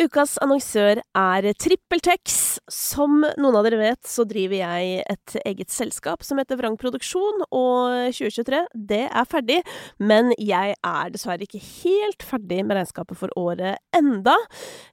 Ukas 0.00 0.38
annonsør 0.40 1.02
er 1.18 1.46
TrippelTex. 1.60 2.36
Som 2.72 3.18
noen 3.20 3.56
av 3.58 3.66
dere 3.66 3.80
vet, 3.80 4.00
så 4.08 4.24
driver 4.28 4.56
jeg 4.56 5.02
et 5.12 5.34
eget 5.42 5.72
selskap 5.74 6.24
som 6.24 6.40
heter 6.40 6.56
Vrang 6.56 6.78
Produksjon, 6.80 7.42
og 7.52 8.08
2023, 8.16 8.62
det 8.88 9.02
er 9.10 9.28
ferdig. 9.28 9.58
Men 10.00 10.32
jeg 10.40 10.76
er 10.78 11.12
dessverre 11.12 11.44
ikke 11.44 11.60
helt 11.60 12.24
ferdig 12.24 12.62
med 12.64 12.78
regnskapet 12.78 13.20
for 13.20 13.34
året 13.36 13.82
enda. 13.96 14.38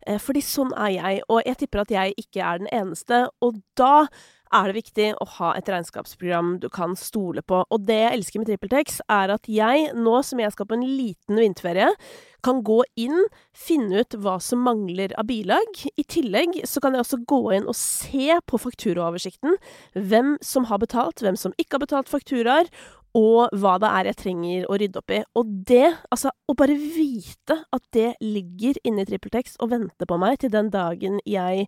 Eh, 0.04 0.20
fordi 0.20 0.44
sånn 0.44 0.76
er 0.76 0.98
jeg, 0.98 1.24
og 1.32 1.40
jeg 1.46 1.62
tipper 1.64 1.86
at 1.86 1.96
jeg 1.96 2.18
ikke 2.26 2.44
er 2.44 2.66
den 2.66 2.72
eneste. 2.76 3.24
Og 3.40 3.62
da 3.80 4.10
er 4.54 4.70
det 4.70 4.78
viktig 4.78 5.10
å 5.20 5.28
ha 5.38 5.52
et 5.58 5.70
regnskapsprogram 5.72 6.58
du 6.64 6.70
kan 6.74 6.96
stole 7.00 7.44
på. 7.44 7.64
Og 7.68 7.86
det 7.88 8.00
jeg 8.00 8.16
elsker 8.18 8.42
med 8.42 8.52
TrippelTex, 8.52 9.02
er 9.12 9.34
at 9.36 9.50
jeg, 9.52 9.92
nå 9.98 10.18
som 10.26 10.42
jeg 10.42 10.56
skal 10.56 10.70
på 10.70 10.78
en 10.78 10.88
liten 10.88 11.42
vinterferie, 11.42 11.92
kan 12.46 12.62
gå 12.64 12.82
inn, 13.02 13.26
finne 13.58 14.04
ut 14.04 14.16
hva 14.22 14.38
som 14.44 14.62
mangler 14.64 15.12
av 15.20 15.28
bilag. 15.30 15.82
I 15.98 16.06
tillegg 16.08 16.62
så 16.70 16.84
kan 16.84 16.96
jeg 16.96 17.04
også 17.04 17.24
gå 17.28 17.42
inn 17.58 17.68
og 17.68 17.76
se 17.78 18.38
på 18.48 18.62
fakturaoversikten 18.62 19.58
hvem 19.98 20.38
som 20.46 20.70
har 20.70 20.80
betalt, 20.84 21.24
hvem 21.24 21.40
som 21.40 21.56
ikke 21.58 21.78
har 21.78 21.88
betalt 21.88 22.14
fakturaer, 22.14 22.70
og 23.18 23.54
hva 23.58 23.78
det 23.82 23.90
er 23.90 24.10
jeg 24.10 24.20
trenger 24.20 24.66
å 24.70 24.78
rydde 24.78 25.00
opp 25.02 25.14
i. 25.16 25.22
Og 25.40 25.54
det, 25.70 25.86
altså, 26.14 26.32
å 26.48 26.56
bare 26.58 26.76
vite 26.78 27.56
at 27.74 27.84
det 27.96 28.12
ligger 28.22 28.78
inne 28.86 29.04
i 29.04 29.10
TrippelTex 29.10 29.58
og 29.64 29.72
venter 29.74 30.10
på 30.10 30.20
meg 30.22 30.42
til 30.44 30.54
den 30.54 30.70
dagen 30.74 31.22
jeg 31.26 31.66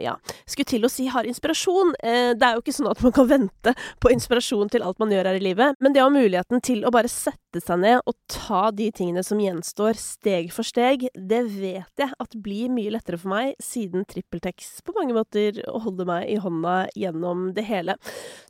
ja, 0.00 0.16
skulle 0.46 0.70
til 0.70 0.86
å 0.86 0.90
si 0.92 1.06
har 1.12 1.28
inspirasjon. 1.28 1.94
Eh, 2.02 2.32
det 2.38 2.48
er 2.48 2.56
jo 2.56 2.64
ikke 2.64 2.76
sånn 2.76 2.90
at 2.90 3.02
man 3.04 3.14
kan 3.14 3.28
vente 3.30 3.74
på 4.02 4.12
inspirasjon 4.14 4.72
til 4.72 4.84
alt 4.86 5.00
man 5.02 5.12
gjør 5.12 5.30
her 5.30 5.40
i 5.40 5.44
livet, 5.44 5.80
men 5.80 5.94
det 5.94 6.02
å 6.02 6.08
ha 6.08 6.14
muligheten 6.14 6.62
til 6.64 6.84
å 6.84 6.92
bare 6.94 7.10
sette 7.12 7.43
seg 7.62 7.80
ned 7.82 8.00
og 8.08 8.16
ta 8.30 8.70
de 8.74 8.88
tingene 8.94 9.22
som 9.26 9.40
gjenstår, 9.42 9.98
steg 10.00 10.50
for 10.54 10.66
steg, 10.66 11.06
det 11.14 11.42
vet 11.52 12.02
jeg 12.02 12.10
at 12.10 12.36
blir 12.42 12.72
mye 12.72 12.92
lettere 12.94 13.18
for 13.20 13.30
meg, 13.30 13.54
siden 13.62 14.06
TrippelTex 14.10 14.80
på 14.86 14.94
mange 14.96 15.14
måter 15.16 15.60
holder 15.68 16.08
meg 16.08 16.32
i 16.32 16.38
hånda 16.42 16.76
gjennom 16.98 17.46
det 17.56 17.66
hele. 17.68 17.96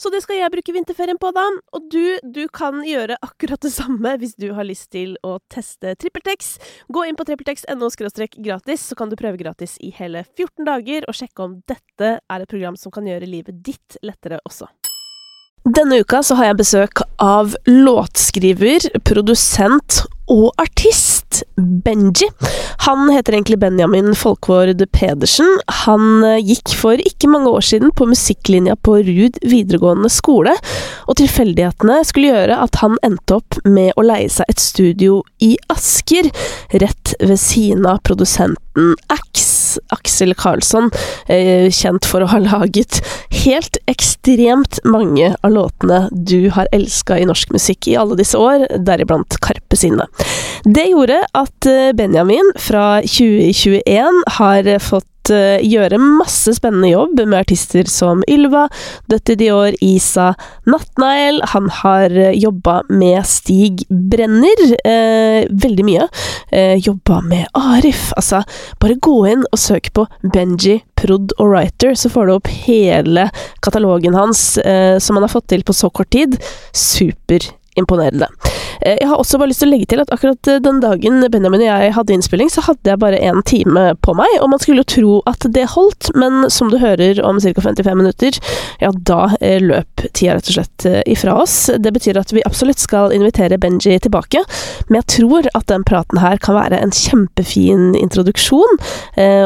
Så 0.01 0.13
det 0.15 0.23
skal 0.25 0.41
jeg 0.41 0.53
bruke 0.55 0.77
vinterferien 0.77 1.21
på, 1.21 1.33
da. 1.35 1.45
Og 1.77 1.91
du, 1.93 2.17
du 2.25 2.45
kan 2.55 2.81
gjøre 2.87 3.19
akkurat 3.25 3.61
det 3.65 3.75
samme 3.75 4.17
hvis 4.23 4.37
du 4.41 4.51
har 4.57 4.69
lyst 4.69 4.91
til 4.95 5.19
å 5.27 5.37
teste 5.53 5.97
TrippelTex. 6.01 6.55
Gå 6.95 7.05
inn 7.09 7.19
på 7.19 7.27
trippeltex.no 7.29 7.91
gratis, 8.45 8.89
så 8.89 8.99
kan 8.99 9.11
du 9.11 9.19
prøve 9.21 9.41
gratis 9.41 9.77
i 9.85 9.93
hele 9.99 10.25
14 10.37 10.65
dager. 10.65 11.09
og 11.09 11.19
sjekke 11.19 11.45
om 11.45 11.61
dette 11.69 12.17
er 12.19 12.41
et 12.41 12.51
program 12.51 12.79
som 12.81 12.95
kan 12.95 13.07
gjøre 13.09 13.29
livet 13.29 13.63
ditt 13.65 13.99
lettere 14.03 14.41
også. 14.49 14.71
Denne 15.65 16.03
uka 16.05 16.19
så 16.21 16.37
har 16.37 16.51
jeg 16.51 16.59
besøk 16.59 17.01
av 17.25 17.55
låtskriver, 17.65 18.85
produsent 19.09 20.03
og 20.29 20.51
artist 20.61 21.41
Benji. 21.57 22.29
Han 22.85 23.09
heter 23.09 23.33
egentlig 23.33 23.59
Benjamin 23.63 24.13
Folkvord 24.17 24.83
Pedersen. 24.93 25.49
Han 25.87 26.21
eh, 26.25 26.43
gikk 26.45 26.75
for 26.77 27.01
ikke 27.01 27.31
mange 27.33 27.49
år 27.49 27.65
siden 27.65 27.95
på 27.97 28.09
musikklinja 28.11 28.77
på 28.85 28.99
Ruud 29.09 29.41
videregående 29.41 30.13
skole, 30.13 30.53
og 31.09 31.17
tilfeldighetene 31.21 32.03
skulle 32.05 32.35
gjøre 32.35 32.61
at 32.67 32.81
han 32.85 33.01
endte 33.07 33.41
opp 33.41 33.57
med 33.65 33.97
å 33.97 34.05
leie 34.05 34.29
seg 34.33 34.53
et 34.53 34.61
studio 34.61 35.23
i 35.45 35.55
Asker, 35.73 36.29
rett 36.77 37.17
ved 37.25 37.41
siden 37.41 37.89
av 37.89 38.05
produsenten 38.05 38.95
Ax, 39.13 39.49
Aksel 39.95 40.35
Karlsson, 40.39 40.91
eh, 41.29 41.71
kjent 41.71 42.07
for 42.09 42.25
å 42.25 42.31
ha 42.33 42.41
laget 42.43 43.01
helt 43.45 43.79
ekstremt 43.91 44.81
mange 44.85 45.33
av 45.43 45.55
låtene 45.55 46.09
du 46.13 46.51
har 46.55 46.71
elska 46.73 47.19
i 47.21 47.29
norsk 47.29 47.55
musikk 47.55 47.89
i 47.91 47.97
alle 48.01 48.19
disse 48.21 48.39
år, 48.39 48.67
deriblant 48.85 49.39
Karpe 49.45 49.79
sine. 49.79 50.07
Det 50.65 50.87
gjorde 50.91 51.23
at 51.35 51.71
eh, 51.71 51.93
Benjamin 51.97 52.55
fra 52.61 53.01
2021 53.05 54.23
har 54.39 54.71
fått 54.83 55.09
eh, 55.33 55.63
gjøre 55.65 56.01
masse 56.03 56.55
spennende 56.57 56.91
jobb 56.91 57.23
med 57.23 57.39
artister 57.39 57.89
som 57.91 58.23
Ylva, 58.31 58.67
Døtte 59.11 59.37
Dior, 59.41 59.77
Isa, 59.85 60.33
Nattnegl. 60.69 61.41
Han 61.55 61.71
har 61.81 62.13
eh, 62.13 62.35
jobba 62.39 62.81
med 62.91 63.25
Stig 63.29 63.87
Brenner 63.89 64.65
eh, 64.85 65.49
veldig 65.51 65.87
mye. 65.87 66.09
Eh, 66.51 66.77
jobba 66.85 67.21
med 67.25 67.49
Arif. 67.59 68.11
Altså, 68.19 68.45
bare 68.83 68.99
gå 69.01 69.17
inn 69.33 69.45
og 69.51 69.61
søk 69.61 69.93
på 69.97 70.07
Benji 70.35 70.81
Prod 70.99 71.35
og 71.39 71.51
Writer, 71.51 71.97
så 71.99 72.11
får 72.13 72.27
du 72.27 72.37
opp 72.37 72.49
hele 72.67 73.29
katalogen 73.65 74.17
hans 74.17 74.57
eh, 74.63 74.97
som 75.03 75.19
han 75.19 75.27
har 75.27 75.35
fått 75.35 75.51
til 75.53 75.67
på 75.67 75.77
så 75.77 75.91
kort 75.93 76.13
tid. 76.15 76.39
Super 76.73 77.45
imponerende. 77.75 78.27
Eh, 78.27 78.64
jeg 78.83 79.09
har 79.09 79.21
også 79.21 79.39
bare 79.41 79.51
lyst 79.51 79.63
til 79.63 79.71
å 79.71 79.75
legge 79.75 79.89
til 79.91 80.03
at 80.03 80.13
akkurat 80.15 80.51
eh, 80.51 80.61
den 80.63 80.81
dagen 80.83 81.23
Benjamin 81.33 81.63
og 81.63 81.69
jeg 81.69 81.95
hadde 81.97 82.15
innspilling, 82.17 82.51
så 82.53 82.65
hadde 82.67 82.91
jeg 82.93 83.01
bare 83.03 83.21
én 83.21 83.43
time 83.47 83.87
på 84.05 84.15
meg, 84.19 84.39
og 84.41 84.51
man 84.53 84.63
skulle 84.63 84.85
jo 84.85 84.91
tro 84.95 85.17
at 85.31 85.47
det 85.55 85.67
holdt, 85.75 86.11
men 86.19 86.49
som 86.53 86.71
du 86.73 86.79
hører 86.83 87.21
om 87.25 87.41
ca. 87.43 87.55
55 87.65 88.01
minutter, 88.01 88.39
ja, 88.83 88.93
da 88.95 89.21
eh, 89.41 89.61
løp 89.63 90.07
tida 90.13 90.39
rett 90.39 90.51
og 90.51 90.59
slett 90.59 90.87
ifra 91.11 91.37
oss. 91.43 91.57
Det 91.81 91.93
betyr 91.95 92.19
at 92.21 92.33
vi 92.35 92.45
absolutt 92.47 92.83
skal 92.83 93.15
invitere 93.15 93.59
Benji 93.61 93.97
tilbake, 94.03 94.43
men 94.89 95.01
jeg 95.01 95.09
tror 95.19 95.49
at 95.55 95.69
den 95.71 95.87
praten 95.87 96.21
her 96.23 96.41
kan 96.43 96.59
være 96.59 96.81
en 96.83 96.95
kjempefin 96.95 97.95
introduksjon, 97.99 98.81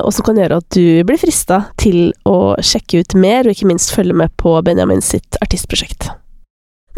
og 0.03 0.11
som 0.15 0.27
kan 0.27 0.39
gjøre 0.41 0.61
at 0.61 0.69
du 0.75 1.03
blir 1.07 1.21
frista 1.21 1.63
til 1.81 2.13
å 2.29 2.57
sjekke 2.65 3.03
ut 3.03 3.19
mer, 3.19 3.47
og 3.47 3.55
ikke 3.55 3.71
minst 3.71 3.95
følge 3.95 4.17
med 4.17 4.35
på 4.41 4.57
Benjamin 4.67 5.05
sitt 5.05 5.39
artistprosjekt. 5.45 6.11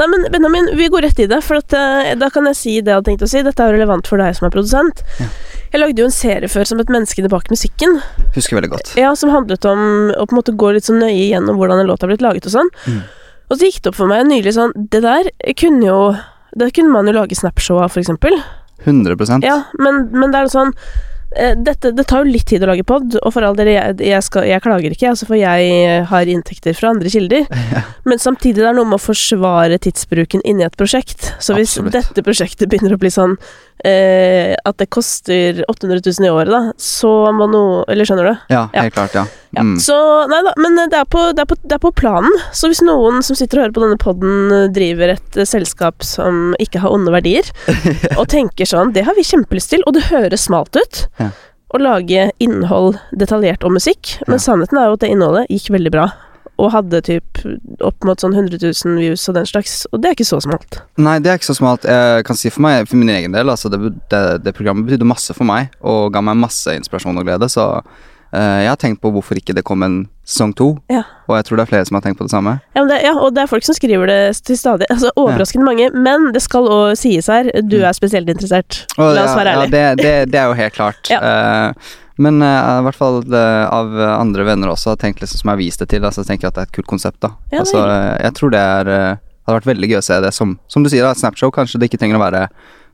Nei, 0.01 0.07
men 0.09 0.27
Benjamin, 0.33 0.71
vi 0.79 0.89
går 0.89 1.05
rett 1.05 1.19
i 1.21 1.27
det, 1.29 1.43
for 1.45 1.61
at, 1.61 1.75
uh, 1.77 2.15
da 2.17 2.31
kan 2.33 2.49
jeg 2.49 2.57
si 2.57 2.75
det 2.81 2.89
jeg 2.89 3.01
hadde 3.01 3.11
tenkt 3.11 3.25
å 3.27 3.29
si. 3.29 3.43
Dette 3.45 3.67
er 3.67 3.75
relevant 3.77 4.09
for 4.09 4.23
deg 4.23 4.33
som 4.39 4.49
er 4.49 4.55
produsent. 4.55 5.03
Ja. 5.21 5.29
Jeg 5.75 5.83
lagde 5.83 6.03
jo 6.03 6.09
en 6.09 6.15
serie 6.15 6.49
før 6.51 6.67
som 6.67 6.81
het 6.81 6.89
'Menneskene 6.91 7.29
bak 7.31 7.51
musikken'. 7.53 8.01
Husker 8.35 8.57
veldig 8.57 8.71
godt. 8.73 8.95
Ja, 8.97 9.15
Som 9.15 9.31
handlet 9.31 9.65
om 9.69 10.11
å 10.17 10.25
på 10.27 10.33
en 10.33 10.41
måte 10.41 10.57
gå 10.57 10.73
litt 10.73 10.89
så 10.89 10.97
nøye 10.97 11.31
gjennom 11.31 11.61
hvordan 11.61 11.81
en 11.81 11.87
låt 11.87 12.01
har 12.01 12.09
blitt 12.09 12.25
laget 12.25 12.47
og 12.47 12.53
sånn. 12.57 12.71
Mm. 12.87 13.03
Og 13.51 13.59
så 13.59 13.69
gikk 13.69 13.83
det 13.83 13.93
opp 13.93 13.99
for 13.99 14.07
meg 14.07 14.27
nylig 14.27 14.55
sånn 14.55 14.73
Det 14.77 15.03
der 15.03 15.27
kunne 15.59 15.83
jo 15.83 16.17
Det 16.57 16.73
kunne 16.73 16.91
man 16.91 17.07
jo 17.07 17.13
lage 17.13 17.35
Snapshow 17.35 17.83
av, 17.83 17.91
for 17.91 18.01
eksempel. 18.01 18.43
100% 18.87 19.45
Ja, 19.45 19.65
men, 19.79 20.09
men 20.13 20.31
det 20.31 20.41
er 20.41 20.47
sånn 20.47 20.73
Eh, 20.73 21.10
dette, 21.31 21.93
det 21.95 22.05
tar 22.11 22.25
jo 22.25 22.33
litt 22.35 22.49
tid 22.51 22.65
å 22.65 22.71
lage 22.73 22.85
pod, 22.87 23.15
og 23.21 23.35
for 23.35 23.47
all 23.47 23.55
del, 23.59 23.71
jeg, 23.71 23.99
jeg, 24.03 24.25
jeg, 24.51 24.63
klager 24.65 24.97
ikke, 24.97 25.13
altså, 25.13 25.29
for 25.29 25.39
jeg 25.39 26.01
har 26.11 26.31
inntekter 26.33 26.75
fra 26.77 26.95
andre 26.95 27.13
kilder. 27.13 27.47
Ja. 27.71 27.85
Men 28.03 28.19
samtidig 28.19 28.65
det 28.65 28.67
er 28.67 28.75
noe 28.75 28.89
med 28.89 28.97
å 28.97 29.03
forsvare 29.03 29.77
tidsbruken 29.79 30.41
inni 30.49 30.65
et 30.67 30.75
prosjekt. 30.79 31.29
Så 31.39 31.55
hvis 31.55 31.77
Absolutt. 31.77 31.95
dette 31.95 32.25
prosjektet 32.27 32.71
begynner 32.73 32.97
å 32.97 32.99
bli 32.99 33.13
sånn 33.15 33.37
eh, 33.87 34.57
at 34.57 34.81
det 34.81 34.89
koster 34.91 35.63
800 35.69 36.01
000 36.03 36.27
i 36.27 36.33
året, 36.33 36.51
da, 36.51 36.75
så 36.81 37.13
må 37.37 37.47
noe 37.53 37.85
Eller 37.93 38.09
skjønner 38.09 38.27
du? 38.27 38.35
Ja, 38.51 38.65
helt 38.75 38.91
ja. 38.91 38.97
klart, 38.97 39.15
ja. 39.21 39.27
Mm. 39.59 39.75
Så 39.83 39.97
nei 40.31 40.39
da, 40.47 40.53
men 40.63 40.79
det 40.79 40.95
er, 40.95 41.07
på, 41.11 41.25
det, 41.35 41.43
er 41.43 41.51
på, 41.51 41.57
det 41.65 41.75
er, 41.75 41.83
på, 41.83 41.93
planen. 41.99 42.31
Så 42.55 42.71
hvis 42.71 42.83
noen 42.87 43.19
som 43.27 43.39
sitter 43.39 43.59
og 43.59 43.65
hører 43.65 43.77
på 43.77 43.85
denne 43.85 44.01
poden, 44.01 44.55
driver 44.77 45.15
et 45.17 45.41
selskap 45.49 46.07
som 46.07 46.55
ikke 46.63 46.85
har 46.85 46.95
onde 46.95 47.13
verdier, 47.15 47.51
og 48.21 48.29
tenker 48.31 48.69
sånn 48.69 48.95
Det 48.95 49.05
har 49.09 49.19
vi 49.19 49.27
kjempelyst 49.27 49.75
til, 49.75 49.85
og 49.87 49.97
det 49.99 50.07
høres 50.11 50.47
smalt 50.47 50.79
ut. 50.79 51.05
Ja. 51.21 51.33
Å 51.71 51.79
lage 51.79 52.31
innhold 52.43 52.99
detaljert 53.15 53.67
om 53.67 53.77
musikk, 53.79 54.17
men 54.27 54.43
sannheten 54.43 54.79
er 54.79 54.91
jo 54.91 54.99
at 54.99 55.05
det 55.05 55.13
innholdet 55.15 55.51
gikk 55.53 55.71
veldig 55.77 55.95
bra 55.95 56.11
og 56.61 56.73
hadde 56.75 57.01
typ 57.07 57.41
opp 57.85 58.05
mot 58.07 58.21
sånn 58.21 58.35
100 58.37 58.61
000 58.61 59.01
views 59.01 59.25
og 59.31 59.37
den 59.39 59.49
slags, 59.49 59.85
og 59.91 60.03
det 60.03 60.11
er 60.11 60.17
ikke 60.19 60.29
så 60.29 60.41
smalt. 60.45 60.81
Nei, 61.01 61.17
det 61.23 61.33
er 61.33 61.41
ikke 61.41 61.51
så 61.51 61.57
smalt. 61.57 61.87
Jeg 61.89 62.27
kan 62.29 62.39
si 62.39 62.53
for 62.53 62.65
meg, 62.67 62.85
for 62.91 63.01
min 63.01 63.13
egen 63.15 63.37
del, 63.37 63.49
altså 63.53 63.71
det, 63.73 63.81
det, 64.13 64.23
det 64.45 64.55
programmet 64.57 64.89
betydde 64.89 65.09
masse 65.09 65.37
for 65.37 65.49
meg, 65.49 65.73
og 65.81 66.11
ga 66.15 66.23
meg 66.25 66.41
masse 66.41 66.75
inspirasjon 66.77 67.21
og 67.21 67.29
glede, 67.29 67.49
så 67.53 67.71
jeg 68.31 68.69
har 68.71 68.79
tenkt 68.79 69.01
på 69.03 69.11
hvorfor 69.11 69.39
ikke 69.41 69.57
det 69.57 69.65
kom 69.67 69.83
en 69.83 70.05
sesong 70.31 70.53
to, 70.55 70.69
ja. 70.93 71.03
og 71.27 71.35
jeg 71.39 71.47
tror 71.49 71.59
det 71.59 71.65
er 71.65 71.71
flere 71.73 71.87
som 71.89 71.97
har 71.99 72.05
tenkt 72.05 72.21
på 72.21 72.27
det 72.29 72.33
samme. 72.33 72.53
Ja, 72.77 72.85
det, 72.87 73.01
ja 73.03 73.15
og 73.19 73.33
det 73.35 73.43
er 73.43 73.51
folk 73.51 73.67
som 73.67 73.75
skriver 73.75 74.11
det 74.11 74.21
til 74.47 74.59
stadig, 74.59 74.87
altså 74.93 75.11
overraskende 75.19 75.65
ja. 75.65 75.71
mange, 75.71 76.03
men 76.07 76.29
det 76.37 76.43
skal 76.45 76.69
òg 76.71 76.93
sies 77.01 77.31
her, 77.33 77.51
du 77.65 77.81
mm. 77.81 77.89
er 77.89 77.97
spesielt 77.97 78.31
interessert. 78.31 78.85
La 79.01 79.25
oss 79.25 79.35
være 79.35 79.57
ærlige. 79.57 79.83
Ja, 79.83 79.97
det, 79.99 80.15
det, 80.31 80.39
er 80.39 80.53
jo 80.53 80.61
helt 80.61 80.79
klart. 80.79 81.11
Uh, 81.21 82.21
men 82.21 82.43
uh, 82.43 82.81
i 82.81 82.85
hvert 82.85 82.97
fall 82.97 83.19
uh, 83.33 83.65
av 83.73 83.95
andre 84.13 84.45
venner 84.45 84.71
også 84.73 84.93
har 84.93 84.99
tenkt 85.01 85.23
liksom, 85.23 85.41
som 85.41 85.51
jeg 85.51 85.55
har 85.55 85.61
vist 85.61 85.83
det 85.83 85.89
til, 85.93 86.05
altså, 86.05 86.25
tenker 86.27 86.47
jeg 86.47 86.53
at 86.53 86.59
det 86.59 86.63
er 86.63 86.69
et 86.69 86.75
kult 86.77 86.89
konsept. 86.91 87.19
da 87.25 87.31
ja, 87.53 87.63
altså, 87.63 87.81
Jeg 88.21 88.35
tror 88.37 88.53
det 88.53 88.61
er 88.61 88.91
hadde 89.51 89.59
vært 89.61 89.71
veldig 89.73 89.91
gøy 89.91 89.99
å 89.99 90.05
se 90.05 90.19
det 90.23 90.33
som 90.37 90.59
Som 90.71 90.85
du 90.85 90.91
sier, 90.93 91.05
da, 91.05 91.13
et 91.15 91.21
Snapshow. 91.21 91.53
Kanskje 91.55 91.81
det 91.81 91.91
ikke 91.91 92.01
trenger 92.01 92.21
å 92.21 92.25
være 92.25 92.45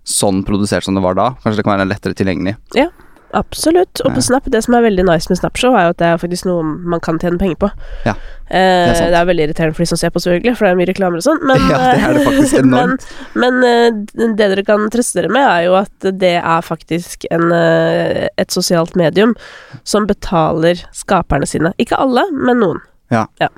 sånn 0.07 0.45
produsert 0.47 0.87
som 0.87 0.97
det 0.97 1.03
var 1.05 1.19
da. 1.19 1.33
Kanskje 1.43 1.61
det 1.61 1.67
kan 1.67 1.75
være 1.75 1.89
lettere 1.91 2.17
tilgjengelig. 2.19 2.57
Ja. 2.79 2.89
Absolutt. 3.35 4.01
Og 4.05 4.15
på 4.15 4.23
Snap, 4.23 4.47
det 4.53 4.63
som 4.65 4.77
er 4.79 4.85
veldig 4.87 5.05
nice 5.09 5.31
med 5.31 5.39
Snapshow, 5.41 5.75
er 5.77 5.89
jo 5.89 5.95
at 5.95 5.99
det 6.01 6.07
er 6.09 6.21
faktisk 6.21 6.47
noe 6.47 6.63
man 6.63 7.03
kan 7.03 7.19
tjene 7.21 7.41
penger 7.41 7.59
på. 7.67 7.71
Ja, 8.07 8.15
det, 8.47 8.61
er 8.61 8.95
sant. 8.95 9.11
det 9.11 9.19
er 9.19 9.29
veldig 9.29 9.47
irriterende 9.49 9.77
for 9.77 9.83
de 9.83 9.91
som 9.91 10.01
ser 10.01 10.15
på, 10.15 10.23
selvfølgelig, 10.23 10.55
for 10.57 10.67
det 10.67 10.71
er 10.71 10.79
mye 10.79 10.89
reklamer 10.93 11.21
og 11.21 11.27
sånn, 11.27 11.43
men, 11.51 11.67
ja, 11.73 11.81
det 11.83 12.07
er 12.07 12.17
det 12.17 12.25
faktisk 12.29 12.59
enormt. 12.63 13.11
men, 13.35 13.59
men, 13.59 14.09
eh, 14.23 14.31
det 14.39 14.49
dere 14.55 14.67
kan 14.69 14.87
trøste 14.95 15.21
dere 15.21 15.35
med, 15.35 15.43
er 15.43 15.67
jo 15.67 15.77
at 15.83 16.09
det 16.23 16.35
er 16.39 16.65
faktisk 16.67 17.29
en, 17.35 17.51
eh, 17.57 18.25
et 18.39 18.55
sosialt 18.55 18.97
medium 18.99 19.37
som 19.85 20.09
betaler 20.09 20.87
skaperne 20.95 21.49
sine. 21.51 21.75
Ikke 21.83 21.99
alle, 22.01 22.29
men 22.33 22.63
noen. 22.63 22.83
Ja. 23.13 23.27
Ja, 23.43 23.51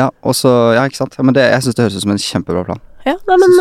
ja 0.00 0.10
også, 0.26 0.52
ja 0.76 0.88
ikke 0.88 1.04
sant. 1.04 1.18
Men 1.20 1.36
det, 1.36 1.44
jeg 1.52 1.66
syns 1.66 1.76
det 1.76 1.86
høres 1.88 2.00
ut 2.00 2.08
som 2.08 2.16
en 2.16 2.22
kjempebra 2.22 2.66
plan. 2.72 2.84
Ja, 3.06 3.14
nei, 3.28 3.36
men 3.40 3.52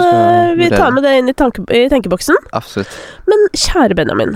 vi 0.59 0.67
tar 0.73 0.91
med 0.91 1.05
det 1.05 1.13
inn 1.21 1.29
i, 1.31 1.35
tanke, 1.37 1.61
i 1.71 1.85
tenkeboksen. 1.91 2.35
Absolutt. 2.57 2.95
Men 3.29 3.45
kjære 3.55 3.95
Benjamin. 3.95 4.33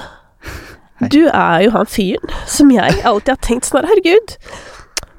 Du 1.09 1.24
er 1.27 1.63
jo 1.65 1.74
han 1.74 1.89
fyren 1.89 2.36
som 2.50 2.69
jeg 2.74 3.01
alltid 3.07 3.33
har 3.33 3.42
tenkt 3.42 3.69
sånn 3.69 3.88
Herregud, 3.89 4.36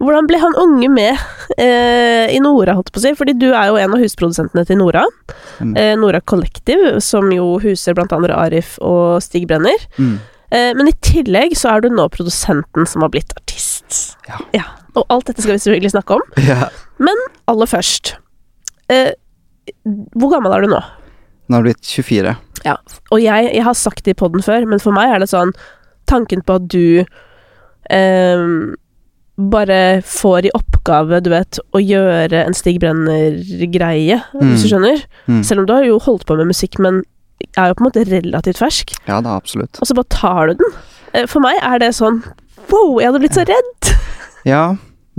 hvordan 0.03 0.27
ble 0.27 0.39
han 0.43 0.57
unge 0.59 0.89
med 0.91 1.15
eh, 1.63 2.27
i 2.35 2.41
Nora, 2.43 2.75
holdt 2.75 2.91
på 2.95 2.99
å 2.99 3.05
si? 3.05 3.13
Fordi 3.19 3.37
du 3.39 3.49
er 3.53 3.71
jo 3.71 3.79
en 3.79 3.95
av 3.95 4.03
husprodusentene 4.03 4.65
til 4.67 4.81
Nora. 4.81 5.05
Mm. 5.63 5.75
Eh, 5.79 5.93
Nora 5.99 6.21
Kollektiv, 6.27 6.83
som 7.05 7.31
jo 7.35 7.55
huser 7.63 7.95
blant 7.95 8.15
andre 8.15 8.35
Arif 8.35 8.75
og 8.83 9.23
Stig 9.23 9.47
Brenner. 9.51 9.87
Mm. 9.99 10.17
Eh, 10.53 10.71
men 10.79 10.91
i 10.91 10.97
tillegg 11.07 11.55
så 11.59 11.77
er 11.77 11.85
du 11.85 11.93
nå 11.95 12.09
produsenten 12.13 12.89
som 12.89 13.07
har 13.07 13.13
blitt 13.15 13.31
artist. 13.39 14.17
Ja. 14.27 14.41
ja. 14.59 14.67
Og 14.99 15.07
alt 15.07 15.31
dette 15.31 15.45
skal 15.45 15.55
vi 15.55 15.63
selvfølgelig 15.63 15.95
snakke 15.95 16.19
om. 16.19 16.27
Ja. 16.51 16.67
Men 17.03 17.19
aller 17.51 17.71
først 17.71 18.17
eh, 18.93 19.15
Hvor 20.19 20.31
gammel 20.35 20.53
er 20.55 20.65
du 20.65 20.71
nå? 20.71 20.83
Nå 21.53 21.59
har 21.59 21.67
du 21.67 21.69
blitt 21.69 21.85
24. 21.85 22.33
Ja. 22.65 22.79
Og 23.13 23.21
jeg, 23.21 23.51
jeg 23.53 23.65
har 23.67 23.77
sagt 23.77 24.07
det 24.07 24.15
i 24.15 24.19
poden 24.23 24.45
før, 24.45 24.65
men 24.71 24.81
for 24.81 24.97
meg 24.97 25.13
er 25.13 25.21
det 25.21 25.29
sånn 25.33 25.53
Tanken 26.09 26.41
på 26.43 26.57
at 26.59 26.65
du 26.73 27.05
eh, 27.93 28.41
bare 29.53 29.79
får 30.07 30.49
i 30.49 30.53
oppgave, 30.57 31.21
du 31.23 31.31
vet, 31.31 31.61
å 31.73 31.81
gjøre 31.81 32.43
en 32.43 32.57
Stig 32.57 32.81
Brenner-greie, 32.83 34.19
mm. 34.35 34.43
hvis 34.51 34.65
du 34.65 34.73
skjønner. 34.73 35.05
Mm. 35.31 35.41
Selv 35.47 35.63
om 35.63 35.69
du 35.69 35.75
har 35.77 35.87
jo 35.87 36.01
holdt 36.03 36.27
på 36.29 36.37
med 36.41 36.51
musikk, 36.51 36.81
men 36.83 37.05
er 37.55 37.71
jo 37.71 37.79
på 37.79 37.85
en 37.85 37.89
måte 37.89 38.05
relativt 38.09 38.61
fersk. 38.61 38.95
Ja 39.09 39.21
da, 39.25 39.37
absolutt. 39.39 39.79
Og 39.81 39.89
så 39.89 39.97
bare 39.99 40.11
tar 40.13 40.51
du 40.51 40.63
den. 40.63 40.79
Eh, 41.13 41.27
for 41.31 41.45
meg 41.45 41.59
er 41.61 41.83
det 41.83 41.93
sånn 41.97 42.23
Wow, 42.71 42.97
jeg 43.03 43.11
hadde 43.11 43.21
blitt 43.23 43.39
så 43.39 43.47
redd! 43.49 43.93
Ja. 44.43 44.73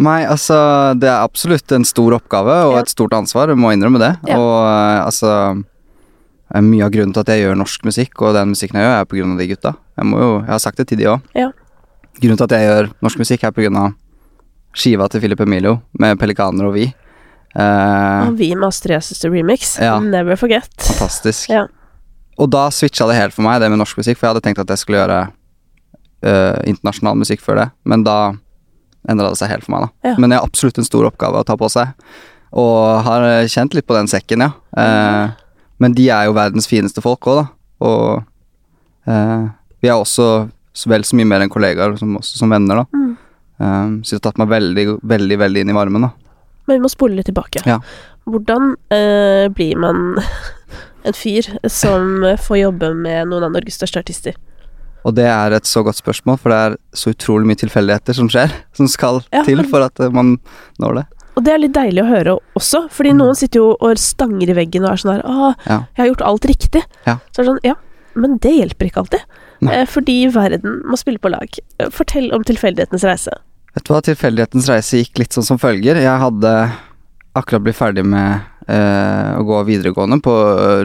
Nei, 0.04 0.26
altså 0.28 0.58
Det 1.00 1.08
er 1.08 1.22
absolutt 1.22 1.72
en 1.72 1.86
stor 1.88 2.16
oppgave 2.18 2.56
og 2.66 2.74
ja. 2.76 2.82
et 2.82 2.92
stort 2.92 3.14
ansvar, 3.16 3.48
du 3.48 3.56
må 3.56 3.72
innrømme 3.72 4.02
det. 4.02 4.10
Ja. 4.28 4.36
Og 4.36 4.56
uh, 4.66 5.06
altså 5.06 5.30
Mye 6.54 6.86
av 6.86 6.92
grunnen 6.94 7.14
til 7.16 7.24
at 7.24 7.32
jeg 7.34 7.42
gjør 7.42 7.56
norsk 7.58 7.86
musikk, 7.88 8.22
og 8.22 8.36
den 8.38 8.52
musikken 8.54 8.78
jeg 8.78 8.86
gjør, 8.86 8.96
er 9.00 9.32
av 9.34 9.40
de 9.40 9.48
gutta. 9.50 9.74
Jeg 9.98 10.10
jo, 10.14 10.32
jeg 10.44 10.52
har 10.52 10.62
sagt 10.62 10.78
det 10.78 10.88
til 10.92 11.00
de 11.00 11.08
òg. 11.10 11.32
Ja. 11.34 11.50
Grunnen 12.20 12.38
til 12.38 12.46
at 12.46 12.54
jeg 12.54 12.68
gjør 12.68 12.90
norsk 13.02 13.22
musikk, 13.24 13.44
er 13.44 13.78
av 13.82 13.94
skiva 14.74 15.08
til 15.10 15.22
Philip 15.22 15.42
Emilio 15.46 15.80
med 16.02 16.20
Pelikaner 16.22 16.68
og 16.70 16.76
vi. 16.78 16.88
Uh, 17.54 18.30
og 18.30 18.38
vi 18.40 18.50
med 18.56 18.66
Astrid 18.66 19.04
Søster 19.06 19.30
remix. 19.30 19.76
Ja, 19.82 20.00
Never 20.02 20.38
forget. 20.38 20.72
Fantastisk. 20.82 21.50
Ja. 21.50 21.68
Og 22.42 22.50
da 22.50 22.66
switcha 22.74 23.06
det 23.10 23.18
helt 23.20 23.36
for 23.36 23.46
meg, 23.46 23.60
det 23.62 23.70
med 23.70 23.82
norsk 23.82 24.00
musikk, 24.02 24.18
for 24.18 24.28
jeg 24.28 24.34
hadde 24.34 24.46
tenkt 24.46 24.62
at 24.64 24.74
jeg 24.74 24.82
skulle 24.82 25.04
gjøre 25.04 25.20
uh, 25.30 26.58
internasjonal 26.70 27.20
musikk 27.22 27.44
før 27.46 27.62
det, 27.62 27.68
men 27.86 28.06
da 28.06 28.18
endra 29.10 29.30
det 29.30 29.38
seg 29.38 29.52
helt 29.52 29.66
for 29.66 29.76
meg, 29.76 29.86
da. 29.86 30.10
Ja. 30.10 30.16
Men 30.18 30.32
det 30.32 30.40
er 30.40 30.48
absolutt 30.48 30.80
en 30.82 30.88
stor 30.88 31.06
oppgave 31.10 31.44
å 31.44 31.46
ta 31.46 31.58
på 31.60 31.70
seg, 31.70 31.94
og 32.58 33.06
har 33.06 33.28
kjent 33.50 33.78
litt 33.78 33.86
på 33.90 33.98
den 33.98 34.10
sekken, 34.10 34.48
ja. 34.48 34.52
Uh, 34.74 35.38
men 35.82 35.96
de 35.98 36.10
er 36.14 36.28
jo 36.28 36.36
verdens 36.38 36.70
fineste 36.70 37.02
folk 37.04 37.26
òg, 37.32 37.42
da, 37.42 37.48
og 37.84 38.24
vi 39.84 39.90
er 39.92 39.98
også 39.98 40.28
vel 40.90 41.04
så 41.06 41.18
mye 41.18 41.28
mer 41.28 41.44
enn 41.44 41.52
kollegaer 41.52 41.98
som, 42.00 42.16
også 42.20 42.40
som 42.40 42.54
venner, 42.54 42.84
da. 42.84 42.86
Mm. 42.98 43.14
Um, 43.64 43.98
så 44.04 44.16
det 44.16 44.20
har 44.20 44.32
tatt 44.32 44.42
meg 44.42 44.52
veldig, 44.52 44.86
veldig, 45.06 45.38
veldig 45.44 45.64
inn 45.64 45.72
i 45.72 45.78
varmen, 45.78 46.08
da. 46.08 46.12
Men 46.68 46.80
vi 46.80 46.84
må 46.86 46.92
spole 46.92 47.18
litt 47.18 47.28
tilbake. 47.28 47.62
Ja. 47.68 47.82
Hvordan 48.30 48.74
eh, 48.96 49.50
blir 49.52 49.80
man 49.84 50.20
en 51.08 51.18
fyr 51.18 51.50
som 51.68 52.24
får 52.40 52.62
jobbe 52.62 52.94
med 52.96 53.30
noen 53.32 53.50
av 53.50 53.54
Norges 53.56 53.78
største 53.82 54.00
artister? 54.04 54.38
Og 55.04 55.18
det 55.18 55.28
er 55.28 55.52
et 55.52 55.68
så 55.68 55.84
godt 55.84 56.00
spørsmål, 56.00 56.40
for 56.40 56.54
det 56.54 56.60
er 56.62 56.78
så 56.96 57.12
utrolig 57.12 57.50
mye 57.50 57.60
tilfeldigheter 57.60 58.16
som 58.16 58.32
skjer, 58.32 58.56
som 58.78 58.88
skal 58.92 59.22
ja, 59.28 59.44
til 59.48 59.64
for 59.68 59.86
at 59.86 60.00
uh, 60.00 60.12
man 60.14 60.38
når 60.82 61.02
det. 61.02 61.06
Og 61.34 61.46
det 61.46 61.54
er 61.54 61.64
litt 61.64 61.74
deilig 61.76 62.04
å 62.04 62.10
høre 62.10 62.36
også, 62.60 62.84
fordi 62.94 63.14
mm. 63.14 63.22
noen 63.22 63.38
sitter 63.38 63.62
jo 63.62 63.72
og 63.74 64.02
stanger 64.02 64.52
i 64.54 64.58
veggen 64.58 64.86
og 64.86 64.92
er 64.92 65.02
sånn 65.02 65.14
her 65.16 65.24
Å, 65.26 65.54
ja. 65.66 65.80
jeg 65.96 66.04
har 66.04 66.12
gjort 66.12 66.28
alt 66.30 66.48
riktig. 66.52 66.84
Ja. 67.08 67.18
Så 67.32 67.42
er 67.42 67.44
det 67.44 67.50
sånn 67.50 67.64
Ja, 67.66 67.78
men 68.14 68.38
det 68.44 68.54
hjelper 68.54 68.90
ikke 68.90 69.04
alltid. 69.04 69.26
Nei. 69.64 69.84
fordi 69.88 70.18
verden 70.28 70.82
må 70.90 70.98
spille 71.00 71.22
på 71.24 71.32
lag. 71.32 71.60
Eh, 71.80 71.92
fortell 71.94 72.34
om 72.36 72.44
tilfeldighetens 72.44 73.06
reise. 73.08 73.38
Vet 73.74 73.86
du 73.88 73.94
hva, 73.94 74.02
tilfeldighetens 74.06 74.68
reise 74.70 75.00
gikk 75.00 75.22
litt 75.22 75.36
sånn 75.36 75.48
som 75.48 75.62
følger. 75.62 76.02
Jeg 76.04 76.22
hadde 76.22 76.52
akkurat 77.34 77.64
blitt 77.66 77.80
ferdig 77.80 78.04
med 78.06 78.44
eh, 78.68 79.32
å 79.40 79.46
gå 79.48 79.62
videregående 79.70 80.20
på 80.24 80.36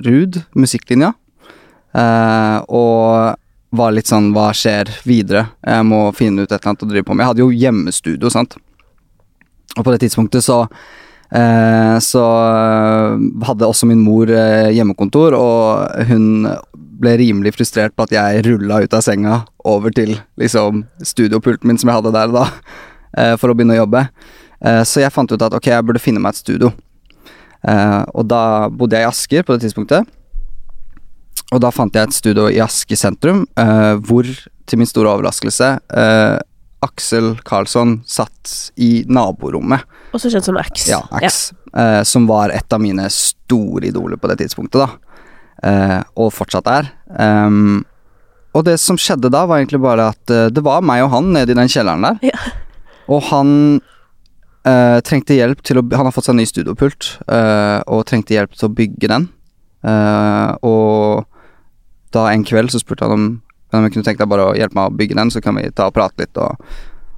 RUD, 0.04 0.40
musikklinja. 0.56 1.12
Eh, 1.98 2.56
og 2.70 3.34
var 3.78 3.92
litt 3.92 4.08
sånn 4.08 4.30
hva 4.32 4.48
skjer 4.56 4.90
videre? 5.04 5.48
Jeg 5.60 5.84
må 5.88 6.06
finne 6.16 6.44
ut 6.44 6.48
et 6.48 6.56
eller 6.56 6.72
annet 6.72 6.86
å 6.86 6.90
drive 6.94 7.08
på 7.08 7.16
med. 7.16 7.24
Jeg 7.24 7.32
hadde 7.32 7.44
jo 7.44 7.52
hjemmestudio, 7.64 8.32
sant. 8.32 8.56
Og 9.78 9.86
på 9.86 9.94
det 9.94 10.02
tidspunktet 10.02 10.42
så 10.44 10.64
eh, 11.30 11.96
så 12.02 12.24
hadde 13.46 13.68
også 13.68 13.88
min 13.88 14.02
mor 14.02 14.30
eh, 14.32 14.74
hjemmekontor, 14.74 15.36
og 15.38 16.08
hun 16.10 16.48
ble 16.98 17.14
rimelig 17.20 17.54
frustrert 17.54 17.94
på 17.94 18.08
at 18.08 18.14
jeg 18.16 18.44
rulla 18.48 18.82
ut 18.82 18.94
av 18.96 19.04
senga 19.04 19.42
over 19.68 19.94
til 19.94 20.16
liksom 20.40 20.82
studiopulten 21.06 21.70
min 21.70 21.78
som 21.78 21.92
jeg 21.92 22.00
hadde 22.00 22.14
der 22.16 22.34
da, 22.34 22.44
eh, 23.14 23.34
for 23.38 23.50
å 23.50 23.56
begynne 23.56 23.76
å 23.76 23.82
jobbe. 23.84 24.08
Eh, 24.58 24.82
så 24.82 25.04
jeg 25.04 25.14
fant 25.14 25.30
ut 25.30 25.46
at 25.46 25.54
ok, 25.54 25.70
jeg 25.70 25.86
burde 25.86 26.02
finne 26.02 26.22
meg 26.22 26.34
et 26.34 26.42
studio. 26.42 26.72
Eh, 27.62 28.02
og 28.14 28.26
da 28.30 28.42
bodde 28.70 28.98
jeg 28.98 29.06
i 29.06 29.10
Asker 29.12 29.46
på 29.46 29.54
det 29.54 29.66
tidspunktet. 29.66 30.08
Og 31.54 31.62
da 31.62 31.70
fant 31.72 31.94
jeg 31.94 32.08
et 32.08 32.16
studio 32.16 32.48
i 32.50 32.58
Asker 32.60 32.98
sentrum, 32.98 33.46
hvor, 34.04 34.26
til 34.68 34.78
min 34.78 34.88
store 34.90 35.14
overraskelse, 35.14 35.70
Aksel 36.84 37.32
Karlsson 37.46 37.98
satt 38.06 38.72
i 38.78 39.02
naborommet. 39.10 39.82
Også 40.14 40.30
kjent 40.30 40.46
som 40.46 40.58
Ax. 40.60 40.86
Ja, 40.88 41.02
Ax. 41.10 41.50
Ja. 41.74 42.04
som 42.06 42.24
var 42.26 42.50
et 42.54 42.72
av 42.72 42.80
mine 42.80 43.04
store 43.12 43.90
idoler 43.90 44.16
på 44.16 44.30
det 44.30 44.38
tidspunktet, 44.40 44.80
da 44.80 45.08
eh, 45.64 46.00
og 46.18 46.32
fortsatt 46.34 46.68
er. 46.70 46.90
Um, 47.08 47.84
og 48.56 48.64
det 48.66 48.78
som 48.82 48.98
skjedde 49.00 49.30
da, 49.32 49.44
var 49.48 49.60
egentlig 49.60 49.80
bare 49.82 50.10
at 50.14 50.32
uh, 50.32 50.48
det 50.52 50.64
var 50.66 50.84
meg 50.84 51.04
og 51.04 51.12
han 51.14 51.32
nede 51.34 51.54
i 51.54 51.58
den 51.58 51.70
kjelleren 51.70 52.06
der. 52.06 52.20
Ja. 52.32 52.52
Og 53.08 53.24
han 53.30 53.50
uh, 54.68 54.98
trengte 55.06 55.36
hjelp 55.36 55.62
til 55.64 55.80
å 55.80 55.86
Han 55.96 56.08
har 56.08 56.14
fått 56.14 56.28
seg 56.28 56.36
en 56.36 56.42
ny 56.42 56.48
studiopult, 56.48 57.14
uh, 57.30 57.80
og 57.86 58.06
trengte 58.08 58.36
hjelp 58.36 58.56
til 58.56 58.70
å 58.70 58.74
bygge 58.74 59.12
den. 59.14 59.32
og 60.66 61.24
da 62.10 62.24
en 62.32 62.42
kveld 62.44 62.72
så 62.72 62.80
spurte 62.82 63.06
han 63.06 63.14
om, 63.14 63.26
om 63.72 63.84
jeg 63.84 63.94
kunne 63.94 64.06
tenke 64.06 64.22
deg 64.22 64.30
bare 64.32 64.46
å 64.48 64.54
hjelpe 64.56 64.78
meg 64.78 64.90
å 64.90 64.96
bygge 64.96 65.18
den, 65.18 65.32
så 65.34 65.42
kan 65.44 65.58
vi 65.58 65.68
ta 65.76 65.88
og 65.90 65.96
prate 65.96 66.24
litt. 66.24 66.40
Og, 66.40 66.68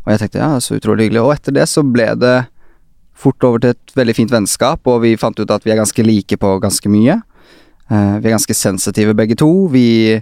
og 0.03 0.13
jeg 0.13 0.23
tenkte 0.23 0.43
ja, 0.43 0.51
så 0.63 0.79
utrolig 0.79 1.07
hyggelig. 1.07 1.23
Og 1.23 1.35
etter 1.37 1.55
det 1.55 1.67
så 1.71 1.85
ble 1.87 2.09
det 2.19 2.37
fort 3.21 3.45
over 3.47 3.63
til 3.63 3.75
et 3.75 3.97
veldig 3.99 4.17
fint 4.17 4.33
vennskap, 4.33 4.87
og 4.89 5.03
vi 5.05 5.17
fant 5.21 5.39
ut 5.39 5.53
at 5.53 5.67
vi 5.67 5.75
er 5.75 5.81
ganske 5.81 6.07
like 6.07 6.41
på 6.41 6.55
ganske 6.63 6.93
mye. 6.93 7.21
Uh, 7.91 8.17
vi 8.23 8.31
er 8.31 8.37
ganske 8.37 8.57
sensitive 8.57 9.15
begge 9.19 9.37
to. 9.39 9.51
Vi, 9.73 10.17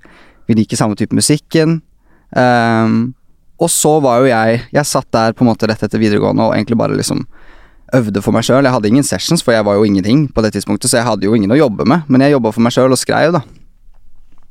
vi 0.48 0.58
liker 0.58 0.80
samme 0.80 0.98
type 0.98 1.16
musikken. 1.16 1.78
Um, 2.34 3.14
og 3.58 3.70
så 3.72 3.94
var 4.04 4.20
jo 4.20 4.26
jeg 4.28 4.58
Jeg 4.68 4.84
satt 4.86 5.06
der 5.16 5.32
på 5.32 5.40
en 5.40 5.48
måte 5.48 5.64
rett 5.66 5.80
etter 5.82 5.98
videregående 5.98 6.44
og 6.44 6.52
egentlig 6.52 6.76
bare 6.76 6.98
liksom 6.98 7.22
øvde 7.96 8.20
for 8.20 8.36
meg 8.36 8.44
sjøl. 8.44 8.66
Jeg 8.66 8.74
hadde 8.74 8.90
ingen 8.90 9.06
sessions, 9.06 9.42
for 9.44 9.54
jeg 9.54 9.64
var 9.64 9.78
jo 9.78 9.86
ingenting 9.88 10.26
på 10.28 10.44
det 10.44 10.52
tidspunktet, 10.52 10.90
så 10.90 11.00
jeg 11.00 11.06
hadde 11.08 11.24
jo 11.24 11.34
ingen 11.34 11.54
å 11.54 11.56
jobbe 11.56 11.86
med. 11.88 12.04
Men 12.08 12.24
jeg 12.24 12.36
jobba 12.36 12.52
for 12.52 12.64
meg 12.64 12.74
sjøl 12.74 12.92
og 12.92 13.00
skrev, 13.00 13.32
da. 13.38 13.40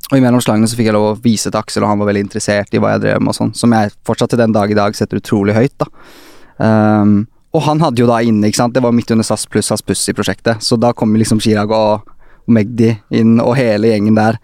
Og 0.08 0.20
imellom 0.20 0.44
slagene 0.44 0.70
så 0.70 0.78
fikk 0.80 0.88
jeg 0.88 0.96
lov 0.96 1.10
å 1.10 1.16
vise 1.24 1.52
til 1.52 1.60
Aksel, 1.60 1.84
og 1.84 1.92
han 1.92 2.00
var 2.00 2.10
veldig 2.12 2.26
interessert 2.30 2.76
i 2.76 2.80
hva 2.80 2.94
jeg 2.96 3.04
drev 3.04 3.24
med 3.24 3.34
og 3.34 3.40
sånn, 3.40 3.56
som 3.58 3.74
jeg 3.76 3.92
fortsatt 4.08 4.32
til 4.32 4.40
den 4.40 4.54
dag 4.56 4.72
i 4.72 4.78
dag 4.78 4.96
setter 4.96 5.20
utrolig 5.20 5.56
høyt, 5.58 5.76
da. 5.84 5.90
Um, 6.58 7.18
og 7.56 7.64
han 7.68 7.82
hadde 7.84 8.02
jo 8.02 8.08
da 8.10 8.22
inne, 8.24 8.48
ikke 8.48 8.62
sant, 8.62 8.76
det 8.76 8.84
var 8.86 8.96
midt 8.96 9.12
under 9.14 9.26
SAS 9.28 9.44
pluss 9.52 9.68
SAS 9.72 9.84
Puss 9.84 10.06
i 10.08 10.16
prosjektet, 10.16 10.64
så 10.64 10.78
da 10.80 10.94
kom 10.96 11.16
liksom 11.20 11.42
Chirag 11.44 11.74
og 11.76 12.08
og 12.48 12.56
Magdi 12.56 12.94
inn, 13.16 13.38
og 13.44 13.56
hele 13.60 13.92
gjengen 13.92 14.18
der. 14.18 14.40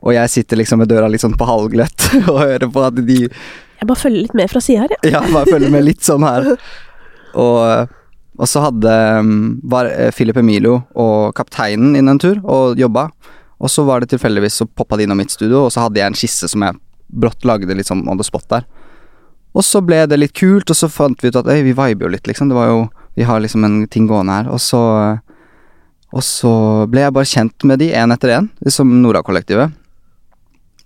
Og 0.00 0.14
jeg 0.14 0.32
sitter 0.32 0.60
liksom 0.60 0.80
med 0.80 0.88
døra 0.90 1.10
litt 1.10 1.22
sånn 1.22 1.36
på 1.36 1.48
halvgløtt 1.48 2.06
og 2.30 2.38
hører 2.40 2.70
på 2.72 2.84
at 2.86 3.00
de 3.04 3.18
Jeg 3.26 3.88
bare 3.88 4.00
følger 4.00 4.24
litt 4.24 4.36
med 4.38 4.52
fra 4.52 4.62
sida 4.64 4.86
her, 4.86 4.94
jeg. 4.96 5.12
Ja, 5.12 5.24
bare 5.28 5.50
følger 5.50 5.72
med 5.72 5.84
litt 5.84 6.04
sånn 6.06 6.24
her. 6.24 6.54
Og, 7.40 7.92
og 8.40 8.48
så 8.48 8.64
hadde 8.64 8.94
var 9.72 9.90
eh, 9.90 10.10
Philip 10.14 10.40
Emilio 10.40 10.80
og 10.98 11.34
kapteinen 11.36 11.98
inn 11.98 12.10
en 12.12 12.20
tur 12.22 12.40
og 12.44 12.80
jobba. 12.80 13.08
Og 13.60 13.70
så 13.70 13.84
var 13.84 14.00
det 14.00 14.10
tilfeldigvis 14.12 14.60
så 14.62 14.66
poppa 14.66 14.96
de 14.96 15.04
innom 15.04 15.20
mitt 15.20 15.32
studio, 15.32 15.66
og 15.66 15.72
så 15.74 15.84
hadde 15.84 16.00
jeg 16.00 16.10
en 16.10 16.16
skisse 16.16 16.48
som 16.48 16.64
jeg 16.64 16.78
brått 17.10 17.44
lagde 17.44 17.74
litt 17.76 17.90
sånn 17.90 18.06
on 18.08 18.20
the 18.20 18.24
spot 18.24 18.46
der. 18.52 18.64
Og 19.52 19.66
så 19.66 19.82
ble 19.84 20.04
det 20.08 20.20
litt 20.20 20.36
kult, 20.38 20.70
og 20.70 20.78
så 20.78 20.88
fant 20.88 21.20
vi 21.20 21.28
ut 21.28 21.36
at 21.36 21.48
øy, 21.50 21.60
vi 21.66 21.74
viber 21.74 22.06
jo 22.06 22.12
litt, 22.14 22.28
liksom. 22.30 22.48
Det 22.48 22.58
var 22.58 22.72
jo 22.72 22.88
Vi 23.18 23.24
har 23.26 23.40
liksom 23.42 23.64
en 23.66 23.88
ting 23.90 24.06
gående 24.06 24.32
her. 24.32 24.46
Og 24.48 24.60
så 24.62 24.78
og 26.10 26.22
så 26.26 26.52
ble 26.90 27.04
jeg 27.04 27.14
bare 27.14 27.28
kjent 27.28 27.66
med 27.68 27.78
de 27.82 27.90
én 27.94 28.10
etter 28.14 28.32
én, 28.34 28.48
liksom 28.64 28.90
Nora-kollektivet. 29.02 29.74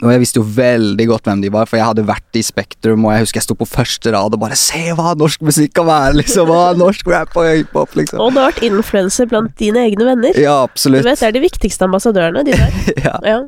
Og 0.03 0.11
jeg 0.11 0.23
visste 0.25 0.41
jo 0.41 0.47
veldig 0.57 1.07
godt 1.11 1.29
hvem 1.29 1.45
de 1.45 1.53
var, 1.55 1.69
for 1.71 1.79
jeg 1.79 1.87
hadde 1.87 2.07
vært 2.09 2.39
i 2.39 2.43
Spektrum, 2.45 3.07
og 3.07 3.15
jeg 3.15 3.27
husker 3.27 3.41
jeg 3.41 3.47
sto 3.47 3.57
på 3.59 3.69
første 3.69 4.15
rad 4.15 4.35
og 4.35 4.43
bare 4.43 4.59
Se 4.59 4.81
hva 4.97 5.15
norsk 5.19 5.45
musikk 5.47 5.77
kan 5.79 5.87
være, 5.89 6.19
liksom! 6.19 6.51
Hva 6.51 6.75
norsk 6.79 7.09
rap 7.13 7.37
og 7.39 7.47
hiphop, 7.47 7.95
liksom. 8.01 8.23
Og 8.23 8.35
du 8.35 8.41
har 8.43 8.51
vært 8.51 8.67
influenser 8.67 9.31
blant 9.31 9.55
dine 9.61 9.87
egne 9.87 10.09
venner. 10.09 10.41
Ja, 10.41 10.59
absolutt. 10.67 11.05
Du 11.05 11.11
vet, 11.11 11.23
det 11.23 11.31
er 11.31 11.39
de 11.39 11.45
viktigste 11.45 11.87
ambassadørene, 11.87 12.45
de 12.49 12.59
der. 12.59 12.79
ja. 13.07 13.17
ja. 13.29 13.41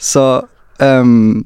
Så 0.00 0.26
um, 0.80 1.42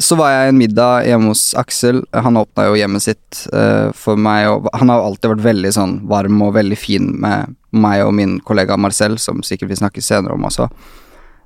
så 0.00 0.16
var 0.16 0.32
jeg 0.32 0.50
en 0.50 0.58
middag 0.60 1.04
hjemme 1.08 1.32
hos 1.32 1.50
Aksel. 1.58 2.00
Han 2.14 2.38
åpna 2.40 2.68
jo 2.70 2.78
hjemmet 2.78 3.04
sitt 3.04 3.42
uh, 3.52 3.90
for 3.96 4.20
meg, 4.20 4.48
og 4.48 4.70
han 4.72 4.92
har 4.92 5.04
alltid 5.04 5.34
vært 5.34 5.44
veldig 5.44 5.72
sånn 5.76 5.94
varm 6.08 6.40
og 6.46 6.54
veldig 6.56 6.78
fin 6.78 7.10
med 7.20 7.56
meg 7.76 8.06
og 8.06 8.14
min 8.16 8.38
kollega 8.46 8.78
Marcel, 8.80 9.18
som 9.20 9.44
sikkert 9.46 9.74
vi 9.74 9.80
snakker 9.82 10.04
senere 10.04 10.36
om 10.38 10.48
også. 10.48 10.70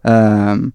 Um, 0.06 0.70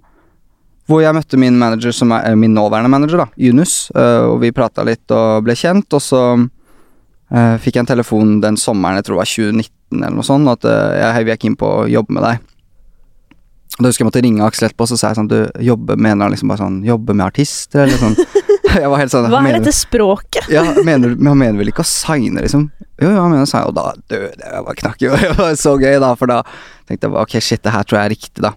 hvor 0.90 1.04
jeg 1.04 1.16
møtte 1.16 1.40
min 1.40 1.58
manager, 1.62 1.94
som 1.96 2.14
er 2.18 2.38
min 2.40 2.56
nåværende 2.58 2.92
manager, 2.92 3.24
da, 3.24 3.28
Yunus, 3.38 3.88
uh, 3.96 4.34
og 4.34 4.40
vi 4.44 4.54
prata 4.56 4.86
litt 4.88 5.14
og 5.14 5.46
ble 5.46 5.56
kjent, 5.58 5.88
og 5.94 6.02
så 6.02 6.22
uh, 6.36 7.56
fikk 7.62 7.78
jeg 7.78 7.86
en 7.86 7.92
telefon 7.94 8.40
den 8.44 8.58
sommeren, 8.58 8.98
jeg 8.98 9.08
tror 9.08 9.20
det 9.20 9.24
var 9.24 9.34
2019 9.36 9.76
eller 10.00 10.18
noe 10.20 10.26
sånt, 10.26 10.50
at 10.52 10.66
jeg 10.70 11.10
er 11.10 11.30
jeg 11.32 11.42
keen 11.42 11.56
på 11.58 11.70
å 11.80 11.86
jobbe 11.90 12.14
med 12.18 12.26
deg. 12.26 12.50
Da 13.80 13.88
husker 13.88 14.04
jeg 14.04 14.10
måtte 14.10 14.22
ringe 14.24 14.44
Aksel 14.44 14.68
etterpå, 14.68 14.88
så 14.90 14.98
sa 15.00 15.12
jeg 15.12 15.20
sånn 15.22 15.30
Du 15.32 15.38
jobber 15.64 16.00
mener 16.00 16.26
han 16.26 16.34
liksom 16.34 16.52
bare 16.52 16.66
sånn 16.66 16.82
Jobbe 16.84 17.16
med 17.16 17.30
artister, 17.30 17.86
eller 17.86 18.02
sånn. 18.02 18.18
jeg 18.82 18.92
var 18.92 19.00
helt 19.00 19.14
sånn 19.14 19.30
Hva 19.32 19.40
er 19.48 19.60
dette 19.60 19.74
språket? 19.76 20.50
ja, 20.52 20.66
mener, 20.86 21.16
han 21.16 21.40
mener 21.40 21.60
vel 21.62 21.72
ikke 21.72 21.86
å 21.86 21.88
signe, 21.88 22.44
liksom? 22.44 22.68
Jo, 23.00 23.08
jo, 23.08 23.16
han 23.16 23.32
mener 23.32 23.48
å 23.48 23.50
signe, 23.50 23.70
og 23.72 23.78
da 23.78 23.94
døde 24.12 24.36
jeg. 24.36 24.64
bare 24.68 24.80
knakk 24.82 25.06
jo. 25.06 25.14
Det 25.24 25.36
var 25.38 25.56
så 25.60 25.76
gøy, 25.80 25.96
da, 26.04 26.12
for 26.20 26.32
da 26.32 26.42
tenkte 26.90 27.08
jeg 27.08 27.14
bare 27.16 27.24
ok, 27.24 27.38
shit, 27.40 27.64
det 27.64 27.76
her 27.76 27.88
tror 27.88 28.02
jeg 28.02 28.10
er 28.10 28.16
riktig, 28.18 28.44
da. 28.44 28.54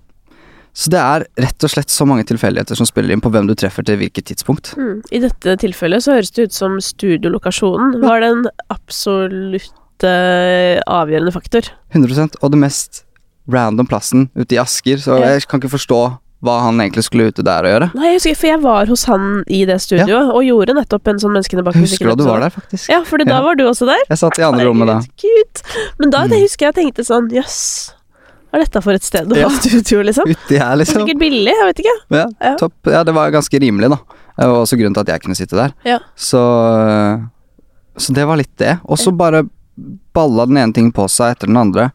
Så 0.73 0.93
det 0.93 1.00
er 1.00 1.26
rett 1.45 1.67
og 1.67 1.73
slett 1.73 1.93
så 1.93 2.07
mange 2.09 2.25
tilfeldigheter 2.29 2.79
som 2.79 2.88
spiller 2.88 3.12
inn 3.12 3.23
på 3.25 3.31
hvem 3.33 3.49
du 3.49 3.55
treffer 3.59 3.85
til 3.85 3.99
hvilket 4.00 4.31
tidspunkt. 4.31 4.73
Mm. 4.81 5.02
I 5.12 5.21
dette 5.26 5.57
tilfellet 5.61 6.05
så 6.05 6.17
høres 6.17 6.33
det 6.33 6.49
ut 6.49 6.57
som 6.57 6.79
studiolokasjonen 6.81 7.99
var 8.05 8.25
den 8.25 8.47
absolutte 8.73 10.12
avgjørende 10.88 11.35
faktor. 11.35 11.69
100% 11.93 12.41
og 12.41 12.55
det 12.55 12.62
mest 12.64 13.05
random 13.52 13.88
plassen 13.91 14.29
ute 14.38 14.57
i 14.57 14.61
Asker, 14.62 15.00
så 15.02 15.19
jeg 15.21 15.45
kan 15.50 15.61
ikke 15.61 15.75
forstå 15.76 16.02
hva 16.43 16.57
han 16.64 16.81
egentlig 16.83 17.05
skulle 17.07 17.29
ute 17.31 17.45
der 17.47 17.67
og 17.67 17.71
gjøre. 17.71 17.88
Nei, 17.95 18.09
jeg 18.09 18.19
husker, 18.19 18.38
for 18.41 18.50
jeg 18.50 18.61
var 18.64 18.91
hos 18.91 19.05
han 19.07 19.26
i 19.47 19.62
det 19.69 19.79
studioet, 19.85 20.11
ja. 20.11 20.23
og 20.35 20.43
gjorde 20.43 20.75
nettopp 20.75 21.12
en 21.12 21.23
sånn 21.23 21.37
Menneskene 21.37 21.62
bak 21.62 21.79
musikken. 21.79 22.09
Husker 22.09 22.11
du 22.11 22.14
at 22.17 22.23
du 22.23 22.26
var 22.26 22.43
der, 22.43 22.55
faktisk? 22.55 22.91
Ja, 22.91 22.99
for 23.07 23.23
da 23.23 23.38
var 23.45 23.59
du 23.59 23.62
også 23.69 23.87
der. 23.87 24.02
Jeg 24.09 24.19
satt 24.25 24.41
i 24.43 24.47
andre 24.47 24.67
rommet 24.67 24.91
da. 24.91 24.99
Gud. 25.23 25.62
Men 26.02 26.14
da 26.14 26.25
mm. 26.26 26.35
husker 26.43 26.71
jeg 26.71 26.79
tenkte 26.81 27.07
sånn, 27.07 27.31
jøss. 27.31 27.45
Yes, 27.47 28.01
er 28.52 28.64
dette 28.64 28.82
for 28.85 28.99
et 28.99 29.06
sted 29.06 29.32
å 29.32 29.38
ha 29.38 29.50
studio, 29.56 30.02
liksom? 30.04 30.28
Uti 30.28 30.59
her, 30.61 30.75
liksom. 30.80 31.06
Sikkert 31.06 31.23
billig, 31.23 31.54
jeg 31.54 31.68
vet 31.71 31.82
ikke. 31.85 31.97
Ja, 32.12 32.26
ja. 32.37 32.52
topp. 32.61 32.76
Ja, 32.92 33.02
det 33.09 33.14
var 33.16 33.32
ganske 33.35 33.61
rimelig, 33.62 33.92
da. 33.94 34.21
Det 34.37 34.49
var 34.49 34.61
også 34.64 34.78
grunnen 34.80 34.97
til 34.97 35.04
at 35.04 35.12
jeg 35.12 35.25
kunne 35.25 35.38
sitte 35.38 35.59
der. 35.59 35.75
Ja. 35.88 35.99
Så, 36.16 36.42
så 37.97 38.14
det 38.16 38.28
var 38.28 38.40
litt 38.40 38.54
det. 38.61 38.78
Og 38.85 39.00
så 39.00 39.12
bare 39.14 39.44
balla 40.16 40.47
den 40.49 40.61
ene 40.61 40.76
ting 40.76 40.92
på 40.94 41.06
seg 41.11 41.37
etter 41.37 41.50
den 41.50 41.61
andre. 41.61 41.90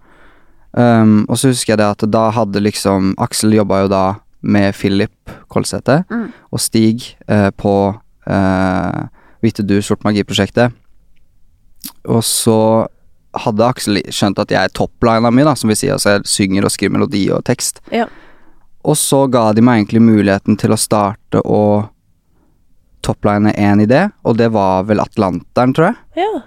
Um, 0.78 1.24
og 1.26 1.40
så 1.40 1.52
husker 1.52 1.74
jeg 1.74 1.82
det 1.82 1.88
at 1.90 2.04
da 2.14 2.28
hadde 2.36 2.62
liksom 2.62 3.16
Aksel 3.24 3.56
jobba 3.56 3.86
jo 3.86 3.88
da 3.90 4.04
med 4.46 4.76
Philip 4.78 5.32
Kolsæter 5.50 6.04
mm. 6.06 6.28
og 6.54 6.62
Stig 6.62 7.08
uh, 7.32 7.50
på 7.58 7.74
uh, 7.96 9.00
Hvite 9.42 9.66
du, 9.66 9.80
Sort 9.82 10.06
magi-prosjektet. 10.06 10.76
Og 12.06 12.22
så 12.26 12.60
hadde 13.38 13.66
Aksel 13.68 14.00
skjønt 14.14 14.40
at 14.40 14.52
jeg 14.54 14.74
toplina 14.78 15.32
mi, 15.34 15.44
da, 15.46 15.56
som 15.56 15.72
vil 15.72 15.78
si 15.80 15.92
altså 15.92 16.16
jeg 16.16 16.30
synger 16.30 16.68
og 16.68 16.74
skriver 16.74 16.96
melodi 16.98 17.28
og 17.34 17.44
tekst. 17.48 17.82
Ja. 17.94 18.08
Og 18.88 18.98
så 18.98 19.26
ga 19.32 19.50
de 19.54 19.64
meg 19.66 19.82
egentlig 19.82 20.04
muligheten 20.06 20.58
til 20.60 20.74
å 20.74 20.80
starte 20.80 21.42
å 21.44 21.62
topline 23.06 23.54
én 23.60 23.82
idé, 23.84 24.08
og 24.24 24.38
det 24.40 24.50
var 24.56 24.88
vel 24.88 25.02
Atlanteren, 25.04 25.74
tror 25.76 25.92
jeg. 25.92 26.24
Ja. 26.24 26.42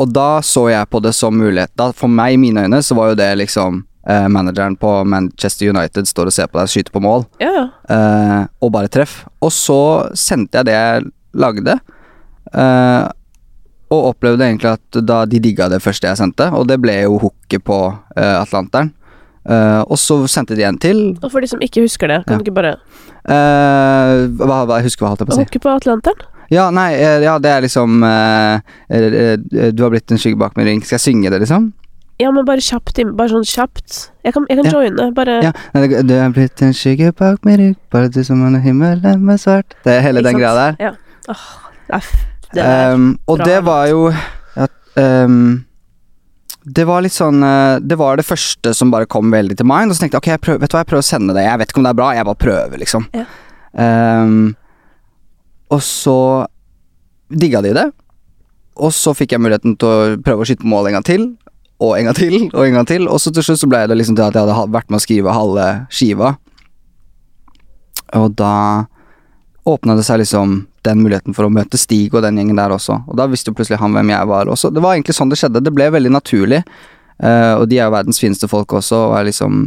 Og 0.00 0.12
da 0.12 0.42
så 0.44 0.66
jeg 0.68 0.88
på 0.92 1.00
det 1.04 1.14
som 1.16 1.36
mulighet. 1.36 1.72
Da, 1.78 1.90
for 1.96 2.12
meg, 2.12 2.36
i 2.36 2.40
mine 2.40 2.66
øyne, 2.66 2.82
så 2.84 2.96
var 2.98 3.10
jo 3.10 3.18
det 3.18 3.30
liksom 3.40 3.82
eh, 4.08 4.26
Manageren 4.32 4.76
på 4.76 4.92
Manchester 5.08 5.72
United 5.72 6.08
står 6.08 6.30
og 6.30 6.36
ser 6.36 6.50
på 6.52 6.60
deg 6.60 6.72
skyte 6.72 6.92
på 6.94 7.02
mål, 7.04 7.24
ja. 7.42 7.68
eh, 7.92 8.42
og 8.60 8.72
bare 8.76 8.92
treff. 8.92 9.22
Og 9.40 9.52
så 9.54 9.80
sendte 10.16 10.60
jeg 10.60 10.68
det 10.68 10.76
jeg 10.76 11.06
lagde, 11.36 11.78
eh, 12.52 13.06
og 13.92 14.10
opplevde 14.10 14.46
egentlig 14.46 14.72
at 14.74 14.98
da 15.06 15.22
de 15.30 15.40
digga 15.42 15.68
det 15.70 15.82
første 15.84 16.08
jeg 16.08 16.18
sendte, 16.18 16.48
og 16.54 16.66
det 16.70 16.78
ble 16.82 16.96
jo 17.04 17.20
hooket 17.22 17.62
på 17.66 17.78
uh, 17.94 18.36
Atlanteren. 18.40 18.92
Uh, 19.46 19.84
og 19.86 19.94
så 20.02 20.18
sendte 20.26 20.56
de 20.58 20.64
en 20.66 20.78
til. 20.82 21.12
Og 21.22 21.30
for 21.30 21.44
de 21.44 21.50
som 21.50 21.60
ikke 21.62 21.84
husker 21.84 22.10
det, 22.10 22.24
kan 22.26 22.34
ja. 22.34 22.40
du 22.40 22.48
ikke 22.48 22.56
bare 22.56 22.72
uh, 22.74 24.26
hva, 24.40 24.64
hva, 24.66 24.80
Jeg 24.80 24.88
husker 24.88 25.06
hva 25.06 25.12
holdt 25.12 25.22
jeg 25.22 25.30
på 25.30 25.36
å 25.36 25.38
si. 25.38 25.46
Hooket 25.46 25.66
på 25.68 25.74
Atlanteren? 25.76 26.26
Ja, 26.50 26.68
nei, 26.70 26.92
ja, 26.94 27.32
det 27.42 27.50
er 27.50 27.64
liksom 27.64 28.04
Du 28.86 29.80
har 29.82 29.90
blitt 29.90 30.12
en 30.14 30.20
skygge 30.22 30.38
bak 30.38 30.54
min 30.54 30.68
ring. 30.68 30.82
Skal 30.86 30.94
jeg 30.94 31.02
synge 31.08 31.32
det, 31.34 31.40
liksom? 31.42 31.72
Ja, 32.22 32.30
men 32.32 32.46
bare 32.48 32.62
kjapt. 32.64 33.00
Bare 33.18 33.32
sånn 33.32 33.44
kjapt. 33.46 33.96
Jeg 34.24 34.36
kan, 34.36 34.46
jeg 34.48 34.60
kan 34.60 34.68
ja. 34.70 34.76
joine, 34.76 35.08
bare 35.16 35.40
Ja. 35.44 35.52
Du 36.06 36.14
har 36.14 36.30
blitt 36.34 36.62
en 36.64 36.72
skygge 36.76 37.10
bak 37.18 37.42
min 37.46 37.58
rygg, 37.60 37.76
bare 37.92 38.08
du 38.14 38.22
som 38.24 38.40
er 38.46 38.62
himmelen 38.64 39.26
med 39.26 39.42
svart 39.42 39.76
Det 39.84 39.98
er 39.98 40.06
hele 40.06 40.22
den 40.24 40.38
greia 40.38 40.54
der. 40.56 40.80
Ja. 40.80 40.94
Åh, 41.34 41.44
er 41.98 42.06
um, 42.54 43.08
og 43.26 43.42
det 43.42 43.58
var 43.66 43.88
jo 43.90 44.02
at 44.56 45.00
um, 45.00 45.64
det 46.66 46.84
var 46.88 47.02
litt 47.04 47.14
sånn 47.14 47.42
uh, 47.44 47.78
Det 47.82 47.98
var 47.98 48.18
det 48.18 48.26
første 48.26 48.72
som 48.74 48.90
bare 48.90 49.08
kom 49.10 49.30
veldig 49.34 49.56
til 49.58 49.68
mind. 49.68 49.90
Og 49.90 49.96
så 49.96 50.04
tenkte 50.04 50.18
jeg 50.18 50.24
ok, 50.24 50.30
jeg 50.34 50.44
prøver, 50.44 50.62
vet 50.62 50.72
du 50.72 50.76
hva, 50.76 50.82
jeg 50.82 50.90
prøver 50.92 51.04
å 51.04 51.10
sende 51.10 51.36
det. 51.36 51.46
Jeg 51.46 51.60
vet 51.60 51.72
ikke 51.72 51.82
om 51.82 51.86
det 51.86 51.92
er 51.92 52.00
bra, 52.00 52.12
jeg 52.16 52.28
bare 52.28 52.42
prøver, 52.42 52.82
liksom. 52.82 53.06
Ja. 53.14 53.26
Um, 53.76 54.56
og 55.74 55.82
så 55.82 56.18
digga 57.30 57.62
de 57.62 57.74
det. 57.76 57.86
Og 58.76 58.92
så 58.94 59.14
fikk 59.16 59.34
jeg 59.34 59.42
muligheten 59.42 59.76
til 59.80 59.88
å 59.88 60.16
prøve 60.22 60.44
å 60.44 60.48
skyte 60.48 60.64
på 60.64 60.70
mål 60.70 60.90
en 60.90 60.98
gang 60.98 61.06
til. 61.06 61.28
Og 61.82 61.98
en 61.98 62.08
gang 62.08 62.16
til, 62.16 62.36
og 62.54 62.62
en 62.64 62.78
gang 62.78 62.88
til. 62.88 63.06
Og 63.10 63.20
så 63.20 63.32
til 63.34 63.44
slutt 63.44 63.60
så 63.62 63.68
ble 63.70 63.82
det 63.88 63.96
liksom 63.98 64.16
til 64.16 64.26
at 64.26 64.36
jeg 64.36 64.48
hadde 64.48 64.74
vært 64.74 64.90
med 64.90 65.00
å 65.00 65.04
skrive 65.04 65.36
halve 65.36 65.66
skiva. 65.92 66.34
Og 68.16 68.30
da 68.38 68.86
åpna 69.66 69.96
det 69.98 70.06
seg 70.06 70.22
liksom 70.22 70.60
den 70.86 71.02
muligheten 71.02 71.34
for 71.36 71.48
å 71.48 71.52
møte 71.52 71.78
Stig 71.80 72.14
og 72.14 72.22
den 72.24 72.38
gjengen 72.40 72.58
der 72.60 72.74
også. 72.74 73.00
Og 73.06 73.18
da 73.18 73.26
visste 73.30 73.52
jo 73.52 73.58
plutselig 73.58 73.80
han 73.82 73.96
hvem 73.96 74.14
jeg 74.14 74.30
var 74.30 74.50
også. 74.52 74.70
Det 74.74 74.84
var 74.84 74.96
egentlig 74.96 75.16
sånn 75.18 75.32
det 75.32 75.40
skjedde. 75.40 75.64
Det 75.66 75.74
ble 75.74 75.90
veldig 75.94 76.14
naturlig. 76.14 76.62
Uh, 77.16 77.56
og 77.62 77.66
de 77.70 77.80
er 77.80 77.88
jo 77.88 77.94
verdens 77.96 78.20
fineste 78.20 78.48
folk 78.50 78.76
også, 78.76 79.08
og 79.10 79.18
er 79.20 79.28
liksom 79.30 79.66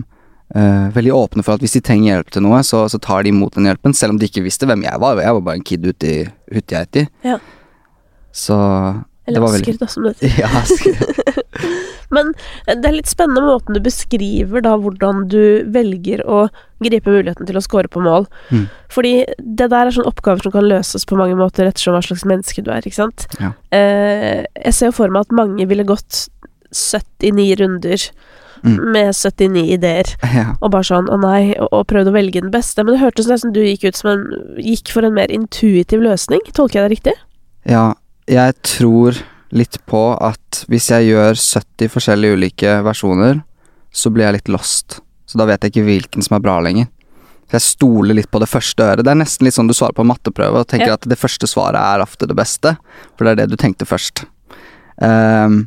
Uh, 0.50 0.90
veldig 0.96 1.12
åpne 1.14 1.44
for 1.46 1.54
at 1.54 1.62
hvis 1.62 1.76
de 1.78 1.80
trenger 1.86 2.08
hjelp 2.10 2.32
til 2.34 2.42
noe, 2.42 2.64
så, 2.66 2.80
så, 2.90 2.98
tar 2.98 3.22
de 3.22 3.30
imot 3.30 3.54
den 3.54 3.68
hjelpen. 3.70 3.94
Selv 3.94 4.16
om 4.16 4.18
de 4.18 4.26
ikke 4.26 4.42
visste 4.42 4.66
hvem 4.66 4.82
jeg 4.82 5.02
var. 5.02 5.22
Jeg 5.22 5.36
var 5.38 5.44
bare 5.46 5.60
en 5.60 5.68
kid 5.70 5.86
ute 5.86 6.10
i 6.10 6.16
Hutgeiti. 6.56 7.04
Ja. 7.22 7.38
Så 8.34 8.58
Eller 9.30 9.46
Asker, 9.46 9.78
da, 9.78 9.90
som 9.94 10.08
det 10.08 10.16
heter. 10.18 10.34
Ja, 10.42 10.50
Asker. 10.64 11.86
Men 12.16 12.34
det 12.66 12.88
er 12.90 12.96
litt 12.96 13.12
spennende 13.12 13.46
måten 13.46 13.78
du 13.78 13.82
beskriver 13.84 14.64
da 14.66 14.76
hvordan 14.82 15.28
du 15.32 15.66
velger 15.74 16.24
å 16.26 16.48
gripe 16.84 17.12
muligheten 17.12 17.50
til 17.50 17.60
å 17.60 17.64
score 17.64 17.92
på 17.92 18.02
mål. 18.04 18.28
Mm. 18.50 18.66
Fordi 18.94 19.14
det 19.38 19.70
der 19.70 19.86
er 19.86 19.96
sånne 19.96 20.10
oppgaver 20.10 20.46
som 20.46 20.56
kan 20.56 20.68
løses 20.70 21.06
på 21.10 21.20
mange 21.20 21.38
måter 21.40 21.70
ettersom 21.70 21.98
hva 21.98 22.04
slags 22.06 22.26
menneske 22.30 22.64
du 22.66 22.72
er, 22.74 22.86
ikke 22.86 23.02
sant. 23.02 23.28
Ja. 23.40 23.54
Uh, 23.74 24.46
jeg 24.64 24.76
ser 24.76 24.92
jo 24.92 25.00
for 25.02 25.14
meg 25.14 25.28
at 25.28 25.40
mange 25.42 25.70
ville 25.70 25.88
gått 25.88 26.28
79 26.76 27.56
runder 27.60 28.06
mm. 28.64 28.78
med 28.94 29.16
79 29.16 29.66
ideer. 29.78 30.14
Ja. 30.40 30.54
Og 30.62 30.72
bare 30.72 30.86
sånn 30.88 31.10
'å 31.10 31.18
nei', 31.20 31.58
og, 31.60 31.68
og 31.74 31.88
prøvde 31.90 32.14
å 32.14 32.16
velge 32.16 32.42
den 32.42 32.54
beste. 32.54 32.84
Men 32.84 32.96
det 32.96 33.02
hørtes 33.04 33.28
nesten 33.28 33.54
du 33.54 33.60
gikk 33.64 33.90
ut 33.90 33.98
som 33.98 34.12
en 34.14 34.28
Gikk 34.60 34.92
for 34.94 35.06
en 35.06 35.16
mer 35.16 35.32
intuitiv 35.34 36.04
løsning. 36.04 36.44
Tolker 36.54 36.80
jeg 36.80 36.86
det 36.86 36.94
riktig? 36.96 37.16
Ja, 37.68 37.94
jeg 38.30 38.56
tror 38.64 39.18
litt 39.56 39.80
på 39.90 40.04
at 40.14 40.64
hvis 40.70 40.90
jeg 40.94 41.12
gjør 41.12 41.34
70 41.34 41.92
forskjellige 41.94 42.38
ulike 42.38 42.76
versjoner, 42.86 43.42
så 43.92 44.12
blir 44.14 44.28
jeg 44.28 44.40
litt 44.40 44.52
lost. 44.54 45.00
Så 45.30 45.40
da 45.40 45.48
vet 45.50 45.64
jeg 45.64 45.74
ikke 45.74 45.88
hvilken 45.88 46.26
som 46.26 46.38
er 46.38 46.44
bra 46.46 46.60
lenger. 46.64 46.90
Så 47.50 47.58
jeg 47.58 47.66
stoler 47.66 48.18
litt 48.18 48.30
på 48.30 48.42
det 48.42 48.50
første 48.50 48.86
øret. 48.86 49.06
Det 49.06 49.10
er 49.10 49.18
nesten 49.18 49.48
litt 49.48 49.58
sånn 49.58 49.70
du 49.70 49.74
svarer 49.74 49.98
på 49.98 50.06
en 50.06 50.12
matteprøve 50.12 50.62
og 50.62 50.70
tenker 50.70 50.92
ja. 50.92 50.98
at 51.00 51.08
det 51.10 51.18
første 51.18 51.50
svaret 51.50 51.82
er 51.82 52.04
ofte 52.06 52.30
det 52.30 52.38
beste, 52.38 52.76
for 53.18 53.26
det 53.26 53.34
er 53.34 53.40
det 53.42 53.50
du 53.54 53.58
tenkte 53.58 53.90
først. 53.90 54.24
Um, 55.02 55.64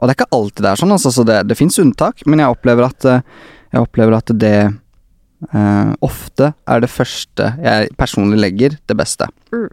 og 0.00 0.08
det 0.08 0.14
er 0.14 0.16
ikke 0.16 0.32
alltid 0.32 0.64
det 0.64 0.70
er 0.70 0.80
sånn, 0.80 0.94
altså, 0.96 1.12
så 1.12 1.24
det, 1.28 1.42
det 1.50 1.58
fins 1.58 1.76
unntak, 1.82 2.24
men 2.24 2.40
jeg 2.40 2.54
opplever 2.54 2.86
at, 2.86 3.04
eh, 3.04 3.48
jeg 3.74 3.84
opplever 3.84 4.16
at 4.16 4.32
det 4.40 4.54
uh, 4.70 5.90
ofte 6.00 6.54
er 6.64 6.80
det 6.80 6.88
første 6.88 7.50
jeg 7.60 7.90
personlig 8.00 8.40
legger, 8.40 8.78
det 8.88 8.96
beste. 8.96 9.28
Mm. 9.52 9.68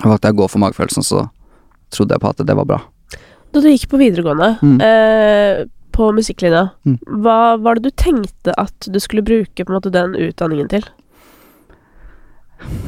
valgte 0.00 0.30
jeg 0.30 0.36
å 0.38 0.40
gå 0.40 0.48
for 0.48 0.64
magefølelsen, 0.64 1.04
så 1.04 1.26
trodde 1.94 2.16
jeg 2.16 2.24
på 2.24 2.32
at 2.34 2.42
det 2.46 2.58
var 2.58 2.68
bra. 2.68 2.80
Da 3.54 3.62
du 3.62 3.70
gikk 3.70 3.86
på 3.92 4.00
videregående, 4.00 4.56
mm. 4.62 4.76
eh, 4.82 5.64
på 5.94 6.10
musikklinja, 6.16 6.68
mm. 6.82 6.98
hva 7.22 7.54
var 7.62 7.78
det 7.78 7.90
du 7.90 7.96
tenkte 7.96 8.54
at 8.58 8.88
du 8.90 8.98
skulle 9.02 9.22
bruke 9.26 9.66
måte 9.70 9.92
den 9.94 10.16
utdanningen 10.18 10.70
til? 10.72 10.88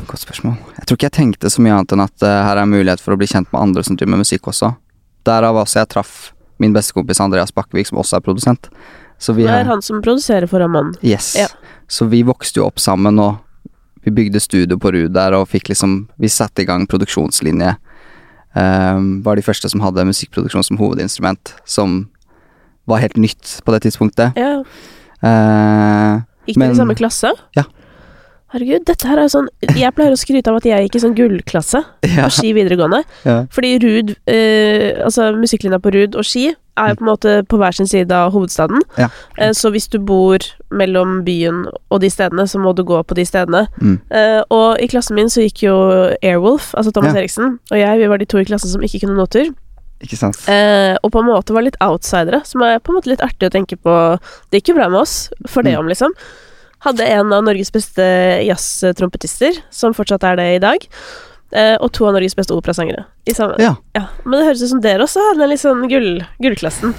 Godt 0.06 0.24
spørsmål. 0.24 0.56
Jeg 0.78 0.88
tror 0.88 0.98
ikke 0.98 1.08
jeg 1.08 1.18
tenkte 1.18 1.50
så 1.52 1.62
mye 1.62 1.76
annet 1.76 1.94
enn 1.94 2.02
at 2.02 2.24
uh, 2.24 2.32
her 2.48 2.58
er 2.58 2.70
mulighet 2.70 3.02
for 3.02 3.14
å 3.14 3.20
bli 3.20 3.28
kjent 3.30 3.50
med 3.52 3.60
andre 3.60 3.84
som 3.86 3.98
driver 3.98 4.14
med 4.14 4.24
musikk 4.24 4.48
også. 4.50 4.72
Derav 5.26 5.58
også 5.62 5.82
jeg 5.82 5.90
traff 5.94 6.14
min 6.62 6.74
bestekompis 6.74 7.20
Andreas 7.20 7.52
Bakkevik, 7.54 7.90
som 7.90 8.00
også 8.00 8.18
er 8.18 8.24
produsent. 8.24 8.70
Så 9.18 9.34
vi 9.36 9.46
det 9.46 9.52
er 9.52 9.68
han 9.68 9.82
som 9.84 10.00
produserer 10.04 10.48
for 10.48 10.64
Amman. 10.64 10.94
Yes. 11.04 11.34
Ja. 11.38 11.48
Så 11.88 12.08
vi 12.10 12.22
vokste 12.26 12.60
jo 12.60 12.66
opp 12.68 12.80
sammen, 12.82 13.20
og 13.20 13.38
vi 14.04 14.12
bygde 14.14 14.40
studio 14.40 14.78
på 14.80 14.92
Rud 14.94 15.14
der, 15.16 15.36
og 15.36 15.48
fikk 15.50 15.70
liksom 15.72 16.06
Vi 16.20 16.30
satte 16.32 16.62
i 16.62 16.68
gang 16.68 16.86
produksjonslinje. 16.86 17.76
Um, 18.56 19.20
var 19.24 19.36
de 19.36 19.44
første 19.44 19.68
som 19.68 19.82
hadde 19.84 20.06
musikkproduksjon 20.08 20.64
som 20.64 20.78
hovedinstrument, 20.80 21.52
som 21.68 22.06
var 22.88 23.02
helt 23.02 23.18
nytt 23.20 23.58
på 23.66 23.74
det 23.74 23.82
tidspunktet. 23.84 24.38
Ja. 24.38 24.62
Uh, 25.20 26.22
Gikk 26.46 26.60
dere 26.62 26.72
i 26.72 26.78
samme 26.78 26.96
klasse? 26.96 27.32
Ja. 27.58 27.66
Herregud, 28.56 28.86
dette 28.88 29.04
her 29.10 29.18
er 29.20 29.26
jo 29.28 29.32
sånn 29.36 29.48
Jeg 29.76 29.92
pleier 29.92 30.14
å 30.14 30.18
skryte 30.18 30.48
av 30.48 30.56
at 30.62 30.64
jeg 30.64 30.86
gikk 30.86 30.96
i 30.96 31.00
sånn 31.02 31.16
gullklasse 31.18 31.82
Ja. 32.16 32.24
på 32.26 32.30
Ski 32.32 32.54
videregående. 32.56 33.02
Ja. 33.28 33.42
Fordi 33.52 33.74
Rud, 33.82 34.14
eh, 34.32 34.96
altså 35.04 35.28
musikklinja 35.36 35.78
på 35.84 35.92
Rud 35.92 36.16
og 36.16 36.24
Ski, 36.24 36.54
er 36.76 36.90
jo 36.92 36.96
på 36.98 37.04
en 37.06 37.08
måte 37.08 37.34
på 37.48 37.56
hver 37.60 37.72
sin 37.76 37.88
side 37.88 38.12
av 38.12 38.32
hovedstaden. 38.34 38.82
Ja. 39.00 39.06
Eh, 39.40 39.52
så 39.56 39.70
hvis 39.72 39.86
du 39.92 39.98
bor 39.98 40.40
mellom 40.76 41.22
byen 41.24 41.62
og 41.92 42.00
de 42.02 42.10
stedene, 42.12 42.44
så 42.48 42.60
må 42.60 42.74
du 42.76 42.82
gå 42.88 42.98
på 43.08 43.16
de 43.16 43.24
stedene. 43.28 43.62
Mm. 43.80 43.94
Eh, 44.12 44.40
og 44.52 44.80
i 44.84 44.88
klassen 44.92 45.16
min 45.16 45.28
så 45.32 45.44
gikk 45.44 45.62
jo 45.68 45.76
Airwolf, 46.22 46.72
altså 46.76 46.92
Thomas. 46.92 47.16
Eriksen, 47.16 47.58
og 47.70 47.78
jeg, 47.80 48.00
vi 48.02 48.08
var 48.12 48.20
de 48.20 48.28
to 48.28 48.40
i 48.42 48.48
klassen 48.48 48.72
som 48.72 48.84
ikke 48.84 49.00
kunne 49.06 49.16
nå 49.16 49.24
tur. 49.32 49.52
Ikke 50.04 50.18
sant? 50.20 50.36
Eh, 50.52 50.92
og 51.00 51.08
på 51.14 51.22
en 51.22 51.30
måte 51.30 51.54
var 51.56 51.64
litt 51.64 51.78
outsidere, 51.80 52.42
som 52.44 52.60
er 52.66 52.76
på 52.84 52.92
en 52.92 52.98
måte 52.98 53.08
litt 53.08 53.22
artig 53.24 53.48
å 53.48 53.54
tenke 53.54 53.78
på. 53.80 53.94
Det 54.52 54.60
gikk 54.60 54.74
jo 54.74 54.80
bra 54.82 54.90
med 54.92 55.00
oss, 55.06 55.30
for 55.48 55.64
det 55.64 55.72
Mm. 55.72 55.80
om, 55.80 55.88
liksom. 55.88 56.12
Hadde 56.86 57.08
en 57.16 57.34
av 57.34 57.44
Norges 57.46 57.72
beste 57.74 58.04
jazztrompetister, 58.46 59.58
som 59.74 59.94
fortsatt 59.96 60.24
er 60.28 60.38
det 60.38 60.48
i 60.54 60.62
dag. 60.62 60.88
Eh, 61.52 61.74
og 61.82 61.90
to 61.94 62.06
av 62.08 62.16
Norges 62.16 62.36
beste 62.38 62.54
operasangere. 62.54 63.04
Ja. 63.26 63.74
ja. 63.96 64.06
Men 64.24 64.38
det 64.38 64.46
høres 64.48 64.64
ut 64.64 64.72
som 64.76 64.82
dere 64.84 65.06
også 65.06 65.22
hadde 65.30 65.42
den 65.44 65.54
litt 65.54 65.62
sånn 65.62 65.86
gull, 65.90 66.10
gullklassen. 66.42 66.96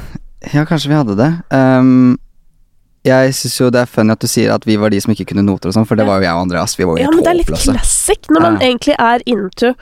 Ja, 0.53 0.67
kanskje 0.69 0.91
vi 0.91 0.99
hadde 0.99 1.17
det. 1.19 1.33
Um 1.55 2.17
jeg 3.07 3.35
syns 3.37 3.55
jo 3.59 3.69
det 3.71 3.83
er 3.83 3.89
funny 3.89 4.11
at 4.11 4.23
du 4.23 4.27
sier 4.27 4.51
at 4.51 4.65
vi 4.67 4.75
var 4.79 4.91
de 4.91 4.99
som 4.99 5.13
ikke 5.13 5.29
kunne 5.29 5.45
noter 5.45 5.69
og 5.69 5.75
sånn, 5.77 5.85
for 5.87 5.99
det 5.99 6.03
var 6.07 6.19
jo 6.19 6.27
jeg 6.27 6.35
og 6.35 6.43
Andreas. 6.47 6.75
Vi 6.75 6.87
var 6.87 6.97
jo 6.97 7.05
Ja, 7.05 7.11
men 7.13 7.23
det 7.23 7.31
er 7.31 7.37
litt 7.39 7.51
classic 7.53 8.27
når 8.33 8.43
man 8.43 8.57
Ja. 8.59 8.67
egentlig 8.67 8.95
er 8.99 9.23
into 9.25 9.73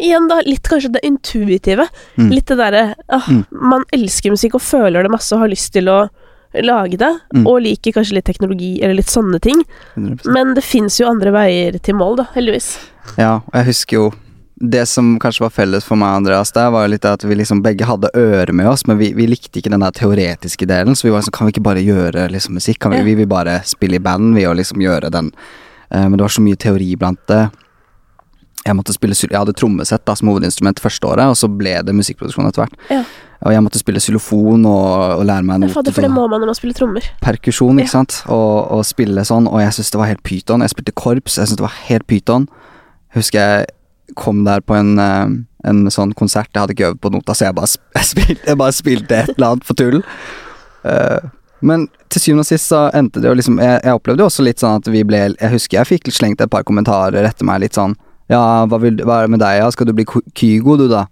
Igjen, 0.00 0.30
da, 0.30 0.38
litt 0.46 0.64
kanskje 0.64 0.94
det 0.94 1.02
intuitive. 1.04 1.84
Mm. 2.16 2.30
Litt 2.32 2.46
det 2.48 2.56
derre 2.56 2.94
ah, 3.12 3.26
Mm. 3.28 3.44
Man 3.52 3.84
elsker 3.92 4.32
musikk 4.32 4.54
og 4.56 4.62
føler 4.64 5.02
det 5.04 5.10
masse 5.12 5.34
og 5.36 5.40
har 5.40 5.50
lyst 5.52 5.74
til 5.74 5.90
å 5.92 6.08
lage 6.54 6.98
det, 6.98 7.12
Mm. 7.34 7.46
og 7.46 7.60
liker 7.62 7.92
kanskje 7.92 8.14
litt 8.18 8.24
teknologi 8.26 8.82
eller 8.82 8.94
litt 8.94 9.06
sånne 9.12 9.40
ting. 9.40 9.62
100%. 9.96 10.26
Men 10.32 10.54
det 10.54 10.64
fins 10.64 10.98
jo 11.00 11.06
andre 11.08 11.30
veier 11.30 11.78
til 11.82 11.94
mål, 11.94 12.16
da, 12.16 12.24
heldigvis. 12.34 12.78
Ja, 13.18 13.36
og 13.46 13.54
jeg 13.54 13.66
husker 13.66 13.96
jo 13.96 14.12
det 14.60 14.82
som 14.88 15.14
kanskje 15.18 15.40
var 15.40 15.50
felles 15.50 15.84
for 15.84 15.96
meg 15.96 16.10
og 16.10 16.16
Andreas 16.20 16.52
der, 16.52 16.70
var 16.70 16.84
jo 16.86 16.90
litt 16.92 17.04
at 17.08 17.22
vi 17.24 17.34
liksom 17.34 17.62
begge 17.62 17.86
hadde 17.88 18.10
øret 18.14 18.52
med 18.52 18.66
oss, 18.68 18.86
men 18.86 18.98
vi, 18.98 19.12
vi 19.14 19.26
likte 19.26 19.56
ikke 19.62 19.70
den 19.70 19.80
der 19.80 19.90
teoretiske 19.96 20.66
delen, 20.68 20.92
så 20.94 21.04
vi 21.08 21.10
var 21.14 21.22
sånn 21.22 21.32
Kan 21.32 21.46
vi 21.46 21.52
ikke 21.54 21.62
bare 21.64 21.80
gjøre 21.80 22.26
liksom 22.30 22.54
musikk? 22.58 22.78
Kan 22.78 22.92
vi, 22.92 23.00
vi 23.02 23.14
vil 23.14 23.26
bare 23.30 23.62
spille 23.64 23.96
i 23.96 23.98
band, 24.04 24.34
vi, 24.36 24.44
og 24.46 24.56
liksom 24.56 24.78
gjøre 24.82 25.10
den 25.10 25.32
Eh, 25.92 26.02
Men 26.08 26.12
det 26.12 26.22
var 26.22 26.28
så 26.28 26.40
mye 26.40 26.54
teori 26.56 26.94
blant 26.94 27.18
det. 27.26 27.50
Jeg 28.64 28.76
måtte 28.76 28.92
spille 28.94 29.14
Jeg 29.16 29.34
hadde 29.38 29.54
trommesett 29.58 30.04
da 30.04 30.14
som 30.14 30.28
hovedinstrument 30.28 30.78
første 30.78 31.02
året, 31.08 31.26
og 31.26 31.34
så 31.34 31.48
ble 31.50 31.82
det 31.82 31.94
musikkproduksjon 31.96 32.46
etter 32.46 32.62
hvert. 32.66 32.76
Ja. 32.92 33.00
Og 33.40 33.52
jeg 33.54 33.62
måtte 33.64 33.80
spille 33.80 34.00
xylofon 34.04 34.66
og, 34.68 35.18
og 35.18 35.24
lære 35.24 35.44
meg 35.48 35.54
Ja, 35.54 35.60
noter. 35.64 35.74
fader, 35.78 35.92
for 35.96 36.04
det 36.04 36.10
må 36.12 36.26
man 36.28 36.40
når 36.42 36.50
man 36.52 36.58
spiller 36.58 36.74
trommer. 36.76 37.06
perkusjon, 37.24 37.78
Ja. 37.78 37.84
ikke 37.86 37.94
sant, 37.94 38.22
og, 38.28 38.70
og 38.76 38.84
spille 38.84 39.24
sånn, 39.24 39.46
og 39.48 39.60
jeg 39.62 39.72
syntes 39.72 39.90
det 39.94 40.00
var 40.02 40.10
helt 40.10 40.22
pyton. 40.22 40.60
Jeg 40.60 40.74
spilte 40.74 40.92
korps, 40.92 41.38
jeg 41.38 41.48
syntes 41.48 41.56
det 41.62 41.64
var 41.64 41.78
helt 41.88 42.06
pyton. 42.06 42.48
Husker 43.16 43.40
jeg 43.40 43.66
kom 44.16 44.44
der 44.44 44.60
på 44.60 44.74
en, 44.76 44.98
eh, 44.98 45.32
en 45.70 45.84
sånn 45.88 46.12
konsert, 46.18 46.50
jeg 46.52 46.60
hadde 46.60 46.74
ikke 46.76 46.90
øvd 46.92 47.00
på 47.00 47.12
nota, 47.14 47.32
så 47.32 47.46
jeg 47.48 47.54
bare, 47.56 47.70
jeg 47.96 48.04
spilte, 48.12 48.46
jeg 48.46 48.58
bare 48.60 48.72
spilte 48.76 49.22
et 49.22 49.32
eller 49.38 49.52
annet 49.54 49.64
for 49.64 49.74
tull. 49.78 50.02
Uh, 50.84 51.20
men 51.60 51.88
til 52.08 52.20
syvende 52.24 52.40
og 52.44 52.48
sist 52.48 52.70
så 52.72 52.86
endte 52.96 53.20
det 53.20 53.28
jo 53.28 53.34
liksom 53.36 53.58
jeg, 53.60 53.80
jeg 53.84 53.92
opplevde 53.98 54.22
jo 54.24 54.28
også 54.30 54.44
litt 54.46 54.62
sånn 54.62 54.78
at 54.80 54.86
vi 54.88 55.02
ble 55.04 55.18
Jeg 55.36 55.50
husker 55.52 55.76
jeg 55.76 55.88
fikk 55.90 56.08
slengt 56.16 56.40
et 56.40 56.48
par 56.48 56.64
kommentarer 56.64 57.20
etter 57.28 57.44
meg, 57.44 57.60
litt 57.60 57.76
sånn 57.76 57.92
Ja, 58.32 58.64
hva, 58.64 58.78
vil, 58.80 58.96
hva 59.04 59.18
er 59.20 59.26
det 59.28 59.34
med 59.34 59.42
deg, 59.44 59.58
ja? 59.60 59.66
Skal 59.74 59.90
du 59.90 59.92
bli 59.92 60.06
Kygo, 60.08 60.78
du, 60.80 60.86
da? 60.88 61.02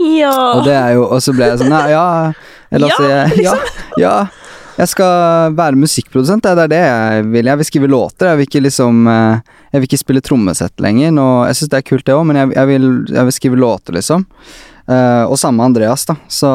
Ja! 0.00 0.34
Og 0.56 0.64
det 0.64 0.76
er 0.76 0.94
jo 0.96 1.06
Og 1.10 1.20
så 1.20 1.34
ble 1.36 1.50
jeg 1.50 1.60
sånn 1.60 1.74
ja 1.92 2.04
Eller 2.72 2.88
Ja, 2.88 2.96
altså 2.96 3.08
jeg, 3.10 3.44
ja, 3.44 3.56
ja 4.00 4.14
Jeg 4.80 4.88
skal 4.94 5.52
være 5.58 5.76
musikkprodusent, 5.76 6.46
det 6.46 6.64
er 6.64 6.70
det 6.72 6.80
jeg 6.80 7.24
vil. 7.34 7.50
Jeg 7.50 7.60
vil 7.60 7.68
skrive 7.68 7.90
låter, 7.90 8.30
jeg 8.30 8.38
vil 8.38 8.48
ikke 8.48 8.62
liksom 8.64 9.02
eh, 9.12 9.56
Jeg 9.74 9.82
vil 9.82 9.88
ikke 9.90 10.00
spille 10.00 10.22
trommesett 10.24 10.80
lenger. 10.80 11.12
Nå, 11.12 11.26
jeg 11.50 11.58
syns 11.58 11.72
det 11.74 11.82
er 11.82 11.88
kult, 11.90 12.06
det 12.06 12.16
òg, 12.16 12.24
men 12.30 12.38
jeg, 12.40 12.52
jeg, 12.56 12.70
vil, 12.70 12.86
jeg 13.12 13.28
vil 13.28 13.36
skrive 13.36 13.60
låter, 13.60 13.98
liksom. 13.98 14.24
Uh, 14.90 15.22
og 15.30 15.36
samme 15.38 15.62
Andreas, 15.62 16.02
da. 16.08 16.16
Så, 16.26 16.50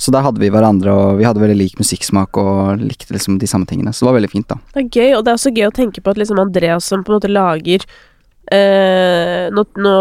så 0.00 0.14
der 0.14 0.24
hadde 0.26 0.42
vi 0.42 0.50
hverandre, 0.50 0.90
og 0.90 1.20
vi 1.20 1.26
hadde 1.28 1.42
veldig 1.42 1.58
lik 1.58 1.76
musikksmak 1.78 2.40
og 2.40 2.80
likte 2.82 3.14
liksom 3.14 3.36
de 3.38 3.46
samme 3.50 3.68
tingene. 3.70 3.92
Så 3.94 4.02
det 4.02 4.08
var 4.08 4.18
veldig 4.18 4.32
fint, 4.32 4.48
da. 4.50 4.58
Det 4.74 4.82
er 4.82 4.88
gøy, 4.88 5.10
og 5.18 5.22
det 5.26 5.30
er 5.30 5.38
også 5.38 5.52
gøy 5.54 5.68
å 5.68 5.76
tenke 5.76 6.02
på 6.02 6.10
at 6.10 6.18
liksom 6.18 6.40
Andreas 6.42 6.88
som 6.90 7.04
på 7.06 7.12
en 7.12 7.20
måte 7.20 7.30
lager 7.30 7.86
eh, 8.54 9.46
nå, 9.54 9.64
nå, 9.78 9.94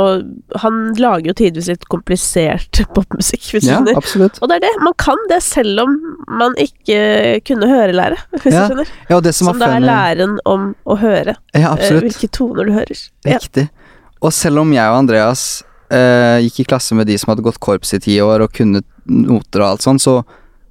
Han 0.64 0.80
lager 1.00 1.30
jo 1.32 1.36
tidvis 1.38 1.70
litt 1.72 1.86
komplisert 1.92 2.82
popmusikk, 2.96 3.44
hvis 3.54 3.66
du 3.66 3.70
Ja, 3.70 3.78
skjønner. 3.80 3.98
absolutt. 4.00 4.40
Og 4.42 4.50
det 4.52 4.60
er 4.60 4.66
det, 4.68 4.72
man 4.86 4.96
kan 5.02 5.22
det 5.30 5.42
selv 5.46 5.84
om 5.86 5.96
man 6.42 6.58
ikke 6.62 7.00
kunne 7.48 7.70
hørelære, 7.70 8.18
hvis 8.42 8.54
Ja, 8.54 8.66
du 8.68 8.74
skjønner. 8.74 8.92
Ja, 9.10 9.16
og 9.20 9.24
det 9.28 9.36
som, 9.38 9.52
Som 9.52 9.62
det 9.62 9.72
er 9.78 9.86
læren 9.86 10.38
om 10.50 10.70
å 10.86 10.98
høre, 11.00 11.38
Ja, 11.54 11.74
uh, 11.78 11.88
hvilke 12.04 12.30
toner 12.32 12.70
du 12.70 12.74
hører. 12.76 13.06
Ja. 13.28 13.38
Riktig. 13.38 13.70
Og 14.22 14.34
selv 14.36 14.60
om 14.66 14.74
jeg 14.76 14.84
og 14.92 14.98
Andreas 15.06 15.46
uh, 15.94 16.38
gikk 16.44 16.60
i 16.66 16.70
klasse 16.74 16.96
med 16.98 17.08
de 17.08 17.16
som 17.22 17.32
hadde 17.32 17.46
gått 17.46 17.60
korps 17.64 17.94
i 17.96 18.00
ti 18.04 18.18
år 18.22 18.44
og 18.44 18.52
kunne 18.56 18.82
noter 19.10 19.64
og 19.64 19.68
alt 19.72 19.86
sånn, 19.86 20.00
så, 20.02 20.20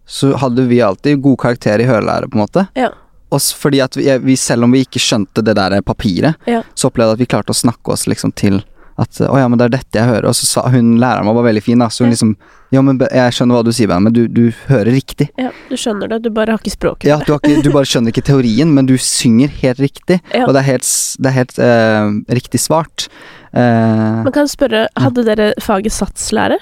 så 0.06 0.34
hadde 0.42 0.66
vi 0.68 0.82
alltid 0.84 1.22
god 1.24 1.38
karakter 1.46 1.80
i 1.80 1.86
hørelære, 1.88 2.28
på 2.28 2.36
en 2.38 2.42
måte. 2.44 2.66
Ja. 2.78 2.90
Og 3.30 3.40
s- 3.40 3.52
fordi 3.52 3.80
at 3.84 3.94
vi, 3.96 4.08
vi, 4.24 4.36
selv 4.36 4.64
om 4.64 4.72
vi 4.72 4.84
ikke 4.86 5.00
skjønte 5.02 5.42
det 5.44 5.54
der 5.56 5.80
papiret, 5.82 6.34
Ja. 6.46 6.62
så 6.74 6.88
opplevde 6.88 7.12
jeg 7.12 7.18
at 7.20 7.24
vi 7.24 7.26
klarte 7.36 7.52
å 7.52 7.58
snakke 7.58 7.92
oss 7.92 8.06
liksom 8.08 8.32
til 8.34 8.62
at 8.98 9.10
å 9.30 9.36
ja, 9.38 9.46
men 9.46 9.58
det 9.60 9.66
er 9.68 9.76
dette 9.76 9.94
jeg 10.00 10.08
hører. 10.08 10.26
Og 10.26 10.34
så 10.34 10.44
sa 10.48 10.62
hun 10.72 10.96
læreren 10.98 11.28
var 11.28 11.44
veldig 11.46 11.62
fin, 11.62 11.78
da, 11.78 11.86
så 11.88 12.02
hun 12.04 12.08
Ja. 12.10 12.16
liksom 12.16 12.36
Ja, 12.70 12.82
men 12.82 12.98
jeg 12.98 13.32
skjønner 13.32 13.54
hva 13.56 13.64
du 13.64 13.70
sier, 13.72 13.88
men 13.98 14.12
du, 14.12 14.26
du 14.28 14.50
hører 14.68 14.92
riktig. 14.92 15.30
ja, 15.38 15.48
du 15.70 15.74
skjønner 15.76 16.06
det, 16.10 16.22
du 16.24 16.28
bare 16.30 16.50
har 16.52 16.58
ikke 16.58 16.74
språket 16.76 17.04
Ja, 17.08 17.16
du, 17.24 17.32
har 17.32 17.38
ikke, 17.40 17.62
du 17.64 17.70
bare 17.72 17.84
skjønner 17.88 18.12
ikke 18.12 18.24
teorien, 18.26 18.74
men 18.74 18.84
du 18.84 18.92
synger 18.98 19.48
helt 19.62 19.78
riktig. 19.80 20.20
Ja. 20.34 20.44
Og 20.44 20.52
det 20.52 20.60
er 20.60 20.66
helt, 20.72 20.84
det 21.18 21.26
er 21.30 21.36
helt 21.38 21.58
eh, 21.58 22.34
riktig 22.36 22.60
svart. 22.60 23.06
Eh, 23.54 24.22
Man 24.24 24.32
kan 24.32 24.46
spørre, 24.50 24.86
hadde 25.00 25.24
dere 25.24 25.54
faget 25.64 25.92
satslære? 25.96 26.58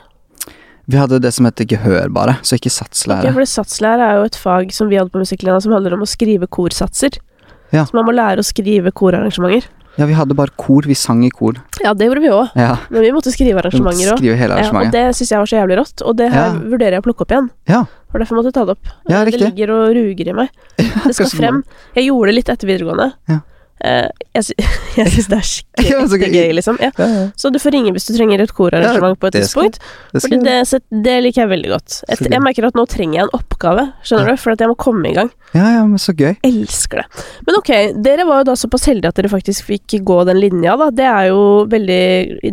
Vi 0.87 0.97
hadde 1.01 1.19
det 1.23 1.33
som 1.35 1.47
heter 1.49 1.67
gehør, 1.67 2.09
bare, 2.15 2.37
så 2.47 2.57
ikke 2.59 2.71
satslære. 2.71 3.27
Ja, 3.27 3.33
for 3.35 3.43
satslære 3.51 4.11
er 4.11 4.21
jo 4.21 4.27
et 4.29 4.37
fag 4.39 4.73
som 4.75 4.89
vi 4.91 4.99
hadde 5.01 5.11
på 5.11 5.23
musikklinja 5.23 5.61
som 5.65 5.73
handler 5.75 5.97
om 5.97 6.05
å 6.05 6.09
skrive 6.11 6.47
korsatser. 6.47 7.19
Ja. 7.75 7.83
Så 7.85 7.97
man 7.99 8.07
må 8.07 8.15
lære 8.15 8.39
å 8.43 8.47
skrive 8.47 8.93
korarrangementer. 8.95 9.67
Ja, 9.97 10.05
vi 10.05 10.13
hadde 10.13 10.35
bare 10.37 10.53
kor. 10.61 10.85
Vi 10.85 10.95
sang 10.95 11.23
i 11.25 11.31
kor. 11.33 11.57
Ja, 11.83 11.95
det 11.97 12.05
gjorde 12.07 12.21
vi 12.21 12.29
òg, 12.29 12.51
Ja, 12.55 12.77
men 12.93 13.01
vi 13.03 13.11
måtte 13.17 13.33
skrive 13.33 13.63
arrangementer 13.63 14.13
òg. 14.13 14.21
Ja, 14.23 14.69
og 14.71 14.91
det 14.93 15.05
syns 15.17 15.31
jeg 15.33 15.41
var 15.41 15.49
så 15.49 15.57
jævlig 15.57 15.79
rått, 15.81 16.03
og 16.05 16.17
det 16.21 16.31
her 16.33 16.53
Ja. 16.53 16.61
vurderer 16.61 16.99
jeg 16.99 17.03
å 17.03 17.07
plukke 17.07 17.23
opp 17.25 17.33
igjen. 17.33 17.51
Ja. 17.67 17.85
For 18.13 18.19
derfor 18.21 18.37
måtte 18.37 18.53
jeg 18.53 18.55
ta 18.55 18.65
det 18.67 18.77
opp. 18.77 18.87
Ja, 19.09 19.25
det 19.25 19.41
ligger 19.41 19.71
og 19.73 19.95
ruger 19.97 20.29
i 20.29 20.33
meg. 20.33 20.51
Det 21.07 21.15
skal 21.17 21.27
frem. 21.33 21.65
Jeg 21.97 22.07
gjorde 22.11 22.29
det 22.31 22.35
litt 22.37 22.49
etter 22.53 22.69
videregående. 22.69 23.13
Ja. 23.29 23.41
Eh, 23.85 24.07
jeg 24.33 24.45
sy 24.47 24.55
jeg 24.97 25.11
syns 25.13 25.27
det 25.29 25.37
er 25.37 25.47
skikkelig 25.51 26.31
gøy. 26.33 26.53
liksom. 26.57 26.79
Ja. 26.81 26.89
Ja, 26.97 27.07
ja. 27.13 27.25
Så 27.37 27.51
du 27.53 27.59
får 27.61 27.75
ringe 27.77 27.93
hvis 27.93 28.07
du 28.09 28.15
trenger 28.17 28.41
et 28.41 28.55
korarrangement 28.57 29.19
på 29.21 29.29
et 29.29 29.37
det 29.37 29.43
tidspunkt. 29.45 29.77
Det 30.15 30.23
Fordi 30.25 30.39
det, 30.47 30.55
set- 30.71 30.87
det 31.05 31.17
liker 31.27 31.43
jeg 31.45 31.51
veldig 31.53 31.73
godt. 31.75 31.99
Et, 32.09 32.23
jeg 32.33 32.41
merker 32.43 32.69
at 32.71 32.79
nå 32.79 32.87
trenger 32.89 33.19
jeg 33.21 33.27
en 33.29 33.35
oppgave, 33.37 33.85
skjønner 34.07 34.33
du, 34.33 34.41
for 34.41 34.57
at 34.57 34.65
jeg 34.65 34.73
må 34.73 34.79
komme 34.81 35.11
i 35.11 35.15
gang. 35.19 35.31
Ja, 35.53 35.69
ja, 35.77 35.85
men 35.85 36.01
så 36.01 36.15
gøy. 36.17 36.35
Elsker 36.47 37.03
det. 37.05 37.25
Men 37.47 37.61
ok, 37.61 37.73
dere 38.09 38.25
var 38.29 38.41
jo 38.43 38.49
da 38.51 38.57
såpass 38.59 38.89
heldige 38.89 39.13
at 39.13 39.21
dere 39.21 39.33
faktisk 39.37 39.69
fikk 39.69 39.99
gå 40.09 40.19
den 40.29 40.41
linja, 40.41 40.77
da. 40.81 40.89
Det 40.91 41.07
er 41.13 41.29
jo 41.35 41.43
veldig 41.71 42.03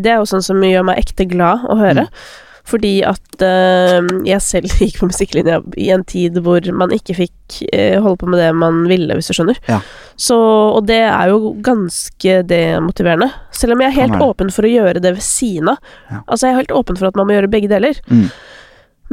Det 0.04 0.12
er 0.12 0.20
jo 0.20 0.28
sånn 0.30 0.44
som 0.46 0.60
gjør 0.64 0.90
meg 0.92 1.00
ekte 1.06 1.26
glad 1.32 1.64
å 1.72 1.80
høre. 1.80 2.10
Mm. 2.12 2.42
Fordi 2.64 2.94
at 3.04 3.44
uh, 3.44 4.08
jeg 4.24 4.40
selv 4.44 4.72
gikk 4.80 5.02
på 5.02 5.10
musikklinja 5.10 5.60
i 5.80 5.90
en 5.92 6.06
tid 6.08 6.40
hvor 6.46 6.64
man 6.72 6.94
ikke 6.96 7.18
fikk 7.18 7.60
uh, 7.74 8.00
holde 8.04 8.18
på 8.22 8.30
med 8.32 8.40
det 8.40 8.50
man 8.56 8.86
ville, 8.88 9.18
hvis 9.18 9.32
du 9.32 9.36
skjønner. 9.36 9.60
Ja. 9.68 9.82
Så, 10.16 10.38
og 10.38 10.88
det 10.88 11.02
er 11.10 11.34
jo 11.34 11.56
ganske 11.66 12.40
demotiverende. 12.48 13.30
Selv 13.52 13.76
om 13.76 13.84
jeg 13.84 13.92
er 13.92 14.00
helt 14.02 14.18
er 14.20 14.26
åpen 14.26 14.52
for 14.54 14.68
å 14.68 14.72
gjøre 14.72 15.04
det 15.04 15.16
ved 15.18 15.26
siden 15.26 15.74
av. 15.76 15.94
Ja. 16.10 16.24
Altså, 16.24 16.48
jeg 16.48 16.54
er 16.54 16.62
helt 16.64 16.76
åpen 16.80 17.00
for 17.00 17.10
at 17.10 17.20
man 17.20 17.28
må 17.28 17.36
gjøre 17.36 17.52
begge 17.52 17.72
deler. 17.72 18.00
Mm. 18.08 18.28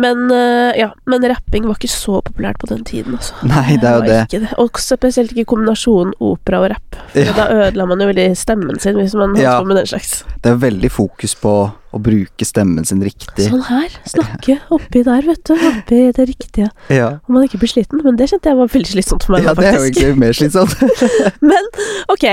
Men, 0.00 0.30
eh, 0.30 0.78
ja, 0.78 0.94
men 1.06 1.28
rapping 1.28 1.66
var 1.66 1.76
ikke 1.76 1.90
så 1.92 2.20
populært 2.24 2.60
på 2.62 2.68
den 2.70 2.84
tiden, 2.88 3.18
altså. 3.18 3.34
Nei, 3.50 3.76
det 3.76 3.88
er 3.88 3.98
jo 3.98 4.06
det. 4.06 4.20
Ikke 4.28 4.42
det. 4.46 4.52
Og 4.62 4.80
spesielt 4.80 5.34
ikke 5.34 5.50
kombinasjonen 5.52 6.14
opera 6.24 6.62
og 6.62 6.70
rapp. 6.72 7.00
Ja. 7.18 7.34
Da 7.36 7.48
ødela 7.52 7.88
man 7.90 8.00
jo 8.00 8.08
veldig 8.08 8.30
stemmen 8.38 8.80
sin 8.80 8.96
hvis 9.00 9.16
man 9.18 9.34
holdt 9.34 9.44
Ja. 9.44 9.58
på 9.58 9.68
med 9.68 9.80
den 9.82 9.90
slags. 9.90 10.22
Det 10.40 10.54
er 10.54 10.62
veldig 10.62 10.92
fokus 10.94 11.34
på 11.36 11.54
å 11.90 11.98
bruke 11.98 12.46
stemmen 12.46 12.84
sin 12.86 13.00
riktig. 13.02 13.48
Sånn 13.48 13.64
her. 13.66 13.90
Snakke 14.06 14.58
oppi 14.70 15.02
der, 15.06 15.24
vet 15.26 15.40
du. 15.48 15.54
Oppi 15.54 16.00
det 16.14 16.26
riktige. 16.28 16.68
Ja, 16.92 17.08
Om 17.26 17.34
man 17.34 17.46
ikke 17.48 17.58
blir 17.58 17.70
sliten. 17.72 17.98
Men 18.06 18.16
det 18.20 18.28
kjente 18.30 18.50
jeg 18.52 18.58
var 18.60 18.70
veldig 18.70 18.92
slitsomt 18.92 19.24
for 19.26 19.34
meg. 19.34 19.44
ja 19.48 19.54
da, 19.54 19.62
det 19.64 19.70
er 19.72 19.78
jo 19.80 19.90
ikke 19.90 20.04
egentlig 20.04 20.20
mer 20.22 20.36
slitsomt. 20.38 20.76
Men 21.50 21.70
ok, 22.14 22.26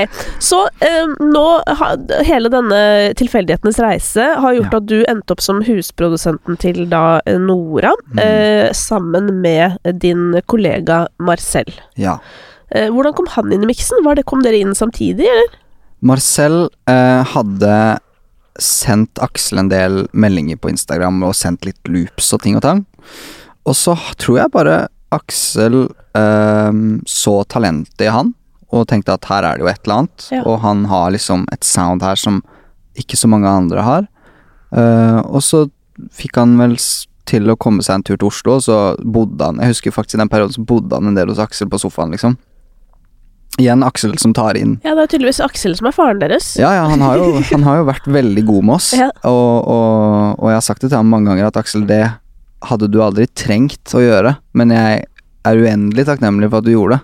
så 0.43 0.59
eh, 0.85 1.09
nå 1.23 1.45
har 1.81 1.97
hele 2.27 2.51
denne 2.53 2.81
tilfeldighetenes 3.17 3.79
reise 3.81 4.27
har 4.43 4.57
gjort 4.59 4.73
Ja. 4.77 4.81
at 4.83 4.89
du 4.91 4.97
endte 5.09 5.33
opp 5.33 5.41
som 5.41 5.63
husprodusenten 5.65 6.57
til 6.61 6.83
da 6.91 7.03
eh, 7.25 7.37
Nora, 7.41 7.93
Mm. 8.13 8.19
eh, 8.23 8.71
sammen 8.77 9.41
med 9.41 9.77
din 10.01 10.37
kollega 10.47 11.07
Marcel. 11.19 11.67
Ja. 11.97 12.19
Eh, 12.71 12.89
hvordan 12.93 13.13
kom 13.17 13.27
han 13.33 13.51
inn 13.51 13.63
i 13.63 13.69
miksen? 13.73 14.03
Var 14.05 14.15
det, 14.19 14.25
kom 14.29 14.41
dere 14.45 14.59
inn 14.61 14.73
samtidig, 14.77 15.25
eller? 15.27 15.57
Marcel 16.01 16.67
eh, 16.87 17.23
hadde 17.33 17.73
sendt 18.61 19.19
Aksel 19.23 19.61
en 19.61 19.71
del 19.71 20.05
meldinger 20.13 20.59
på 20.61 20.71
Instagram 20.71 21.21
og 21.27 21.35
sendt 21.37 21.67
litt 21.67 21.91
loops 21.91 22.31
og 22.35 22.43
ting 22.43 22.57
og 22.57 22.65
tang. 22.65 22.83
Og 23.67 23.75
så 23.77 23.95
tror 24.19 24.41
jeg 24.41 24.53
bare 24.53 24.77
Aksel 25.15 25.85
eh, 26.17 26.81
så 27.07 27.35
talentet 27.51 28.07
i 28.07 28.11
han, 28.11 28.33
og 28.75 28.87
tenkte 28.89 29.15
at 29.15 29.27
her 29.29 29.45
er 29.47 29.57
det 29.57 29.63
jo 29.65 29.71
et 29.71 29.81
eller 29.85 30.01
annet. 30.01 30.29
Ja. 30.33 30.43
Og 30.43 30.59
han 30.65 30.85
har 30.91 31.11
liksom 31.15 31.45
et 31.53 31.67
sound 31.67 32.03
her 32.03 32.19
som 32.19 32.41
ikke 32.97 33.19
så 33.19 33.29
mange 33.31 33.49
andre 33.49 33.85
har. 33.85 34.07
Eh, 34.75 35.19
og 35.23 35.39
så 35.45 35.67
fikk 36.13 36.39
han 36.41 36.57
vel 36.59 36.75
til 37.27 37.51
å 37.51 37.57
komme 37.59 37.83
seg 37.83 37.99
en 37.99 38.05
tur 38.07 38.17
til 38.17 38.29
Oslo, 38.29 38.57
og 38.57 38.63
så 38.63 38.77
bodde 39.03 39.43
han 39.43 39.59
Jeg 39.59 39.75
husker 39.75 39.95
faktisk 39.95 40.15
i 40.15 40.21
den 40.21 40.31
perioden 40.31 40.55
så 40.55 40.63
bodde 40.67 40.95
han 40.95 41.09
en 41.09 41.17
del 41.17 41.31
hos 41.31 41.41
Aksel 41.43 41.69
på 41.71 41.79
sofaen, 41.81 42.13
liksom. 42.15 42.37
Igjen 43.57 43.81
Aksel 43.81 44.13
som 44.21 44.35
tar 44.37 44.57
inn 44.59 44.75
Ja, 44.85 44.93
det 44.93 45.07
er 45.07 45.11
tydeligvis 45.15 45.39
Aksel 45.41 45.73
som 45.79 45.87
er 45.89 45.95
faren 45.95 46.19
deres. 46.21 46.51
Ja, 46.61 46.69
ja, 46.77 46.85
han 46.91 47.01
har 47.01 47.17
jo, 47.17 47.41
han 47.55 47.65
har 47.65 47.81
jo 47.81 47.87
vært 47.89 48.07
veldig 48.19 48.45
god 48.45 48.67
med 48.69 48.75
oss. 48.77 48.91
Ja. 48.97 49.09
Og, 49.25 49.53
og, 49.65 50.37
og 50.37 50.51
jeg 50.51 50.59
har 50.59 50.65
sagt 50.67 50.85
det 50.85 50.91
til 50.91 50.99
ham 50.99 51.09
mange 51.13 51.31
ganger 51.31 51.49
at 51.49 51.57
Aksel, 51.63 51.87
det 51.89 52.03
hadde 52.67 52.89
du 52.89 52.99
aldri 53.01 53.27
trengt 53.37 53.93
å 53.97 54.01
gjøre, 54.01 54.37
men 54.57 54.73
jeg 54.73 55.05
er 55.47 55.63
uendelig 55.63 56.07
takknemlig 56.07 56.49
for 56.51 56.61
at 56.61 56.67
du 56.67 56.73
gjorde 56.73 56.97
det. 56.97 57.03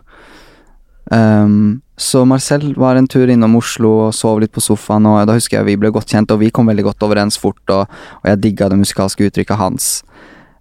Um, 1.14 1.82
så 2.00 2.24
Marcel 2.26 2.72
var 2.80 2.98
en 2.98 3.08
tur 3.08 3.30
innom 3.30 3.60
Oslo 3.60 3.92
og 4.08 4.16
sov 4.18 4.40
litt 4.42 4.54
på 4.54 4.64
sofaen, 4.64 5.06
og 5.10 5.20
da 5.30 5.36
husker 5.38 5.60
jeg 5.60 5.68
vi 5.68 5.78
ble 5.82 5.92
godt 5.94 6.14
kjent, 6.14 6.32
og 6.34 6.42
vi 6.42 6.50
kom 6.54 6.72
veldig 6.72 6.88
godt 6.88 7.06
overens 7.06 7.38
fort, 7.40 7.62
og, 7.70 7.86
og 8.22 8.32
jeg 8.32 8.42
digga 8.46 8.72
det 8.72 8.80
musikalske 8.82 9.28
uttrykket 9.30 9.60
hans. 9.60 9.92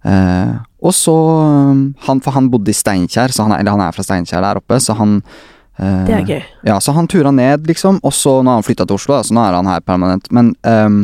Uh, 0.03 0.59
og 0.83 0.91
så 0.91 1.15
um, 1.15 1.83
han, 2.03 2.19
For 2.19 2.35
han 2.35 2.49
bodde 2.51 2.73
i 2.73 2.75
Steinkjer, 2.75 3.31
så 3.31 3.45
han 3.47 3.55
er, 3.55 3.63
eller 3.63 3.77
han 3.77 3.85
er 3.85 3.95
fra 3.95 4.03
Steinkjer 4.05 4.43
der 4.43 4.59
oppe, 4.59 4.77
så 4.83 4.97
han 4.99 5.21
Det 5.77 6.13
er 6.13 6.27
gøy. 6.27 6.41
Ja, 6.67 6.77
så 6.79 6.93
han 6.93 7.07
tura 7.09 7.31
ned, 7.33 7.65
liksom, 7.67 7.99
og 8.05 8.13
så 8.13 8.37
nå 8.43 8.51
har 8.51 8.59
han 8.59 8.65
flytta 8.65 8.85
til 8.85 8.99
Oslo, 8.99 9.17
så 9.25 9.33
nå 9.33 9.41
er 9.41 9.57
han 9.57 9.69
her 9.71 9.81
permanent. 9.81 10.29
Men 10.31 10.53
um, 10.61 11.03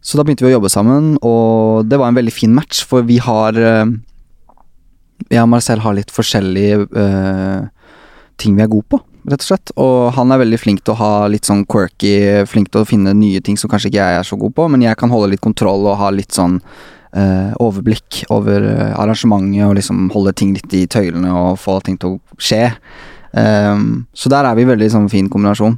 Så 0.00 0.16
da 0.16 0.24
begynte 0.24 0.46
vi 0.46 0.52
å 0.52 0.56
jobbe 0.56 0.70
sammen, 0.72 1.16
og 1.26 1.84
det 1.90 1.98
var 2.00 2.08
en 2.08 2.16
veldig 2.16 2.32
fin 2.32 2.54
match, 2.54 2.84
for 2.88 3.04
vi 3.04 3.18
har 3.20 3.58
uh, 3.58 3.84
Jeg 5.28 5.42
og 5.42 5.50
Marcel 5.52 5.82
har 5.84 5.96
litt 5.98 6.14
forskjellige 6.14 6.86
uh, 6.96 7.66
ting 8.40 8.54
vi 8.56 8.62
er 8.64 8.70
gode 8.72 8.88
på, 8.88 9.02
rett 9.28 9.42
og 9.42 9.48
slett. 9.50 9.72
Og 9.76 10.12
han 10.16 10.32
er 10.32 10.40
veldig 10.40 10.60
flink 10.62 10.80
til 10.86 10.94
å 10.94 11.00
ha 11.02 11.12
litt 11.28 11.44
sånn 11.44 11.66
quirky, 11.68 12.46
flink 12.48 12.70
til 12.72 12.86
å 12.86 12.88
finne 12.88 13.12
nye 13.12 13.42
ting 13.44 13.58
som 13.60 13.68
kanskje 13.68 13.90
ikke 13.90 14.00
jeg 14.00 14.22
er 14.22 14.30
så 14.30 14.38
god 14.40 14.54
på, 14.56 14.68
men 14.72 14.86
jeg 14.86 14.96
kan 14.96 15.12
holde 15.12 15.34
litt 15.34 15.44
kontroll 15.44 15.84
og 15.90 15.98
ha 16.00 16.08
litt 16.14 16.32
sånn 16.32 16.56
uh, 16.62 17.52
overblikk 17.60 18.22
over 18.32 18.64
arrangementet 18.94 19.66
og 19.66 19.76
liksom 19.76 20.08
holde 20.14 20.32
ting 20.38 20.56
litt 20.56 20.72
i 20.72 20.86
tøylene 20.88 21.34
og 21.34 21.58
få 21.60 21.82
ting 21.84 22.00
til 22.00 22.16
å 22.16 22.40
skje. 22.40 22.64
Um, 23.32 24.06
så 24.16 24.30
der 24.32 24.48
er 24.48 24.56
vi 24.56 24.66
veldig 24.68 24.90
sånn 24.94 25.10
fin 25.12 25.28
kombinasjon. 25.30 25.76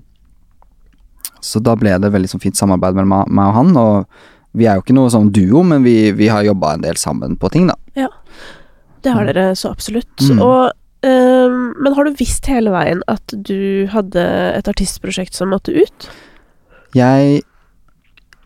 Så 1.40 1.62
da 1.64 1.74
ble 1.78 1.96
det 1.98 2.12
veldig 2.12 2.28
sånn 2.30 2.42
fint 2.42 2.58
samarbeid 2.58 2.98
mellom 2.98 3.30
meg 3.32 3.46
og 3.48 3.56
han, 3.56 3.72
og 3.80 4.58
vi 4.58 4.66
er 4.66 4.76
jo 4.76 4.84
ikke 4.84 4.96
noe 4.96 5.10
sånn 5.12 5.30
duo, 5.32 5.62
men 5.66 5.84
vi, 5.86 6.10
vi 6.16 6.28
har 6.30 6.44
jobba 6.44 6.74
en 6.74 6.84
del 6.84 6.98
sammen 7.00 7.36
på 7.40 7.48
ting, 7.54 7.70
da. 7.70 7.78
Det 9.02 9.14
har 9.14 9.28
dere 9.28 9.52
så 9.56 9.72
absolutt. 9.72 10.12
Mm. 10.20 10.40
Og 10.44 10.72
um, 11.06 11.60
Men 11.80 11.94
har 11.96 12.06
du 12.06 12.18
visst 12.18 12.48
hele 12.50 12.72
veien 12.74 13.02
at 13.10 13.32
du 13.32 13.88
hadde 13.92 14.24
et 14.54 14.68
artistprosjekt 14.70 15.36
som 15.36 15.52
måtte 15.54 15.74
ut? 15.74 16.10
Jeg 16.96 17.42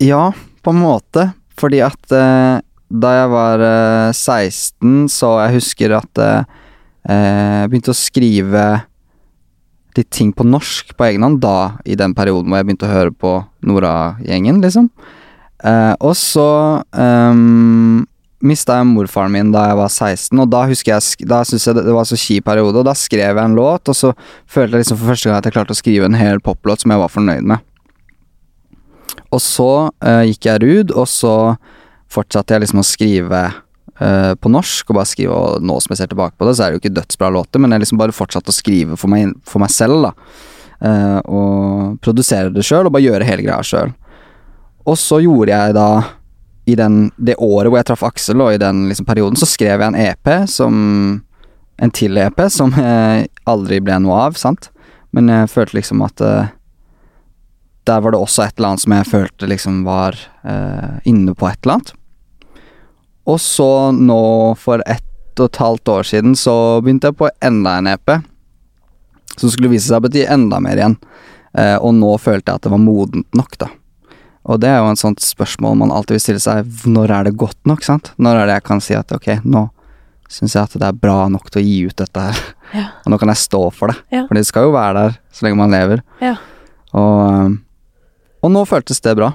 Ja, 0.03 0.33
på 0.63 0.75
en 0.75 0.83
måte. 0.83 1.33
Fordi 1.59 1.81
at 1.87 2.15
uh, 2.15 2.59
da 2.95 3.11
jeg 3.15 3.31
var 3.31 3.63
uh, 3.63 4.11
16, 4.13 5.09
så 5.11 5.37
jeg 5.45 5.59
husker 5.59 5.95
at 5.99 6.23
uh, 6.23 6.63
jeg 7.05 7.71
begynte 7.71 7.93
å 7.93 7.99
skrive 7.99 8.65
litt 9.99 10.11
ting 10.15 10.33
på 10.35 10.47
norsk 10.47 10.95
på 10.97 11.07
egen 11.09 11.27
hånd 11.27 11.41
da, 11.43 11.77
i 11.85 11.97
den 11.99 12.15
perioden 12.17 12.51
hvor 12.51 12.61
jeg 12.61 12.69
begynte 12.69 12.89
å 12.89 12.95
høre 12.95 13.15
på 13.15 13.37
Nora-gjengen, 13.67 14.61
liksom. 14.65 14.91
Eh, 15.65 15.95
og 16.05 16.13
så 16.19 16.49
um, 16.93 18.03
mista 18.45 18.77
jeg 18.77 18.89
morfaren 18.91 19.33
min 19.33 19.53
da 19.55 19.69
jeg 19.71 19.79
var 19.81 19.93
16, 19.93 20.43
og 20.43 20.51
da 20.53 20.65
husker 20.69 20.93
jeg 20.93 21.29
Da 21.31 21.39
syntes 21.47 21.69
jeg 21.69 21.79
det, 21.79 21.87
det 21.87 21.95
var 21.97 22.09
så 22.09 22.19
kjip 22.21 22.45
periode, 22.49 22.83
og 22.83 22.89
da 22.89 22.97
skrev 22.99 23.39
jeg 23.39 23.45
en 23.45 23.57
låt, 23.57 23.89
og 23.89 23.97
så 23.97 24.13
følte 24.45 24.77
jeg 24.77 24.85
liksom 24.85 25.01
for 25.01 25.13
første 25.15 25.31
gang 25.31 25.39
at 25.39 25.49
jeg 25.49 25.57
klarte 25.57 25.77
å 25.77 25.81
skrive 25.81 26.11
en 26.11 26.19
hel 26.19 26.43
poplåt 26.45 26.85
som 26.85 26.93
jeg 26.93 27.03
var 27.05 27.13
fornøyd 27.13 27.49
med. 27.55 27.71
Og 29.33 29.41
så 29.43 29.71
eh, 30.05 30.25
gikk 30.31 30.51
jeg 30.51 30.63
rud, 30.65 30.95
og 30.95 31.09
så 31.11 31.37
fortsatte 32.13 32.55
jeg 32.55 32.67
liksom 32.67 32.83
å 32.83 32.87
skrive 32.87 33.43
eh, 34.01 34.33
på 34.35 34.53
norsk, 34.53 34.91
og 34.91 34.99
bare 34.99 35.11
skrive, 35.11 35.37
og 35.37 35.65
nå 35.65 35.79
som 35.83 35.95
jeg 35.95 36.03
ser 36.03 36.11
tilbake 36.13 36.39
på 36.39 36.49
det, 36.49 36.57
så 36.57 36.65
er 36.65 36.73
det 36.73 36.79
jo 36.79 36.83
ikke 36.85 36.97
dødsbra 36.99 37.31
låter, 37.35 37.63
men 37.63 37.75
jeg 37.75 37.85
liksom 37.85 38.01
bare 38.01 38.17
fortsatte 38.17 38.53
å 38.53 38.57
skrive 38.57 38.99
for 39.01 39.13
meg, 39.13 39.37
for 39.49 39.63
meg 39.65 39.73
selv, 39.75 40.09
da. 40.09 40.15
Uh, 40.85 41.21
og 41.31 42.01
produsere 42.05 42.53
det 42.53 42.65
sjøl, 42.67 42.89
og 42.89 42.93
bare 42.97 43.07
gjøre 43.07 43.29
hele 43.29 43.47
greia 43.47 43.63
sjøl. 43.65 43.95
Og 44.85 44.99
så 45.01 45.23
gjorde 45.25 45.55
jeg 45.55 45.77
da 45.77 45.89
i 46.69 46.75
den, 46.77 47.09
det 47.17 47.37
året 47.39 47.71
hvor 47.71 47.81
jeg 47.81 47.89
traff 47.91 48.05
Aksel, 48.07 48.41
og 48.41 48.55
i 48.55 48.61
den 48.61 48.87
liksom 48.91 49.07
perioden, 49.09 49.39
så 49.39 49.49
skrev 49.49 49.81
jeg 49.81 49.93
en 49.93 50.01
EP 50.01 50.35
som 50.51 50.75
En 51.83 51.91
til 51.91 52.15
EP 52.23 52.39
som 52.55 52.71
jeg 52.79 53.27
aldri 53.51 53.81
ble 53.83 53.97
noe 54.05 54.21
av, 54.29 54.37
sant? 54.39 54.69
Men 55.11 55.27
jeg 55.27 55.51
følte 55.51 55.81
liksom 55.81 56.05
at 56.07 56.23
uh, 56.23 56.53
Der 57.83 58.05
var 58.05 58.15
det 58.15 58.21
også 58.23 58.45
et 58.45 58.55
eller 58.55 58.69
annet 58.73 58.85
som 58.85 58.95
jeg 58.95 59.09
følte 59.11 59.49
liksom 59.51 59.81
var 59.87 60.15
uh, 60.47 61.01
inne 61.03 61.35
på 61.35 61.49
et 61.51 61.59
eller 61.65 61.81
annet. 61.81 61.91
Og 63.31 63.41
så 63.41 63.69
nå, 63.97 64.21
for 64.61 64.83
ett 64.87 65.41
og 65.41 65.49
et 65.49 65.61
halvt 65.63 65.91
år 65.91 66.07
siden, 66.07 66.35
så 66.39 66.55
begynte 66.85 67.11
jeg 67.11 67.19
på 67.19 67.31
enda 67.43 67.79
en 67.81 67.89
EP. 67.91 68.13
Som 69.35 69.51
skulle 69.51 69.73
vise 69.73 69.89
seg 69.89 69.99
å 69.99 70.05
bety 70.05 70.27
enda 70.31 70.61
mer 70.63 70.79
igjen. 70.79 70.99
Eh, 71.59 71.77
og 71.79 71.95
nå 71.97 72.13
følte 72.23 72.53
jeg 72.53 72.61
at 72.61 72.67
det 72.67 72.75
var 72.75 72.83
modent 72.83 73.39
nok, 73.39 73.57
da. 73.63 73.71
Og 74.45 74.61
det 74.61 74.69
er 74.69 74.83
jo 74.83 74.91
en 74.93 75.01
sånt 75.01 75.23
spørsmål 75.25 75.79
man 75.81 75.93
alltid 75.95 76.19
vil 76.19 76.23
stille 76.23 76.43
seg. 76.43 76.69
Når 76.91 77.15
er 77.17 77.29
det 77.29 77.39
godt 77.41 77.59
nok, 77.69 77.85
sant? 77.87 78.13
Når 78.21 78.43
er 78.43 78.51
det 78.51 78.59
jeg 78.59 78.67
kan 78.69 78.83
si 78.85 78.97
at 78.99 79.15
ok, 79.17 79.31
nå 79.49 79.69
syns 80.35 80.57
jeg 80.57 80.67
at 80.67 80.75
det 80.81 80.89
er 80.89 80.99
bra 80.99 81.25
nok 81.33 81.49
til 81.53 81.63
å 81.63 81.65
gi 81.65 81.79
ut 81.89 81.97
dette 82.01 82.27
her. 82.29 82.43
Ja. 82.75 82.89
Og 83.05 83.13
nå 83.13 83.19
kan 83.21 83.31
jeg 83.31 83.39
stå 83.39 83.61
for 83.77 83.93
det. 83.93 84.01
Ja. 84.11 84.25
For 84.27 84.37
det 84.37 84.45
skal 84.49 84.67
jo 84.67 84.75
være 84.75 84.95
der 84.99 85.17
så 85.31 85.47
lenge 85.47 85.61
man 85.61 85.75
lever. 85.75 86.01
Ja. 86.25 86.35
Og, 86.97 87.57
og 88.43 88.51
nå 88.53 88.65
føltes 88.69 88.99
det 89.05 89.15
bra. 89.19 89.33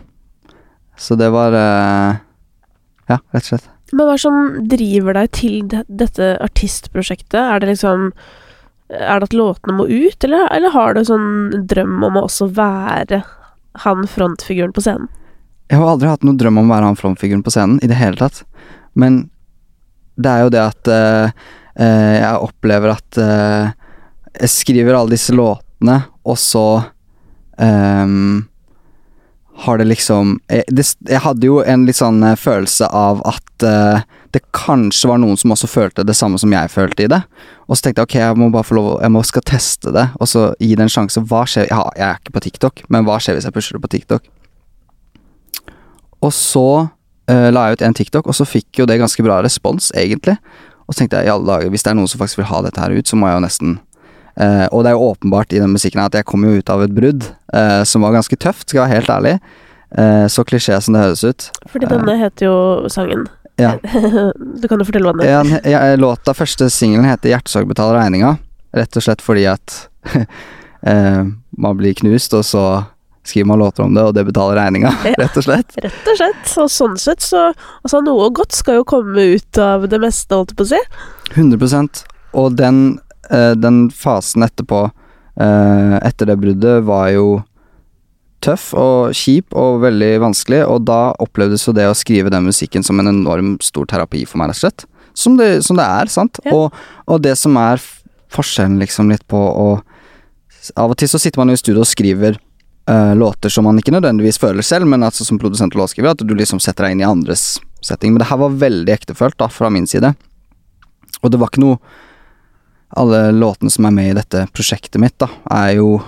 Så 0.99 1.15
det 1.15 1.29
var 1.31 1.55
øh, 1.55 2.17
Ja, 3.09 3.17
rett 3.31 3.45
og 3.45 3.47
slett. 3.47 3.69
Men 3.91 4.05
hva 4.05 4.13
er 4.13 4.19
det 4.19 4.23
som 4.23 4.67
driver 4.69 5.17
deg 5.17 5.31
til 5.37 5.55
dette 5.71 6.29
artistprosjektet? 6.45 7.39
Er 7.39 7.61
det 7.61 7.71
liksom 7.73 8.11
Er 8.89 9.21
det 9.21 9.29
at 9.29 9.37
låtene 9.37 9.75
må 9.77 9.85
ut, 9.85 10.23
eller, 10.25 10.47
eller 10.49 10.73
har 10.73 10.95
du 10.97 11.03
sånn 11.05 11.65
drøm 11.69 12.01
om 12.07 12.17
å 12.17 12.25
også 12.25 12.47
være 12.57 13.21
han 13.83 14.07
frontfiguren 14.09 14.73
på 14.73 14.81
scenen? 14.81 15.09
Jeg 15.69 15.77
har 15.77 15.91
aldri 15.91 16.09
hatt 16.09 16.25
noen 16.25 16.39
drøm 16.41 16.57
om 16.57 16.71
å 16.71 16.73
være 16.73 16.87
han 16.89 16.97
frontfiguren 16.97 17.43
på 17.45 17.53
scenen 17.53 17.77
i 17.85 17.89
det 17.91 17.99
hele 17.99 18.17
tatt. 18.17 18.41
Men 18.97 19.27
det 20.17 20.31
er 20.31 20.41
jo 20.41 20.53
det 20.55 20.63
at 20.63 20.89
uh, 20.89 21.35
uh, 21.77 22.15
jeg 22.17 22.47
opplever 22.47 22.95
at 22.95 23.19
uh, 23.21 23.69
jeg 24.39 24.53
skriver 24.55 24.97
alle 24.97 25.13
disse 25.13 25.35
låtene, 25.35 25.99
og 26.25 26.37
så 26.39 26.65
øhm, 27.59 28.48
har 29.65 29.79
det 29.79 29.89
liksom 29.89 30.37
jeg, 30.47 30.63
det, 30.71 30.85
jeg 31.09 31.21
hadde 31.23 31.47
jo 31.47 31.59
en 31.67 31.85
litt 31.87 31.99
sånn 31.99 32.21
øh, 32.23 32.37
følelse 32.39 32.87
av 32.95 33.21
at 33.27 33.65
uh, 33.65 34.05
det 34.31 34.43
kanskje 34.55 35.09
var 35.09 35.19
noen 35.19 35.39
som 35.39 35.51
også 35.55 35.67
følte 35.67 36.05
det 36.05 36.15
samme 36.17 36.37
som 36.39 36.53
jeg 36.53 36.69
følte 36.71 37.05
i 37.05 37.09
det. 37.09 37.19
Og 37.67 37.75
så 37.75 37.85
tenkte 37.85 38.03
jeg 38.03 38.09
ok, 38.09 38.15
jeg 38.21 38.37
må 38.39 38.51
bare 38.53 38.67
få 38.67 38.77
lov 38.77 38.89
Jeg 39.01 39.11
må 39.13 39.23
skal 39.25 39.45
teste 39.45 39.93
det, 39.95 40.05
og 40.21 40.29
så 40.29 40.51
gi 40.61 40.75
det 40.75 40.85
en 40.85 40.93
sjanse. 40.93 41.23
Hva 41.31 41.43
skjer 41.49 41.67
Ja, 41.71 41.81
jeg 41.97 42.05
er 42.05 42.21
ikke 42.21 42.35
på 42.37 42.45
TikTok, 42.45 42.83
men 42.93 43.07
hva 43.07 43.17
skjer 43.19 43.39
hvis 43.39 43.49
jeg 43.49 43.55
pusher 43.55 43.77
det 43.77 43.83
på 43.83 43.91
TikTok? 43.95 44.29
Og 46.21 46.33
så 46.35 46.67
uh, 46.85 47.49
la 47.51 47.67
jeg 47.67 47.79
ut 47.79 47.85
en 47.87 47.99
TikTok, 47.99 48.29
og 48.29 48.37
så 48.37 48.47
fikk 48.47 48.81
jo 48.81 48.87
det 48.89 48.99
ganske 49.01 49.23
bra 49.25 49.41
respons, 49.45 49.91
egentlig. 49.97 50.37
Og 50.85 50.93
så 50.93 51.03
tenkte 51.03 51.19
jeg 51.19 51.29
i 51.29 51.33
alle 51.33 51.47
dager, 51.49 51.73
hvis 51.73 51.85
det 51.85 51.91
er 51.91 51.99
noen 51.99 52.09
som 52.11 52.21
faktisk 52.21 52.41
vil 52.41 52.49
ha 52.49 52.63
dette 52.65 52.81
her 52.81 52.95
ut, 52.95 53.07
så 53.09 53.17
må 53.19 53.29
jeg 53.29 53.39
jo 53.39 53.45
nesten 53.45 53.77
eh, 54.39 54.65
Og 54.71 54.83
det 54.83 54.91
er 54.91 54.97
jo 54.97 55.09
åpenbart 55.11 55.53
i 55.53 55.61
den 55.61 55.73
musikken 55.73 56.03
at 56.03 56.15
jeg 56.17 56.27
kom 56.27 56.45
jo 56.47 56.59
ut 56.59 56.69
av 56.73 56.83
et 56.85 56.93
brudd 56.95 57.25
uh, 57.53 57.83
som 57.87 58.05
var 58.05 58.15
ganske 58.17 58.35
tøft, 58.39 58.67
skal 58.67 58.81
jeg 58.81 58.85
være 58.85 58.99
helt 58.99 59.13
ærlig. 59.15 59.35
Uh, 59.89 60.25
så 60.29 60.45
klisjé 60.45 60.77
som 60.81 60.95
det 60.95 61.03
høres 61.07 61.23
ut. 61.25 61.49
Fordi 61.71 61.89
denne 61.89 62.17
heter 62.19 62.49
jo 62.49 62.57
sangen. 62.93 63.25
Ja. 63.59 63.73
du 64.61 64.67
kan 64.69 64.79
jo 64.79 64.87
fortelle 64.87 65.09
hva 65.09 65.17
den 65.17 65.25
heter. 65.25 65.65
Ja, 65.67 65.81
ja, 65.91 65.97
låta, 65.99 66.35
første 66.37 66.69
singelen 66.71 67.09
heter 67.09 67.33
'Hjertesorg 67.33 67.67
betaler 67.67 67.99
regninga'. 67.99 68.37
Rett 68.77 68.95
og 68.95 69.03
slett 69.03 69.25
fordi 69.25 69.47
at 69.49 69.89
man 71.63 71.77
blir 71.77 71.97
knust, 71.97 72.33
og 72.37 72.45
så 72.45 72.63
skriver 73.29 73.47
man 73.47 73.59
låter 73.59 73.83
om 73.83 73.93
det, 73.93 74.03
og 74.03 74.13
det 74.13 74.23
betaler 74.25 74.55
regninga, 74.55 74.93
Ja. 75.03 75.13
rett 75.23 75.37
og 75.37 75.43
slett. 75.45 75.75
Rett 75.83 76.07
og 76.07 76.17
slett. 76.17 76.53
Og 76.63 76.71
sånn 76.71 76.97
sett 76.99 77.23
så 77.25 77.49
Altså, 77.83 78.01
noe 78.05 78.29
godt 78.35 78.55
skal 78.55 78.79
jo 78.81 78.87
komme 78.87 79.27
ut 79.35 79.61
av 79.61 79.87
det 79.89 79.99
meste, 80.01 80.35
holdt 80.35 80.53
jeg 80.53 80.59
på 80.59 80.67
å 80.67 80.71
si. 80.73 80.81
100% 81.35 82.03
Og 82.39 82.55
den, 82.57 82.99
den 83.55 83.89
fasen 83.93 84.45
etterpå, 84.45 84.87
eh, 85.39 85.95
etter 86.01 86.29
det 86.29 86.39
bruddet, 86.41 86.83
var 86.87 87.09
jo 87.13 87.27
tøff 88.43 88.69
og 88.77 89.15
kjip 89.17 89.55
og 89.57 89.81
veldig 89.83 90.13
vanskelig, 90.23 90.61
og 90.67 90.85
da 90.87 91.11
opplevdes 91.19 91.65
jo 91.67 91.75
det 91.75 91.89
å 91.89 91.97
skrive 91.97 92.31
den 92.31 92.47
musikken 92.47 92.85
som 92.85 92.99
en 93.01 93.11
enorm 93.11 93.57
stor 93.63 93.89
terapi 93.89 94.23
for 94.27 94.39
meg, 94.39 94.51
rett 94.51 94.59
og 94.59 94.63
slett. 94.63 94.85
Som 95.17 95.35
det, 95.39 95.49
som 95.65 95.79
det 95.79 95.85
er, 95.85 96.11
sant? 96.11 96.39
Ja. 96.45 96.55
Og, 96.55 96.75
og 97.09 97.23
det 97.25 97.35
som 97.39 97.57
er 97.59 97.81
forskjellen 98.31 98.79
liksom 98.79 99.09
litt 99.11 99.25
på 99.27 99.37
å 99.37 99.69
Av 100.75 100.91
og 100.91 100.97
til 100.99 101.07
så 101.09 101.17
sitter 101.17 101.39
man 101.39 101.49
jo 101.49 101.55
i 101.55 101.59
studio 101.59 101.81
og 101.81 101.87
skriver 101.87 102.35
eh, 102.35 103.13
låter 103.15 103.49
som 103.49 103.63
man 103.65 103.77
ikke 103.79 103.93
nødvendigvis 103.95 104.37
føler 104.37 104.61
selv, 104.61 104.85
men 104.91 105.05
altså 105.07 105.23
som 105.25 105.39
produsent 105.39 105.73
og 105.73 105.79
låtskriver, 105.81 106.11
at 106.11 106.21
du 106.21 106.33
liksom 106.35 106.59
setter 106.61 106.85
deg 106.85 106.93
inn 106.93 107.01
i 107.01 107.07
andres 107.07 107.45
setting. 107.81 108.11
Men 108.11 108.21
det 108.21 108.27
her 108.29 108.41
var 108.41 108.57
veldig 108.59 108.93
ektefølt 108.93 109.37
da, 109.39 109.47
fra 109.49 109.71
min 109.73 109.87
side. 109.89 110.11
Og 111.23 111.31
det 111.31 111.39
var 111.41 111.49
ikke 111.49 111.63
noe 111.63 111.79
alle 112.97 113.29
låtene 113.31 113.71
som 113.71 113.85
er 113.85 113.93
med 113.93 114.11
i 114.11 114.17
dette 114.17 114.45
prosjektet 114.55 115.01
mitt, 115.01 115.17
da, 115.21 115.29
er 115.53 115.75
jo 115.77 115.99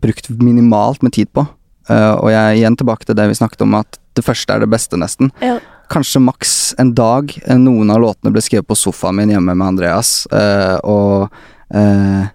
brukt 0.00 0.28
minimalt 0.28 1.02
med 1.02 1.12
tid 1.12 1.32
på. 1.32 1.46
Uh, 1.90 2.14
og 2.20 2.30
jeg 2.30 2.40
er 2.40 2.56
igjen 2.58 2.78
tilbake 2.78 3.06
til 3.06 3.16
det 3.18 3.26
vi 3.30 3.38
snakket 3.38 3.64
om, 3.66 3.78
at 3.80 3.98
det 4.18 4.26
første 4.26 4.54
er 4.54 4.62
det 4.62 4.70
beste, 4.70 4.98
nesten. 5.00 5.32
Ja. 5.42 5.58
Kanskje 5.90 6.22
maks 6.22 6.74
en 6.78 6.92
dag. 6.94 7.32
Noen 7.58 7.90
av 7.90 8.02
låtene 8.02 8.32
ble 8.34 8.42
skrevet 8.44 8.68
på 8.68 8.78
sofaen 8.78 9.18
min 9.18 9.32
hjemme 9.32 9.56
med 9.56 9.72
Andreas, 9.72 10.22
uh, 10.30 10.78
og 10.86 11.32
uh, 11.74 12.28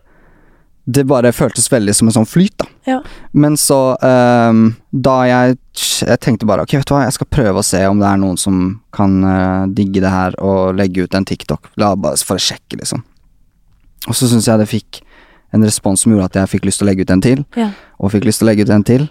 det 0.85 1.05
bare 1.09 1.31
føltes 1.33 1.71
veldig 1.71 1.95
som 1.97 2.11
en 2.11 2.17
sånn 2.19 2.27
flyt, 2.29 2.59
da. 2.61 2.67
Ja. 2.85 2.99
Men 3.33 3.55
så 3.57 3.95
um, 3.97 4.67
Da 4.93 5.15
jeg, 5.25 5.55
jeg 6.05 6.21
tenkte 6.21 6.45
bare 6.45 6.61
ok, 6.61 6.75
vet 6.77 6.85
du 6.85 6.93
hva, 6.93 7.07
jeg 7.07 7.15
skal 7.15 7.31
prøve 7.33 7.63
å 7.63 7.65
se 7.65 7.81
om 7.89 7.97
det 7.97 8.05
er 8.05 8.19
noen 8.21 8.37
som 8.37 8.59
kan 8.93 9.15
digge 9.73 10.03
det 10.03 10.11
her 10.13 10.37
og 10.37 10.77
legge 10.77 11.07
ut 11.07 11.17
en 11.17 11.25
TikTok. 11.25 11.71
La 11.81 11.95
bare 11.97 12.21
for 12.21 12.37
å 12.37 12.45
sjekke, 12.45 12.77
liksom. 12.77 13.01
Og 14.07 14.15
så 14.17 14.29
syns 14.29 14.47
jeg 14.49 14.61
det 14.61 14.69
fikk 14.69 15.01
en 15.55 15.63
respons 15.65 16.01
som 16.03 16.11
gjorde 16.11 16.27
at 16.31 16.39
jeg 16.41 16.51
fikk 16.57 16.67
lyst 16.67 16.81
til 16.81 16.87
å 16.87 16.89
legge 16.91 17.05
ut 17.05 17.13
en 17.15 17.23
til, 17.23 17.45
Ja. 17.55 17.69
og 17.99 18.11
fikk 18.11 18.25
lyst 18.27 18.41
til 18.41 18.47
å 18.47 18.51
legge 18.51 18.65
ut 18.67 18.73
en 18.75 18.83
til. 18.83 19.07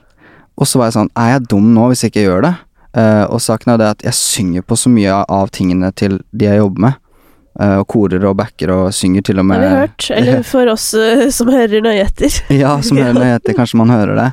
Og 0.59 0.69
så 0.71 0.79
var 0.79 0.91
jeg 0.91 0.99
sånn, 0.99 1.11
er 1.19 1.33
jeg 1.35 1.49
dum 1.51 1.73
nå 1.75 1.89
hvis 1.91 2.05
jeg 2.05 2.13
ikke 2.13 2.27
gjør 2.29 2.43
det? 2.47 2.55
Uh, 2.95 3.25
og 3.27 3.41
saken 3.43 3.73
er 3.73 3.79
det 3.81 3.87
at 3.91 4.05
jeg 4.07 4.15
synger 4.15 4.63
på 4.63 4.77
så 4.79 4.91
mye 4.93 5.25
av 5.27 5.49
tingene 5.51 5.89
til 5.99 6.21
de 6.31 6.47
jeg 6.47 6.61
jobber 6.61 6.85
med. 6.85 7.01
Uh, 7.59 7.81
og 7.81 7.89
korer 7.91 8.23
og 8.27 8.37
backer 8.39 8.71
og 8.71 8.93
synger 8.95 9.25
til 9.27 9.39
og 9.43 9.47
med 9.47 9.59
har 9.59 9.65
vi 9.65 9.81
hørt. 9.81 10.07
Eller 10.15 10.45
for 10.53 10.71
oss 10.71 10.93
uh, 10.95 11.25
som 11.37 11.51
hører 11.51 11.83
nøye 11.83 12.05
etter. 12.05 12.37
Ja, 12.55 12.77
som 12.87 13.01
hører 13.01 13.19
nøye 13.19 13.41
etter. 13.41 13.57
kanskje 13.59 13.81
man 13.83 13.91
hører 13.91 14.15
det. 14.21 14.29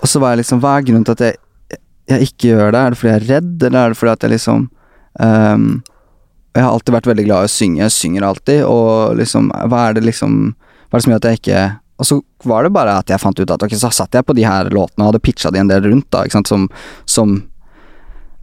Og 0.00 0.08
så 0.08 0.22
var 0.22 0.32
jeg 0.32 0.44
liksom, 0.44 0.62
hva 0.64 0.78
er 0.78 0.88
grunnen 0.88 1.04
til 1.04 1.18
at 1.18 1.26
jeg, 1.26 1.78
jeg 2.08 2.30
ikke 2.30 2.48
gjør 2.54 2.72
det? 2.72 2.80
Er 2.80 2.90
det 2.94 3.00
fordi 3.02 3.12
jeg 3.12 3.20
er 3.20 3.28
redd, 3.34 3.54
eller 3.68 3.78
er 3.82 3.92
det 3.92 4.00
fordi 4.00 4.14
at 4.14 4.24
jeg 4.24 4.32
liksom 4.36 4.66
ehm, 5.26 5.70
Jeg 6.56 6.64
har 6.64 6.72
alltid 6.72 6.94
vært 6.94 7.06
veldig 7.10 7.24
glad 7.28 7.44
i 7.44 7.48
å 7.50 7.52
synge, 7.52 7.82
jeg 7.84 7.92
synger 7.94 8.24
alltid, 8.26 8.62
og 8.66 9.16
liksom, 9.20 9.50
hva 9.70 9.88
er 9.90 9.98
det 9.98 10.04
liksom 10.08 10.38
Hva 10.88 10.96
er 10.96 10.98
det 10.98 11.04
som 11.04 11.12
gjør 11.12 11.20
at 11.20 11.28
jeg 11.28 11.38
ikke 11.42 11.60
Og 12.00 12.06
så 12.08 12.16
var 12.48 12.62
det 12.64 12.72
bare 12.72 12.96
at 13.02 13.08
jeg 13.12 13.20
fant 13.20 13.38
ut 13.40 13.50
at 13.50 13.62
ok, 13.66 13.74
så 13.76 13.90
satt 13.92 14.14
jeg 14.14 14.24
på 14.24 14.34
de 14.38 14.46
her 14.46 14.70
låtene 14.70 15.04
og 15.04 15.10
hadde 15.12 15.20
pitcha 15.22 15.50
de 15.52 15.58
en 15.60 15.68
del 15.70 15.82
rundt, 15.84 16.08
da, 16.14 16.24
ikke 16.24 16.38
sant, 16.40 16.48
som, 16.50 16.68
som 17.06 17.36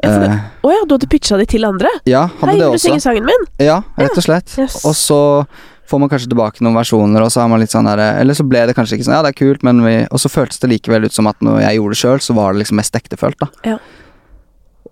Ja, 0.03 0.11
eh, 0.11 0.39
Å 0.67 0.71
ja, 0.73 0.81
du 0.85 0.95
hadde 0.97 1.07
pitcha 1.09 1.37
de 1.39 1.45
til 1.49 1.65
andre? 1.65 1.89
ja, 2.05 2.25
hadde 2.27 2.51
Hei, 2.51 2.57
det 2.59 2.65
vil 2.67 2.75
du 2.75 2.77
også. 2.77 2.89
synge 2.89 3.03
sangen 3.05 3.25
min? 3.29 3.45
Ja, 3.63 3.81
rett 3.97 4.17
og 4.19 4.25
slett. 4.27 4.51
Yes. 4.59 4.81
Og 4.85 4.93
så 4.99 5.19
får 5.87 6.01
man 6.01 6.09
kanskje 6.11 6.27
tilbake 6.31 6.63
noen 6.65 6.75
versjoner, 6.75 7.21
og 7.23 7.29
så 7.31 7.43
er 7.43 7.47
man 7.51 7.61
litt 7.61 7.71
sånn 7.73 7.85
der 7.87 8.01
Eller 8.19 8.33
så 8.37 8.43
ble 8.47 8.63
det 8.67 8.73
kanskje 8.75 8.97
ikke 8.97 9.05
sånn, 9.07 9.15
ja, 9.15 9.21
det 9.25 9.31
er 9.35 9.37
kult, 9.39 9.63
men 9.63 9.79
vi 9.85 9.95
Og 10.09 10.19
så 10.21 10.29
føltes 10.33 10.59
det 10.59 10.69
likevel 10.71 11.05
ut 11.07 11.13
som 11.15 11.27
at 11.31 11.39
når 11.45 11.61
jeg 11.61 11.77
gjorde 11.79 11.95
det 11.95 11.99
sjøl, 12.01 12.19
så 12.25 12.35
var 12.37 12.53
det 12.53 12.63
liksom 12.63 12.79
mest 12.81 12.97
ektefølt, 12.99 13.39
da. 13.39 13.49
Ja. 13.71 13.77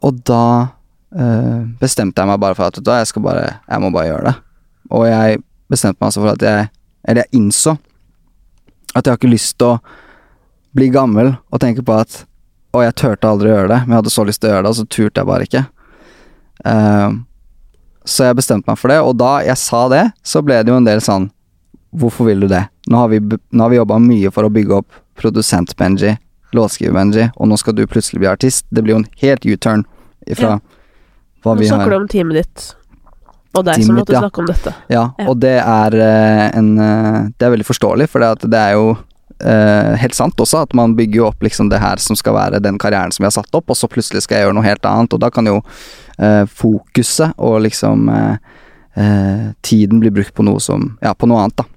Og 0.04 0.22
da 0.30 0.42
eh, 0.62 0.72
bestemte 1.78 2.22
jeg 2.22 2.30
meg 2.30 2.40
bare 2.42 2.58
for 2.58 2.72
at 2.72 2.78
du 2.82 2.90
jeg 2.90 3.06
skal 3.06 3.22
bare 3.22 3.42
Jeg 3.70 3.82
må 3.84 3.92
bare 3.94 4.08
gjøre 4.08 4.32
det. 4.32 4.34
Og 4.90 5.04
jeg 5.06 5.44
bestemte 5.70 6.00
meg 6.02 6.08
altså 6.08 6.24
for 6.24 6.32
at 6.34 6.42
jeg 6.42 6.70
Eller 7.04 7.26
jeg 7.26 7.42
innså 7.42 7.76
at 8.94 9.06
jeg 9.06 9.12
har 9.12 9.20
ikke 9.20 9.34
lyst 9.34 9.58
til 9.58 9.74
å 9.74 9.82
bli 10.74 10.90
gammel 10.94 11.36
og 11.50 11.62
tenke 11.62 11.86
på 11.86 11.96
at 11.98 12.24
Å, 12.74 12.82
jeg 12.82 12.96
turte 12.98 13.30
aldri 13.30 13.52
å 13.52 13.54
gjøre 13.54 13.70
det, 13.70 13.80
men 13.84 13.94
jeg 13.94 14.00
hadde 14.02 14.12
så 14.14 14.24
lyst 14.26 14.42
til 14.42 14.50
å 14.50 14.54
gjøre 14.56 14.66
det, 14.66 14.70
og 14.72 14.78
så 14.80 14.86
turte 14.90 15.22
jeg 15.22 15.30
bare 15.30 15.46
ikke. 15.46 15.60
Uh, 16.66 17.20
så 18.10 18.26
jeg 18.26 18.38
bestemte 18.40 18.66
meg 18.66 18.80
for 18.82 18.90
det, 18.90 18.96
og 19.06 19.14
da 19.20 19.34
jeg 19.46 19.62
sa 19.62 19.84
det, 19.94 20.02
så 20.26 20.42
ble 20.42 20.58
det 20.58 20.74
jo 20.74 20.80
en 20.82 20.88
del 20.88 21.04
sånn 21.04 21.30
Hvorfor 21.94 22.26
vil 22.26 22.42
du 22.42 22.48
det? 22.50 22.64
Nå 22.90 22.98
har 22.98 23.12
vi, 23.12 23.20
nå 23.22 23.68
vi 23.70 23.78
jobba 23.78 24.00
mye 24.02 24.32
for 24.34 24.48
å 24.48 24.50
bygge 24.50 24.80
opp 24.80 24.96
produsent-Benji, 25.22 26.16
låtskriver-Benji, 26.58 27.28
og 27.38 27.52
nå 27.52 27.60
skal 27.62 27.78
du 27.78 27.84
plutselig 27.86 28.24
bli 28.24 28.32
artist. 28.32 28.66
Det 28.74 28.82
blir 28.82 28.96
jo 28.96 29.02
en 29.04 29.12
helt 29.22 29.46
U-turn 29.46 29.86
ifra 30.26 30.56
hva 31.44 31.54
Nå 31.54 31.62
vi 31.62 31.70
snakker 31.70 31.94
du 31.94 31.98
om 32.02 32.08
teamet 32.10 32.42
ditt. 32.42 32.68
Og 33.54 33.66
deg 33.68 33.84
som 33.86 33.98
måtte 34.00 34.16
ja. 34.16 34.22
snakke 34.24 34.42
om 34.42 34.50
dette. 34.50 34.74
Ja, 34.90 35.08
Ja. 35.20 35.26
og 35.30 35.40
det 35.44 35.58
er 35.62 35.94
eh, 35.94 36.46
en 36.58 36.78
eh, 36.80 37.20
Det 37.38 37.46
er 37.46 37.54
veldig 37.54 37.68
forståelig, 37.68 38.10
for 38.10 38.24
det, 38.24 38.50
det 38.50 38.60
er 38.60 38.78
jo 38.80 38.94
Uh, 39.44 39.98
helt 40.00 40.14
sant 40.16 40.40
også, 40.40 40.62
at 40.64 40.74
man 40.78 40.94
bygger 40.96 41.18
jo 41.18 41.24
opp 41.28 41.42
liksom 41.44 41.68
det 41.68 41.80
her 41.82 42.00
som 42.00 42.16
skal 42.16 42.36
være 42.38 42.62
den 42.64 42.78
karrieren 42.80 43.12
som 43.12 43.26
vi 43.26 43.28
har 43.28 43.34
satt 43.36 43.58
opp, 43.58 43.74
og 43.74 43.76
så 43.76 43.90
plutselig 43.92 44.22
skal 44.24 44.38
jeg 44.38 44.46
gjøre 44.46 44.56
noe 44.56 44.64
helt 44.64 44.86
annet, 44.88 45.12
og 45.12 45.20
da 45.20 45.28
kan 45.34 45.50
jo 45.50 45.58
uh, 45.60 46.46
fokuset 46.48 47.34
og 47.36 47.58
liksom 47.66 48.08
uh, 48.14 48.38
tiden 49.66 50.00
bli 50.00 50.14
brukt 50.16 50.32
på 50.38 50.46
noe 50.48 50.62
som 50.64 50.94
Ja, 51.04 51.12
på 51.18 51.28
noe 51.28 51.44
annet, 51.44 51.60
da. 51.60 51.68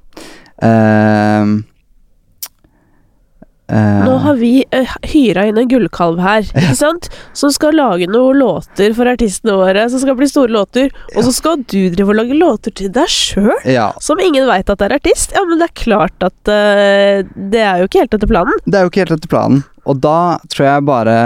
Eh, 3.68 3.98
eh, 3.98 4.04
Nå 4.06 4.16
har 4.22 4.36
vi 4.38 4.50
uh, 4.74 4.96
hyra 5.10 5.46
inn 5.48 5.58
en 5.58 5.68
gullkalv 5.68 6.20
her, 6.22 6.46
ikke 6.54 6.76
sant? 6.78 7.08
Som 7.36 7.52
skal 7.54 7.76
lage 7.78 8.08
noen 8.10 8.38
låter 8.40 8.94
for 8.96 9.10
artistene 9.10 9.56
våre, 9.58 9.88
som 9.90 10.02
skal 10.02 10.18
bli 10.18 10.28
store 10.30 10.52
låter. 10.54 10.92
Og 11.14 11.26
så 11.26 11.34
skal 11.34 11.62
du 11.64 11.80
drive 11.94 12.12
og 12.12 12.20
lage 12.20 12.38
låter 12.38 12.74
til 12.76 12.92
deg 12.94 13.10
sjøl, 13.10 13.56
ja, 13.70 13.90
som 14.02 14.20
ingen 14.22 14.46
veit 14.48 14.70
at 14.70 14.84
er 14.86 14.96
artist. 14.98 15.34
Ja, 15.36 15.42
men 15.48 15.60
det 15.62 15.70
er 15.70 15.78
klart 15.82 16.26
at 16.26 16.36
uh, 16.50 17.24
Det 17.26 17.62
er 17.62 17.82
jo 17.82 17.90
ikke 17.90 18.04
helt 18.04 18.14
etter 18.18 18.30
planen. 18.30 18.62
Det 18.66 18.78
er 18.78 18.86
jo 18.86 18.92
ikke 18.92 19.04
helt 19.06 19.16
etter 19.18 19.32
planen. 19.32 19.66
Og 19.86 19.98
da 20.02 20.36
tror 20.52 20.70
jeg 20.70 20.86
bare 20.86 21.18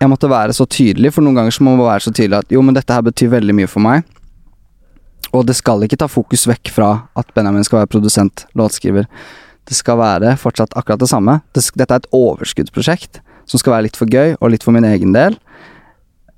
jeg 0.00 0.08
måtte 0.08 0.30
være 0.32 0.54
så 0.56 0.64
tydelig, 0.64 1.12
for 1.12 1.24
noen 1.24 1.36
ganger 1.36 1.52
så 1.52 1.64
må 1.64 1.74
man 1.76 1.90
være 1.90 2.06
så 2.06 2.12
tydelig 2.16 2.38
at 2.38 2.54
jo, 2.54 2.62
men 2.64 2.76
dette 2.76 2.94
her 2.94 3.04
betyr 3.04 3.34
veldig 3.34 3.56
mye 3.58 3.68
for 3.68 3.84
meg. 3.84 4.06
Og 5.36 5.44
det 5.46 5.58
skal 5.58 5.84
ikke 5.84 5.98
ta 6.00 6.08
fokus 6.10 6.46
vekk 6.48 6.72
fra 6.72 6.88
at 7.20 7.28
Benjamin 7.36 7.66
skal 7.66 7.82
være 7.82 7.90
produsent, 7.92 8.46
låtskriver. 8.56 9.04
Det 9.70 9.76
skal 9.78 10.00
være 10.00 10.34
fortsatt 10.40 10.74
akkurat 10.74 10.98
det 10.98 11.10
samme. 11.10 11.36
Dette 11.54 11.86
er 11.86 12.00
et 12.00 12.08
overskuddsprosjekt 12.16 13.20
som 13.46 13.60
skal 13.60 13.76
være 13.76 13.86
litt 13.86 13.98
for 13.98 14.10
gøy 14.10 14.34
og 14.38 14.50
litt 14.50 14.66
for 14.66 14.74
min 14.74 14.86
egen 14.88 15.14
del. 15.14 15.36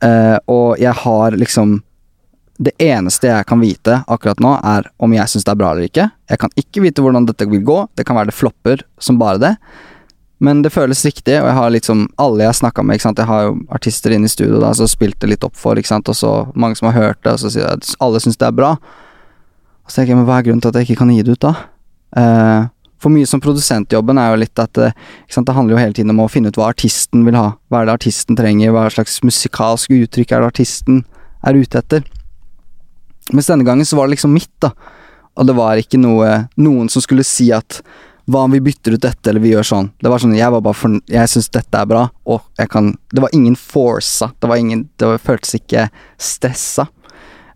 Uh, 0.03 0.37
og 0.51 0.83
jeg 0.83 0.93
har 1.05 1.39
liksom 1.39 1.81
Det 2.63 2.73
eneste 2.83 3.27
jeg 3.27 3.47
kan 3.49 3.59
vite 3.63 3.95
akkurat 4.07 4.39
nå, 4.43 4.51
er 4.63 4.85
om 5.03 5.15
jeg 5.15 5.31
syns 5.31 5.47
det 5.47 5.51
er 5.51 5.59
bra 5.59 5.71
eller 5.73 5.89
ikke. 5.89 6.05
Jeg 6.31 6.39
kan 6.39 6.53
ikke 6.61 6.83
vite 6.85 7.03
hvordan 7.03 7.25
dette 7.27 7.47
vil 7.49 7.63
gå. 7.67 7.79
Det 7.97 8.05
kan 8.07 8.15
være 8.15 8.29
det 8.29 8.37
flopper 8.37 8.85
som 9.03 9.19
bare 9.19 9.41
det. 9.41 9.51
Men 10.39 10.61
det 10.63 10.71
føles 10.71 11.01
riktig, 11.07 11.41
og 11.41 11.49
jeg 11.49 11.57
har 11.57 11.73
liksom 11.73 12.05
alle 12.23 12.45
jeg 12.45 12.53
har 12.53 12.59
snakka 12.61 12.85
med? 12.87 13.01
Jeg 13.03 13.27
har 13.27 13.43
jo 13.49 13.57
artister 13.73 14.15
inne 14.15 14.29
i 14.29 14.31
studio 14.31 14.61
da, 14.63 14.71
som 14.75 14.91
spilte 14.91 15.27
litt 15.27 15.43
opp 15.49 15.57
for, 15.59 15.81
og 15.81 16.15
så 16.15 16.33
mange 16.55 16.79
som 16.79 16.91
har 16.91 16.99
hørt 16.99 17.23
det, 17.25 17.33
og 17.33 17.43
så 17.43 17.51
sier 17.51 17.65
jeg 17.65 17.81
at 17.81 17.91
alle 18.05 18.21
syns 18.23 18.39
det 18.39 18.47
er 18.47 18.57
bra. 18.61 18.77
Og 18.77 19.91
så 19.91 20.01
tenker 20.01 20.13
jeg, 20.13 20.21
men 20.21 20.29
hva 20.29 20.39
er 20.39 20.47
grunnen 20.47 20.63
til 20.63 20.71
at 20.71 20.79
jeg 20.79 20.91
ikke 20.91 21.01
kan 21.03 21.11
gi 21.15 21.23
det 21.25 21.35
ut, 21.35 21.47
da? 21.49 21.55
Eh, 22.21 22.71
for 23.03 23.13
mye 23.13 23.27
som 23.29 23.43
produsentjobben 23.43 24.21
er 24.21 24.31
jo 24.33 24.41
litt 24.45 24.63
at 24.63 24.79
eh, 24.79 24.95
ikke 25.25 25.37
sant? 25.37 25.49
det 25.49 25.57
handler 25.57 25.77
jo 25.77 25.83
hele 25.83 25.97
tiden 25.99 26.15
om 26.15 26.23
å 26.23 26.31
finne 26.31 26.53
ut 26.53 26.59
hva 26.61 26.71
artisten 26.71 27.27
vil 27.27 27.39
ha. 27.39 27.49
Hva 27.69 27.83
er 27.83 27.91
det 27.91 27.97
artisten 27.99 28.39
trenger, 28.39 28.75
hva 28.75 28.87
slags 28.95 29.19
musikalsk 29.27 29.95
uttrykk 29.97 30.35
er 30.37 30.45
det 30.45 30.53
artisten 30.53 31.03
er 31.43 31.59
ute 31.59 31.83
etter. 31.83 32.07
Mens 33.33 33.51
denne 33.51 33.67
gangen 33.67 33.87
så 33.89 33.99
var 33.99 34.07
det 34.07 34.17
liksom 34.17 34.35
mitt, 34.35 34.53
da. 34.63 34.73
Og 35.39 35.49
det 35.49 35.57
var 35.57 35.81
ikke 35.81 36.01
noe 36.01 36.45
noen 36.61 36.91
som 36.93 37.03
skulle 37.03 37.27
si 37.27 37.49
at 37.55 37.81
hva 38.31 38.45
om 38.47 38.53
vi 38.55 38.61
bytter 38.63 38.95
ut 38.95 39.03
dette, 39.03 39.25
eller 39.31 39.43
vi 39.43 39.51
gjør 39.51 39.67
sånn. 39.67 39.89
Det 39.99 40.11
var 40.11 40.23
sånn, 40.23 40.37
jeg 40.37 40.53
var 40.55 40.63
bare 40.63 40.79
for, 40.79 40.95
jeg 41.11 41.31
syns 41.31 41.51
dette 41.51 41.79
er 41.79 41.89
bra, 41.91 42.05
og 42.31 42.45
jeg 42.61 42.71
kan 42.71 42.93
Det 43.11 43.23
var 43.25 43.35
ingen 43.35 43.57
forsa. 43.57 44.31
Det 44.39 44.49
var 44.49 44.57
ingen 44.57 44.89
Det 44.97 45.07
var, 45.07 45.19
føltes 45.19 45.57
ikke 45.59 45.89
stressa. 46.19 46.87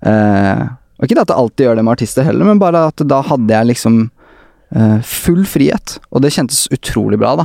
Eh, 0.03 0.67
og 0.97 1.05
ikke 1.05 1.15
det 1.15 1.23
at 1.27 1.33
jeg 1.33 1.39
alltid 1.39 1.67
gjør 1.67 1.77
det 1.77 1.85
med 1.85 1.93
artister 1.93 2.27
heller, 2.27 2.45
men 2.45 2.59
bare 2.59 2.89
at 2.89 3.03
da 3.05 3.21
hadde 3.23 3.53
jeg 3.53 3.71
liksom 3.71 3.99
eh, 4.03 4.16
full 5.07 5.45
frihet, 5.47 5.99
og 6.11 6.25
det 6.25 6.33
kjentes 6.35 6.65
utrolig 6.75 7.21
bra, 7.21 7.37
da. 7.39 7.45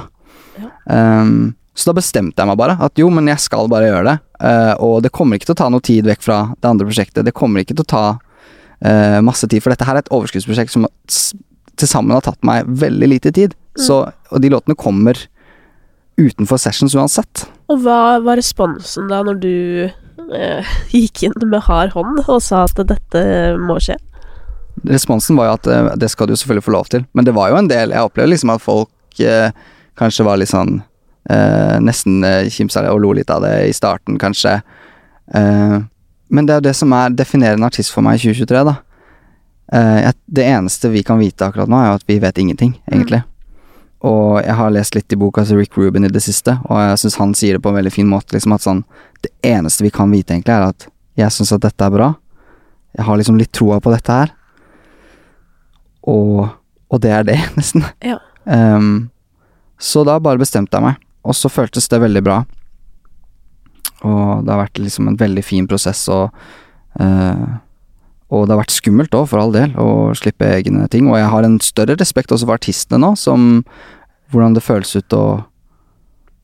Ehm, 0.90 1.54
så 1.74 1.90
da 1.90 1.98
bestemte 1.98 2.42
jeg 2.42 2.50
meg 2.50 2.60
bare 2.60 2.76
at 2.84 3.00
jo, 3.00 3.08
men 3.14 3.30
jeg 3.32 3.42
skal 3.46 3.70
bare 3.72 3.88
gjøre 3.88 4.08
det. 4.10 4.18
Uh, 4.42 4.74
og 4.84 4.96
det 5.06 5.14
kommer 5.16 5.38
ikke 5.38 5.52
til 5.52 5.56
å 5.56 5.62
ta 5.62 5.70
noe 5.72 5.86
tid 5.86 6.08
vekk 6.10 6.26
fra 6.26 6.42
det 6.58 6.68
andre 6.68 6.88
prosjektet. 6.90 7.26
Det 7.28 7.36
kommer 7.38 7.64
ikke 7.64 7.78
til 7.78 7.86
å 7.86 7.92
ta 7.94 8.06
uh, 8.18 9.20
masse 9.24 9.48
tid, 9.48 9.64
for 9.64 9.74
dette 9.74 9.88
her 9.88 9.98
er 9.98 10.04
et 10.04 10.14
overskuddsprosjekt 10.14 10.74
som 10.74 10.90
til 11.80 11.90
sammen 11.90 12.14
har 12.14 12.26
tatt 12.26 12.42
meg 12.46 12.68
veldig 12.68 13.14
lite 13.14 13.32
tid. 13.36 13.56
Så, 13.80 14.04
og 14.04 14.44
de 14.44 14.52
låtene 14.52 14.76
kommer 14.76 15.18
utenfor 16.20 16.60
sessions 16.60 16.94
uansett. 16.98 17.46
Og 17.72 17.86
hva 17.86 18.20
var 18.22 18.38
responsen 18.38 19.08
da 19.10 19.22
når 19.26 19.40
du 19.42 19.56
uh, 19.88 20.76
gikk 20.92 21.24
inn 21.30 21.38
med 21.48 21.64
hard 21.70 21.96
hånd 21.96 22.26
og 22.28 22.42
sa 22.44 22.66
at 22.68 22.84
dette 22.92 23.24
må 23.64 23.80
skje? 23.82 23.96
Responsen 24.88 25.38
var 25.38 25.50
jo 25.50 25.58
at 25.60 25.68
eh, 25.68 25.92
det 26.02 26.10
skal 26.12 26.30
du 26.30 26.36
selvfølgelig 26.36 26.66
få 26.66 26.76
lov 26.76 26.90
til, 26.94 27.06
men 27.14 27.28
det 27.28 27.36
var 27.36 27.52
jo 27.52 27.60
en 27.60 27.70
del 27.70 27.94
Jeg 27.94 28.08
opplevde 28.08 28.34
liksom 28.34 28.54
at 28.54 28.64
folk 28.64 29.22
eh, 29.22 29.52
kanskje 30.00 30.26
var 30.26 30.40
litt 30.42 30.52
sånn 30.52 30.80
eh, 31.30 31.78
Nesten 31.84 32.24
eh, 32.28 32.50
kimsa 32.50 32.86
og 32.92 33.02
lo 33.04 33.14
litt 33.18 33.30
av 33.30 33.44
det 33.46 33.56
i 33.70 33.74
starten, 33.76 34.20
kanskje. 34.22 34.60
Eh, 35.34 35.78
men 36.32 36.48
det 36.48 36.54
er 36.54 36.62
jo 36.62 36.70
det 36.70 36.78
som 36.80 36.94
er 36.96 37.12
definerende 37.16 37.68
artist 37.68 37.92
for 37.94 38.06
meg 38.06 38.20
i 38.20 38.24
2023, 38.24 38.64
da. 38.70 38.78
Eh, 39.72 40.14
det 40.26 40.48
eneste 40.48 40.90
vi 40.90 41.04
kan 41.04 41.20
vite 41.20 41.48
akkurat 41.48 41.70
nå, 41.70 41.78
er 41.80 41.92
jo 41.92 42.00
at 42.00 42.08
vi 42.08 42.20
vet 42.24 42.42
ingenting, 42.42 42.74
egentlig. 42.92 43.22
Og 44.08 44.40
jeg 44.42 44.56
har 44.58 44.74
lest 44.74 44.96
litt 44.98 45.14
i 45.14 45.20
boka 45.20 45.44
til 45.46 45.60
Rick 45.60 45.78
Rubin 45.78 46.08
i 46.08 46.10
det 46.10 46.24
siste, 46.26 46.56
og 46.66 46.80
jeg 46.82 47.02
syns 47.04 47.20
han 47.22 47.36
sier 47.38 47.58
det 47.58 47.64
på 47.64 47.70
en 47.70 47.78
veldig 47.78 47.94
fin 47.94 48.10
måte. 48.10 48.34
Liksom 48.34 48.56
at 48.56 48.66
sånn 48.66 48.84
Det 49.22 49.30
eneste 49.46 49.84
vi 49.86 49.92
kan 49.94 50.10
vite, 50.10 50.34
egentlig, 50.34 50.56
er 50.56 50.72
at 50.72 50.88
jeg 51.20 51.30
syns 51.36 51.52
at 51.54 51.62
dette 51.62 51.86
er 51.86 51.94
bra. 51.94 52.08
Jeg 52.98 53.06
har 53.06 53.18
liksom 53.20 53.38
litt 53.38 53.52
troa 53.54 53.78
på 53.80 53.92
dette 53.94 54.12
her. 54.12 54.32
Og, 56.10 56.48
og 56.90 57.02
det 57.04 57.12
er 57.16 57.28
det, 57.28 57.38
nesten. 57.60 57.86
Ja. 58.06 58.18
Um, 58.46 59.10
så 59.82 60.06
da 60.06 60.20
bare 60.22 60.42
bestemte 60.42 60.78
jeg 60.78 60.86
meg, 60.86 61.02
og 61.26 61.38
så 61.38 61.50
føltes 61.52 61.90
det 61.90 62.02
veldig 62.04 62.24
bra. 62.26 62.42
Og 64.02 64.46
det 64.46 64.54
har 64.54 64.64
vært 64.64 64.82
liksom 64.82 65.12
en 65.12 65.20
veldig 65.20 65.44
fin 65.46 65.68
prosess 65.70 66.08
og, 66.10 66.34
uh, 66.98 67.60
og 68.32 68.48
det 68.48 68.54
har 68.56 68.62
vært 68.62 68.74
skummelt 68.74 69.16
òg, 69.18 69.28
for 69.30 69.42
all 69.42 69.54
del, 69.54 69.74
å 69.76 70.14
slippe 70.18 70.48
egne 70.48 70.88
ting. 70.92 71.10
Og 71.12 71.20
jeg 71.20 71.30
har 71.34 71.46
en 71.46 71.60
større 71.62 71.98
respekt 72.00 72.32
også 72.32 72.48
for 72.48 72.58
artistene 72.58 73.02
nå, 73.04 73.14
som 73.20 73.64
hvordan 74.32 74.56
det 74.56 74.64
føles 74.64 74.96
ut 74.96 75.18
å 75.18 75.26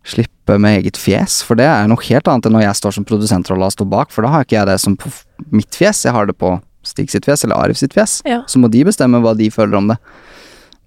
slippe 0.08 0.58
med 0.60 0.82
eget 0.82 1.00
fjes. 1.00 1.40
For 1.48 1.60
det 1.60 1.68
er 1.68 1.88
noe 1.88 2.04
helt 2.10 2.28
annet 2.28 2.48
enn 2.48 2.58
når 2.58 2.66
jeg 2.66 2.80
står 2.82 2.98
som 2.98 3.08
produsentrolle 3.08 3.68
og 3.68 3.76
står 3.76 3.90
bak, 3.92 4.12
for 4.14 4.24
da 4.26 4.34
har 4.34 4.46
ikke 4.46 4.60
jeg 4.60 4.70
det 4.70 4.78
som 4.84 4.98
på 5.00 5.12
mitt 5.56 5.80
fjes, 5.80 6.06
jeg 6.08 6.16
har 6.16 6.28
det 6.28 6.36
på 6.40 6.58
Stig 6.98 7.14
sitt 7.14 7.28
fjes 7.30 7.46
eller 7.46 7.62
Arif 7.62 7.78
sitt 7.78 7.94
fjes. 7.94 8.20
Ja. 8.26 8.42
Så 8.50 8.58
må 8.58 8.72
de 8.74 8.82
bestemme 8.88 9.22
hva 9.22 9.36
de 9.38 9.52
føler 9.54 9.78
om 9.78 9.92
det. 9.92 10.00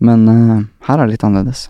Men 0.02 0.24
uh, 0.26 0.56
her 0.88 0.98
er 0.98 1.06
det 1.06 1.14
litt 1.14 1.26
annerledes. 1.28 1.68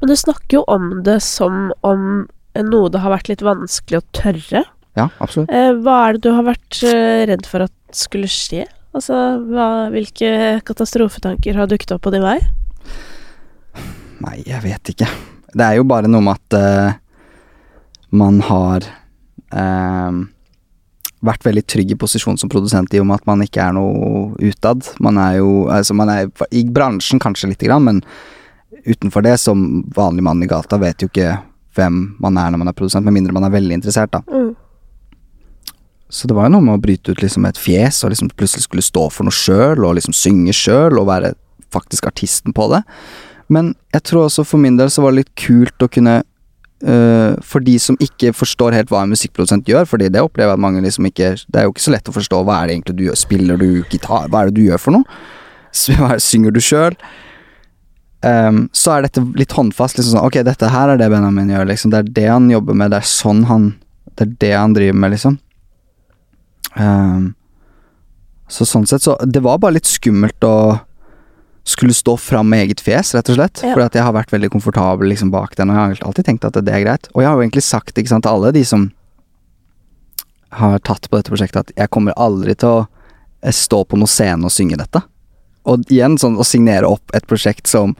Men 0.00 0.10
du 0.10 0.16
snakker 0.16 0.60
jo 0.60 0.62
om 0.70 1.02
det 1.04 1.18
som 1.24 1.68
om 1.84 2.24
noe 2.54 2.90
det 2.92 3.02
har 3.02 3.12
vært 3.12 3.28
litt 3.32 3.44
vanskelig 3.44 4.00
å 4.00 4.06
tørre. 4.16 4.64
Ja, 4.96 5.08
absolutt. 5.18 5.50
Uh, 5.50 5.74
hva 5.84 5.98
er 6.06 6.16
det 6.16 6.24
du 6.24 6.32
har 6.36 6.46
vært 6.46 6.80
uh, 6.86 7.24
redd 7.28 7.48
for 7.50 7.66
at 7.66 7.74
skulle 7.94 8.30
skje? 8.30 8.64
Altså, 8.94 9.16
hva, 9.50 9.90
hvilke 9.92 10.60
katastrofetanker 10.64 11.58
har 11.58 11.68
dukket 11.68 11.96
opp 11.96 12.04
på 12.06 12.14
din 12.14 12.24
vei? 12.24 12.38
Nei, 14.22 14.36
jeg 14.46 14.62
vet 14.62 14.94
ikke. 14.94 15.08
Det 15.50 15.66
er 15.66 15.80
jo 15.80 15.88
bare 15.90 16.08
noe 16.10 16.22
med 16.24 16.38
at 16.38 17.00
man 18.14 18.38
har 18.46 18.86
vært 21.24 21.46
veldig 21.46 21.64
trygg 21.70 21.94
i 21.94 21.98
posisjon 22.00 22.38
som 22.40 22.50
produsent 22.52 22.94
i 22.94 23.00
og 23.02 23.08
med 23.08 23.20
at 23.20 23.28
man 23.28 23.42
ikke 23.44 23.62
er 23.64 23.74
noe 23.76 24.34
utad. 24.42 24.86
Man 25.04 25.18
er 25.20 25.38
jo 25.40 25.66
Altså, 25.72 25.96
man 25.96 26.12
er 26.12 26.28
i 26.52 26.64
bransjen 26.64 27.22
kanskje 27.22 27.50
lite 27.50 27.68
grann, 27.68 27.84
men 27.86 28.02
utenfor 28.84 29.24
det, 29.24 29.38
som 29.40 29.84
vanlig 29.96 30.24
mann 30.26 30.42
i 30.44 30.50
gata, 30.50 30.78
vet 30.80 31.02
jo 31.02 31.08
ikke 31.08 31.38
hvem 31.74 32.02
man 32.22 32.36
er 32.38 32.52
når 32.52 32.60
man 32.60 32.70
er 32.70 32.76
produsent, 32.76 33.06
med 33.06 33.16
mindre 33.16 33.34
man 33.34 33.46
er 33.46 33.54
veldig 33.54 33.80
interessert, 33.80 34.12
da. 34.12 34.20
Mm. 34.28 34.52
Så 36.14 36.28
det 36.28 36.36
var 36.36 36.46
jo 36.46 36.54
noe 36.54 36.66
med 36.66 36.76
å 36.76 36.82
bryte 36.82 37.14
ut 37.14 37.22
liksom 37.24 37.46
et 37.48 37.58
fjes, 37.58 38.02
og 38.04 38.12
liksom 38.12 38.30
plutselig 38.36 38.68
skulle 38.68 38.84
stå 38.84 39.08
for 39.10 39.26
noe 39.26 39.34
sjøl, 39.34 39.82
og 39.82 39.96
liksom 39.98 40.14
synge 40.14 40.54
sjøl, 40.54 41.00
og 41.00 41.08
være 41.08 41.32
faktisk 41.74 42.06
artisten 42.06 42.54
på 42.54 42.68
det. 42.70 42.84
Men 43.52 43.72
jeg 43.94 44.04
tror 44.08 44.28
også 44.28 44.44
for 44.46 44.62
min 44.62 44.78
del 44.78 44.92
så 44.92 45.02
var 45.02 45.12
det 45.12 45.24
litt 45.24 45.34
kult 45.40 45.82
å 45.82 45.90
kunne 45.90 46.20
øh, 46.86 47.36
For 47.44 47.64
de 47.64 47.74
som 47.82 47.98
ikke 48.02 48.32
forstår 48.36 48.76
helt 48.76 48.92
hva 48.92 49.02
en 49.04 49.12
musikkprodusent 49.14 49.68
gjør, 49.68 49.86
fordi 49.88 50.10
det 50.12 50.22
opplever 50.24 50.52
jeg 50.52 50.58
at 50.58 50.64
mange 50.64 50.82
liksom 50.84 51.08
ikke 51.10 51.34
Det 51.40 51.60
er 51.60 51.68
jo 51.68 51.74
ikke 51.74 51.86
så 51.86 51.94
lett 51.94 52.10
å 52.10 52.16
forstå 52.16 52.42
hva 52.44 52.60
er 52.60 52.68
det 52.68 52.76
egentlig 52.78 52.96
du 52.98 53.04
gjør, 53.08 53.20
spiller 53.20 53.60
du 53.60 53.68
gitar, 53.92 54.28
hva 54.28 54.42
er 54.42 54.50
det 54.50 54.58
du 54.58 54.66
gjør 54.68 54.82
for 54.82 54.98
noe? 54.98 55.22
Hva 55.98 56.14
synger 56.22 56.54
du 56.54 56.60
sjøl? 56.62 56.94
Um, 58.24 58.68
så 58.72 58.94
er 58.94 59.04
dette 59.04 59.20
litt 59.36 59.52
håndfast. 59.52 59.98
Liksom 59.98 60.14
sånn, 60.14 60.26
ok, 60.28 60.38
dette 60.46 60.70
her 60.72 60.92
er 60.92 61.00
det 61.00 61.10
Benjamin 61.12 61.50
gjør, 61.52 61.66
liksom. 61.68 61.92
Det 61.92 61.98
er 61.98 62.12
det 62.16 62.28
han 62.30 62.46
jobber 62.52 62.78
med, 62.78 62.94
det 62.94 63.02
er 63.02 63.08
sånn 63.10 63.42
han 63.50 63.72
Det 64.14 64.28
er 64.28 64.36
det 64.44 64.52
han 64.54 64.76
driver 64.76 65.00
med, 65.02 65.12
liksom. 65.16 65.38
Um, 66.78 67.32
så 68.50 68.66
sånn 68.68 68.86
sett, 68.86 69.02
så 69.04 69.16
Det 69.26 69.42
var 69.42 69.60
bare 69.62 69.76
litt 69.76 69.90
skummelt 69.90 70.46
å 70.46 70.56
skulle 71.64 71.94
stå 71.96 72.16
fram 72.20 72.48
med 72.52 72.66
eget 72.66 72.80
fjes, 72.84 73.14
rett 73.16 73.30
og 73.32 73.38
slett. 73.38 73.62
Ja. 73.64 73.72
For 73.72 73.84
jeg 73.86 74.04
har 74.04 74.12
vært 74.12 74.32
veldig 74.34 74.50
komfortabel 74.52 75.08
liksom 75.08 75.30
bak 75.32 75.56
den, 75.56 75.72
og 75.72 75.78
jeg 75.78 75.82
har 75.96 76.08
alltid 76.10 76.28
tenkt 76.28 76.44
at 76.44 76.58
det 76.60 76.74
er 76.74 76.84
greit. 76.84 77.08
Og 77.14 77.22
jeg 77.22 77.30
har 77.30 77.38
jo 77.38 77.44
egentlig 77.46 77.64
sagt 77.64 77.96
sant, 78.08 78.24
til 78.26 78.32
alle 78.32 78.52
de 78.52 78.64
som 78.68 78.90
har 80.54 80.78
tatt 80.86 81.08
på 81.10 81.18
dette 81.18 81.32
prosjektet, 81.32 81.64
at 81.64 81.72
jeg 81.76 81.90
kommer 81.90 82.14
aldri 82.20 82.54
til 82.54 82.68
å 82.68 82.80
eh, 83.42 83.50
stå 83.54 83.82
på 83.88 83.98
noen 83.98 84.10
scene 84.10 84.44
og 84.46 84.52
synge 84.54 84.78
dette. 84.78 85.02
Og 85.64 85.88
igjen, 85.88 86.18
sånn 86.20 86.36
å 86.36 86.44
signere 86.46 86.86
opp 86.86 87.14
et 87.16 87.26
prosjekt 87.26 87.66
som 87.70 87.96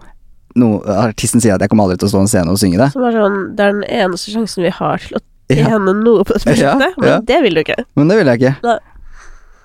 no, 0.60 0.76
artisten 0.84 1.40
sier 1.42 1.56
at 1.56 1.64
jeg 1.64 1.72
kommer 1.72 1.88
aldri 1.88 2.02
til 2.02 2.10
å 2.10 2.12
stå 2.12 2.20
på 2.20 2.26
en 2.28 2.32
scene 2.34 2.52
og 2.54 2.60
synge 2.60 2.82
det. 2.82 2.90
Som 2.92 3.06
er 3.08 3.16
sånn 3.16 3.38
Det 3.56 3.64
er 3.64 3.78
den 3.78 3.86
eneste 4.04 4.34
sjansen 4.34 4.66
vi 4.68 4.74
har 4.76 5.00
til 5.00 5.18
å 5.18 5.24
Ja. 5.52 5.76
noe 5.76 6.24
på 6.24 6.32
dette 6.32 6.46
prosjektet, 6.46 6.94
Ja, 6.96 7.00
men 7.00 7.24
det 7.28 7.42
vil 7.42 7.54
du 7.54 7.60
ikke. 7.64 7.84
Men 7.96 8.08
det 8.08 8.16
vil 8.20 8.30
jeg 8.32 8.40
ikke. 8.40 8.54
Nei. 8.64 8.78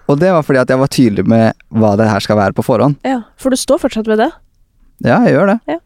Og 0.09 0.17
det 0.19 0.31
var 0.33 0.41
fordi 0.45 0.59
at 0.63 0.71
jeg 0.73 0.79
var 0.81 0.89
tydelig 0.89 1.25
med 1.29 1.53
hva 1.69 1.91
det 1.99 2.07
her 2.09 2.23
skal 2.25 2.37
være 2.39 2.55
på 2.57 2.63
forhånd. 2.65 2.97
Ja, 3.05 3.19
For 3.37 3.53
du 3.53 3.57
står 3.59 3.77
fortsatt 3.83 4.07
ved 4.09 4.17
det? 4.23 4.31
Ja, 5.05 5.19
jeg 5.27 5.35
gjør 5.37 5.51
det. 5.53 5.79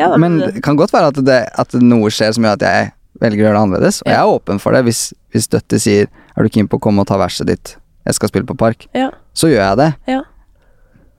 Ja, 0.00 0.10
Men 0.20 0.38
det 0.40 0.62
kan 0.64 0.76
godt 0.76 0.92
være 0.92 1.10
at, 1.12 1.18
det, 1.24 1.40
at 1.56 1.76
noe 1.80 2.08
skjer 2.12 2.32
som 2.36 2.44
gjør 2.44 2.56
at 2.58 2.64
jeg 2.66 2.92
velger 3.20 3.42
å 3.42 3.44
gjøre 3.46 3.56
det 3.56 3.62
annerledes. 3.64 3.98
Og 4.02 4.08
Ja. 4.10 4.14
jeg 4.16 4.20
er 4.24 4.32
åpen 4.38 4.58
for 4.60 4.72
det. 4.76 4.82
Hvis, 4.84 5.12
hvis 5.32 5.48
Døtti 5.48 5.78
sier 5.80 6.06
'er 6.36 6.42
du 6.42 6.48
keen 6.48 6.68
på 6.68 6.76
å 6.76 6.80
komme 6.80 7.00
og 7.00 7.06
ta 7.06 7.16
verset 7.16 7.46
ditt', 7.46 7.76
jeg 8.06 8.14
skal 8.14 8.28
spille 8.28 8.46
på 8.46 8.56
Park, 8.56 8.86
Ja. 8.94 9.10
så 9.34 9.48
gjør 9.48 9.68
jeg 9.70 9.76
det. 9.76 9.94
Ja. 10.08 10.22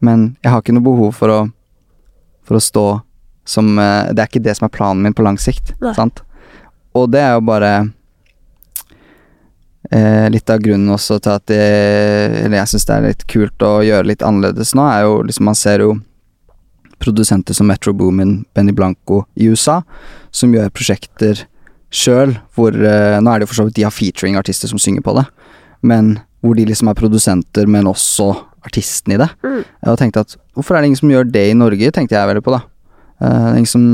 Men 0.01 0.37
jeg 0.43 0.51
har 0.51 0.61
ikke 0.61 0.73
noe 0.73 0.83
behov 0.83 1.13
for 1.15 1.27
å 1.29 1.51
For 2.47 2.55
å 2.55 2.61
stå 2.61 3.01
som 3.45 3.77
eh, 3.77 4.13
Det 4.13 4.19
er 4.19 4.27
ikke 4.27 4.43
det 4.43 4.55
som 4.57 4.65
er 4.65 4.69
planen 4.69 5.01
min 5.03 5.13
på 5.13 5.23
lang 5.23 5.37
sikt. 5.37 5.73
Sant? 5.95 6.21
Og 6.95 7.11
det 7.11 7.19
er 7.19 7.33
jo 7.33 7.41
bare 7.41 7.91
eh, 9.91 10.27
litt 10.33 10.49
av 10.49 10.61
grunnen 10.63 10.93
også 10.93 11.19
til 11.23 11.33
at 11.33 11.45
det, 11.51 11.63
Eller 12.45 12.59
jeg 12.61 12.73
syns 12.73 12.87
det 12.87 12.95
er 12.95 13.07
litt 13.07 13.25
kult 13.29 13.65
å 13.65 13.73
gjøre 13.85 14.09
litt 14.11 14.25
annerledes 14.25 14.75
nå, 14.77 14.85
er 14.87 15.07
jo 15.07 15.19
liksom 15.27 15.49
Man 15.49 15.59
ser 15.59 15.83
jo 15.85 15.97
produsenter 16.97 17.53
som 17.53 17.67
Metro 17.69 17.93
Boomin, 17.93 18.39
Benny 18.57 18.73
Blanco 18.73 19.27
i 19.37 19.51
USA, 19.51 19.83
som 20.33 20.53
gjør 20.55 20.71
prosjekter 20.73 21.43
sjøl, 21.93 22.33
hvor 22.57 22.73
eh, 22.73 23.19
Nå 23.21 23.31
er 23.31 23.39
det 23.39 23.47
jo 23.47 23.51
for 23.51 23.61
så 23.61 23.67
vidt 23.67 23.77
de 23.77 23.85
har 23.85 23.93
featuring-artister 23.93 24.71
som 24.71 24.81
synger 24.81 25.05
på 25.05 25.13
det, 25.19 25.27
men 25.85 26.17
hvor 26.41 26.57
de 26.57 26.65
liksom 26.69 26.89
er 26.89 26.97
produsenter, 26.97 27.69
men 27.69 27.89
også 27.89 28.31
artisten 28.67 29.15
i 29.15 29.19
det. 29.21 29.29
Mm. 29.45 29.61
Jeg 29.63 30.01
tenkte 30.01 30.25
at 30.25 30.35
hvorfor 30.57 30.75
er 30.75 30.83
det 30.83 30.91
ingen 30.91 31.01
som 31.01 31.13
gjør 31.13 31.29
det 31.29 31.45
i 31.49 31.57
Norge, 31.57 31.93
tenkte 31.93 32.17
jeg 32.17 32.29
veldig 32.29 32.43
på, 32.45 32.55
da. 32.55 32.61
Eh, 33.21 33.37
det 33.37 33.53
er 33.53 33.61
ingen 33.61 33.73
som, 33.73 33.87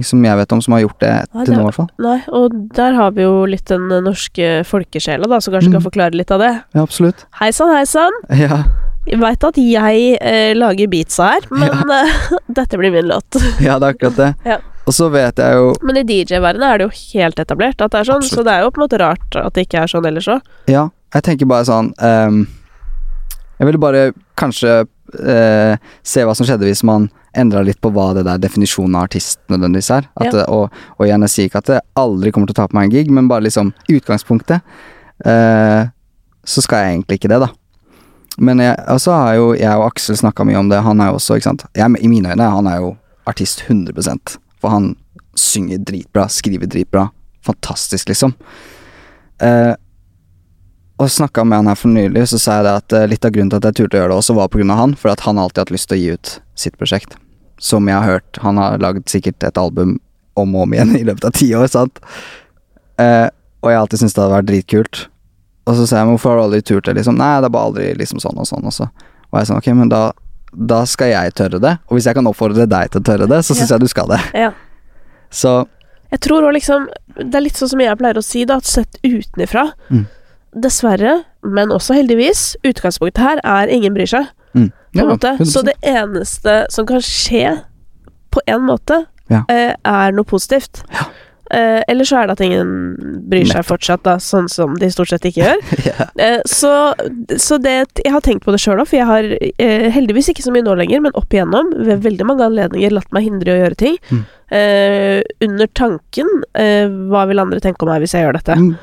som 0.00 0.22
jeg 0.24 0.36
vet 0.38 0.52
om 0.56 0.60
som 0.64 0.72
har 0.72 0.80
gjort 0.86 0.98
det 1.04 1.10
til 1.32 1.44
det- 1.44 1.56
nå, 1.56 1.60
i 1.60 1.64
hvert 1.68 1.74
fall. 1.76 1.90
Nei, 2.00 2.22
og 2.32 2.54
der 2.72 2.94
har 2.96 3.10
vi 3.12 3.22
jo 3.26 3.44
litt 3.44 3.66
den 3.68 3.90
eh, 3.92 4.00
norske 4.00 4.64
folkesjela, 4.64 5.28
da, 5.28 5.38
som 5.40 5.52
kanskje 5.52 5.68
Mm. 5.68 5.72
kan 5.76 5.82
forklare 5.90 6.14
litt 6.16 6.30
av 6.30 6.40
det. 6.40 6.52
Ja, 6.74 6.80
absolutt. 6.82 7.26
Hei 7.40 7.50
sann, 7.52 7.74
hei 7.76 7.84
sann. 7.84 8.12
Ja, 8.30 8.64
Jeg 9.04 9.18
veit 9.18 9.42
at 9.44 9.56
jeg 9.58 10.16
eh, 10.22 10.54
lager 10.54 10.86
beatsa 10.88 11.32
her, 11.34 11.40
men 11.50 11.90
eh, 11.90 12.12
dette 12.48 12.78
blir 12.78 12.92
min 12.92 13.08
låt. 13.10 13.34
ja 13.60 13.78
det 13.78 13.88
er 13.90 13.94
akkurat 13.96 14.16
det. 14.16 14.34
Ja. 14.46 14.58
Og 14.86 14.92
så 14.94 15.10
vet 15.12 15.36
jeg 15.38 15.54
jo 15.54 15.74
Men 15.82 15.96
i 15.96 16.02
DJ-verdenen 16.02 16.62
er 16.72 16.78
det 16.78 16.86
jo 16.88 17.18
helt 17.18 17.38
etablert 17.38 17.80
at 17.82 17.90
det 17.92 18.00
er 18.00 18.04
sånn, 18.08 18.22
Absolutt. 18.22 18.38
så 18.38 18.44
det 18.46 18.52
er 18.54 18.62
jo 18.62 18.70
på 18.70 18.80
en 18.80 18.86
måte 18.88 18.98
rart 18.98 19.36
at 19.36 19.52
det 19.54 19.66
ikke 19.68 19.82
er 19.82 19.86
sånn 19.92 20.06
ellers 20.08 20.26
òg. 20.26 20.40
Ja, 20.66 20.88
jeg 21.14 21.22
tenker 21.22 21.46
bare 21.46 21.64
sånn 21.68 21.92
um, 22.02 22.46
Jeg 23.60 23.66
ville 23.68 23.78
bare 23.78 24.12
kanskje 24.38 24.86
uh, 24.86 25.76
se 26.02 26.24
hva 26.24 26.34
som 26.34 26.46
skjedde 26.48 26.66
hvis 26.66 26.82
man 26.82 27.10
endra 27.38 27.62
litt 27.64 27.80
på 27.80 27.90
hva 27.94 28.10
det 28.16 28.24
der 28.26 28.40
definisjonen 28.42 28.96
av 28.98 29.08
artist 29.08 29.40
nødvendigvis 29.52 29.90
er. 29.94 30.08
At 30.20 30.34
Ja. 30.34 30.44
og, 30.48 30.70
og 30.98 31.06
igjen, 31.06 31.24
jeg 31.26 31.34
sier 31.34 31.48
ikke 31.50 31.62
at 31.62 31.70
det 31.70 31.80
aldri 31.98 32.32
kommer 32.32 32.50
til 32.50 32.56
å 32.56 32.60
ta 32.62 32.68
på 32.68 32.76
meg 32.78 32.90
en 32.90 32.94
gig, 32.96 33.10
men 33.10 33.28
bare 33.30 33.46
liksom 33.46 33.72
utgangspunktet 33.88 34.60
eh, 35.24 35.88
så 36.44 36.64
skal 36.64 36.82
jeg 36.82 36.96
egentlig 36.96 37.20
ikke 37.20 37.30
det, 37.32 37.40
da. 37.46 37.50
Men 38.38 38.62
jeg, 38.64 38.76
altså 38.88 39.12
har 39.12 39.34
jo 39.36 39.52
jeg 39.54 39.76
og 39.76 39.86
Aksel 39.90 40.16
snakka 40.16 40.44
mye 40.48 40.58
om 40.58 40.70
det. 40.72 40.80
Han 40.82 41.00
er 41.04 41.10
jo 41.10 41.18
også, 41.18 41.36
ikke 41.36 41.50
sant 41.50 41.66
jeg, 41.76 41.84
I 42.00 42.08
mine 42.08 42.32
øyne 42.32 42.48
han 42.54 42.66
er 42.70 42.80
jo 42.80 42.94
artist 43.28 43.62
100 43.68 43.92
For 44.60 44.72
han 44.72 44.96
synger 45.36 45.78
dritbra, 45.78 46.28
skriver 46.28 46.66
dritbra. 46.66 47.10
Fantastisk, 47.44 48.08
liksom. 48.08 48.34
Eh, 49.42 49.74
og 51.02 51.10
snakka 51.10 51.44
med 51.44 51.58
han 51.62 51.70
her 51.72 51.78
for 51.78 51.90
nylig, 51.90 52.28
så 52.30 52.38
sa 52.38 52.58
jeg 52.58 52.66
det 52.66 52.74
at 52.78 52.96
eh, 52.96 53.08
litt 53.10 53.24
av 53.26 53.32
grunnen 53.34 53.50
til 53.50 53.58
at 53.58 53.68
jeg 53.70 53.78
turte 53.80 53.98
å 53.98 54.02
gjøre 54.02 54.12
det 54.12 54.18
også, 54.20 54.36
var 54.38 54.52
av 54.52 54.78
han, 54.78 54.94
for 54.94 55.10
at 55.10 55.24
han 55.26 55.38
alltid 55.38 55.58
har 55.58 55.66
hatt 55.66 55.74
lyst 55.74 55.88
til 55.90 55.98
å 55.98 56.02
gi 56.02 56.12
ut 56.14 56.32
sitt 56.54 56.78
prosjekt. 56.78 57.16
Som 57.62 57.86
jeg 57.90 57.94
har 57.94 58.08
hørt. 58.18 58.40
Han 58.42 58.58
har 58.58 58.80
lagd 58.82 59.06
sikkert 59.12 59.44
et 59.46 59.58
album 59.60 59.96
om 60.34 60.54
og 60.56 60.64
om 60.66 60.72
igjen 60.74 60.96
i 60.98 61.04
løpet 61.06 61.28
av 61.28 61.34
ti 61.36 61.50
år, 61.54 61.68
sant. 61.70 62.00
Eh, 62.98 63.28
og 63.62 63.70
jeg 63.70 63.76
har 63.78 63.84
alltid 63.84 64.00
syntes 64.02 64.16
det 64.16 64.22
hadde 64.24 64.34
vært 64.38 64.48
dritkult. 64.50 65.02
Og 65.70 65.76
så 65.78 65.84
sa 65.86 66.00
jeg, 66.00 66.08
men 66.08 66.16
hvorfor 66.16 66.32
har 66.32 66.40
du 66.40 66.44
aldri 66.48 66.62
turt 66.66 66.88
det, 66.88 66.96
liksom? 66.98 67.14
Nei, 67.20 67.36
det 67.38 67.46
er 67.46 67.54
bare 67.54 67.68
aldri 67.70 67.84
liksom 68.00 68.18
sånn 68.22 68.40
og 68.42 68.48
sånn, 68.48 68.64
og 68.66 68.74
så 68.74 68.88
og 69.32 69.38
jeg 69.38 69.48
sånn, 69.48 69.60
ok, 69.62 69.68
men 69.78 69.88
da, 69.92 70.00
da 70.52 70.82
skal 70.84 71.08
jeg 71.12 71.32
tørre 71.38 71.60
det. 71.62 71.70
Og 71.88 71.96
hvis 71.96 72.04
jeg 72.10 72.18
kan 72.18 72.26
oppfordre 72.28 72.66
deg 72.68 72.90
til 72.92 73.00
å 73.00 73.06
tørre 73.06 73.28
det, 73.30 73.38
så 73.46 73.54
syns 73.54 73.70
Ja. 73.70 73.76
jeg 73.78 73.84
du 73.86 73.88
skal 73.92 74.10
det. 74.10 74.18
Ja. 74.36 74.50
Så 75.30 75.52
Jeg 76.12 76.20
tror 76.20 76.44
òg 76.44 76.52
liksom 76.52 76.88
Det 77.16 77.34
er 77.38 77.40
litt 77.46 77.56
sånn 77.56 77.70
som 77.70 77.80
jeg 77.80 77.96
pleier 77.96 78.18
å 78.20 78.24
si, 78.24 78.42
da, 78.44 78.56
at 78.60 78.64
sett 78.68 78.98
utenfra 79.04 79.70
Mm. 79.88 80.04
Dessverre, 80.52 81.24
men 81.42 81.70
også 81.72 81.94
heldigvis, 81.96 82.56
utgangspunktet 82.68 83.22
her 83.24 83.40
er 83.44 83.70
ingen 83.72 83.94
bryr 83.94 84.06
seg, 84.10 84.26
mm. 84.54 84.70
på 84.70 85.00
Ja, 85.00 85.08
måte. 85.08 85.34
Så 85.48 85.64
det 85.66 85.78
eneste 85.82 86.62
som 86.72 86.86
kan 86.88 87.02
skje, 87.04 87.58
på 88.32 88.40
en 88.46 88.64
måte, 88.68 89.04
Ja. 89.30 89.44
eh, 89.48 89.74
er 89.84 90.12
noe 90.12 90.24
positivt. 90.28 90.84
Ja. 90.92 91.06
Eh, 91.52 91.82
eller 91.88 92.04
så 92.08 92.16
er 92.16 92.28
det 92.28 92.32
at 92.38 92.40
ingen 92.46 92.68
bryr 93.28 93.44
seg 93.44 93.64
fortsatt, 93.68 94.00
da, 94.06 94.14
sånn 94.22 94.48
som 94.48 94.72
de 94.80 94.88
stort 94.92 95.10
sett 95.10 95.26
ikke 95.28 95.42
gjør. 95.42 95.58
yeah. 95.88 96.06
Eh, 96.16 96.38
så, 96.48 96.70
så 97.36 97.58
det 97.60 97.74
Jeg 98.00 98.12
har 98.14 98.24
tenkt 98.24 98.46
på 98.46 98.54
det 98.54 98.60
sjøl 98.62 98.80
òg, 98.80 98.88
for 98.88 98.96
jeg 98.96 99.08
har 99.10 99.28
eh, 99.60 99.88
heldigvis 99.92 100.30
ikke 100.32 100.44
så 100.46 100.54
mye 100.54 100.64
nå 100.64 100.78
lenger, 100.80 101.02
men 101.04 101.18
opp 101.18 101.34
igjennom, 101.34 101.74
ved 101.76 102.06
veldig 102.06 102.28
mange 102.28 102.46
anledninger, 102.48 102.94
latt 102.96 103.12
meg 103.12 103.28
hindre 103.28 103.52
i 103.52 103.56
å 103.56 103.60
gjøre 103.66 103.80
ting. 103.84 104.00
Mm. 104.08 104.24
Eh, 104.52 105.18
under 105.44 105.68
tanken 105.72 106.28
eh, 106.60 106.84
Hva 107.08 107.22
vil 107.30 107.40
andre 107.40 107.60
tenke 107.64 107.86
om 107.86 107.88
meg 107.88 108.02
hvis 108.04 108.12
jeg 108.16 108.26
gjør 108.26 108.36
dette? 108.36 108.56
Mm. 108.56 108.74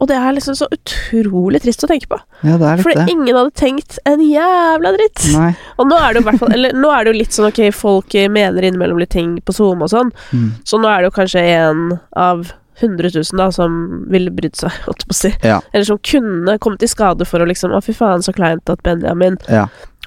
Og 0.00 0.06
det 0.06 0.14
er 0.16 0.32
liksom 0.36 0.54
så 0.54 0.68
utrolig 0.70 1.60
trist 1.64 1.82
å 1.82 1.88
tenke 1.90 2.06
på. 2.10 2.18
ja, 2.46 2.56
det 2.60 2.66
er 2.70 2.76
litt 2.82 2.98
det. 3.00 3.08
ingen 3.10 3.34
hadde 3.36 3.54
tenkt 3.58 3.98
en 4.06 4.20
jævla 4.22 4.92
dritt. 4.94 5.24
Nei. 5.34 5.50
Og 5.78 5.88
nå 5.90 5.98
er 5.98 6.12
det 6.14 6.22
jo 6.22 6.26
hvert 6.30 6.38
fall 6.44 6.52
Eller 6.54 6.72
nå 6.78 6.92
er 6.94 7.04
det 7.04 7.12
jo 7.14 7.18
litt 7.18 7.34
sånn 7.34 7.48
ok, 7.50 7.60
folk 7.74 8.14
mener 8.30 8.62
innimellom 8.62 8.98
litt 9.02 9.10
ting 9.10 9.36
på 9.42 9.52
Zoom 9.56 9.82
og 9.82 9.90
sånn, 9.90 10.12
Mm. 10.32 10.52
så 10.64 10.78
nå 10.78 10.86
er 10.88 11.02
det 11.02 11.10
jo 11.10 11.16
kanskje 11.18 11.42
en 11.58 11.98
av 12.14 12.52
100 12.80 13.10
000 13.10 13.38
da, 13.40 13.50
som 13.50 14.04
ville 14.08 14.30
brydd 14.30 14.54
seg, 14.54 14.70
holdt 14.86 15.02
jeg 15.02 15.08
på 15.10 15.14
å 15.16 15.18
si. 15.18 15.32
Ja. 15.42 15.60
Eller 15.74 15.84
som 15.84 15.98
kunne 15.98 16.58
kommet 16.62 16.82
i 16.82 16.86
skade 16.86 17.26
for 17.26 17.40
å 17.42 17.46
liksom 17.48 17.72
Å, 17.74 17.80
fy 17.82 17.92
faen, 17.92 18.22
så 18.22 18.30
kleint 18.32 18.70
at 18.70 18.82
Benjamin 18.86 19.36
Ja, 19.50 19.64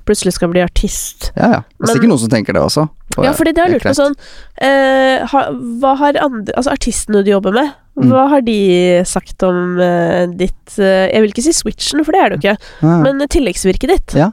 plutselig 0.07 0.33
skal 0.37 0.47
bli 0.53 0.61
artist. 0.63 1.33
ja. 1.35 1.49
ja. 1.51 1.59
Det 1.67 1.83
er 1.83 1.85
Men- 1.87 1.95
sikkert 1.97 2.09
noen 2.13 2.19
som 2.23 2.29
tenker 2.29 2.53
det 2.53 2.61
også. 2.63 2.87
og 3.17 3.25
Ja, 3.25 3.33
fordi 3.33 3.51
det 3.53 3.59
har 3.59 3.67
jeg 3.67 3.81
lurt 3.81 3.91
på 3.91 3.97
sånn 3.99 4.15
eh, 4.61 5.25
ha, 5.27 5.41
Hva 5.51 5.97
har 5.97 6.13
andre 6.23 6.53
Altså 6.55 6.71
artistene 6.71 7.23
du 7.25 7.31
jobber 7.31 7.51
med. 7.51 7.73
Hva 7.99 8.27
har 8.31 8.41
de 8.41 9.01
sagt 9.05 9.43
om 9.43 9.75
uh, 9.79 10.23
ditt 10.31 10.77
uh, 10.79 11.07
Jeg 11.11 11.21
vil 11.21 11.33
ikke 11.33 11.43
si 11.43 11.53
switchen, 11.53 12.05
for 12.07 12.15
det 12.15 12.21
er 12.21 12.29
det 12.29 12.37
jo 12.37 12.41
ikke, 12.45 12.69
Ja. 12.85 12.93
men 13.03 13.25
tilleggsvirket 13.27 13.91
ditt. 13.91 14.15
Ja. 14.15 14.29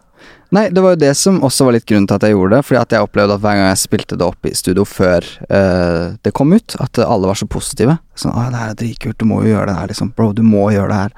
Nei, 0.54 0.68
det 0.72 0.80
var 0.80 0.94
jo 0.94 1.00
det 1.02 1.10
som 1.18 1.42
også 1.44 1.66
var 1.66 1.74
litt 1.76 1.84
grunnen 1.84 2.06
til 2.08 2.16
at 2.16 2.22
jeg 2.24 2.32
gjorde 2.32 2.56
det. 2.56 2.64
Fordi 2.64 2.78
at 2.80 2.94
jeg 2.94 3.04
opplevde 3.04 3.34
at 3.36 3.42
hver 3.42 3.58
gang 3.58 3.66
jeg 3.68 3.80
spilte 3.82 4.16
det 4.16 4.24
opp 4.24 4.46
i 4.48 4.54
studio 4.56 4.86
før 4.88 5.26
uh, 5.50 6.14
det 6.24 6.32
kom 6.32 6.54
ut, 6.56 6.76
at 6.80 7.02
alle 7.04 7.28
var 7.28 7.36
så 7.36 7.48
positive. 7.50 7.98
Sånn 8.16 8.32
'Å, 8.32 8.46
det 8.48 8.62
her 8.62 8.70
er 8.72 8.78
dritkult, 8.80 9.18
du 9.18 9.26
må 9.28 9.42
jo 9.42 9.52
gjøre 9.52 9.66
det 9.68 9.76
her', 9.76 9.90
liksom. 9.92 10.14
Bro, 10.16 10.32
du 10.32 10.42
må 10.46 10.70
gjøre 10.72 10.88
det 10.88 11.02
her. 11.02 11.12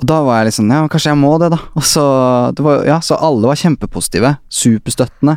Og 0.00 0.06
da 0.08 0.22
var 0.24 0.40
jeg 0.40 0.50
liksom 0.50 0.72
Ja, 0.72 0.88
kanskje 0.88 1.12
jeg 1.12 1.20
må 1.20 1.38
det, 1.38 1.50
da. 1.52 1.60
Og 1.76 1.84
så 1.84 2.04
det 2.56 2.64
var, 2.64 2.84
Ja, 2.88 2.98
så 3.04 3.20
alle 3.20 3.46
var 3.46 3.60
kjempepositive. 3.60 4.38
Superstøttende. 4.48 5.36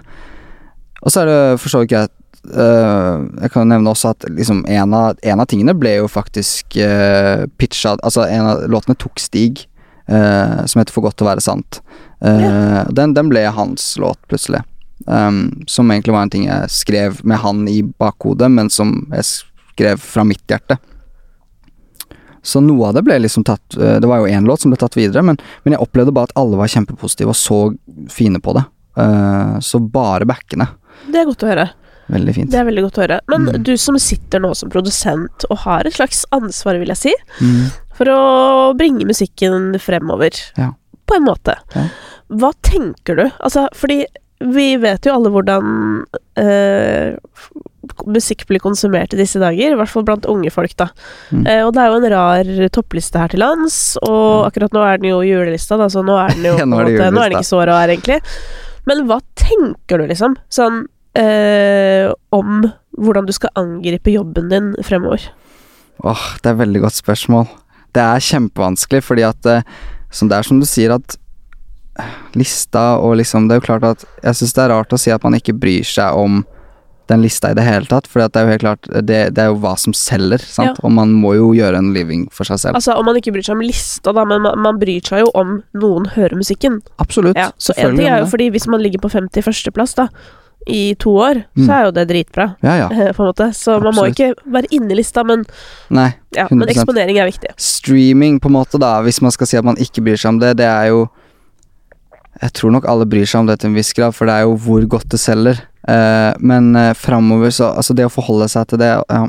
Og 1.04 1.12
så 1.12 1.22
er 1.22 1.26
det 1.28 1.60
for 1.60 1.70
så 1.70 1.84
vidt 1.84 1.92
greit 1.92 2.12
øh, 2.52 3.28
Jeg 3.42 3.52
kan 3.54 3.70
nevne 3.72 3.92
også 3.92 4.14
at 4.14 4.26
liksom 4.30 4.66
en 4.68 4.94
av, 4.94 5.20
en 5.24 5.44
av 5.44 5.48
tingene 5.50 5.76
ble 5.78 5.98
jo 6.02 6.10
faktisk 6.12 6.78
uh, 6.78 7.46
pitcha 7.58 7.96
Altså, 8.02 8.26
en 8.28 8.50
av 8.52 8.66
låtene 8.72 8.98
tok 9.00 9.22
Stig, 9.22 9.66
uh, 10.12 10.66
som 10.66 10.82
heter 10.82 10.92
'For 10.94 11.06
godt 11.06 11.18
til 11.22 11.28
å 11.28 11.32
være 11.32 11.46
sant'. 11.46 11.82
Eh, 12.24 12.84
den, 12.90 13.14
den 13.14 13.30
ble 13.30 13.44
hans 13.52 13.98
låt, 14.00 14.20
plutselig. 14.32 14.64
Um, 15.06 15.64
som 15.68 15.92
egentlig 15.92 16.14
var 16.16 16.24
en 16.24 16.32
ting 16.32 16.46
jeg 16.48 16.72
skrev 16.72 17.20
med 17.28 17.42
han 17.44 17.66
i 17.68 17.82
bakhodet, 17.84 18.48
men 18.52 18.70
som 18.72 19.02
jeg 19.12 19.28
skrev 19.28 20.00
fra 20.00 20.24
mitt 20.28 20.44
hjerte. 20.48 20.78
Så 22.44 22.62
noe 22.64 22.90
av 22.90 22.96
det 22.96 23.04
ble 23.08 23.18
liksom 23.24 23.46
tatt 23.48 23.78
eh, 23.80 24.02
Det 24.04 24.08
var 24.10 24.20
jo 24.20 24.28
én 24.28 24.44
låt 24.44 24.60
som 24.60 24.72
ble 24.74 24.76
tatt 24.80 24.98
videre, 24.98 25.22
men, 25.24 25.38
men 25.64 25.76
jeg 25.76 25.84
opplevde 25.84 26.12
bare 26.12 26.28
at 26.28 26.36
alle 26.40 26.60
var 26.60 26.72
kjempepositive 26.72 27.32
og 27.32 27.40
så 27.40 27.60
fine 28.12 28.42
på 28.44 28.56
det. 28.58 28.66
Eh, 29.00 29.54
så 29.64 29.80
bare 29.80 30.28
backende. 30.28 30.68
Det 31.08 31.22
er 31.22 31.30
godt 31.30 31.46
å 31.48 31.52
høre. 31.54 31.70
Veldig 32.12 32.34
fint. 32.36 32.52
Det 32.52 32.60
er 32.60 32.66
veldig 32.68 32.84
godt 32.84 32.98
å 33.00 33.04
høre. 33.06 33.20
Men 33.32 33.46
Mm. 33.48 33.64
du 33.64 33.78
som 33.78 33.98
sitter 34.00 34.40
nå 34.40 34.54
som 34.56 34.70
produsent 34.70 35.46
og 35.50 35.58
har 35.60 35.86
et 35.88 35.94
slags 35.94 36.26
ansvar, 36.32 36.78
vil 36.80 36.88
jeg 36.90 36.98
si, 36.98 37.14
Mm. 37.40 37.72
for 37.94 38.06
å 38.06 38.78
bringe 38.78 39.06
musikken 39.06 39.74
fremover, 39.80 40.32
Ja. 40.58 40.72
på 41.08 41.16
en 41.16 41.24
måte. 41.26 41.56
Ja. 41.76 41.88
Hva 42.30 42.52
tenker 42.62 43.16
du? 43.16 43.32
Altså, 43.42 43.68
fordi 43.74 44.06
vi 44.42 44.76
vet 44.76 45.06
jo 45.06 45.14
alle 45.14 45.30
hvordan 45.30 46.04
eh, 46.36 47.16
musikk 48.08 48.46
blir 48.48 48.60
konsumert 48.60 49.14
i 49.14 49.18
disse 49.18 49.40
dager, 49.40 49.72
i 49.72 49.76
hvert 49.76 49.90
fall 49.92 50.04
blant 50.04 50.26
unge 50.26 50.50
folk, 50.52 50.76
da. 50.80 50.88
Mm. 51.32 51.46
Eh, 51.48 51.62
og 51.66 51.74
det 51.76 51.82
er 51.84 51.88
jo 51.92 52.00
en 52.00 52.12
rar 52.12 52.70
toppliste 52.70 53.20
her 53.20 53.28
til 53.30 53.40
lands, 53.44 53.98
og 54.02 54.48
akkurat 54.52 54.72
nå 54.74 54.84
er 54.84 54.98
den 54.98 55.10
jo 55.12 55.20
julelista, 55.22 55.78
da, 55.78 55.86
så 55.88 56.04
nå 56.04 56.18
er 56.18 56.34
den 56.34 56.44
jo 56.44 56.58
Ja, 56.64 56.66
nå 56.66 56.80
er 56.82 56.86
det 56.86 57.00
måte 57.00 57.12
Nå 57.14 57.22
er 57.26 57.30
den 57.30 57.38
ikke 57.40 57.52
så 57.52 57.66
rar, 57.68 57.88
egentlig. 57.88 58.22
Men 58.86 59.06
hva 59.08 59.20
tenker 59.40 59.98
du, 60.02 60.08
liksom, 60.08 60.36
sånn 60.52 60.86
eh, 61.20 62.12
om 62.34 62.70
hvordan 62.98 63.28
du 63.28 63.34
skal 63.36 63.54
angripe 63.60 64.14
jobben 64.14 64.50
din 64.50 64.72
fremover? 64.86 65.26
Åh, 66.04 66.24
det 66.42 66.50
er 66.50 66.56
et 66.56 66.64
veldig 66.64 66.84
godt 66.86 67.00
spørsmål. 67.00 67.50
Det 67.94 68.02
er 68.02 68.26
kjempevanskelig, 68.30 69.04
fordi 69.06 69.28
at 69.28 69.46
eh, 69.50 69.68
som 70.14 70.30
Det 70.30 70.38
er 70.38 70.46
som 70.46 70.60
du 70.62 70.66
sier, 70.70 70.94
at 70.94 71.18
eh, 72.00 72.18
lista 72.38 72.98
og 73.02 73.18
liksom 73.18 73.48
Det 73.48 73.56
er 73.56 73.62
jo 73.62 73.66
klart 73.66 73.84
at 73.84 74.04
Jeg 74.24 74.36
syns 74.36 74.54
det 74.54 74.62
er 74.64 74.70
rart 74.70 74.94
å 74.94 75.00
si 75.02 75.10
at 75.14 75.24
man 75.24 75.34
ikke 75.34 75.56
bryr 75.58 75.86
seg 75.86 76.14
om 76.14 76.44
den 77.12 77.20
lista 77.22 77.50
i 77.52 77.56
det 77.58 77.66
hele 77.66 77.84
tatt, 77.86 78.06
for 78.08 78.22
det 78.24 78.40
er 78.40 78.46
jo 78.46 78.52
helt 78.54 78.64
klart 78.64 78.88
Det, 79.04 79.18
det 79.36 79.42
er 79.44 79.50
jo 79.52 79.58
hva 79.60 79.74
som 79.78 79.94
selger, 79.98 80.40
sant, 80.40 80.78
og 80.80 80.94
man 80.96 81.12
må 81.12 81.34
jo 81.36 81.50
gjøre 81.58 81.82
en 81.82 81.90
living 81.94 82.30
for 82.32 82.48
seg 82.48 82.62
selv. 82.62 82.78
Altså, 82.80 82.96
Om 82.96 83.10
man 83.10 83.20
ikke 83.20 83.34
bryr 83.36 83.44
seg 83.44 83.58
om 83.58 83.66
lista, 83.66 84.14
da, 84.16 84.24
men 84.30 84.40
man, 84.46 84.56
man 84.64 84.80
bryr 84.80 85.04
seg 85.04 85.26
jo 85.26 85.34
om 85.36 85.58
noen 85.76 86.08
hører 86.16 86.40
musikken. 86.40 86.80
Absolutt. 87.04 87.36
Ja, 87.36 87.50
så 87.60 87.76
en 87.76 87.98
ting 88.00 88.08
er 88.08 88.24
jo 88.24 88.30
fordi 88.32 88.48
hvis 88.56 88.70
man 88.72 88.82
ligger 88.86 89.04
på 89.04 89.12
51.-plass 89.12 89.98
da 90.00 90.08
i 90.68 90.96
to 91.00 91.12
år, 91.20 91.44
Mm. 91.58 91.66
så 91.66 91.72
er 91.74 91.86
jo 91.86 91.92
det 91.92 92.08
dritbra. 92.10 92.56
Ja, 92.64 92.76
ja. 92.78 92.88
På 93.18 93.24
en 93.24 93.32
måte. 93.32 93.50
Så 93.54 93.80
man 93.84 93.96
må 93.96 94.06
ikke 94.12 94.34
være 94.46 94.70
inne 94.72 94.92
i 94.92 94.98
lista, 95.00 95.24
men, 95.24 95.44
Nei. 95.90 96.14
ja, 96.36 96.48
men 96.52 96.70
eksponering 96.72 97.20
er 97.20 97.30
viktig. 97.30 97.52
Streaming, 97.58 98.40
på 98.40 98.48
en 98.52 98.58
måte, 98.58 98.80
da, 98.82 98.96
hvis 99.04 99.22
man 99.22 99.32
skal 99.36 99.48
si 99.50 99.58
at 99.60 99.66
man 99.68 99.78
ikke 99.82 100.04
bryr 100.06 100.18
seg 100.20 100.36
om 100.36 100.40
det, 100.40 100.56
det 100.62 100.70
er 100.70 100.94
jo 100.94 101.10
Jeg 102.42 102.52
tror 102.58 102.72
nok 102.74 102.86
alle 102.90 103.06
bryr 103.06 103.28
seg 103.30 103.44
om 103.44 103.48
det 103.48 103.60
til 103.62 103.70
en 103.70 103.76
viss 103.78 103.94
grad, 103.94 104.12
for 104.18 104.26
det 104.26 104.34
er 104.34 104.42
jo 104.48 104.56
hvor 104.58 104.82
godt 104.90 105.06
det 105.14 105.20
selger. 105.22 105.60
Uh, 105.88 106.34
men 106.40 106.72
uh, 106.76 106.94
framover 106.96 107.52
så 107.52 107.70
Altså, 107.76 107.94
det 107.94 108.06
å 108.08 108.12
forholde 108.12 108.48
seg 108.50 108.70
til 108.72 108.80
det 108.80 108.90
uh, 109.12 109.28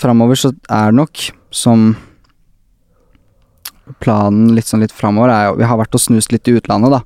Framover 0.00 0.34
så 0.40 0.48
er 0.68 0.90
det 0.90 0.96
nok 0.96 1.20
som 1.52 1.90
Planen 4.00 4.54
litt 4.54 4.68
sånn 4.70 4.80
litt 4.80 4.94
framover 4.94 5.32
er 5.34 5.46
jo 5.48 5.58
Vi 5.60 5.68
har 5.68 5.78
vært 5.80 5.96
og 5.98 6.02
snust 6.02 6.32
litt 6.32 6.48
i 6.48 6.54
utlandet, 6.56 6.94
da. 6.94 7.00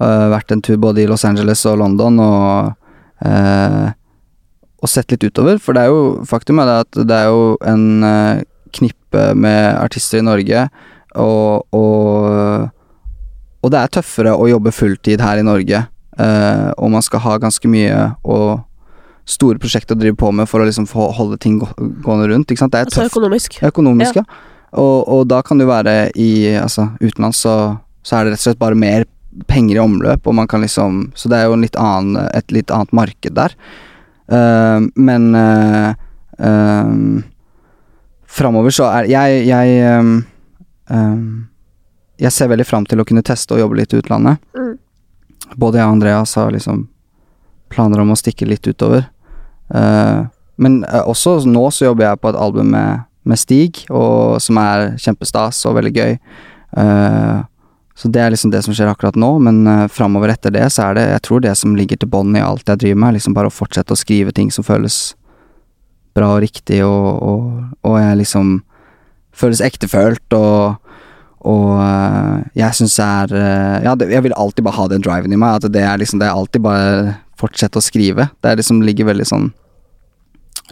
Uh, 0.00 0.30
vært 0.32 0.52
en 0.54 0.62
tur 0.64 0.78
både 0.80 1.02
i 1.02 1.08
Los 1.10 1.26
Angeles 1.28 1.66
og 1.68 1.80
London 1.82 2.16
og 2.24 2.70
eh, 3.26 3.90
Og 4.82 4.88
sett 4.88 5.10
litt 5.12 5.24
utover, 5.28 5.58
for 5.60 5.76
det 5.76 5.82
er 5.84 5.92
jo 5.92 6.24
Faktum 6.28 6.60
er 6.62 6.70
det 6.70 6.78
at 6.86 7.00
det 7.08 7.16
er 7.16 7.28
jo 7.28 7.56
en 7.68 8.04
eh, 8.06 8.42
knippe 8.72 9.34
med 9.34 9.76
artister 9.76 10.20
i 10.20 10.26
Norge, 10.26 10.68
og, 11.18 11.66
og 11.74 12.70
Og 13.62 13.70
det 13.74 13.80
er 13.80 13.90
tøffere 13.98 14.32
å 14.32 14.46
jobbe 14.48 14.72
fulltid 14.72 15.20
her 15.20 15.40
i 15.40 15.44
Norge, 15.44 15.82
eh, 16.18 16.68
og 16.78 16.90
man 16.94 17.02
skal 17.02 17.20
ha 17.26 17.36
ganske 17.42 17.68
mye 17.68 18.14
og 18.24 18.62
store 19.30 19.60
prosjekter 19.62 19.94
å 19.94 20.00
drive 20.00 20.16
på 20.18 20.30
med 20.32 20.48
for 20.48 20.62
å 20.62 20.66
liksom 20.66 20.86
få 20.90 21.10
holde 21.14 21.36
ting 21.38 21.58
gå, 21.60 21.68
gående 22.02 22.30
rundt. 22.32 22.50
Ikke 22.50 22.64
sant? 22.64 22.72
Det 22.72 22.80
er 22.80 22.88
Altså 22.88 23.02
tøft 23.04 23.12
økonomisk. 23.12 23.58
økonomisk, 23.62 24.16
ja. 24.16 24.24
Og, 24.72 24.96
og 25.12 25.26
da 25.28 25.42
kan 25.42 25.58
du 25.58 25.66
være 25.66 26.10
i 26.18 26.54
Altså, 26.56 26.88
utenlands 27.02 27.42
så, 27.44 27.54
så 28.06 28.16
er 28.16 28.24
det 28.24 28.32
rett 28.32 28.40
og 28.40 28.46
slett 28.48 28.62
bare 28.62 28.78
mer 28.78 29.04
penger 29.46 29.76
i 29.76 29.82
omløp, 29.82 30.26
og 30.26 30.34
man 30.34 30.48
kan 30.50 30.60
liksom 30.64 31.12
Så 31.14 31.28
det 31.30 31.38
er 31.38 31.48
jo 31.48 31.54
en 31.54 31.64
litt 31.64 31.76
annen, 31.78 32.28
et 32.34 32.50
litt 32.52 32.70
annet 32.70 32.92
marked 32.92 33.34
der. 33.36 33.54
Uh, 34.30 34.86
men 34.94 35.34
uh, 35.34 35.94
Framover 38.30 38.70
så 38.70 38.86
er 38.90 39.10
Jeg 39.10 39.46
Jeg, 39.48 39.98
um, 39.98 40.24
um, 40.88 41.46
jeg 42.20 42.32
ser 42.32 42.50
veldig 42.52 42.66
fram 42.68 42.84
til 42.84 43.00
å 43.00 43.04
kunne 43.08 43.24
teste 43.24 43.54
og 43.54 43.62
jobbe 43.62 43.78
litt 43.78 43.94
i 43.94 44.00
utlandet. 44.02 44.42
Mm. 44.52 44.74
Både 45.56 45.78
jeg 45.78 45.86
og 45.86 45.94
Andreas 45.94 46.34
har 46.36 46.50
liksom 46.52 46.82
planer 47.72 48.02
om 48.02 48.12
å 48.12 48.18
stikke 48.18 48.44
litt 48.44 48.66
utover. 48.66 49.06
Uh, 49.72 50.28
men 50.60 50.82
også 50.84 51.38
nå 51.48 51.62
så 51.72 51.86
jobber 51.86 52.04
jeg 52.04 52.20
på 52.20 52.28
et 52.28 52.36
album 52.36 52.74
med, 52.74 53.06
med 53.24 53.40
Stig, 53.40 53.86
og, 53.88 54.36
som 54.44 54.58
er 54.60 54.98
kjempestas 55.00 55.62
og 55.64 55.78
veldig 55.78 55.92
gøy. 55.96 56.18
Eh, 56.76 57.38
så 58.00 58.08
det 58.08 58.20
er 58.24 58.32
liksom 58.32 58.52
det 58.52 58.62
som 58.64 58.72
skjer 58.72 58.88
akkurat 58.88 59.16
nå, 59.20 59.28
men 59.44 59.58
uh, 59.68 59.86
framover 59.92 60.32
etter 60.32 60.54
det 60.54 60.64
så 60.72 60.86
er 60.88 60.94
det 60.96 61.02
Jeg 61.10 61.22
tror 61.26 61.40
det 61.44 61.52
som 61.60 61.74
ligger 61.76 62.00
til 62.00 62.08
bånn 62.08 62.32
i 62.38 62.40
alt 62.40 62.64
jeg 62.70 62.80
driver 62.80 63.00
med, 63.02 63.08
er 63.10 63.18
liksom 63.18 63.34
bare 63.36 63.50
å 63.50 63.52
fortsette 63.52 63.92
å 63.92 63.98
skrive 64.00 64.32
ting 64.32 64.48
som 64.54 64.64
føles 64.64 65.14
bra 66.16 66.32
og 66.38 66.40
riktig, 66.42 66.80
og, 66.82 67.20
og, 67.22 67.42
og 67.86 67.98
jeg 68.00 68.16
liksom 68.22 68.54
føles 69.36 69.60
ektefølt, 69.64 70.32
og 70.38 70.78
og 71.40 71.70
uh, 71.80 72.40
jeg 72.52 72.76
syns 72.76 72.98
det 72.98 73.04
er 73.06 73.30
uh, 73.32 73.76
Ja, 73.86 73.94
det, 73.96 74.10
jeg 74.12 74.26
vil 74.26 74.34
alltid 74.36 74.64
bare 74.66 74.76
ha 74.76 74.88
den 74.92 75.00
driven 75.00 75.32
i 75.32 75.38
meg. 75.40 75.56
At 75.56 75.72
det 75.72 75.80
er 75.88 75.96
liksom 75.96 76.20
Det 76.20 76.26
er 76.28 76.36
alltid 76.36 76.60
bare 76.66 77.14
fortsette 77.40 77.80
å 77.80 77.84
skrive. 77.84 78.26
Det 78.44 78.50
er 78.50 78.58
liksom 78.60 78.82
ligger 78.84 79.08
veldig 79.08 79.24
sånn 79.24 79.46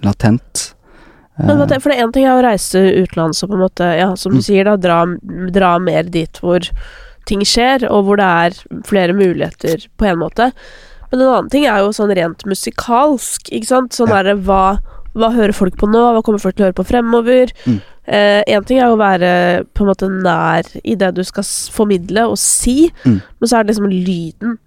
latent. 0.05 0.75
Men 1.39 1.63
for 1.81 1.89
det 1.89 1.97
er 1.97 2.05
én 2.05 2.13
ting 2.13 2.27
er 2.27 2.37
å 2.37 2.45
reise 2.45 2.83
utenlands 2.99 3.41
og 3.47 3.53
på 3.53 3.57
en 3.57 3.63
måte, 3.63 3.89
ja, 3.97 4.11
som 4.19 4.35
du 4.35 4.43
Mm. 4.43 4.45
sier, 4.45 4.65
da, 4.69 4.77
dra, 4.77 4.99
dra 5.55 5.79
mer 5.79 6.03
dit 6.03 6.41
hvor 6.43 6.61
ting 7.29 7.45
skjer, 7.47 7.85
og 7.93 8.07
hvor 8.09 8.19
det 8.21 8.29
er 8.29 8.83
flere 8.89 9.15
muligheter, 9.17 9.85
på 10.01 10.09
en 10.09 10.19
måte. 10.23 10.51
Men 11.11 11.21
en 11.23 11.29
annen 11.29 11.51
ting 11.53 11.67
er 11.69 11.83
jo 11.85 11.93
sånn 11.97 12.13
rent 12.17 12.43
musikalsk, 12.49 13.49
ikke 13.53 13.69
sant. 13.71 13.93
Sånn 13.97 14.11
Ja. 14.13 14.23
derre 14.23 14.37
hva, 14.45 14.79
hva 15.17 15.31
hører 15.33 15.55
folk 15.57 15.77
på 15.81 15.89
nå, 15.89 16.03
hva 16.15 16.23
kommer 16.25 16.41
folk 16.43 16.57
til 16.57 16.67
å 16.67 16.69
høre 16.69 16.81
på 16.81 16.89
fremover? 16.89 17.53
Mm. 17.67 17.81
eh, 18.09 18.61
ting 18.65 18.79
er 18.81 18.89
jo 18.89 18.97
å 18.97 19.01
være 19.01 19.65
på 19.75 19.85
en 19.85 19.89
måte 19.91 20.09
nær 20.09 20.65
i 20.85 20.95
det 20.97 21.11
du 21.15 21.23
skal 21.25 21.45
formidle 21.45 22.27
og 22.31 22.39
si, 22.39 22.91
Mm. 23.05 23.21
men 23.41 23.49
så 23.49 23.59
er 23.59 23.65
det 23.65 23.75
liksom 23.77 23.91
lyden. 23.93 24.59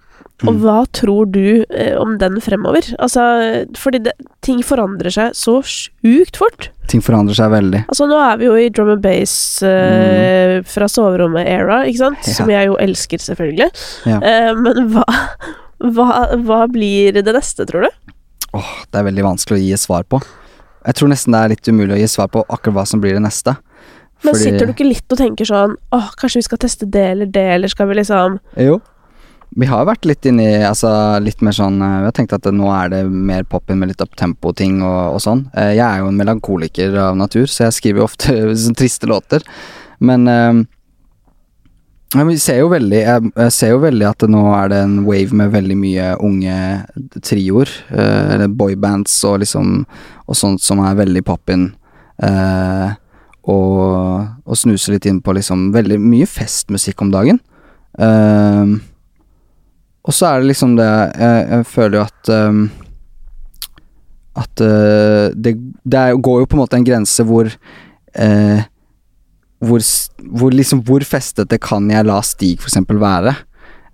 Og 0.41 0.55
Mm. 0.55 0.59
hva 0.63 0.87
tror 0.91 1.27
du 1.31 1.63
eh, 1.69 1.93
om 2.01 2.15
den 2.17 2.39
fremover? 2.41 2.81
Altså, 2.97 3.21
fordi 3.77 3.99
det, 4.07 4.13
ting 4.41 4.63
forandrer 4.65 5.11
seg 5.13 5.35
så 5.37 5.59
sjukt 5.61 6.35
fort. 6.41 6.69
ting 6.87 6.99
forandrer 7.01 7.35
seg 7.37 7.51
veldig. 7.53 7.85
Altså, 7.87 8.07
nå 8.09 8.17
er 8.19 8.37
vi 8.41 8.45
jo 8.49 8.55
i 8.57 8.69
drum 8.73 8.89
and 8.89 9.01
bass 9.03 9.61
eh, 9.63 10.61
fra 10.67 10.87
soverommet-era, 10.89 11.83
ikke 11.87 12.01
sant? 12.01 12.17
Mm. 12.23 12.27
Ja. 12.27 12.33
Som 12.39 12.49
jeg 12.49 12.67
jo 12.71 12.75
elsker, 12.81 13.17
selvfølgelig. 13.21 13.69
Ja. 14.09 14.17
Eh, 14.19 14.53
men 14.57 14.89
hva, 14.95 15.05
hva, 15.95 16.09
hva 16.41 16.61
blir 16.73 17.13
det 17.21 17.25
neste, 17.37 17.65
tror 17.69 17.85
du? 17.87 18.13
Åh, 18.57 18.71
det 18.91 18.99
er 18.99 19.07
veldig 19.07 19.23
vanskelig 19.29 19.59
å 19.59 19.63
gi 19.63 19.73
et 19.77 19.79
svar 19.85 20.03
på. 20.09 20.19
Jeg 20.85 20.97
tror 20.97 21.11
nesten 21.13 21.31
det 21.37 21.39
er 21.45 21.53
litt 21.53 21.69
umulig 21.69 21.93
å 21.95 22.01
gi 22.01 22.09
svar 22.09 22.27
på 22.33 22.41
akkurat 22.49 22.73
hva 22.81 22.87
som 22.89 22.99
blir 23.03 23.13
det 23.13 23.21
neste. 23.23 23.53
Men 24.23 24.33
Fordi- 24.35 24.43
sitter 24.43 24.65
du 24.67 24.73
ikke 24.73 24.85
litt 24.89 25.13
og 25.13 25.17
tenker 25.17 25.45
sånn 25.49 25.71
Åh, 25.97 26.09
kanskje 26.19 26.35
vi 26.37 26.45
skal 26.45 26.59
teste 26.61 26.85
det 26.85 27.05
eller 27.15 27.25
det, 27.25 27.45
eller 27.55 27.67
skal 27.71 27.87
vi 27.89 27.95
liksom 27.97 28.35
Jo. 28.57 28.75
Vi 29.59 29.67
har 29.67 29.87
vært 29.89 30.07
litt 30.07 30.25
inni 30.29 30.47
altså 30.63 30.89
litt 31.19 31.41
mer 31.43 31.51
sånn 31.51 31.81
Vi 31.81 32.05
har 32.07 32.13
tenkt 32.15 32.31
at 32.37 32.45
nå 32.55 32.69
er 32.71 32.91
det 32.93 33.01
mer 33.11 33.43
poppen 33.43 33.81
med 33.81 33.91
litt 33.91 34.03
uptempo-ting 34.03 34.79
og, 34.79 35.17
og 35.17 35.23
sånn. 35.23 35.45
Jeg 35.55 35.83
er 35.83 35.99
jo 35.99 36.11
en 36.11 36.19
melankoliker 36.19 36.95
av 37.09 37.17
natur, 37.19 37.49
så 37.51 37.65
jeg 37.67 37.77
skriver 37.79 38.03
jo 38.03 38.07
ofte 38.07 38.37
sånn 38.63 38.77
triste 38.79 39.09
låter. 39.11 39.43
Men 39.99 40.29
ja, 42.11 42.25
vi 42.27 42.35
ser 42.43 42.65
veldig 42.67 42.97
jeg, 42.99 43.51
ser 43.55 43.69
jo 43.71 43.83
veldig 43.85 44.07
at 44.09 44.23
nå 44.27 44.41
er 44.51 44.71
det 44.73 44.79
en 44.83 44.97
wave 45.05 45.35
med 45.37 45.53
veldig 45.53 45.77
mye 45.79 46.07
unge 46.19 46.55
trioer, 47.23 47.71
eh, 47.95 48.33
eller 48.33 48.51
boybands 48.51 49.13
og 49.29 49.39
liksom 49.45 49.85
Og 50.27 50.35
sånt 50.35 50.63
som 50.63 50.79
er 50.79 50.95
veldig 50.95 51.23
pop-in. 51.27 51.65
Eh, 52.23 52.91
og, 53.51 54.27
og 54.45 54.55
snuser 54.55 54.93
litt 54.95 55.07
inn 55.09 55.17
på 55.19 55.33
liksom 55.35 55.71
veldig 55.75 55.97
mye 55.99 56.27
festmusikk 56.29 57.01
om 57.03 57.09
dagen. 57.11 57.41
Eh, 57.99 58.75
og 60.01 60.15
så 60.15 60.31
er 60.31 60.41
det 60.41 60.51
liksom 60.51 60.75
det 60.79 60.89
Jeg, 60.89 61.43
jeg 61.51 61.67
føler 61.69 61.99
jo 61.99 62.05
at 62.07 62.31
um, 62.33 62.63
At 64.41 64.63
uh, 64.63 65.29
det, 65.35 65.55
det 65.83 65.99
er, 65.99 66.17
går 66.17 66.41
jo 66.41 66.49
på 66.49 66.57
en 66.57 66.63
måte 66.63 66.79
en 66.79 66.87
grense 66.87 67.25
hvor 67.27 67.51
uh, 67.51 68.61
hvor, 69.61 69.83
hvor, 70.41 70.49
liksom, 70.57 70.79
hvor 70.87 71.03
festete 71.05 71.59
kan 71.61 71.85
jeg 71.91 72.07
la 72.07 72.15
Stig 72.25 72.63
eksempel 72.65 72.97
være? 72.97 73.35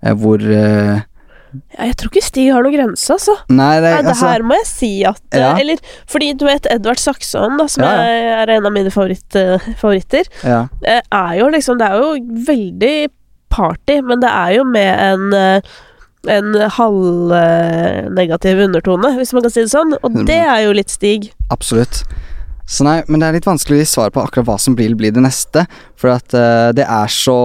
Uh, 0.00 0.14
hvor 0.16 0.40
ja, 0.40 1.82
jeg 1.90 1.96
tror 2.00 2.08
ikke 2.08 2.22
Stig 2.24 2.46
har 2.52 2.64
noen 2.64 2.72
grense, 2.72 3.04
altså. 3.12 3.34
Nei, 3.52 3.74
det, 3.82 3.90
Nei, 3.90 3.98
det 4.06 4.12
altså, 4.14 4.30
her 4.30 4.44
må 4.48 4.56
jeg 4.56 4.68
si 4.68 4.90
at 5.08 5.36
ja. 5.36 5.50
Eller 5.60 5.82
fordi 6.08 6.30
du 6.40 6.46
vet 6.48 6.68
Edvard 6.72 7.00
Saxon, 7.00 7.58
da, 7.60 7.66
som 7.68 7.84
Ja, 7.84 7.92
er 8.44 8.52
en 8.54 8.68
av 8.68 8.72
mine 8.72 8.92
favoritt, 8.94 9.36
favoritter, 9.80 10.28
ja, 10.40 10.62
er 10.84 11.34
jo 11.40 11.48
liksom 11.52 11.80
Det 11.80 11.88
er 11.88 12.00
jo 12.00 12.40
veldig 12.48 12.96
party, 13.52 14.00
men 14.08 14.24
det 14.24 14.32
er 14.32 14.56
jo 14.56 14.64
med 14.68 14.92
en 14.92 15.60
en 16.26 16.54
halvnegativ 16.74 18.58
undertone, 18.64 19.12
hvis 19.18 19.32
man 19.36 19.44
kan 19.46 19.52
si 19.54 19.62
det 19.64 19.70
sånn. 19.72 19.94
Og 20.02 20.18
det 20.28 20.40
er 20.42 20.64
jo 20.66 20.72
litt 20.76 20.90
Stig. 20.90 21.30
absolutt. 21.54 22.02
Så 22.68 22.84
nei, 22.84 22.98
men 23.08 23.20
det 23.22 23.28
er 23.30 23.36
litt 23.38 23.46
vanskelig 23.48 23.78
å 23.78 23.80
gi 23.80 23.86
svar 23.88 24.10
på 24.12 24.20
akkurat 24.20 24.44
hva 24.50 24.58
som 24.60 24.74
blir, 24.76 24.92
bli 24.98 25.08
det 25.14 25.22
neste, 25.24 25.62
for 25.96 26.10
at 26.12 26.34
uh, 26.36 26.68
det 26.76 26.84
er 26.84 27.08
så 27.08 27.36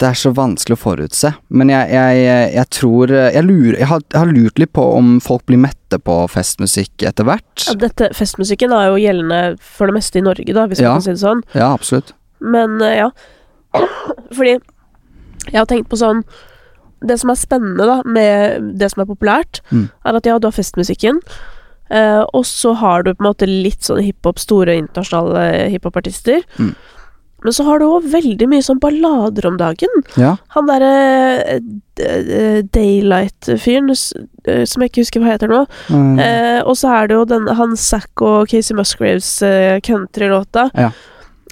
Det 0.00 0.08
er 0.08 0.16
så 0.16 0.30
vanskelig 0.32 0.78
å 0.78 0.80
forutse. 0.80 1.30
Men 1.52 1.68
jeg, 1.68 1.90
jeg, 1.92 2.52
jeg 2.56 2.66
tror 2.72 3.10
jeg, 3.12 3.42
lurer, 3.44 3.74
jeg, 3.78 3.86
har, 3.90 4.00
jeg 4.12 4.18
har 4.22 4.30
lurt 4.32 4.58
litt 4.62 4.72
på 4.72 4.84
om 4.96 5.18
folk 5.20 5.44
blir 5.48 5.60
mette 5.60 5.98
på 6.00 6.14
festmusikk 6.32 7.04
etter 7.04 7.26
hvert. 7.28 7.66
Ja, 7.68 7.74
dette 7.82 8.08
Festmusikken 8.16 8.72
er 8.72 8.86
jo 8.88 8.96
gjeldende 8.96 9.40
for 9.60 9.90
det 9.90 9.96
meste 9.98 10.16
i 10.20 10.24
Norge, 10.24 10.54
da, 10.56 10.64
hvis 10.70 10.80
Ja. 10.80 10.94
man 10.94 11.02
kan 11.02 11.04
si 11.04 11.12
det 11.12 11.20
sånn. 11.20 11.42
Ja, 11.52 11.68
absolutt. 11.76 12.14
Men 12.40 12.80
eh, 12.80 12.96
ja. 13.02 13.10
Fordi 14.36 14.54
jeg 14.56 15.58
har 15.60 15.68
tenkt 15.68 15.90
på 15.92 16.00
sånn 16.00 16.24
Det 17.00 17.16
som 17.20 17.30
er 17.32 17.38
spennende 17.40 17.86
da 17.88 18.02
med 18.04 18.74
det 18.78 18.90
som 18.92 19.02
er 19.02 19.08
populært, 19.08 19.60
Mm. 19.72 19.88
er 20.04 20.16
at 20.16 20.26
ja, 20.26 20.38
du 20.38 20.46
har 20.48 20.52
festmusikken, 20.52 21.20
eh, 21.90 22.22
og 22.34 22.44
så 22.44 22.74
har 22.76 23.02
du 23.02 23.14
på 23.14 23.24
en 23.24 23.30
måte 23.32 23.46
litt 23.48 23.80
sånn 23.82 24.02
hiphop, 24.04 24.38
store 24.38 24.76
internasjonale 24.76 25.70
hiphopartister. 25.72 26.42
Mm. 26.58 26.74
Men 27.42 27.52
så 27.56 27.64
har 27.64 27.78
du 27.80 27.86
òg 27.86 28.04
veldig 28.12 28.46
mye 28.52 28.60
sånn 28.60 28.78
ballader 28.82 29.46
om 29.48 29.56
dagen. 29.56 29.88
Ja. 30.20 30.34
Han 30.52 30.66
derre 30.68 30.90
eh, 31.48 31.60
eh, 32.04 32.60
Daylight-fyren, 32.68 33.88
eh, 34.44 34.64
som 34.68 34.82
jeg 34.84 34.90
ikke 34.92 35.00
husker 35.06 35.22
hva 35.24 35.32
heter 35.32 35.48
nå. 35.48 35.62
Mm. 35.88 36.18
Eh, 36.20 36.60
og 36.68 36.76
så 36.76 36.92
er 36.98 37.08
det 37.08 37.16
jo 37.16 37.24
den, 37.30 37.48
han 37.56 37.72
Zack 37.80 38.20
og 38.20 38.50
Casey 38.52 38.76
Musgraves 38.76 39.30
eh, 39.46 39.80
countrylåta. 39.80 40.68
Ja. 40.76 40.90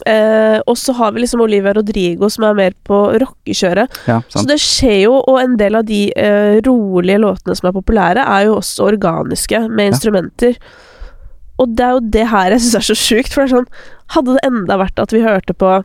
Eh, 0.06 0.60
og 0.66 0.76
så 0.78 0.92
har 0.94 1.12
vi 1.12 1.20
liksom 1.24 1.40
Olivia 1.42 1.72
Rodrigo 1.74 2.28
som 2.30 2.44
er 2.44 2.54
mer 2.54 2.76
på 2.86 2.98
rockekjøret. 3.18 3.88
ja, 4.06 4.20
Så 4.30 4.44
det 4.46 4.58
skjer 4.62 5.02
jo, 5.08 5.14
og 5.26 5.40
en 5.42 5.56
del 5.58 5.74
av 5.80 5.84
de 5.88 6.12
eh, 6.16 6.60
rolige 6.66 7.18
låtene 7.18 7.56
som 7.58 7.68
er 7.68 7.76
populære, 7.80 8.22
er 8.26 8.46
jo 8.46 8.56
også 8.60 8.86
organiske, 8.92 9.64
med 9.68 9.86
Ja. 9.86 9.90
instrumenter. 9.92 10.56
Og 11.58 11.74
det 11.74 11.84
er 11.84 11.90
jo 11.96 12.00
det 12.14 12.26
her 12.30 12.50
jeg 12.54 12.60
syns 12.60 12.74
er 12.76 12.94
så 12.94 12.94
sjukt, 12.94 13.32
for 13.34 13.42
det 13.44 13.50
er 13.52 13.56
sånn 13.56 13.66
Hadde 14.14 14.34
det 14.38 14.44
enda 14.46 14.76
vært 14.78 14.98
at 15.02 15.10
vi 15.12 15.20
hørte 15.20 15.52
på 15.52 15.84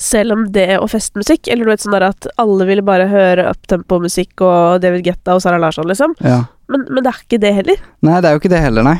selv 0.00 0.32
om 0.32 0.46
det 0.52 0.78
og 0.80 0.88
festmusikk, 0.90 1.46
eller 1.48 1.64
du 1.64 1.70
vet 1.70 1.80
sånn 1.84 1.92
der 1.92 2.06
at 2.08 2.26
alle 2.40 2.64
ville 2.66 2.82
bare 2.82 3.06
høre 3.08 3.44
uptempo-musikk 3.52 4.40
og 4.40 4.80
David 4.80 5.04
Guetta 5.04 5.34
og 5.36 5.42
Sara 5.44 5.58
Larsson, 5.60 5.86
liksom. 5.88 6.14
Ja. 6.24 6.42
Men, 6.68 6.86
men 6.90 7.04
det 7.04 7.12
er 7.12 7.20
ikke 7.24 7.40
det 7.40 7.54
heller. 7.54 7.76
Nei, 8.02 8.20
det 8.20 8.28
er 8.30 8.32
jo 8.36 8.40
ikke 8.40 8.52
det 8.52 8.60
heller, 8.64 8.82
nei. 8.82 8.98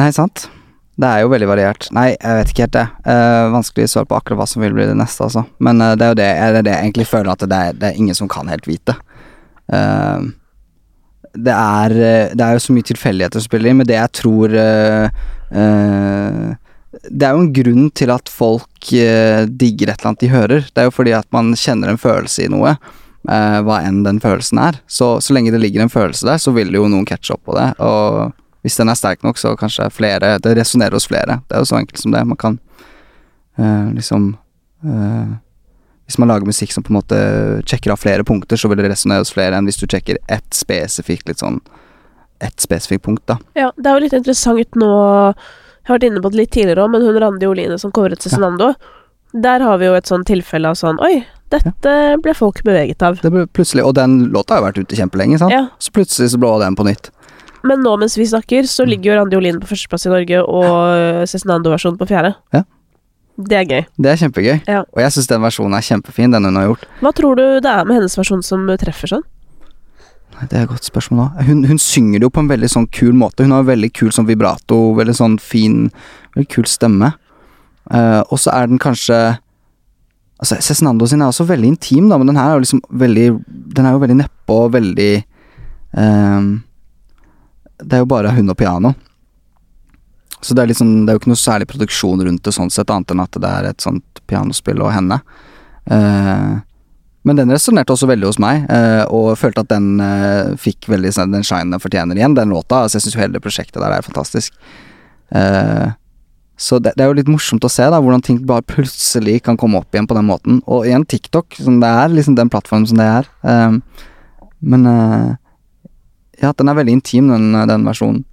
Nei, 0.00 0.10
sant. 0.16 0.48
Det 0.94 1.08
er 1.08 1.24
jo 1.24 1.32
veldig 1.32 1.48
variert. 1.50 1.88
Nei, 1.96 2.12
jeg 2.14 2.38
vet 2.38 2.52
ikke 2.52 2.66
helt 2.68 2.76
det. 2.76 2.86
Uh, 3.08 3.50
vanskelig 3.54 3.88
å 3.88 3.92
svare 3.96 4.10
på 4.12 4.18
akkurat 4.20 4.38
hva 4.42 4.46
som 4.46 4.62
vil 4.62 4.76
bli 4.76 4.86
det 4.86 4.94
neste, 4.98 5.26
altså. 5.26 5.42
Men 5.58 5.82
uh, 5.82 5.96
det 5.98 6.06
er 6.06 6.12
jo 6.12 6.20
det, 6.20 6.30
er 6.30 6.58
det 6.60 6.70
jeg 6.76 6.84
egentlig 6.86 7.08
føler 7.10 7.32
at 7.34 7.44
det 7.50 7.58
er, 7.58 7.76
det 7.80 7.90
er 7.90 8.00
ingen 8.00 8.14
som 8.18 8.30
kan 8.30 8.50
helt 8.52 8.68
vite. 8.70 8.94
Uh, 9.72 10.30
det 11.34 11.50
er 11.54 11.90
eh, 11.98 12.34
Det 12.34 12.44
er 12.44 12.54
jo 12.54 12.62
så 12.62 12.74
mye 12.76 12.86
tilfeldigheter 12.86 13.42
som 13.42 13.48
spiller 13.48 13.72
inn, 13.72 13.80
men 13.80 13.88
det 13.88 13.96
jeg 13.96 14.12
tror 14.20 14.52
eh, 14.54 15.22
eh, 15.50 16.44
Det 17.10 17.26
er 17.26 17.34
jo 17.34 17.42
en 17.42 17.54
grunn 17.56 17.88
til 17.90 18.12
at 18.14 18.30
folk 18.30 18.92
eh, 18.94 19.42
digger 19.50 19.90
et 19.90 19.98
eller 19.98 20.12
annet 20.12 20.22
de 20.22 20.30
hører. 20.30 20.68
Det 20.70 20.82
er 20.82 20.86
jo 20.86 20.94
fordi 20.94 21.16
at 21.16 21.26
man 21.34 21.50
kjenner 21.58 21.90
en 21.90 21.98
følelse 21.98 22.46
i 22.46 22.52
noe. 22.52 22.76
eh, 23.28 23.58
hva 23.66 23.80
enn 23.82 24.02
den 24.06 24.20
følelsen 24.22 24.60
er. 24.62 24.78
Så, 24.86 25.16
så 25.24 25.34
lenge 25.34 25.50
det 25.50 25.58
ligger 25.62 25.82
en 25.82 25.92
følelse 25.92 26.28
der, 26.28 26.38
så 26.38 26.54
vil 26.54 26.70
jo 26.74 26.86
noen 26.86 27.06
catche 27.08 27.34
opp 27.34 27.42
på 27.48 27.58
det. 27.58 27.70
Og 27.82 28.30
hvis 28.64 28.78
den 28.80 28.88
er 28.88 28.96
sterk 28.96 29.24
nok, 29.24 29.36
så 29.36 29.52
kanskje 29.60 29.90
flere 29.92 30.38
Det 30.40 30.54
resonnerer 30.56 30.96
hos 30.96 31.06
flere. 31.06 31.42
Det 31.48 31.56
er 31.56 31.60
jo 31.60 31.68
så 31.68 31.76
enkelt 31.82 32.00
som 32.00 32.14
det. 32.14 32.22
Man 32.24 32.40
kan 32.40 32.58
uh, 33.60 33.92
liksom 33.92 34.30
uh, 34.84 35.34
Hvis 36.08 36.18
man 36.18 36.32
lager 36.32 36.48
musikk 36.48 36.72
som 36.72 36.84
på 36.84 36.92
en 36.92 36.98
måte 36.98 37.18
sjekker 37.68 37.92
av 37.92 38.00
flere 38.00 38.24
punkter, 38.24 38.56
så 38.56 38.68
vil 38.68 38.80
det 38.80 38.88
resonnere 38.88 39.24
hos 39.24 39.32
flere 39.32 39.56
enn 39.56 39.68
hvis 39.68 39.80
du 39.80 39.86
sjekker 39.86 40.20
ett 40.32 40.56
spesifikt 40.56 41.28
litt 41.28 41.44
sånn 41.44 41.60
ett 42.44 42.60
spesifikt 42.60 43.04
punkt, 43.04 43.22
da. 43.30 43.38
Ja, 43.56 43.70
det 43.76 43.88
er 43.88 43.94
jo 43.96 44.02
litt 44.04 44.16
interessant 44.16 44.76
nå 44.76 44.90
Jeg 44.90 45.88
har 45.88 45.94
vært 45.96 46.06
inne 46.08 46.20
på 46.24 46.32
det 46.32 46.40
litt 46.40 46.52
tidligere 46.52 46.84
òg, 46.84 46.90
men 46.92 47.04
hun 47.04 47.20
Randi 47.20 47.48
Oline 47.48 47.78
som 47.80 47.92
covret 47.94 48.24
Cezinando, 48.24 48.72
der 49.32 49.64
har 49.64 49.78
vi 49.80 49.88
jo 49.88 49.96
et 49.96 50.08
sånn 50.08 50.24
tilfelle 50.28 50.72
av 50.72 50.76
sånn 50.80 51.00
Oi, 51.04 51.22
dette 51.52 51.94
ble 52.24 52.34
folk 52.36 52.62
beveget 52.66 53.02
av. 53.04 53.20
Det 53.22 53.32
ble 53.32 53.46
plutselig, 53.46 53.84
Og 53.84 53.94
den 53.96 54.30
låta 54.34 54.56
har 54.56 54.62
jo 54.62 54.68
vært 54.68 54.82
ute 54.82 54.98
kjempelenge, 54.98 55.38
sant? 55.40 55.52
Ja, 55.54 55.68
Så 55.78 55.92
plutselig 55.94 56.32
så 56.32 56.40
blå 56.40 56.56
den 56.62 56.76
på 56.76 56.86
nytt. 56.88 57.10
Men 57.64 57.80
nå 57.84 57.94
mens 58.00 58.18
vi 58.18 58.26
snakker, 58.28 58.68
så 58.68 58.86
ligger 58.88 59.10
jo 59.12 59.18
Randi 59.20 59.38
Olin 59.38 59.60
på 59.62 59.70
førsteplass 59.70 60.06
i 60.08 60.12
Norge, 60.12 60.40
og 60.44 61.28
Cezinando-versjonen 61.30 62.00
på 62.00 62.08
fjerde. 62.10 62.34
Ja. 62.54 62.64
Det 63.34 63.56
er 63.58 63.64
gøy. 63.66 63.86
Det 63.98 64.10
er 64.10 64.18
kjempegøy. 64.20 64.58
Ja. 64.70 64.82
Og 64.94 65.00
jeg 65.02 65.14
syns 65.14 65.30
den 65.30 65.42
versjonen 65.42 65.74
er 65.74 65.86
kjempefin, 65.86 66.34
den 66.34 66.46
hun 66.46 66.58
har 66.60 66.68
gjort. 66.68 66.84
Hva 67.00 67.14
tror 67.16 67.40
du 67.40 67.44
det 67.64 67.70
er 67.70 67.88
med 67.88 67.98
hennes 67.98 68.14
versjon 68.18 68.44
som 68.46 68.68
treffer 68.78 69.10
sånn? 69.10 69.24
Nei, 70.34 70.46
Det 70.50 70.58
er 70.58 70.66
et 70.66 70.70
godt 70.70 70.86
spørsmål 70.86 71.20
da. 71.22 71.46
Hun, 71.48 71.64
hun 71.66 71.80
synger 71.82 72.20
det 72.20 72.28
jo 72.28 72.34
på 72.34 72.44
en 72.44 72.50
veldig 72.50 72.70
sånn 72.70 72.86
kul 72.94 73.14
måte. 73.16 73.46
Hun 73.46 73.54
har 73.54 73.64
en 73.64 73.70
veldig 73.72 73.90
kul 73.94 74.12
sånn 74.14 74.28
vibrato, 74.28 74.78
veldig 74.98 75.16
sånn 75.16 75.38
fin 75.42 75.88
Veldig 76.34 76.50
kul 76.50 76.66
stemme. 76.66 77.12
Uh, 77.86 78.22
og 78.32 78.40
så 78.42 78.50
er 78.54 78.70
den 78.70 78.80
kanskje 78.82 79.18
Altså, 80.42 80.56
Cezinando 80.66 81.06
sin 81.06 81.22
er 81.22 81.30
også 81.30 81.44
veldig 81.46 81.68
intim, 81.70 82.08
da, 82.10 82.16
men 82.18 82.26
den 82.26 82.36
her 82.36 82.50
er 82.50 82.56
jo 82.56 82.64
liksom 82.64 82.80
veldig 82.90 83.26
Den 83.76 83.86
er 83.86 83.94
jo 83.94 84.00
veldig 84.02 84.16
nedpå 84.18 84.56
og 84.64 84.72
veldig 84.74 85.12
ehm, 86.00 86.48
Det 87.78 87.96
er 87.96 88.04
jo 88.04 88.10
bare 88.10 88.34
hun 88.36 88.52
og 88.52 88.58
piano. 88.58 88.94
Så 90.44 90.54
det 90.54 90.62
er 90.62 90.70
liksom 90.70 90.92
Det 91.04 91.12
er 91.12 91.16
jo 91.16 91.22
ikke 91.22 91.32
noe 91.32 91.40
særlig 91.40 91.70
produksjon 91.70 92.22
rundt 92.26 92.44
det 92.44 92.52
sånn 92.54 92.72
sett, 92.72 92.92
annet 92.92 93.14
enn 93.14 93.24
at 93.24 93.40
det 93.40 93.50
er 93.50 93.70
et 93.70 93.84
sånt 93.84 94.22
pianospill 94.28 94.82
og 94.84 94.92
henne. 94.92 95.20
Eh, 95.90 96.54
men 97.24 97.38
den 97.38 97.52
resonnerte 97.52 97.94
også 97.94 98.08
veldig 98.10 98.28
hos 98.28 98.40
meg, 98.42 98.66
eh, 98.68 99.04
og 99.08 99.38
følte 99.40 99.64
at 99.64 99.70
den 99.72 100.00
eh, 100.04 100.52
fikk 100.60 100.90
veldig 100.92 101.12
sånn- 101.16 101.32
den 101.32 101.46
shine 101.46 101.72
den 101.72 101.80
fortjener 101.80 102.20
igjen, 102.20 102.36
den 102.36 102.52
låta. 102.52 102.82
Altså, 102.84 102.98
jeg 102.98 103.06
syns 103.06 103.20
hele 103.22 103.32
det 103.38 103.44
prosjektet 103.44 103.80
der 103.80 103.96
er 103.96 104.04
fantastisk. 104.04 104.52
Så 106.54 106.78
det, 106.78 106.92
det 106.94 107.02
er 107.02 107.08
jo 107.08 107.16
litt 107.16 107.30
morsomt 107.32 107.64
å 107.64 107.70
se 107.72 107.82
da, 107.90 107.98
hvordan 107.98 108.22
ting 108.22 108.36
bare 108.46 108.62
plutselig 108.62 109.40
kan 109.42 109.56
komme 109.58 109.80
opp 109.80 109.96
igjen 109.96 110.06
på 110.06 110.14
den 110.14 110.28
måten. 110.28 110.60
Og 110.68 110.84
igjen 110.86 111.06
TikTok, 111.08 111.56
som 111.58 111.80
det 111.80 111.88
er, 111.88 112.12
liksom 112.12 112.36
den 112.36 112.52
plattformen 112.52 112.86
som 112.86 113.00
det 113.00 113.08
er. 113.08 113.80
Men 114.60 114.86
ja, 116.42 116.52
den 116.56 116.68
er 116.68 116.76
veldig 116.78 116.92
intim, 116.98 117.28
den, 117.30 117.52
den 117.68 117.84
versjonen. 117.86 118.24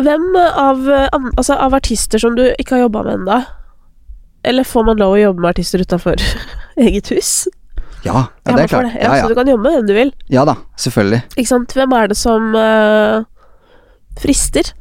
Hvem 0.00 0.24
av, 0.36 0.80
altså, 1.36 1.54
av 1.54 1.74
artister 1.76 2.18
som 2.18 2.34
du 2.34 2.48
ikke 2.58 2.74
har 2.74 2.86
jobba 2.88 3.04
med 3.06 3.20
ennå 3.20 3.36
Eller 4.42 4.66
får 4.66 4.82
man 4.88 4.98
lov 4.98 5.12
å 5.14 5.20
jobbe 5.20 5.44
med 5.44 5.52
artister 5.52 5.84
utafor 5.84 6.18
eget 6.86 7.12
hus? 7.14 7.44
Ja, 8.04 8.26
ja, 8.44 8.56
det 8.56 8.64
er 8.64 8.68
klart. 8.68 8.88
klart. 8.90 8.96
Ja, 8.98 9.12
Ja, 9.16 9.22
Så 9.22 9.28
du 9.30 9.36
kan 9.38 9.48
jobbe 9.48 9.62
med 9.68 9.76
hvem 9.78 9.86
du 9.88 9.94
vil. 9.96 10.10
ja 10.28 10.42
da, 10.44 10.56
selvfølgelig. 10.76 11.22
Ikke 11.36 11.48
sant? 11.48 11.72
Hvem 11.72 11.94
er 11.96 12.10
det 12.10 12.16
som 12.20 12.50
uh, 12.58 13.22
frister? 14.20 14.72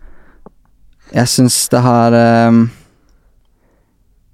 Jeg 1.14 1.30
syns 1.30 1.70
det 1.70 1.80
har 1.86 2.16
ehm, 2.18 2.66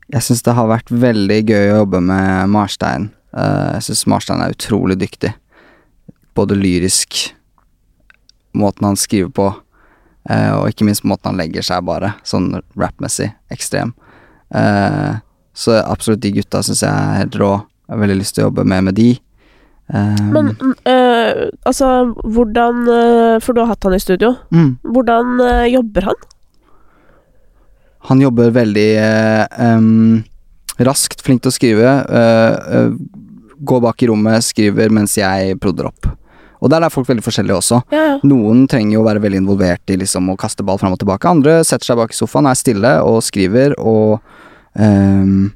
Jeg 0.10 0.24
syns 0.26 0.42
det 0.48 0.56
har 0.58 0.72
vært 0.72 0.90
veldig 0.90 1.42
gøy 1.52 1.68
å 1.74 1.78
jobbe 1.84 2.02
med 2.02 2.50
Marstein. 2.56 3.12
Uh, 3.36 3.76
jeg 3.78 3.90
syns 3.90 4.08
Marstein 4.10 4.42
er 4.42 4.56
utrolig 4.56 4.98
dyktig. 5.04 5.36
Både 6.40 6.56
lyrisk, 6.58 7.36
måten 8.58 8.86
han 8.90 8.98
skriver 9.00 9.32
på, 9.36 9.48
eh, 10.30 10.52
og 10.58 10.70
ikke 10.72 10.86
minst 10.88 11.04
måten 11.08 11.32
han 11.32 11.40
legger 11.42 11.66
seg 11.66 11.84
bare, 11.88 12.14
sånn 12.24 12.62
rappmessig, 12.80 13.32
ekstrem. 13.52 13.94
Eh, 14.56 15.20
så 15.54 15.80
absolutt 15.84 16.22
de 16.24 16.32
gutta 16.40 16.62
syns 16.64 16.82
jeg 16.86 16.92
er 16.92 17.20
helt 17.24 17.36
rå. 17.42 17.52
Jeg 17.90 17.96
har 17.96 18.04
veldig 18.06 18.20
lyst 18.22 18.36
til 18.38 18.46
å 18.46 18.50
jobbe 18.50 18.66
mer 18.70 18.82
med 18.86 18.96
de. 18.96 19.10
Um, 19.90 20.30
Men 20.36 20.50
øh, 20.86 21.50
altså, 21.66 22.14
hvordan 22.22 22.84
øh, 22.86 23.40
For 23.42 23.58
du 23.58 23.62
har 23.64 23.72
hatt 23.72 23.84
han 23.88 23.96
i 23.98 24.00
studio. 24.00 24.36
mm, 24.54 24.76
Hvordan 24.86 25.40
øh, 25.42 25.64
jobber 25.74 26.06
han? 26.12 26.20
han 28.10 28.22
jobber 28.22 28.52
veldig 28.56 28.86
eh, 28.98 29.46
em, 29.60 30.24
raskt, 30.80 31.22
flink 31.26 31.42
til 31.44 31.52
å 31.52 31.56
skrive. 31.58 31.90
eh, 32.10 32.78
eh, 32.78 32.94
går 33.60 33.82
bak 33.84 34.04
i 34.04 34.08
rommet, 34.08 34.46
skriver 34.46 34.90
mens 34.94 35.18
jeg 35.20 35.58
prodder 35.60 35.90
opp. 35.90 36.08
Og 36.60 36.72
der 36.72 36.84
er 36.84 36.92
folk 36.92 37.08
veldig 37.08 37.24
forskjellige 37.24 37.60
også. 37.62 37.80
Ja, 37.94 38.06
ja. 38.12 38.16
Noen 38.28 38.66
trenger 38.72 38.98
jo 38.98 39.04
å 39.04 39.08
være 39.08 39.24
veldig 39.24 39.44
involvert 39.44 39.94
i 39.94 40.00
liksom 40.02 40.28
å 40.32 40.38
kaste 40.40 40.66
ball 40.68 40.80
fram 40.82 40.96
og 40.96 41.00
tilbake. 41.02 41.32
Andre 41.32 41.60
setter 41.68 41.92
seg 41.92 42.00
bak 42.02 42.14
i 42.14 42.18
sofaen, 42.18 42.50
er 42.50 42.60
stille 42.60 42.94
og 43.06 43.22
skriver 43.26 43.78
og 43.80 44.20
um, 44.76 45.52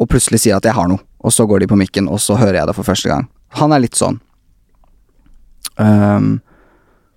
Og 0.00 0.08
plutselig 0.08 0.40
sier 0.40 0.56
at 0.56 0.64
'jeg 0.64 0.72
har 0.72 0.88
noe', 0.88 1.02
og 1.20 1.30
så 1.30 1.44
går 1.44 1.60
de 1.60 1.66
på 1.66 1.76
mikken, 1.76 2.08
og 2.08 2.16
så 2.24 2.32
hører 2.32 2.56
jeg 2.56 2.66
det 2.66 2.74
for 2.74 2.88
første 2.88 3.08
gang. 3.08 3.28
Han 3.60 3.72
er 3.72 3.82
litt 3.84 3.98
sånn. 3.98 4.16
Um, 5.76 6.40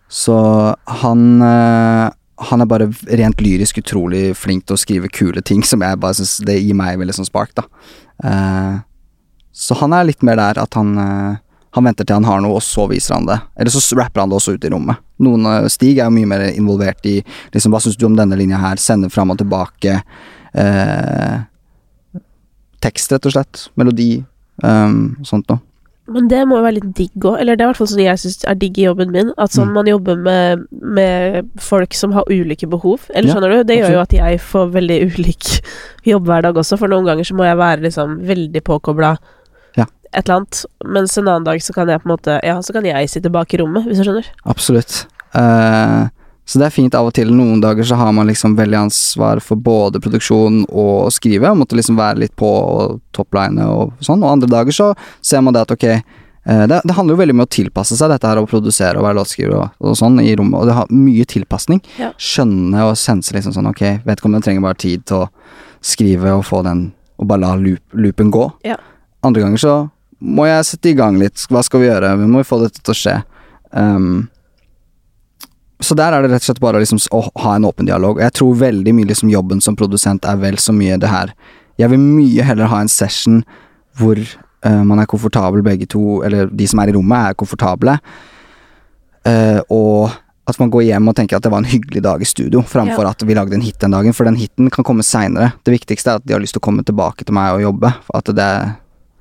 så 0.09 0.75
han 0.85 1.41
uh, 1.41 2.11
Han 2.51 2.61
er 2.61 2.65
bare 2.65 2.91
rent 3.07 3.39
lyrisk 3.41 3.77
utrolig 3.77 4.35
flink 4.35 4.65
til 4.65 4.75
å 4.75 4.77
skrive 4.77 5.07
kule 5.07 5.41
ting 5.41 5.63
som 5.63 5.81
jeg 5.81 5.99
bare 5.99 6.13
syns 6.13 6.37
Det 6.45 6.59
gir 6.59 6.75
meg 6.75 6.99
veldig 6.99 7.13
sånn 7.13 7.29
spark, 7.29 7.53
da. 7.55 7.63
Uh, 8.23 8.81
så 9.53 9.77
han 9.77 9.93
er 9.93 10.07
litt 10.09 10.25
mer 10.25 10.39
der 10.41 10.57
at 10.57 10.73
han 10.73 10.95
eh, 10.97 11.41
han 11.73 11.83
venter 11.87 12.05
til 12.05 12.13
han 12.19 12.27
har 12.27 12.41
noe, 12.43 12.59
og 12.59 12.61
så 12.65 12.85
viser 12.91 13.15
han 13.17 13.25
det. 13.25 13.39
Eller 13.57 13.73
så 13.73 13.97
rapper 13.97 14.21
han 14.21 14.29
det 14.29 14.37
også 14.37 14.53
ut 14.57 14.65
i 14.65 14.69
rommet. 14.73 14.99
Noen, 15.25 15.45
eh, 15.49 15.67
Stig 15.73 15.97
er 15.97 16.05
jo 16.05 16.13
mye 16.13 16.29
mer 16.29 16.43
involvert 16.51 17.05
i 17.09 17.15
liksom, 17.53 17.73
hva 17.73 17.81
syns 17.81 17.97
du 17.97 18.05
om 18.05 18.15
denne 18.19 18.37
linja 18.37 18.59
her, 18.61 18.77
sender 18.77 19.09
fram 19.13 19.33
og 19.33 19.39
tilbake. 19.41 19.95
Eh, 20.53 21.37
tekst, 22.83 23.11
rett 23.15 23.25
og 23.29 23.33
slett. 23.35 23.67
Melodi. 23.79 24.23
Um, 24.63 25.15
sånt 25.25 25.47
noe. 25.49 25.61
Men 26.13 26.25
det 26.27 26.41
må 26.45 26.57
jo 26.59 26.63
være 26.65 26.75
litt 26.81 26.89
digg 26.97 27.23
òg. 27.25 27.37
Eller 27.39 27.55
det 27.55 27.63
er 27.63 27.69
i 27.69 27.71
hvert 27.71 27.79
fall 27.79 27.87
sånn 27.87 28.01
jeg 28.03 28.19
syns 28.19 28.41
er 28.51 28.57
digg 28.59 28.77
i 28.77 28.83
jobben 28.89 29.13
min. 29.15 29.29
At 29.39 29.53
sånn 29.55 29.69
Mm. 29.69 29.73
man 29.73 29.85
jobber 29.87 30.17
med, 30.19 30.65
med 30.71 31.49
folk 31.63 31.93
som 31.95 32.11
har 32.11 32.27
ulike 32.29 32.67
behov. 32.69 33.07
Eller 33.15 33.29
Ja, 33.29 33.35
skjønner 33.35 33.49
du? 33.55 33.63
Det 33.63 33.77
gjør 33.79 33.93
jo 33.93 34.01
at 34.01 34.11
jeg 34.11 34.41
får 34.43 34.73
veldig 34.73 34.97
ulik 35.15 35.61
jobbhverdag 36.05 36.59
også. 36.59 36.77
For 36.77 36.91
noen 36.91 37.05
ganger 37.07 37.23
så 37.23 37.33
må 37.39 37.45
jeg 37.47 37.57
være 37.57 37.81
liksom 37.87 38.19
veldig 38.27 38.61
påkobla. 38.67 39.17
Et 40.13 40.23
eller 40.23 40.41
annet. 40.41 40.63
Mens 40.85 41.17
en 41.17 41.27
annen 41.27 41.47
dag 41.47 41.61
så 41.63 41.75
kan 41.75 41.89
jeg 41.89 42.01
på 42.03 42.09
en 42.09 42.15
måte 42.15 42.39
Ja, 42.45 42.59
så 42.61 42.75
kan 42.75 42.85
jeg 42.87 43.09
sitte 43.11 43.31
bak 43.33 43.53
i 43.53 43.61
rommet, 43.61 43.87
hvis 43.87 44.01
du 44.01 44.07
skjønner. 44.07 44.27
Absolutt. 44.49 45.03
Eh, 45.33 46.03
så 46.45 46.59
det 46.59 46.67
er 46.67 46.75
fint 46.75 46.95
av 46.97 47.07
og 47.07 47.13
til. 47.15 47.31
Noen 47.31 47.61
dager 47.63 47.87
så 47.87 47.97
har 47.99 48.11
man 48.15 48.27
liksom 48.27 48.57
veldig 48.57 48.81
ansvar 48.85 49.39
for 49.43 49.59
både 49.59 50.01
produksjon 50.03 50.63
og 50.67 51.07
å 51.07 51.13
skrive, 51.13 51.49
og 51.49 51.61
måtte 51.61 51.77
liksom 51.79 51.99
være 51.99 52.25
litt 52.25 52.35
på 52.39 52.49
og 52.49 52.99
toppline 53.15 53.63
og 53.63 53.93
sånn. 54.03 54.23
Og 54.23 54.33
andre 54.35 54.51
dager 54.51 54.75
så 54.75 54.89
ser 55.23 55.43
man 55.45 55.55
det 55.55 55.63
at 55.63 55.71
ok, 55.75 55.85
eh, 55.93 56.65
det, 56.67 56.81
det 56.83 56.97
handler 56.97 57.15
jo 57.15 57.21
veldig 57.23 57.37
om 57.37 57.45
å 57.45 57.49
tilpasse 57.57 57.97
seg 57.99 58.11
dette 58.11 58.27
her 58.27 58.41
å 58.41 58.47
produsere 58.49 58.99
og 58.99 59.07
være 59.07 59.21
låtskriver 59.21 59.55
og, 59.55 59.79
og 59.79 59.95
sånn 59.99 60.19
i 60.23 60.35
rommet, 60.35 60.59
og 60.59 60.67
det 60.67 60.77
har 60.81 60.91
mye 60.91 61.27
tilpasning. 61.31 61.79
Ja. 62.01 62.11
Skjønne 62.19 62.89
og 62.89 62.97
sense 62.99 63.35
liksom 63.35 63.55
sånn 63.55 63.71
ok, 63.71 63.85
vedkommende 64.03 64.43
trenger 64.43 64.67
bare 64.67 64.81
tid 64.83 65.07
til 65.07 65.23
å 65.23 65.29
skrive 65.83 66.35
og 66.35 66.45
få 66.47 66.61
den, 66.67 66.89
og 67.19 67.31
bare 67.31 67.45
la 67.45 67.55
loop, 67.59 67.83
loopen 67.95 68.31
gå. 68.35 68.49
Ja. 68.67 68.75
Andre 69.23 69.45
ganger 69.45 69.63
så 69.63 69.73
må 70.23 70.47
jeg 70.47 70.67
sette 70.67 70.91
i 70.91 70.97
gang 70.97 71.17
litt, 71.19 71.43
hva 71.51 71.63
skal 71.65 71.83
vi 71.83 71.89
gjøre, 71.89 72.13
vi 72.21 72.29
må 72.29 72.43
jo 72.43 72.47
få 72.47 72.61
dette 72.63 72.79
til 72.79 72.93
å 72.93 72.97
skje. 72.97 73.17
Um, 73.71 74.29
så 75.83 75.97
der 75.99 76.15
er 76.15 76.23
det 76.23 76.31
rett 76.31 76.45
og 76.45 76.47
slett 76.47 76.63
bare 76.63 76.79
liksom, 76.79 77.01
å 77.11 77.25
ha 77.43 77.57
en 77.57 77.67
åpen 77.67 77.89
dialog. 77.89 78.17
Og 78.17 78.23
jeg 78.23 78.35
tror 78.39 78.61
veldig 78.61 78.93
mye 78.95 79.09
liksom 79.09 79.31
jobben 79.33 79.59
som 79.63 79.75
produsent 79.75 80.23
er 80.29 80.39
vel 80.39 80.59
så 80.61 80.75
mye 80.75 80.95
det 81.01 81.09
her 81.11 81.33
Jeg 81.81 81.89
vil 81.91 81.99
mye 81.99 82.45
heller 82.45 82.69
ha 82.71 82.83
en 82.83 82.91
session 82.91 83.41
hvor 83.97 84.19
uh, 84.19 84.83
man 84.85 85.01
er 85.01 85.09
komfortabel 85.09 85.63
begge 85.65 85.89
to, 85.89 86.21
eller 86.25 86.51
de 86.53 86.67
som 86.69 86.79
er 86.79 86.91
i 86.91 86.95
rommet, 86.95 87.33
er 87.33 87.37
komfortable. 87.37 87.97
Uh, 89.25 89.59
og 89.73 90.13
at 90.49 90.59
man 90.59 90.71
går 90.71 90.85
hjem 90.89 91.07
og 91.07 91.15
tenker 91.17 91.37
at 91.37 91.45
det 91.45 91.51
var 91.53 91.63
en 91.63 91.69
hyggelig 91.69 92.03
dag 92.03 92.21
i 92.21 92.27
studio, 92.27 92.61
framfor 92.67 93.07
at 93.07 93.23
vi 93.23 93.35
lagde 93.35 93.55
en 93.55 93.63
hit 93.63 93.79
den 93.81 93.95
dagen. 93.95 94.15
For 94.15 94.27
den 94.27 94.37
hiten 94.39 94.69
kan 94.73 94.85
komme 94.85 95.05
seinere. 95.07 95.53
Det 95.65 95.73
viktigste 95.73 96.11
er 96.13 96.21
at 96.21 96.25
de 96.27 96.35
har 96.35 96.43
lyst 96.43 96.55
til 96.57 96.61
å 96.63 96.67
komme 96.67 96.85
tilbake 96.85 97.25
til 97.25 97.35
meg 97.35 97.57
og 97.57 97.63
jobbe. 97.63 97.93
For 98.07 98.19
at 98.19 98.33
det 98.37 98.49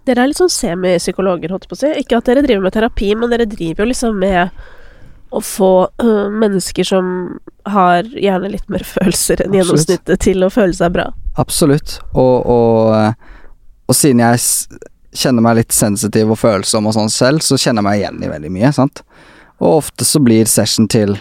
Dere 0.08 0.24
er 0.24 0.30
litt 0.30 0.40
sånn 0.40 0.50
semipsykologer, 0.50 1.52
holdt 1.52 1.66
jeg 1.66 1.72
på 1.72 1.78
å 1.78 1.82
si. 1.82 1.90
Ikke 2.02 2.18
at 2.18 2.28
dere 2.28 2.42
driver 2.44 2.64
med 2.64 2.74
terapi, 2.74 3.12
men 3.18 3.30
dere 3.30 3.46
driver 3.50 3.84
jo 3.84 3.90
liksom 3.92 4.16
med 4.18 4.62
å 5.32 5.40
få 5.40 5.72
øh, 6.02 6.32
mennesker 6.42 6.84
som 6.84 7.06
har 7.70 8.08
gjerne 8.10 8.50
litt 8.52 8.68
mer 8.72 8.84
følelser 8.94 9.40
enn 9.40 9.54
Absolutt. 9.54 9.58
gjennomsnittet, 9.60 10.24
til 10.26 10.44
å 10.44 10.50
føle 10.52 10.76
seg 10.76 10.92
bra. 10.96 11.08
Absolutt. 11.40 12.00
Og, 12.12 12.50
og, 12.52 13.28
og 13.88 13.96
siden 13.96 14.24
jeg 14.24 14.42
kjenner 15.22 15.44
meg 15.44 15.60
litt 15.60 15.76
sensitiv 15.76 16.34
og 16.34 16.40
følsom 16.40 16.88
og 16.88 16.96
sånn 16.96 17.12
selv, 17.12 17.44
så 17.44 17.56
kjenner 17.60 17.80
jeg 17.80 17.88
meg 17.88 18.00
igjen 18.00 18.24
i 18.24 18.32
veldig 18.32 18.52
mye, 18.52 18.72
sant. 18.76 19.04
Og 19.62 19.78
ofte 19.78 20.06
så 20.08 20.20
blir 20.24 20.50
session 20.50 20.88
til 20.90 21.14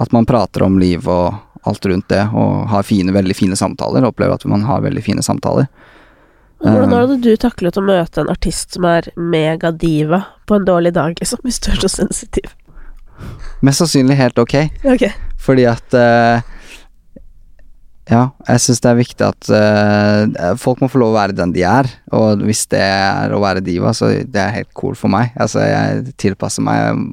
at 0.00 0.12
man 0.14 0.26
prater 0.28 0.64
om 0.66 0.78
liv 0.78 1.08
og 1.10 1.40
alt 1.68 1.86
rundt 1.86 2.08
det, 2.12 2.22
og 2.32 2.68
har 2.70 2.86
fine, 2.86 3.12
veldig 3.12 3.36
fine 3.36 3.56
samtaler. 3.58 4.06
Opplever 4.06 4.38
at 4.38 4.46
man 4.48 4.64
har 4.68 4.84
veldig 4.84 5.02
fine 5.04 5.24
samtaler. 5.24 5.66
Hvordan 6.60 6.92
hadde 6.92 7.18
du 7.24 7.30
taklet 7.40 7.78
å 7.80 7.84
møte 7.84 8.20
en 8.20 8.30
artist 8.32 8.76
som 8.76 8.84
er 8.88 9.08
megadiva 9.16 10.24
på 10.48 10.58
en 10.58 10.66
dårlig 10.68 10.92
dag, 10.96 11.16
liksom, 11.20 11.40
hvis 11.46 11.60
du 11.64 11.70
er 11.72 11.80
så 11.80 11.88
sensitiv? 11.92 12.52
Mest 13.64 13.82
sannsynlig 13.82 14.16
helt 14.16 14.40
ok, 14.40 14.56
okay. 14.88 15.12
fordi 15.40 15.66
at 15.68 15.96
uh, 15.96 16.40
Ja, 18.10 18.22
jeg 18.48 18.62
syns 18.64 18.80
det 18.82 18.88
er 18.90 18.98
viktig 18.98 19.26
at 19.26 19.50
uh, 19.52 20.54
folk 20.58 20.80
må 20.82 20.88
få 20.90 21.00
lov 21.02 21.12
å 21.12 21.18
være 21.18 21.36
den 21.36 21.52
de 21.54 21.62
er. 21.68 21.86
Og 22.16 22.40
hvis 22.48 22.64
det 22.72 22.80
er 22.80 23.32
å 23.36 23.40
være 23.44 23.62
diva, 23.62 23.92
så 23.94 24.08
det 24.24 24.40
er 24.40 24.56
helt 24.56 24.72
cool 24.74 24.96
for 24.98 25.12
meg. 25.12 25.30
Altså, 25.38 25.60
jeg 25.62 26.16
tilpasser 26.18 26.64
meg 26.66 27.04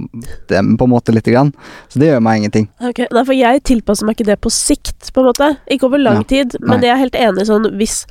dem 0.50 0.74
på 0.80 0.88
en 0.88 0.93
måte 0.95 1.14
lite 1.14 1.36
grann. 1.36 1.52
Så 1.91 2.02
det 2.02 2.10
gjør 2.10 2.24
meg 2.26 2.41
ingenting. 2.41 2.66
Ok, 2.82 3.04
Nei, 3.14 3.26
for 3.28 3.38
jeg 3.38 3.62
tilpasser 3.70 4.10
meg 4.10 4.18
ikke 4.18 4.32
det 4.32 4.39
på 4.41 4.52
sikt, 4.52 5.12
på 5.14 5.22
en 5.22 5.30
måte. 5.30 5.52
Ikke 5.70 5.91
over 5.91 6.02
lang 6.02 6.24
Ja, 6.24 6.32
tid, 6.34 6.58
nei. 6.58 6.72
men 6.72 6.88
jeg 6.88 6.95
er 6.95 7.04
helt 7.04 7.22
enig 7.28 7.48
sånn 7.52 7.70
hvis 7.78 8.02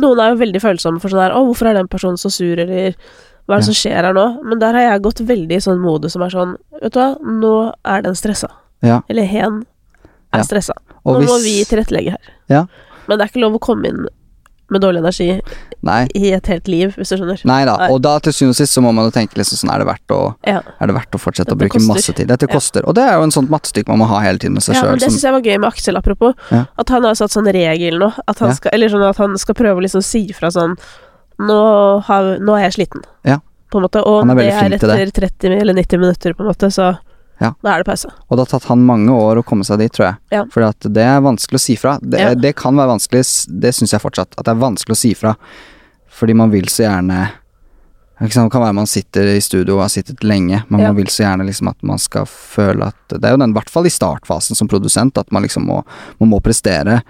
Noen 0.00 0.20
er 0.20 0.30
jo 0.32 0.40
veldig 0.40 0.60
følsomme 0.62 1.00
for 1.02 1.08
sånn 1.12 1.20
der 1.20 1.34
Å, 1.36 1.42
hvorfor 1.44 1.68
er 1.68 1.74
den 1.74 1.88
personen 1.88 2.16
så 2.16 2.30
sur, 2.32 2.58
eller 2.58 2.94
hva 3.48 3.56
er 3.56 3.60
det 3.60 3.66
Ja. 3.66 3.72
som 3.72 3.74
skjer 3.74 4.04
her 4.06 4.12
nå? 4.14 4.42
Men 4.44 4.58
der 4.58 4.72
har 4.72 4.80
jeg 4.92 5.02
gått 5.02 5.20
veldig 5.26 5.52
i 5.58 5.60
sånn 5.60 5.80
modus 5.82 6.12
som 6.12 6.22
er 6.22 6.30
sånn 6.30 6.56
Vet 6.80 6.92
du 6.94 6.98
hva, 7.00 7.16
nå 7.20 7.74
er 7.84 8.02
den 8.02 8.14
stressa. 8.14 8.48
Ja. 8.82 9.02
Eller 9.08 9.24
hen 9.24 9.66
er 10.32 10.38
Ja. 10.38 10.42
stressa. 10.42 10.72
Og 11.04 11.20
Nå 11.20 11.26
må 11.26 11.42
vi 11.42 11.64
tilrettelegge 11.64 12.10
her. 12.10 12.32
Ja. 12.48 12.66
Men 13.08 13.18
det 13.18 13.24
er 13.26 13.30
ikke 13.32 13.42
lov 13.44 13.54
å 13.54 13.60
komme 13.60 13.86
inn 13.88 14.06
med 14.72 14.82
dårlig 14.84 15.02
energi 15.02 15.40
Nei. 15.82 16.06
i 16.18 16.32
et 16.36 16.46
helt 16.50 16.68
liv, 16.68 16.94
hvis 16.96 17.12
du 17.12 17.16
skjønner. 17.18 17.44
Nei 17.48 17.64
da. 17.68 17.76
Og 17.92 18.00
da 18.04 18.16
til 18.24 18.32
syvende 18.32 18.56
og 18.56 18.60
sist 18.62 18.76
så 18.76 18.82
må 18.84 18.92
man 18.94 19.06
jo 19.08 19.14
tenke 19.14 19.36
liksom 19.38 19.60
sånn 19.60 19.72
Er 19.74 19.78
det 19.82 19.86
verdt 19.88 20.14
å, 20.16 20.20
Ja. 20.46 20.60
det 20.80 20.94
verdt 20.96 21.16
å 21.18 21.20
fortsette 21.20 21.52
å 21.54 21.58
bruke 21.58 21.76
koster. 21.78 21.88
masse 21.94 22.12
tid? 22.16 22.28
Dette 22.28 22.48
Ja. 22.48 22.52
koster. 22.54 22.82
Og 22.88 22.94
det 22.94 23.04
er 23.04 23.14
jo 23.18 23.22
en 23.22 23.30
sånt 23.34 23.50
mattestykke 23.50 23.88
man 23.88 23.98
må 24.00 24.06
ha 24.08 24.20
hele 24.20 24.38
tiden 24.38 24.54
med 24.54 24.62
seg 24.62 24.74
Ja, 24.74 24.82
men 24.82 24.96
sjøl. 24.96 25.00
det 25.00 25.10
syns 25.12 25.22
jeg 25.22 25.32
var 25.32 25.40
gøy 25.42 25.58
med 25.60 25.68
Aksel, 25.72 25.96
apropos. 25.96 26.34
Ja. 26.50 26.64
At 26.78 26.88
han 26.88 27.02
har 27.04 27.14
satt 27.14 27.30
sånn 27.30 27.46
regel 27.52 27.98
nå. 27.98 28.12
At 28.28 28.38
han 28.38 28.54
skal, 28.54 28.70
eller 28.74 28.88
sånn 28.88 29.08
at 29.08 29.16
han 29.16 29.36
skal 29.38 29.54
prøve 29.54 29.76
å 29.78 29.82
liksom 29.82 30.02
si 30.02 30.32
fra 30.32 30.48
sånn 30.48 30.76
Nå, 31.40 32.02
har, 32.04 32.38
nå 32.38 32.54
er 32.58 32.70
jeg 32.70 32.72
sliten. 32.86 33.02
Ja. 33.24 33.38
På 33.72 33.78
en 33.80 33.86
måte. 33.88 34.02
Og 34.06 34.28
er 34.28 34.34
det 34.36 34.52
er 34.52 34.76
etter 34.76 35.10
30 35.10 35.60
eller 35.60 35.74
90 35.74 35.98
minutter, 35.98 36.34
på 36.34 36.40
en 36.44 36.50
måte, 36.52 36.68
så 36.70 36.98
Ja. 37.40 37.54
da 37.62 37.72
er 37.74 37.78
det 37.82 37.86
pause. 37.86 38.06
Og 38.30 38.36
det 38.38 38.44
har 38.46 38.58
tatt 38.60 38.68
han 38.68 38.84
mange 38.86 39.10
år 39.10 39.40
å 39.40 39.44
komme 39.44 39.64
seg 39.64 39.78
dit, 39.78 39.92
tror 39.92 40.06
jeg. 40.12 40.16
Ja. 40.30 40.44
For 40.52 40.60
det 40.88 41.02
er 41.02 41.20
vanskelig 41.20 41.58
å 41.58 41.60
si 41.64 41.76
fra. 41.76 41.98
Det, 42.02 42.20
Ja. 42.20 42.34
det 42.34 42.54
kan 42.56 42.74
være 42.76 42.92
vanskelig, 42.98 43.24
det 43.60 43.74
syns 43.74 43.90
jeg 43.92 44.00
fortsatt. 44.00 44.34
At 44.38 44.44
det 44.44 44.52
er 44.54 44.60
vanskelig 44.62 44.94
å 44.94 44.96
si 44.96 45.14
fra. 45.14 45.34
Fordi 46.08 46.34
man 46.36 46.50
vil 46.50 46.66
så 46.66 46.84
gjerne 46.86 47.30
ikke 48.22 48.32
sant, 48.34 48.52
Det 48.52 48.52
kan 48.52 48.62
være 48.62 48.74
man 48.74 48.86
sitter 48.86 49.22
i 49.34 49.40
studio 49.40 49.74
og 49.78 49.80
har 49.82 49.88
sittet 49.88 50.22
lenge, 50.22 50.62
men 50.68 50.80
Ja. 50.80 50.86
man 50.92 50.96
vil 50.96 51.06
så 51.06 51.24
gjerne 51.24 51.44
liksom 51.44 51.68
at 51.68 51.82
man 51.82 51.98
skal 51.98 52.24
føle 52.24 52.86
at 52.86 52.94
Det 53.08 53.24
er 53.24 53.30
jo 53.32 53.36
den, 53.38 53.50
i 53.50 53.52
hvert 53.58 53.68
fall 53.70 53.84
i 53.86 53.88
startfasen 53.88 54.54
som 54.54 54.68
produsent, 54.68 55.18
at 55.18 55.32
man 55.32 55.42
liksom 55.42 55.66
må, 55.66 55.84
man 56.20 56.28
må 56.30 56.40
prestere. 56.40 57.02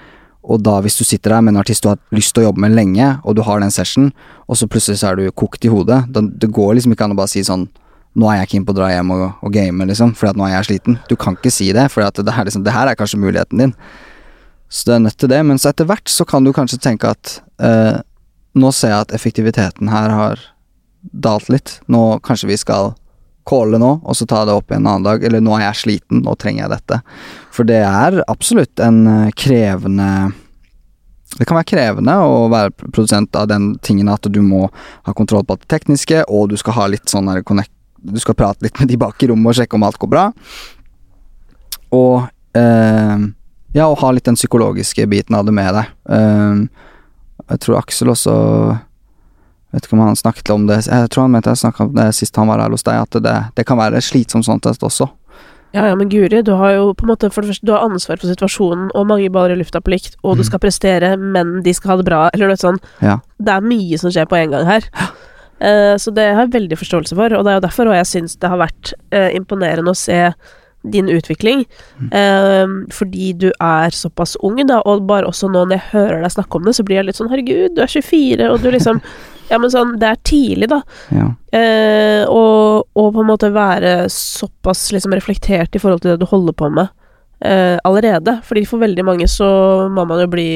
Og 0.42 0.62
da, 0.62 0.80
hvis 0.80 0.96
du 0.98 1.04
sitter 1.04 1.30
der 1.30 1.40
med 1.42 1.54
en 1.54 1.60
artist 1.60 1.82
du 1.82 1.88
har 1.90 1.98
lyst 2.12 2.32
til 2.34 2.44
å 2.44 2.46
jobbe 2.52 2.58
med 2.60 2.72
lenge, 2.74 3.20
og 3.24 3.36
du 3.36 3.42
har 3.42 3.60
den 3.60 3.70
session, 3.70 4.12
og 4.48 4.56
så 4.56 4.66
plutselig 4.66 4.98
så 4.98 5.12
er 5.12 5.16
du 5.16 5.30
kokt 5.32 5.64
i 5.64 5.68
hodet, 5.68 6.10
det 6.12 6.50
går 6.50 6.74
liksom 6.76 6.92
ikke 6.92 7.04
an 7.04 7.12
å 7.12 7.16
bare 7.16 7.28
si 7.28 7.40
sånn 7.42 7.68
nå 8.18 8.28
er 8.28 8.42
jeg 8.42 8.52
keen 8.52 8.64
på 8.68 8.74
å 8.74 8.76
dra 8.76 8.90
hjem 8.92 9.12
og, 9.14 9.24
og 9.40 9.52
game, 9.54 9.86
liksom, 9.88 10.12
fordi 10.18 10.34
at 10.34 10.40
nå 10.40 10.46
er 10.46 10.56
jeg 10.58 10.68
sliten. 10.68 10.98
Du 11.08 11.14
kan 11.16 11.36
ikke 11.38 11.52
si 11.54 11.70
det, 11.72 11.86
for 11.92 12.04
det, 12.04 12.34
liksom, 12.48 12.64
det 12.66 12.74
her 12.74 12.90
er 12.90 12.98
kanskje 12.98 13.20
muligheten 13.22 13.62
din. 13.62 13.76
Så 14.72 14.88
du 14.88 14.94
er 14.94 15.04
nødt 15.04 15.18
til 15.20 15.30
det. 15.32 15.40
Men 15.44 15.60
så 15.60 15.70
etter 15.72 15.88
hvert 15.88 16.08
så 16.08 16.26
kan 16.28 16.44
du 16.44 16.52
kanskje 16.56 16.80
tenke 16.80 17.12
at 17.12 17.38
eh, 17.64 18.00
nå 18.56 18.72
ser 18.76 18.94
jeg 18.94 19.06
at 19.06 19.14
effektiviteten 19.16 19.92
her 19.92 20.12
har 20.12 20.44
dalt 21.00 21.48
litt. 21.52 21.78
Nå 21.92 22.20
kanskje 22.24 22.52
vi 22.52 22.60
skal 22.60 22.92
calle 23.48 23.80
nå, 23.80 23.96
og 24.04 24.16
så 24.16 24.26
ta 24.28 24.44
det 24.46 24.54
opp 24.54 24.70
igjen 24.70 24.84
en 24.84 24.92
annen 24.92 25.08
dag. 25.08 25.24
Eller 25.24 25.44
nå 25.44 25.56
er 25.56 25.66
jeg 25.70 25.82
sliten, 25.82 26.22
nå 26.24 26.36
trenger 26.40 26.66
jeg 26.66 26.74
dette. 26.76 27.00
For 27.52 27.68
det 27.68 27.82
er 27.84 28.22
absolutt 28.28 28.80
en 28.84 29.04
eh, 29.08 29.34
krevende 29.36 30.12
det 31.38 31.46
kan 31.48 31.56
være 31.56 31.70
krevende 31.70 32.12
å 32.28 32.48
være 32.52 32.74
produsent 32.82 33.36
av 33.40 33.46
den 33.48 33.70
tingen 33.80 34.10
at 34.12 34.26
du 34.28 34.42
må 34.44 34.66
ha 35.06 35.14
kontroll 35.16 35.46
på 35.48 35.56
det 35.62 35.68
tekniske, 35.72 36.26
og 36.28 36.50
du 36.52 36.58
skal 36.60 36.76
ha 36.76 36.88
litt 36.92 37.08
sånn 37.08 37.30
connect 37.48 37.71
Du 38.02 38.18
skal 38.18 38.34
prate 38.34 38.64
litt 38.66 38.78
med 38.80 38.88
de 38.90 38.96
bak 38.98 39.22
i 39.22 39.28
rommet 39.30 39.52
og 39.52 39.58
sjekke 39.60 39.78
om 39.78 39.84
alt 39.86 39.98
går 40.02 40.10
bra. 40.10 40.24
Og 41.92 42.22
eh, 42.58 43.18
ja, 43.76 43.86
og 43.88 43.98
ha 44.02 44.10
litt 44.12 44.26
den 44.28 44.36
psykologiske 44.38 45.06
biten 45.08 45.36
av 45.38 45.46
det 45.48 45.54
med 45.56 45.74
deg. 45.76 45.92
Eh, 46.08 46.64
jeg 47.52 47.62
tror 47.64 47.80
Aksel 47.82 48.12
også 48.12 48.34
Vet 49.72 49.86
ikke 49.86 49.96
om 49.96 50.02
han 50.04 50.16
snakket 50.18 50.50
om 50.52 50.66
det 50.68 50.82
Jeg 50.84 51.08
tror 51.10 51.24
han 51.24 51.32
mente 51.32 51.48
jeg 51.48 51.62
snakka 51.62 51.86
om 51.86 51.94
det 51.96 52.04
sist 52.14 52.36
han 52.36 52.50
var 52.50 52.60
her 52.60 52.74
hos 52.74 52.84
deg, 52.84 53.06
at 53.06 53.16
det, 53.24 53.32
det 53.56 53.64
kan 53.66 53.78
være 53.80 54.02
slitsomt 54.04 54.44
sånn 54.44 54.60
sett 54.60 54.84
også. 54.84 55.06
Ja, 55.72 55.86
ja, 55.88 55.94
men 55.96 56.10
Guri, 56.12 56.42
du 56.44 56.50
har 56.60 56.74
jo 56.76 56.90
på 56.92 57.06
en 57.06 57.12
måte 57.14 57.30
For 57.32 57.40
det 57.40 57.54
første, 57.54 57.64
du 57.64 57.72
har 57.72 57.86
ansvar 57.86 58.18
for 58.20 58.28
situasjonen, 58.28 58.90
og 58.92 59.06
mange 59.08 59.30
baller 59.32 59.56
i 59.56 59.62
lufta 59.62 59.80
på 59.80 59.94
likt, 59.94 60.18
og 60.20 60.36
du 60.36 60.42
Mm. 60.42 60.48
skal 60.50 60.60
prestere, 60.60 61.14
men 61.16 61.62
de 61.64 61.72
skal 61.72 61.94
ha 61.94 61.96
det 62.02 62.04
bra, 62.10 62.18
eller 62.34 62.52
noe 62.52 62.60
sånt. 62.60 62.84
Ja. 63.00 63.16
Det 63.40 63.48
er 63.54 63.64
mye 63.64 63.96
som 63.98 64.12
skjer 64.12 64.28
på 64.28 64.36
en 64.36 64.50
gang 64.52 64.66
her. 64.68 64.84
Eh, 65.62 65.94
så 66.00 66.14
det 66.14 66.26
har 66.32 66.46
jeg 66.46 66.56
veldig 66.56 66.80
forståelse 66.80 67.18
for, 67.18 67.36
og 67.36 67.46
det 67.46 67.52
er 67.52 67.60
jo 67.60 67.66
derfor 67.66 67.92
jeg 67.94 68.10
syns 68.10 68.36
det 68.42 68.50
har 68.50 68.60
vært 68.60 68.92
eh, 69.14 69.30
imponerende 69.38 69.94
å 69.94 69.98
se 69.98 70.24
din 70.82 71.06
utvikling. 71.06 71.60
Mm. 72.10 72.88
Fordi 72.90 73.28
du 73.38 73.52
er 73.62 73.94
såpass 73.94 74.32
ung, 74.42 74.56
da, 74.66 74.80
og 74.82 75.04
bare 75.06 75.28
også 75.30 75.46
nå 75.46 75.60
når 75.62 75.76
jeg 75.76 75.90
hører 75.92 76.24
deg 76.24 76.32
snakke 76.34 76.58
om 76.58 76.64
det, 76.66 76.74
så 76.74 76.82
blir 76.82 76.98
jeg 76.98 77.06
litt 77.06 77.20
sånn 77.20 77.30
herregud, 77.30 77.76
du 77.76 77.84
er 77.84 77.92
24, 77.92 78.48
og 78.50 78.64
du 78.64 78.66
liksom 78.74 78.98
Ja, 79.52 79.58
men 79.60 79.72
sånn, 79.72 79.96
det 80.00 80.08
er 80.08 80.20
tidlig, 80.24 80.68
da. 80.72 80.80
Ja. 81.12 81.26
Eh, 81.52 82.22
og, 82.30 82.88
og 82.96 83.08
på 83.12 83.20
en 83.20 83.28
måte 83.28 83.50
være 83.52 84.06
såpass 84.12 84.86
liksom 84.94 85.12
reflektert 85.16 85.76
i 85.76 85.82
forhold 85.82 86.04
til 86.04 86.14
det 86.14 86.22
du 86.22 86.28
holder 86.30 86.56
på 86.56 86.70
med 86.72 86.88
eh, 87.44 87.76
allerede. 87.84 88.38
Fordi 88.46 88.64
for 88.68 88.82
veldig 88.82 89.04
mange 89.04 89.28
så 89.28 89.50
må 89.92 90.06
man 90.08 90.22
jo 90.24 90.30
bli 90.32 90.48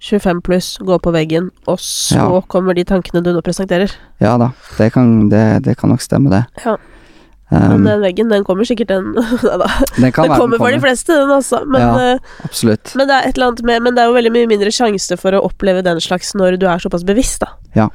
25 0.00 0.40
pluss, 0.46 0.76
gå 0.78 0.98
på 1.02 1.10
veggen, 1.12 1.50
og 1.66 1.78
så 1.82 2.14
Ja. 2.16 2.40
kommer 2.46 2.74
de 2.74 2.84
tankene 2.84 3.22
du 3.22 3.32
nå 3.32 3.40
presenterer. 3.42 3.90
ja 4.20 4.36
da, 4.38 4.52
det 4.78 4.92
kan, 4.92 5.28
det, 5.28 5.62
det 5.64 5.76
kan 5.76 5.90
nok 5.90 6.00
stemme, 6.00 6.30
det. 6.30 6.44
Ja. 6.64 6.76
Um, 7.50 7.80
Men 7.80 7.84
den 7.84 8.00
veggen, 8.02 8.28
den 8.28 8.44
kommer 8.44 8.62
sikkert, 8.68 8.88
den. 8.88 9.14
Den 9.96 10.12
kan 10.12 10.24
Den 10.24 10.32
være 10.32 10.38
kommer 10.38 10.58
for 10.58 10.70
de 10.70 10.80
fleste, 10.80 11.14
den 11.16 11.30
altså. 11.32 11.64
Men, 11.66 11.80
Ja. 11.80 12.12
eh, 12.12 12.18
Absolutt. 12.44 12.92
men 12.94 13.08
det 13.08 13.14
er 13.16 13.28
et 13.28 13.34
eller 13.38 13.46
annet 13.46 13.62
med 13.64 13.82
Men 13.82 13.94
det 13.94 14.02
er 14.02 14.06
jo 14.08 14.12
veldig 14.18 14.32
mye 14.34 14.46
mindre 14.50 14.68
sjanse 14.70 15.16
for 15.18 15.32
å 15.32 15.40
oppleve 15.48 15.82
den 15.82 15.96
slags 15.98 16.34
når 16.36 16.58
du 16.60 16.66
er 16.68 16.76
såpass 16.78 17.02
bevisst, 17.08 17.40
da. 17.40 17.46
Jeg 17.74 17.88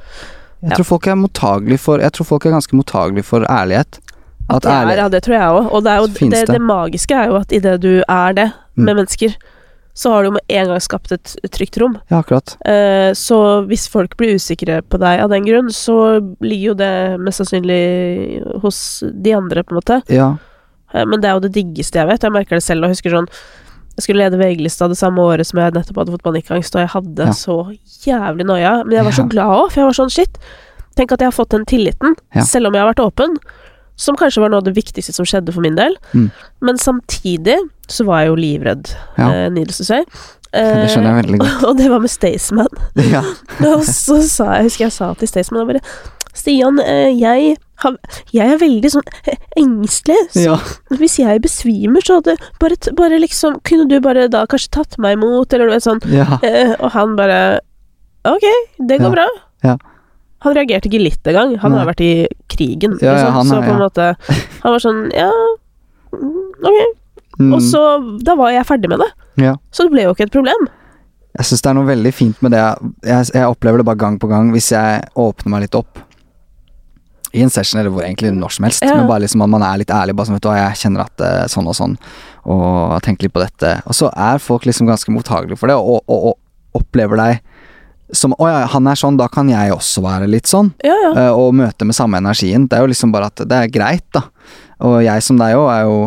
Ja. 0.62 0.74
tror 0.76 0.84
folk 0.84 1.06
er 1.06 1.14
mottagelig 1.14 1.78
for 1.78 1.98
Jeg 2.00 2.12
tror 2.12 2.24
folk 2.26 2.46
er 2.46 2.50
ganske 2.50 2.74
mottagelig 2.74 3.24
for 3.24 3.40
ærlighet. 3.46 4.00
At 4.50 4.62
Det 4.62 4.70
er, 4.72 4.84
ærlig 4.84 4.96
ja, 4.96 5.08
det 5.08 5.22
tror 5.22 5.34
jeg 5.38 5.48
òg. 5.48 5.72
Og 5.72 5.84
det, 5.84 5.96
jo, 6.00 6.06
det, 6.30 6.46
det. 6.48 6.60
magiske 6.60 7.14
er 7.14 7.26
jo 7.28 7.36
at 7.36 7.52
idet 7.52 7.80
du 7.80 8.02
er 8.08 8.32
det 8.32 8.52
Mm. 8.76 8.84
med 8.84 8.96
mennesker, 8.96 9.36
så 9.94 10.10
har 10.10 10.24
du 10.26 10.30
med 10.34 10.42
en 10.48 10.66
gang 10.72 10.80
skapt 10.82 11.12
et 11.14 11.36
trygt 11.54 11.76
rom. 11.78 11.92
Ja, 12.10 12.18
akkurat. 12.18 12.56
Eh, 12.66 13.12
så 13.14 13.36
hvis 13.68 13.86
folk 13.88 14.16
blir 14.18 14.34
usikre 14.34 14.80
på 14.82 14.98
deg 14.98 15.20
av 15.22 15.30
den 15.30 15.44
grunn, 15.46 15.68
så 15.70 16.18
ligger 16.42 16.72
jo 16.72 16.74
det 16.80 16.92
mest 17.22 17.38
sannsynlig 17.38 18.42
hos 18.64 18.80
de 19.06 19.32
andre, 19.38 19.62
på 19.62 19.74
en 19.74 19.78
måte. 19.78 20.00
Ja. 20.10 20.32
Eh, 20.92 21.04
men 21.06 21.20
det 21.22 21.30
er 21.30 21.38
jo 21.38 21.44
det 21.46 21.52
diggeste 21.54 22.00
jeg 22.02 22.10
vet. 22.10 22.26
Jeg 22.26 22.34
merker 22.34 22.58
det 22.58 22.66
selv 22.66 22.84
og 22.88 22.90
husker 22.94 23.10
sånn 23.14 23.30
Jeg 23.94 24.02
skulle 24.08 24.24
lede 24.24 24.38
VG-lista 24.40 24.88
det 24.90 24.96
samme 24.98 25.22
året 25.22 25.46
som 25.46 25.60
jeg 25.62 25.70
nettopp 25.76 26.00
hadde 26.00 26.10
fått 26.16 26.24
panikkangst, 26.26 26.74
og 26.74 26.80
jeg 26.82 26.90
hadde 26.96 27.26
Ja. 27.28 27.30
så 27.30 27.54
jævlig 28.02 28.44
noia. 28.48 28.82
Men 28.84 28.96
jeg 28.96 29.04
var 29.06 29.12
så 29.14 29.28
glad 29.30 29.46
òg, 29.46 29.68
for 29.70 29.80
jeg 29.80 29.86
var 29.86 29.94
sånn 30.00 30.10
shit. 30.10 30.38
Tenk 30.96 31.12
at 31.12 31.20
jeg 31.22 31.26
har 31.30 31.36
fått 31.36 31.50
den 31.54 31.64
tilliten, 31.64 32.16
Ja. 32.34 32.42
selv 32.42 32.66
om 32.66 32.74
jeg 32.74 32.82
har 32.82 32.92
vært 32.92 33.04
åpen. 33.06 33.36
Som 33.96 34.16
kanskje 34.18 34.42
var 34.42 34.50
noe 34.50 34.58
av 34.62 34.66
det 34.66 34.74
viktigste 34.74 35.12
som 35.14 35.26
skjedde 35.28 35.52
for 35.54 35.62
min 35.62 35.76
del. 35.78 35.94
Mm. 36.14 36.30
Men 36.66 36.78
samtidig 36.82 37.58
så 37.90 38.06
var 38.08 38.24
jeg 38.24 38.32
jo 38.32 38.40
livredd, 38.40 38.90
Ja. 39.18 39.28
eh, 39.30 39.50
nydelsesøy. 39.54 40.02
Eh. 40.54 40.84
Det 40.84 40.90
skjønner 40.92 41.10
jeg 41.10 41.24
veldig 41.24 41.38
godt. 41.40 41.62
Og 41.68 41.78
det 41.80 41.88
var 41.90 41.98
med 42.04 42.10
Staysman. 42.12 42.76
Ja. 43.10 43.24
Og 43.72 43.80
så 43.88 44.20
sa 44.22 44.52
jeg, 44.54 44.68
husker 44.68 44.84
jeg 44.84 44.92
sa 44.94 45.08
til 45.18 45.26
Staysman 45.26 45.64
og 45.64 45.72
bare 45.72 45.80
Stian, 46.34 46.78
eh, 46.78 47.10
jeg, 47.18 47.56
har, 47.82 47.96
jeg 48.30 48.52
er 48.54 48.60
veldig 48.62 48.90
sånn 48.94 49.08
eh, 49.26 49.34
engstelig. 49.58 50.20
Så 50.30 50.44
ja. 50.44 50.54
hvis 50.98 51.16
jeg 51.18 51.42
besvimer, 51.42 52.06
så 52.06 52.20
hadde 52.20 52.36
bare, 52.62 52.78
bare 52.94 53.18
liksom 53.22 53.58
Kunne 53.66 53.88
du 53.90 53.96
bare 54.02 54.28
da 54.30 54.44
kanskje 54.46 54.70
tatt 54.78 54.94
meg 55.02 55.16
imot, 55.18 55.50
eller 55.54 55.70
noe 55.74 55.82
sånn. 55.82 55.98
ja. 56.14 56.38
Eh, 56.46 56.76
og 56.78 56.94
han 56.94 57.16
bare 57.18 57.40
Ok, 58.30 58.46
det 58.78 59.00
går 59.02 59.10
bra. 59.14 59.26
Ja. 59.66 59.74
Han 60.44 60.54
reagerte 60.56 60.90
ikke 60.90 61.00
litt 61.02 61.30
engang. 61.30 61.56
Han 61.62 61.72
Nei. 61.72 61.78
har 61.80 61.88
vært 61.92 62.02
i 62.04 62.12
krigen, 62.52 62.98
Ja, 63.00 63.10
ja, 63.10 63.14
liksom. 63.16 63.32
han 63.38 63.46
så 63.50 63.60
på 63.64 63.72
en 63.72 63.80
måte 63.80 64.08
Han 64.62 64.72
var 64.74 64.82
sånn 64.84 65.02
Ja, 65.16 65.30
mm, 66.12 66.38
ok. 66.68 66.80
Mm. 67.40 67.52
Og 67.56 67.60
så 67.66 67.82
Da 68.22 68.36
var 68.38 68.52
jeg 68.54 68.66
ferdig 68.68 68.88
med 68.92 69.00
det. 69.02 69.10
Ja. 69.42 69.56
Så 69.74 69.86
det 69.88 69.94
ble 69.96 70.04
jo 70.06 70.12
ikke 70.14 70.28
et 70.28 70.34
problem. 70.36 70.68
Jeg 71.34 71.48
syns 71.48 71.64
det 71.64 71.70
er 71.72 71.74
noe 71.80 71.88
veldig 71.88 72.12
fint 72.14 72.42
med 72.46 72.52
det. 72.54 72.60
Jeg, 73.02 73.30
jeg 73.34 73.48
opplever 73.50 73.80
det 73.82 73.86
bare 73.88 73.98
gang 73.98 74.18
på 74.22 74.28
gang 74.30 74.52
hvis 74.54 74.68
jeg 74.70 75.00
åpner 75.18 75.50
meg 75.56 75.64
litt 75.66 75.74
opp. 75.74 75.98
I 77.34 77.42
en 77.42 77.50
session 77.50 77.80
eller 77.80 77.90
hvor 77.90 78.04
egentlig 78.06 78.30
når 78.30 78.52
som 78.54 78.64
helst, 78.68 78.84
Ja. 78.86 78.94
men 78.94 79.08
bare 79.10 79.24
liksom 79.24 79.42
at 79.42 79.50
man 79.50 79.64
er 79.66 79.80
litt 79.80 79.90
ærlig. 79.90 80.14
Bare 80.14 80.28
sånn, 80.28 80.36
vet 80.38 80.44
du 80.46 80.52
jeg 80.54 80.76
kjenner 80.84 81.00
at 81.02 81.16
det 81.18 81.26
er 81.40 81.48
sånn 81.50 81.66
og 81.66 81.74
sånn, 81.74 81.96
og 82.46 83.02
tenker 83.02 83.26
litt 83.26 83.34
på 83.34 83.42
dette. 83.42 83.72
Og 83.90 83.96
så 83.98 84.12
er 84.14 84.38
folk 84.38 84.62
liksom 84.68 84.86
ganske 84.86 85.10
mottagelige 85.10 85.58
for 85.58 85.66
det, 85.66 85.74
og, 85.74 86.04
og, 86.06 86.28
og 86.30 86.78
opplever 86.78 87.18
deg 87.18 87.40
som 88.16 88.34
Å 88.38 88.48
ja, 88.48 88.60
han 88.72 88.86
er 88.90 88.98
sånn, 88.98 89.18
da 89.20 89.28
kan 89.32 89.48
jeg 89.50 89.72
også 89.74 90.02
være 90.04 90.28
litt 90.30 90.50
sånn. 90.50 90.72
Ja, 90.84 90.94
ja. 91.06 91.10
Uh, 91.16 91.40
Og 91.42 91.56
møte 91.58 91.86
med 91.86 91.96
samme 91.96 92.20
energien. 92.22 92.68
Det 92.68 92.78
er 92.78 92.86
jo 92.86 92.92
liksom 92.92 93.14
bare 93.14 93.30
at 93.32 93.42
det 93.44 93.58
er 93.58 93.72
greit, 93.72 94.06
da. 94.14 94.26
Og 94.84 95.00
jeg 95.04 95.24
som 95.24 95.38
deg 95.40 95.56
òg 95.58 95.68
er 95.72 95.84
jo 95.88 95.98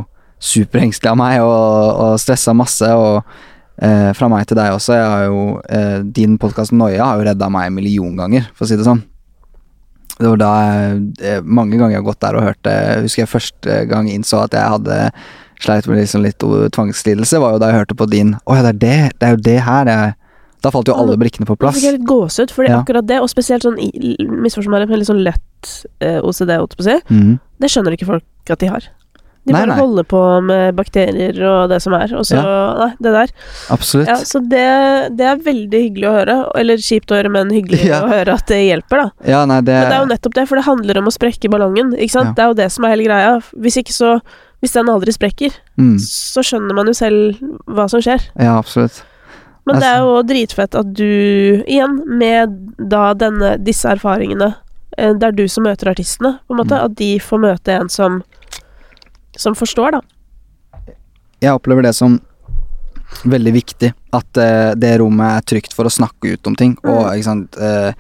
superengstelig 0.44 1.12
av 1.12 1.18
meg 1.20 1.42
og, 1.42 2.02
og 2.04 2.18
stressa 2.22 2.54
masse. 2.58 2.90
Og 2.94 3.22
eh, 3.82 4.12
fra 4.18 4.30
meg 4.32 4.48
til 4.48 4.60
deg 4.60 4.76
også. 4.76 4.96
Jeg 4.98 5.12
har 5.14 5.26
jo, 5.28 5.44
eh, 5.70 6.00
din 6.04 6.38
podkast 6.42 6.74
Noia 6.76 7.06
har 7.06 7.20
jo 7.20 7.28
redda 7.30 7.50
meg 7.54 7.70
en 7.70 7.78
million 7.78 8.18
ganger, 8.18 8.50
for 8.54 8.66
å 8.66 8.70
si 8.70 8.78
det 8.78 8.88
sånn. 8.88 9.04
Det 10.18 10.26
var 10.32 10.40
da 10.42 10.52
jeg, 11.22 11.44
mange 11.46 11.78
ganger 11.78 11.94
jeg 11.94 12.02
har 12.02 12.08
gått 12.08 12.24
der 12.24 12.38
og 12.38 12.48
hørt 12.48 12.62
det. 12.66 12.78
Husker 13.06 13.24
jeg 13.24 13.34
første 13.34 13.82
gang 13.90 14.10
innså 14.10 14.42
at 14.46 14.56
jeg 14.58 14.74
hadde 14.74 15.12
sleit 15.62 15.90
med 15.90 16.02
liksom 16.02 16.24
litt 16.26 16.42
tvangslidelse, 16.74 17.42
var 17.42 17.54
jo 17.54 17.62
da 17.62 17.70
jeg 17.72 17.80
hørte 17.82 17.98
på 17.98 18.10
din 18.10 18.36
Å 18.46 18.58
ja, 18.58 18.64
det 18.66 18.74
er 18.74 18.82
det. 18.82 19.12
Det 19.18 19.28
er 19.28 19.36
jo 19.36 19.44
det 19.46 19.60
her. 19.66 19.86
Det 19.86 19.94
er, 19.94 20.16
da 20.64 20.72
falt 20.74 20.88
jo 20.90 20.96
alle 20.98 21.18
brikkene 21.18 21.46
på 21.46 21.56
plass. 21.58 21.76
plass. 21.76 21.82
fikk 21.82 21.86
jeg 21.92 22.00
litt 22.00 22.08
gåsehud, 22.10 22.52
for 22.52 22.64
Ja. 22.66 22.82
akkurat 22.82 23.06
det, 23.08 23.20
og 23.22 23.30
spesielt 23.30 23.64
sånn 23.64 23.78
misforstå 23.78 24.70
meg 24.70 24.90
litt 24.90 25.08
sånn 25.08 25.24
lett 25.24 25.86
eh, 26.02 26.20
OCD, 26.22 26.58
holdt 26.58 26.74
jeg 26.74 26.78
på 26.78 26.84
å 26.86 26.90
si, 26.90 27.14
Mhm. 27.14 27.40
det 27.60 27.70
skjønner 27.70 27.94
ikke 27.98 28.06
folk 28.08 28.24
at 28.50 28.60
de 28.60 28.68
har. 28.68 28.82
De 29.48 29.54
Nei, 29.54 29.62
bare 29.62 29.68
nei. 29.70 29.78
holder 29.80 30.04
på 30.04 30.44
med 30.44 30.76
bakterier 30.76 31.38
og 31.48 31.70
det 31.70 31.82
som 31.82 31.94
er, 31.94 32.12
og 32.18 32.26
så 32.28 32.36
Nei, 32.36 32.90
det 33.00 33.14
der. 33.14 33.30
Absolutt. 33.70 34.08
Ja, 34.08 34.16
så 34.28 34.42
det, 34.44 35.16
det 35.16 35.24
er 35.26 35.38
veldig 35.38 35.80
hyggelig 35.86 36.04
å 36.10 36.16
høre. 36.18 36.52
Eller 36.60 36.76
kjipt 36.76 37.08
å 37.08 37.16
høre, 37.16 37.32
men 37.32 37.48
hyggelig 37.50 37.86
Ja. 37.94 38.02
å 38.04 38.10
høre 38.12 38.34
at 38.34 38.46
det 38.48 38.58
hjelper, 38.68 39.06
da. 39.06 39.12
Ja, 39.26 39.46
nei, 39.46 39.62
det, 39.62 39.72
Men 39.72 39.88
det 39.90 39.96
er 39.96 40.04
jo 40.04 40.12
nettopp 40.12 40.34
det, 40.34 40.48
for 40.50 40.56
det 40.60 40.66
handler 40.66 40.98
om 40.98 41.06
å 41.08 41.16
sprekke 41.16 41.50
ballongen, 41.50 41.94
ikke 41.96 42.12
sant. 42.12 42.28
Ja. 42.28 42.34
Det 42.34 42.44
er 42.44 42.48
jo 42.52 42.54
det 42.60 42.72
som 42.74 42.84
er 42.84 42.90
hele 42.98 43.08
greia. 43.08 43.42
Hvis 43.56 43.78
ikke 43.80 43.94
så 43.96 44.22
Hvis 44.60 44.74
den 44.74 44.88
aldri 44.90 45.14
sprekker, 45.14 45.52
mm, 45.78 46.00
så 46.02 46.42
skjønner 46.42 46.74
man 46.74 46.88
jo 46.88 46.94
selv 46.98 47.38
hva 47.70 47.88
som 47.88 48.02
skjer. 48.02 48.20
Ja, 48.42 48.58
absolutt. 48.58 49.04
Men 49.68 49.82
det 49.84 49.90
er 49.90 50.06
jo 50.06 50.22
dritfett 50.28 50.78
at 50.80 50.94
du, 50.96 51.64
igjen, 51.68 52.00
med 52.08 52.56
da 52.78 53.12
denne, 53.18 53.56
disse 53.60 53.90
erfaringene 53.92 54.54
eh, 54.98 55.12
Det 55.14 55.28
er 55.28 55.36
du 55.36 55.44
som 55.52 55.68
møter 55.68 55.92
artistene, 55.92 56.38
på 56.48 56.56
en 56.56 56.62
måte. 56.62 56.78
Mm. 56.78 56.86
At 56.88 56.96
de 57.00 57.10
får 57.20 57.44
møte 57.44 57.76
en 57.76 57.92
som 57.92 58.22
Som 59.38 59.54
forstår, 59.60 60.00
da. 60.00 60.02
Jeg 61.44 61.54
opplever 61.54 61.86
det 61.86 61.94
som 61.94 62.16
veldig 63.24 63.54
viktig. 63.54 63.92
At 64.18 64.40
uh, 64.42 64.72
det 64.76 64.96
rommet 65.00 65.38
er 65.38 65.46
trygt 65.54 65.76
for 65.78 65.88
å 65.88 65.94
snakke 65.94 66.34
ut 66.34 66.50
om 66.50 66.56
ting. 66.58 66.74
Og 66.84 67.06
Mm. 67.06 67.12
ikke 67.14 67.28
sant 67.28 67.60
uh, 67.62 67.92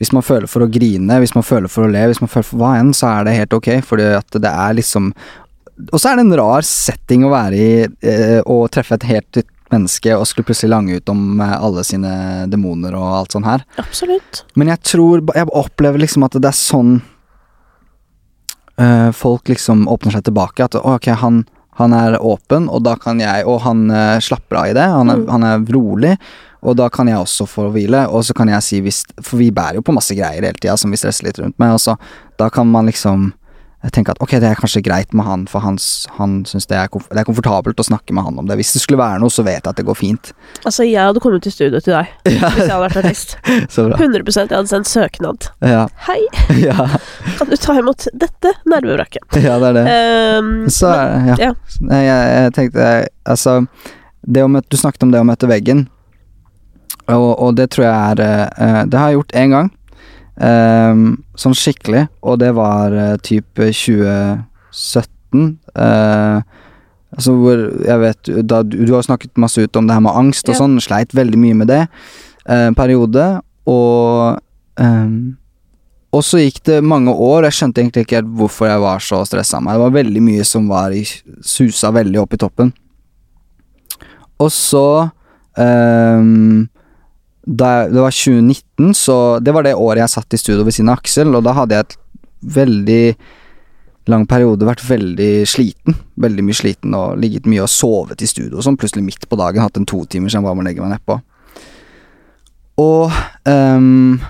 Hvis 0.00 0.12
man 0.16 0.24
føler 0.24 0.48
for 0.48 0.64
å 0.64 0.70
grine, 0.72 1.18
hvis 1.20 1.34
man 1.36 1.44
føler 1.44 1.68
for 1.68 1.84
å 1.84 1.90
le, 1.92 2.06
hvis 2.08 2.22
man 2.22 2.30
føler 2.32 2.48
for 2.48 2.60
hva 2.62 2.72
enn, 2.80 2.94
så 2.96 3.10
er 3.12 3.24
det 3.28 3.36
helt 3.36 3.52
ok, 3.52 3.68
fordi 3.84 4.06
at 4.16 4.32
det 4.32 4.48
er 4.50 4.76
liksom 4.78 5.10
Og 5.92 6.00
så 6.00 6.10
er 6.10 6.16
det 6.16 6.24
en 6.26 6.38
rar 6.40 6.64
setting 6.64 7.24
å 7.24 7.32
være 7.32 7.56
i, 7.56 7.84
eh, 8.04 8.40
å 8.44 8.56
treffe 8.68 8.96
et 8.96 9.06
helt 9.08 9.42
menneske 9.72 10.14
og 10.16 10.26
skulle 10.26 10.46
plutselig 10.48 10.70
lange 10.72 10.96
ut 10.98 11.08
om 11.12 11.40
eh, 11.40 11.54
alle 11.62 11.84
sine 11.86 12.12
demoner 12.50 12.94
og 12.98 13.06
alt 13.20 13.32
sånt 13.36 13.46
her. 13.48 13.64
Absolutt. 13.78 14.44
Men 14.56 14.68
jeg 14.72 14.82
tror 14.82 15.22
Jeg 15.34 15.46
opplever 15.52 15.98
liksom 16.02 16.24
at 16.26 16.32
det 16.38 16.48
er 16.50 16.56
sånn 16.58 17.00
øh, 18.80 19.10
folk 19.16 19.48
liksom 19.48 19.88
åpner 19.88 20.16
seg 20.18 20.24
tilbake. 20.28 20.64
At 20.64 20.74
ok, 20.80 21.10
han, 21.22 21.42
han 21.80 21.92
er 21.96 22.18
åpen, 22.20 22.68
og 22.68 22.84
da 22.86 22.96
kan 23.00 23.20
jeg 23.22 23.46
Og 23.46 23.60
han 23.66 23.90
øh, 23.90 24.18
slapper 24.20 24.56
av 24.62 24.70
i 24.70 24.76
det. 24.78 24.86
Han 24.90 25.10
er, 25.10 25.16
Mm. 25.20 25.28
han 25.28 25.42
er 25.44 25.66
rolig, 25.74 26.18
og 26.62 26.76
da 26.76 26.88
kan 26.92 27.08
jeg 27.08 27.16
også 27.16 27.46
få 27.48 27.70
hvile. 27.72 28.06
Og 28.08 28.24
så 28.24 28.34
kan 28.36 28.48
jeg 28.48 28.62
si 28.62 28.80
hvis 28.80 29.04
For 29.22 29.38
vi 29.38 29.50
bærer 29.50 29.74
jo 29.80 29.82
på 29.82 29.94
masse 29.96 30.14
greier 30.14 30.42
hele 30.42 30.58
tida 30.60 30.76
som 30.76 30.90
vi 30.90 30.96
stresser 31.00 31.24
litt 31.28 31.38
rundt 31.38 31.58
med. 31.58 31.72
Og 31.72 31.80
så 31.80 31.96
da 32.38 32.48
kan 32.50 32.66
man 32.66 32.86
liksom 32.86 33.32
tenke 33.88 34.12
at 34.12 34.18
ok, 34.20 34.34
det 34.42 34.48
er 34.50 34.58
kanskje 34.60 34.82
greit 34.84 35.14
med 35.16 35.24
han, 35.24 35.44
for 35.48 35.64
hans, 35.64 36.04
han 36.18 36.42
syns 36.48 36.68
det, 36.68 36.76
det 37.08 37.20
er 37.22 37.24
komfortabelt 37.24 37.80
å 37.80 37.86
snakke 37.86 38.12
med 38.12 38.26
han 38.26 38.40
om 38.42 38.48
det. 38.50 38.58
Hvis 38.60 38.74
det 38.76 38.82
skulle 38.82 39.00
være 39.00 39.22
noe, 39.22 39.32
så 39.32 39.44
vet 39.46 39.62
jeg 39.62 39.70
at 39.72 39.78
det 39.78 39.86
går 39.88 39.96
fint. 39.96 40.32
Altså, 40.68 40.84
jeg 40.84 41.00
hadde 41.00 41.22
kommet 41.24 41.46
til 41.46 41.54
studio 41.54 41.80
til 41.80 41.96
deg 41.96 42.10
hvis 42.28 42.36
jeg 42.36 42.66
hadde 42.68 42.82
vært 42.84 42.98
artist. 43.00 43.36
så 43.74 43.86
bra. 43.88 43.96
100% 43.96 44.42
Jeg 44.42 44.58
hadde 44.58 44.72
sendt 44.74 44.90
søknad. 44.90 45.48
Ja, 45.64 45.86
Hei, 46.10 46.18
ja, 46.68 46.90
kan 47.38 47.48
du 47.48 47.56
ta 47.56 47.78
imot 47.80 48.10
dette 48.12 48.52
nervevraket? 48.68 49.40
ja, 49.40 49.56
det 49.62 49.72
er 49.72 49.78
det. 49.78 49.86
Um, 50.36 50.52
Så 50.68 50.92
det, 50.92 51.22
ja. 51.30 51.38
ja. 51.48 51.54
Jeg, 51.88 52.20
jeg 52.36 52.52
tenkte 52.58 52.90
Altså, 53.30 53.56
møte, 54.28 54.68
du 54.68 54.76
snakket 54.76 55.06
om 55.06 55.12
det 55.14 55.22
å 55.22 55.26
møte 55.28 55.48
veggen, 55.48 55.86
og, 57.10 57.30
og 57.40 57.56
det 57.58 57.70
tror 57.72 57.86
jeg 57.86 57.94
er 58.14 58.20
eh, 58.22 58.80
Det 58.90 58.98
har 58.98 59.10
jeg 59.10 59.18
gjort 59.18 59.36
én 59.40 59.54
gang. 59.54 59.70
Ehm, 60.46 61.04
sånn 61.38 61.56
skikkelig, 61.56 62.06
og 62.22 62.40
det 62.42 62.54
var 62.56 62.94
uh, 62.96 63.16
type 63.24 63.70
2017. 63.70 65.58
Uh, 65.76 66.40
altså 67.14 67.34
hvor 67.34 67.60
Jeg 67.86 67.98
vet 68.02 68.30
da, 68.46 68.62
du, 68.62 68.80
du 68.86 68.94
har 68.94 69.06
snakket 69.06 69.38
masse 69.40 69.62
ut 69.62 69.76
om 69.76 69.86
det 69.86 69.94
her 69.96 70.04
med 70.04 70.16
angst 70.16 70.48
og 70.48 70.54
Ja. 70.54 70.60
sånn, 70.62 70.80
sleit 70.82 71.14
veldig 71.16 71.38
mye 71.38 71.58
med 71.62 71.70
det 71.70 71.84
en 72.50 72.72
uh, 72.72 72.76
periode, 72.78 73.26
og 73.68 74.40
um, 74.80 75.36
og 76.10 76.24
så 76.26 76.40
gikk 76.40 76.64
det 76.66 76.80
mange 76.82 77.12
år, 77.14 77.44
jeg 77.46 77.54
skjønte 77.54 77.82
egentlig 77.84 78.02
ikke 78.02 78.16
helt 78.18 78.32
hvorfor 78.40 78.66
jeg 78.66 78.82
var 78.82 79.02
så 79.04 79.20
stressa 79.28 79.60
meg. 79.62 79.76
Det 79.76 79.84
var 79.84 79.92
veldig 79.94 80.22
mye 80.26 80.46
som 80.48 80.66
var 80.66 80.90
i, 80.90 81.04
susa 81.46 81.92
veldig 81.94 82.18
opp 82.18 82.34
i 82.34 82.40
toppen. 82.42 82.72
Og 84.42 84.50
så 84.50 85.10
um, 85.54 86.66
da, 87.42 87.88
Det 87.88 88.00
var 88.00 88.14
2019, 88.14 88.94
så 88.94 89.38
det 89.40 89.52
var 89.56 89.64
det 89.64 89.74
året 89.74 90.04
jeg 90.04 90.14
satt 90.14 90.34
i 90.34 90.40
studio 90.40 90.64
ved 90.66 90.76
siden 90.76 90.92
av 90.92 91.00
Aksel, 91.00 91.34
og 91.34 91.44
da 91.46 91.54
hadde 91.56 91.76
jeg 91.76 91.86
et 91.86 91.96
veldig 92.40 93.04
lang 94.10 94.26
periode 94.28 94.66
vært 94.66 94.82
veldig 94.84 95.32
sliten. 95.48 95.96
Veldig 96.20 96.44
mye 96.46 96.56
sliten 96.56 96.96
og 96.96 97.20
ligget 97.20 97.48
mye 97.50 97.64
og 97.64 97.72
sovet 97.72 98.24
i 98.24 98.28
studio 98.28 98.58
og 98.58 98.66
sånn. 98.66 98.78
Plutselig 98.80 99.04
midt 99.06 99.28
på 99.28 99.38
dagen 99.40 99.62
hatt 99.62 99.78
en 99.78 99.88
to 99.88 100.02
timer 100.10 100.32
siden 100.32 100.42
jeg 100.42 100.48
bare 100.48 100.58
må 100.58 100.66
legge 100.66 100.84
meg 100.84 100.94
nedpå. 100.96 101.20
Og 102.80 103.12
um, 103.44 104.20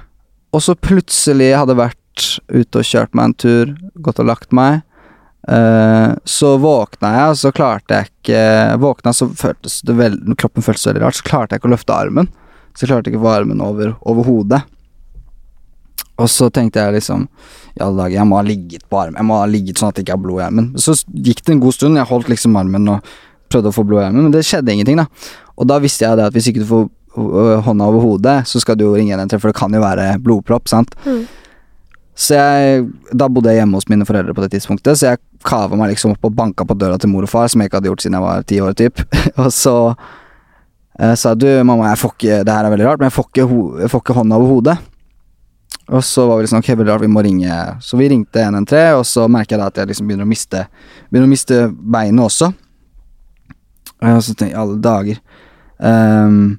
Og 0.51 0.63
så 0.65 0.75
plutselig 0.75 1.53
hadde 1.55 1.79
vært 1.79 1.97
ute 2.51 2.81
og 2.81 2.87
kjørt 2.87 3.15
meg 3.15 3.29
en 3.29 3.35
tur, 3.39 3.75
gått 4.03 4.19
og 4.19 4.27
lagt 4.27 4.51
meg. 4.57 4.83
Uh, 5.47 6.19
så 6.29 6.57
våkna 6.61 7.13
jeg, 7.15 7.29
og 7.33 7.39
så 7.41 7.53
klarte 7.55 7.97
jeg 7.97 8.11
ikke 8.11 8.41
Våkna, 8.83 9.15
så 9.17 9.25
føltes 9.33 9.79
det 9.89 9.95
veldig 9.97 10.35
Kroppen 10.37 10.63
føltes 10.63 10.85
veldig 10.85 11.01
rart, 11.01 11.17
så 11.17 11.25
klarte 11.25 11.57
jeg 11.57 11.63
ikke 11.63 11.71
å 11.71 11.73
løfte 11.73 11.97
armen. 11.97 12.29
Så 12.75 12.85
jeg 12.85 12.93
klarte 12.93 13.11
ikke 13.11 13.21
å 13.21 13.27
få 13.27 13.33
armen 13.33 13.65
over, 13.65 13.95
overhodet. 14.09 14.63
Og 16.21 16.29
så 16.29 16.51
tenkte 16.53 16.83
jeg 16.83 16.99
liksom 16.99 17.27
I 17.79 17.83
alle 17.83 18.03
dager, 18.03 18.19
jeg 18.19 18.29
må 18.29 18.39
ha 18.39 18.45
ligget 18.45 18.87
på 18.91 19.01
armen. 19.01 19.19
Jeg 19.19 19.29
må 19.31 19.41
ha 19.41 19.49
ligget 19.49 19.81
sånn 19.81 19.93
at 19.93 19.99
det 19.99 20.05
ikke 20.05 20.17
har 20.19 20.23
blod 20.23 20.43
i 20.43 20.47
armen. 20.47 20.71
Så 20.81 20.97
gikk 21.11 21.45
det 21.47 21.57
en 21.57 21.65
god 21.65 21.77
stund, 21.77 21.99
jeg 22.01 22.11
holdt 22.11 22.31
liksom 22.33 22.57
armen 22.61 22.89
og 22.97 23.13
prøvde 23.51 23.73
å 23.73 23.75
få 23.75 23.85
blod 23.87 24.03
i 24.03 24.07
armen, 24.09 24.29
men 24.29 24.35
det 24.35 24.45
skjedde 24.47 24.75
ingenting, 24.75 25.01
da. 25.01 25.09
Og 25.59 25.67
da 25.67 25.81
visste 25.83 26.07
jeg 26.07 26.19
det 26.19 26.29
at 26.29 26.37
hvis 26.37 26.51
ikke 26.53 26.63
du 26.63 26.69
får 26.71 26.89
hånda 27.67 27.89
over 27.91 28.05
hodet, 28.05 28.37
så 28.47 28.61
skal 28.63 28.79
du 28.79 28.85
jo 28.87 28.95
ringe 28.95 29.17
113, 29.17 29.41
for 29.41 29.51
det 29.51 29.59
kan 29.59 29.75
jo 29.75 29.83
være 29.83 30.13
blodpropp, 30.23 30.71
sant. 30.71 30.95
Mm. 31.05 31.25
Så 32.21 32.37
jeg 32.37 32.87
Da 33.17 33.29
bodde 33.33 33.51
jeg 33.51 33.63
hjemme 33.63 33.79
hos 33.79 33.89
mine 33.89 34.07
foreldre 34.07 34.35
på 34.37 34.45
det 34.45 34.53
tidspunktet, 34.55 34.99
så 34.99 35.13
jeg 35.13 35.21
kava 35.47 35.77
meg 35.79 35.95
liksom 35.95 36.13
opp 36.15 36.27
og 36.29 36.35
banka 36.37 36.67
på 36.69 36.77
døra 36.77 36.99
til 37.01 37.11
mor 37.11 37.25
og 37.25 37.33
far, 37.33 37.49
som 37.49 37.63
jeg 37.63 37.71
ikke 37.71 37.81
hadde 37.81 37.91
gjort 37.91 38.05
siden 38.05 38.19
jeg 38.19 38.27
var 38.27 38.43
ti 38.47 38.61
år, 38.61 38.75
typ. 38.77 39.03
og 39.43 39.51
så 39.57 39.77
eh, 41.01 41.17
sa 41.19 41.35
du, 41.35 41.49
mamma, 41.65 41.91
jeg 41.91 42.01
får 42.05 42.15
ikke 42.17 42.39
Det 42.47 42.55
her 42.55 42.69
er 42.69 42.75
veldig 42.75 42.89
rart, 42.89 43.03
men 43.03 43.11
jeg 43.11 43.17
får 43.17 43.29
ikke, 43.31 43.49
jeg 43.83 43.93
får 43.93 44.05
ikke 44.05 44.19
hånda 44.21 44.39
over 44.39 44.55
hodet. 44.55 44.79
Og 45.91 46.05
så 46.07 46.27
var 46.29 46.39
vi 46.39 46.47
liksom 46.47 46.61
ok, 46.63 46.69
veldig 46.71 46.93
rart, 46.93 47.03
vi 47.03 47.11
må 47.11 47.23
ringe 47.27 47.61
Så 47.83 47.99
vi 47.99 48.09
ringte 48.13 48.43
113, 48.45 48.99
og 49.01 49.07
så 49.09 49.27
merker 49.29 49.57
jeg 49.57 49.63
da 49.63 49.69
at 49.73 49.81
jeg 49.81 49.91
liksom 49.91 50.11
begynner 50.11 50.29
å 50.29 50.31
miste 50.31 50.65
Begynner 51.11 51.27
å 51.27 51.33
miste 51.33 51.61
beinet 51.71 52.25
også. 52.25 52.53
Og 54.01 54.23
så 54.25 54.35
tenker 54.35 54.55
jeg 54.55 54.61
alle 54.63 54.79
dager 54.81 55.19
um, 55.77 56.59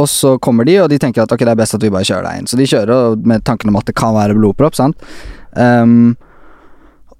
Og 0.00 0.08
så 0.10 0.34
kommer 0.42 0.66
de, 0.66 0.78
og 0.82 0.88
de 0.90 0.98
tenker 1.02 1.22
at 1.22 1.34
ok, 1.34 1.44
det 1.44 1.52
er 1.52 1.60
best 1.60 1.76
at 1.76 1.84
vi 1.84 1.92
bare 1.94 2.06
kjører 2.08 2.26
deg 2.26 2.40
inn. 2.40 2.48
Så 2.50 2.58
de 2.58 2.66
kjører 2.66 3.20
med 3.22 3.44
tanken 3.46 3.70
om 3.70 3.78
at 3.78 3.86
det 3.86 3.94
kan 3.94 4.16
være 4.16 4.34
blodpropp, 4.34 4.74
sant. 4.74 5.04
Um, 5.54 6.16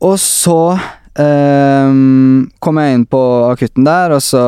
og 0.02 0.16
så 0.18 0.74
Um, 1.14 2.48
kommer 2.58 2.88
jeg 2.88 2.96
inn 2.98 3.04
på 3.06 3.20
akutten 3.46 3.84
der, 3.86 4.16
og 4.16 4.22
så 4.24 4.40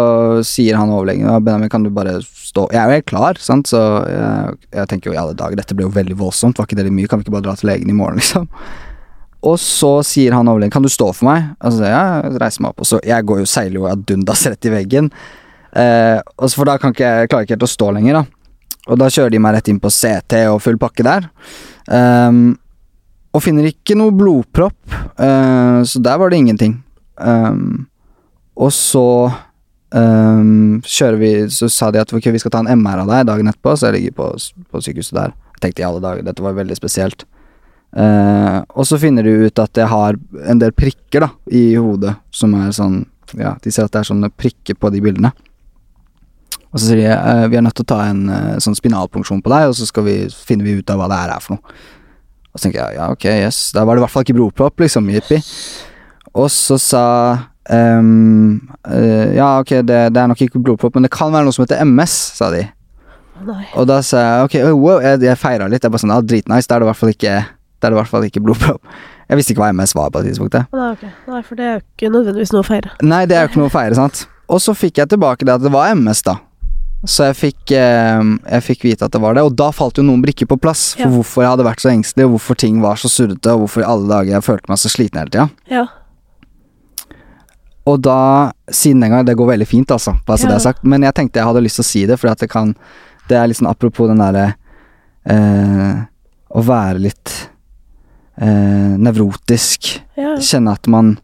sier 0.42 0.74
han 0.74 0.90
overlegen 0.90 1.28
Benjamin, 1.46 1.70
kan 1.70 1.84
du 1.86 1.92
bare 1.94 2.16
stå 2.24 2.64
Jeg 2.74 2.80
er 2.80 2.90
jo 2.90 2.96
helt 2.96 3.06
klar, 3.06 3.38
sant, 3.38 3.70
så 3.70 3.82
jeg, 4.10 4.56
jeg 4.74 4.90
tenker 4.90 5.12
jo 5.12 5.14
i 5.14 5.20
alle 5.20 5.36
dager, 5.38 5.60
dette 5.60 5.76
ble 5.78 5.86
jo 5.86 5.94
veldig 5.94 6.16
voldsomt, 6.18 6.58
var 6.58 6.66
ikke 6.66 6.80
det 6.80 6.88
litt 6.88 6.96
mye, 6.96 7.06
kan 7.12 7.22
vi 7.22 7.28
ikke 7.28 7.36
bare 7.36 7.46
dra 7.46 7.54
til 7.60 7.70
legen 7.70 7.92
i 7.92 7.96
morgen, 7.96 8.18
liksom? 8.22 8.50
Og 9.46 9.60
så 9.62 9.92
sier 10.08 10.34
han 10.34 10.50
overlegen, 10.50 10.74
kan 10.74 10.82
du 10.82 10.90
stå 10.90 11.12
for 11.14 11.28
meg? 11.28 11.52
Og 11.60 11.70
så 11.70 11.84
sier 11.84 11.94
jeg, 11.94 12.34
reiser 12.42 12.64
meg 12.64 12.74
opp, 12.74 12.82
og 12.82 12.90
så 12.90 13.02
Jeg 13.06 13.28
går 13.30 13.44
jo 13.44 13.50
seiler 13.52 13.78
jo 13.78 13.86
ad 13.92 14.02
dundas 14.08 14.42
rett 14.50 14.66
i 14.66 14.74
veggen, 14.74 15.12
uh, 15.78 16.18
for 16.50 16.66
da 16.66 16.80
kan 16.82 16.96
ikke 16.96 17.12
jeg 17.20 17.30
klarer 17.30 17.46
ikke 17.46 17.60
helt 17.60 17.70
å 17.70 17.74
stå 17.76 17.94
lenger, 17.94 18.24
da. 18.24 18.26
Og 18.90 18.98
da 18.98 19.10
kjører 19.10 19.34
de 19.34 19.42
meg 19.42 19.54
rett 19.54 19.70
inn 19.70 19.82
på 19.82 19.90
CT 19.90 20.48
og 20.50 20.60
full 20.62 20.78
pakke 20.82 21.06
der. 21.06 21.30
Um, 21.86 22.56
og 23.36 23.42
finner 23.44 23.68
ikke 23.68 23.96
noe 23.98 24.14
blodpropp, 24.16 24.78
uh, 25.20 25.82
så 25.84 26.00
der 26.02 26.16
var 26.20 26.32
det 26.32 26.40
ingenting. 26.40 26.78
Um, 27.20 27.86
og 28.56 28.72
så 28.72 29.30
um, 29.96 30.82
kjører 30.84 31.16
vi 31.16 31.30
Så 31.48 31.68
sa 31.72 31.88
de 31.92 32.00
at 32.02 32.12
okay, 32.12 32.28
vi 32.34 32.40
skal 32.42 32.52
ta 32.52 32.60
en 32.60 32.82
MR 32.82 33.04
av 33.04 33.12
deg 33.12 33.26
dagen 33.28 33.48
etterpå, 33.50 33.76
så 33.76 33.88
jeg 33.88 33.98
ligger 33.98 34.16
på, 34.20 34.28
på 34.72 34.84
sykehuset 34.84 35.16
der. 35.16 35.34
Jeg 35.56 35.64
tenkte 35.64 35.84
i 35.84 35.88
alle 35.88 36.04
dager, 36.04 36.24
dette 36.24 36.44
var 36.44 36.56
veldig 36.56 36.76
spesielt. 36.78 37.26
Uh, 37.96 38.60
og 38.76 38.84
så 38.88 38.98
finner 39.00 39.24
de 39.24 39.46
ut 39.46 39.60
at 39.62 39.78
jeg 39.78 39.88
har 39.88 40.16
en 40.50 40.60
del 40.60 40.72
prikker 40.76 41.24
da 41.24 41.30
i 41.48 41.68
hodet, 41.80 42.16
som 42.34 42.56
er 42.58 42.72
sånn 42.76 43.04
Ja, 43.34 43.56
de 43.58 43.72
ser 43.74 43.88
at 43.88 43.90
det 43.90 44.04
er 44.04 44.06
sånne 44.06 44.28
prikker 44.30 44.76
på 44.78 44.90
de 44.94 45.00
bildene. 45.02 45.32
Og 46.70 46.78
så 46.78 46.90
sier 46.90 47.00
de 47.00 47.06
uh, 47.10 47.46
vi 47.50 47.58
er 47.58 47.64
nødt 47.64 47.74
til 47.78 47.86
å 47.86 47.90
ta 47.90 48.04
en 48.06 48.26
uh, 48.30 48.58
sånn 48.62 48.76
spinalpunksjon 48.78 49.40
på 49.42 49.50
deg, 49.50 49.70
og 49.70 49.74
så 49.78 50.04
vi, 50.06 50.18
finner 50.30 50.68
vi 50.68 50.76
ut 50.78 50.92
av 50.92 51.00
hva 51.00 51.08
det 51.10 51.18
her 51.22 51.32
er 51.34 51.42
for 51.42 51.56
noe. 51.56 51.76
Og 52.56 52.60
så 52.60 52.70
tenker 52.70 52.80
jeg 52.80 52.96
ja, 52.96 53.10
ok, 53.12 53.26
yes. 53.44 53.58
Da 53.76 53.84
var 53.84 53.96
det 53.96 54.00
i 54.00 54.04
hvert 54.06 54.14
fall 54.14 54.24
ikke 54.24 54.38
blodpropp, 54.38 54.80
liksom. 54.80 55.10
Jippi. 55.12 55.36
Og 56.32 56.46
så 56.52 56.78
sa 56.80 57.02
um, 57.68 58.56
uh, 58.88 59.26
Ja, 59.36 59.58
ok, 59.60 59.74
det, 59.84 59.98
det, 60.16 60.22
er 60.22 60.30
nok 60.32 60.40
ikke 60.40 60.62
blodpropp, 60.64 60.96
men 60.96 61.04
det 61.04 61.12
kan 61.12 61.34
være 61.34 61.44
noe 61.44 61.52
som 61.52 61.66
heter 61.66 61.84
MS, 61.84 62.14
sa 62.38 62.48
de. 62.54 62.62
Nei. 63.44 63.66
Og 63.76 63.84
da 63.90 64.00
sa 64.00 64.22
jeg 64.22 64.46
ok, 64.48 64.56
wow, 64.72 65.02
jeg, 65.04 65.20
jeg 65.28 65.36
feira 65.36 65.68
litt. 65.68 65.84
Jeg 65.84 65.92
bare 65.92 66.00
sånn, 66.00 66.14
ja, 66.16 66.24
dritnice. 66.24 66.70
Da 66.70 66.78
er 66.78 66.80
det 66.80 66.88
i 66.88 66.90
hvert 66.94 67.00
fall 67.02 67.12
ikke 67.12 67.34
Det 67.44 67.84
er 67.84 67.92
det 67.92 67.98
i 67.98 68.00
hvert 68.00 68.12
fall 68.14 68.24
ikke 68.30 68.42
blodpropp. 68.46 68.96
Jeg 69.28 69.40
visste 69.40 69.52
ikke 69.52 69.66
hva 69.66 69.74
MS 69.76 69.92
var 69.98 70.08
på 70.14 70.22
det 70.22 70.32
tidspunktet. 70.32 70.72
Nei, 70.72 70.88
okay. 70.96 71.12
Nei, 71.28 71.42
for 71.44 71.60
det 71.60 71.68
er 71.68 71.74
jo 71.74 71.82
ikke 71.84 72.12
nødvendigvis 72.14 72.54
noe 72.56 72.64
å 72.64 72.66
feire. 72.70 72.96
Nei, 73.04 73.24
det 73.28 73.36
er 73.36 73.44
jo 73.44 73.52
ikke 73.52 73.60
noe 73.60 73.68
å 73.68 73.74
feire, 73.76 73.98
sant. 73.98 74.24
Og 74.48 74.62
så 74.64 74.72
fikk 74.78 75.02
jeg 75.02 75.12
tilbake 75.12 75.44
det 75.44 75.58
at 75.58 75.64
det 75.66 75.72
var 75.74 75.92
MS, 75.92 76.24
da. 76.24 76.38
Så 77.04 77.26
jeg 77.28 77.36
fikk, 77.36 77.74
eh, 77.76 78.22
jeg 78.24 78.64
fikk, 78.64 78.86
vite 78.86 79.04
at 79.04 79.12
det 79.12 79.20
var 79.22 79.36
det, 79.36 79.44
og 79.44 79.54
da 79.58 79.68
falt 79.74 80.00
jo 80.00 80.04
noen 80.06 80.22
brikker 80.24 80.48
på 80.48 80.58
plass 80.58 80.94
for 80.96 81.04
ja. 81.04 81.12
hvorfor 81.12 81.44
jeg 81.44 81.52
hadde 81.52 81.66
vært 81.68 81.84
så 81.84 81.92
engstelig, 81.92 82.26
og 82.26 82.36
hvorfor 82.36 82.58
ting 82.62 82.80
var 82.82 82.98
så 83.00 83.10
surrete, 83.12 83.52
og 83.52 83.66
hvorfor 83.66 83.84
i 83.84 83.86
alle 83.86 84.08
dager 84.10 84.32
jeg 84.32 84.46
følte 84.46 84.72
meg 84.72 84.80
så 84.80 84.90
sliten 84.90 85.20
hele 85.20 85.34
tida. 85.34 85.46
Ja. 85.70 85.84
Og 87.86 88.00
da, 88.02 88.50
siden 88.72 89.04
den 89.04 89.12
gang 89.14 89.26
Det 89.26 89.36
går 89.38 89.52
veldig 89.52 89.66
fint, 89.68 89.90
altså, 89.94 90.16
bare 90.26 90.40
så 90.42 90.48
ja. 90.50 90.58
sagt, 90.62 90.82
men 90.82 91.06
jeg 91.06 91.14
tenkte 91.14 91.40
jeg 91.40 91.46
hadde 91.46 91.62
lyst 91.62 91.78
til 91.78 91.84
å 91.84 91.90
si 91.90 92.06
det, 92.08 92.18
at 92.18 92.42
det 92.42 92.50
kan 92.50 92.74
Det 93.28 93.38
er 93.38 93.54
sånn 93.54 93.70
apropos 93.70 94.10
den 94.10 94.22
derre 94.22 94.46
eh, 95.30 96.00
Å 96.50 96.64
være 96.66 97.02
litt 97.02 97.34
eh, 98.40 98.96
nevrotisk. 98.98 99.92
Kjenne 100.16 100.74
at 100.74 100.90
man 100.90 101.16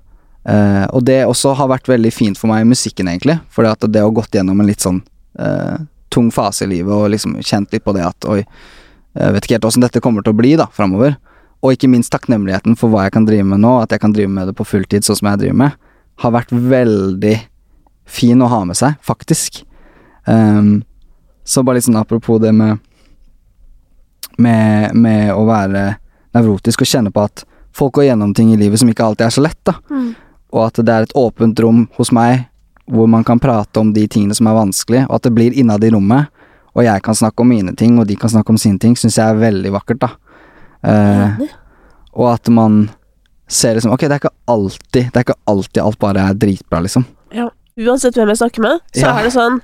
eh, 0.47 0.87
Og 0.95 1.03
det 1.07 1.25
også 1.27 1.57
har 1.59 1.71
vært 1.73 1.91
veldig 1.91 2.13
fint 2.15 2.39
for 2.39 2.53
meg 2.53 2.63
i 2.63 2.71
musikken, 2.71 3.11
egentlig, 3.11 3.41
at 3.43 3.89
det 3.89 4.05
å 4.05 4.15
gått 4.15 4.39
gjennom 4.39 4.63
en 4.63 4.71
litt 4.71 4.85
sånn 4.85 5.03
eh, 5.39 5.83
tung 6.13 6.31
fase 6.35 6.67
i 6.67 6.73
livet 6.75 6.93
og 6.93 7.11
liksom 7.15 7.39
kjent 7.41 7.73
litt 7.73 7.85
på 7.85 7.95
det 7.97 8.05
at 8.05 8.29
oi, 8.29 8.43
jeg 9.17 9.35
vet 9.35 9.47
ikke 9.47 9.57
helt 9.57 9.69
åssen 9.69 9.85
dette 9.85 10.03
kommer 10.05 10.25
til 10.25 10.35
å 10.35 10.39
bli 10.39 10.55
da, 10.61 10.69
framover. 10.73 11.17
Og 11.63 11.77
ikke 11.77 11.91
minst 11.91 12.13
takknemligheten 12.13 12.77
for 12.79 12.93
hva 12.93 13.07
jeg 13.07 13.15
kan 13.15 13.27
drive 13.29 13.47
med 13.47 13.63
nå, 13.63 13.77
at 13.83 13.93
jeg 13.95 14.03
kan 14.03 14.15
drive 14.15 14.33
med 14.33 14.51
det 14.51 14.57
på 14.59 14.67
fulltid 14.67 15.07
sånn 15.07 15.21
som 15.21 15.31
jeg 15.31 15.45
driver 15.45 15.59
med, 15.63 15.77
har 16.23 16.35
vært 16.35 16.53
veldig 16.53 17.37
fin 18.09 18.43
å 18.43 18.49
ha 18.51 18.63
med 18.67 18.79
seg, 18.79 18.97
faktisk. 19.05 19.63
Um, 20.27 20.83
så 21.45 21.63
bare 21.63 21.79
litt 21.79 21.87
sånn 21.87 22.01
apropos 22.01 22.41
det 22.43 22.53
med, 22.57 22.83
med, 24.43 24.95
med 24.95 25.33
å 25.35 25.45
være 25.49 25.87
nevrotisk 26.35 26.83
og 26.83 26.91
kjenne 26.91 27.13
på 27.15 27.25
at 27.29 27.45
folk 27.77 27.97
går 27.99 28.11
gjennom 28.11 28.35
ting 28.37 28.53
i 28.53 28.59
livet 28.61 28.81
som 28.81 28.91
ikke 28.91 29.07
alltid 29.07 29.29
er 29.29 29.35
så 29.35 29.45
lett, 29.45 29.61
da. 29.69 29.77
Mm. 29.93 30.13
Og 30.53 30.65
at 30.67 30.83
det 30.85 30.95
er 30.95 31.07
et 31.07 31.17
åpent 31.17 31.63
rom 31.65 31.87
hos 31.97 32.13
meg 32.15 32.47
hvor 32.93 33.09
man 33.09 33.25
kan 33.25 33.41
prate 33.41 33.81
om 33.81 33.93
de 33.97 34.05
tingene 34.11 34.37
som 34.37 34.49
er 34.51 34.57
vanskelig, 34.57 35.05
og 35.09 35.17
at 35.17 35.27
det 35.27 35.35
blir 35.37 35.57
innad 35.59 35.85
i 35.85 35.91
rommet, 35.95 36.29
og 36.73 36.85
jeg 36.85 37.05
kan 37.05 37.17
snakke 37.17 37.45
om 37.45 37.49
mine 37.53 37.75
ting, 37.77 37.99
og 38.01 38.07
de 38.09 38.17
kan 38.17 38.33
snakke 38.33 38.53
om 38.53 38.61
sine 38.61 38.81
ting, 38.81 38.97
syns 38.97 39.19
jeg 39.21 39.29
er 39.29 39.41
veldig 39.41 39.73
vakkert, 39.75 40.03
da. 40.05 40.11
Eh, 40.83 41.45
og 42.13 42.27
at 42.33 42.49
man 42.53 42.87
ser 43.47 43.77
liksom 43.77 43.93
Ok, 43.95 44.01
det 44.01 44.17
er 44.17 44.19
ikke 44.19 44.33
alltid 44.51 45.13
Det 45.13 45.21
er 45.21 45.23
ikke 45.23 45.37
alltid 45.47 45.79
alt 45.79 45.99
bare 46.03 46.25
er 46.27 46.35
dritbra, 46.35 46.81
liksom. 46.83 47.05
Ja. 47.31 47.47
Uansett 47.79 48.17
hvem 48.19 48.33
jeg 48.33 48.41
snakker 48.41 48.65
med, 48.65 48.83
så 48.93 49.07
ja. 49.07 49.13
er 49.15 49.29
det 49.29 49.33
sånn 49.37 49.61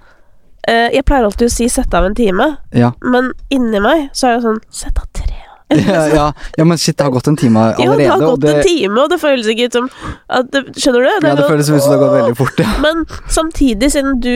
eh, 0.68 0.94
Jeg 0.94 1.04
pleier 1.08 1.26
alltid 1.28 1.50
å 1.50 1.52
si 1.52 1.66
'sett 1.68 1.94
av 1.94 2.06
en 2.06 2.14
time', 2.16 2.48
ja. 2.72 2.92
men 3.02 3.32
inni 3.52 3.82
meg 3.84 4.08
så 4.16 4.30
er 4.30 4.38
det 4.38 4.46
sånn 4.46 4.62
'sett 4.70 5.02
av 5.02 5.10
tre' 5.12 5.27
ja, 5.68 6.02
ja, 6.08 6.26
ja, 6.56 6.64
men 6.64 6.78
shit, 6.78 6.96
det 6.96 7.04
har 7.04 7.10
gått 7.12 7.26
en 7.28 7.36
time 7.36 7.60
allerede. 7.60 7.84
Ja, 7.84 7.96
det 7.96 8.06
har 8.08 8.22
gått 8.24 8.40
det... 8.40 8.54
en 8.56 8.68
time, 8.68 9.00
og 9.02 9.10
det 9.12 9.18
føles 9.20 9.50
ikke 9.52 9.68
ut 9.68 9.76
som 9.76 9.90
det, 10.52 10.62
Skjønner 10.80 11.04
du? 11.04 11.08
Det 11.08 11.32
ja, 11.32 11.34
det 11.36 11.48
føles 11.48 11.68
som 11.68 11.76
det 11.76 11.90
har 11.90 12.00
gått 12.04 12.14
veldig 12.16 12.38
fort, 12.38 12.62
ja. 12.62 12.76
Men 12.84 13.04
samtidig, 13.28 13.90
siden 13.92 14.16
du 14.24 14.32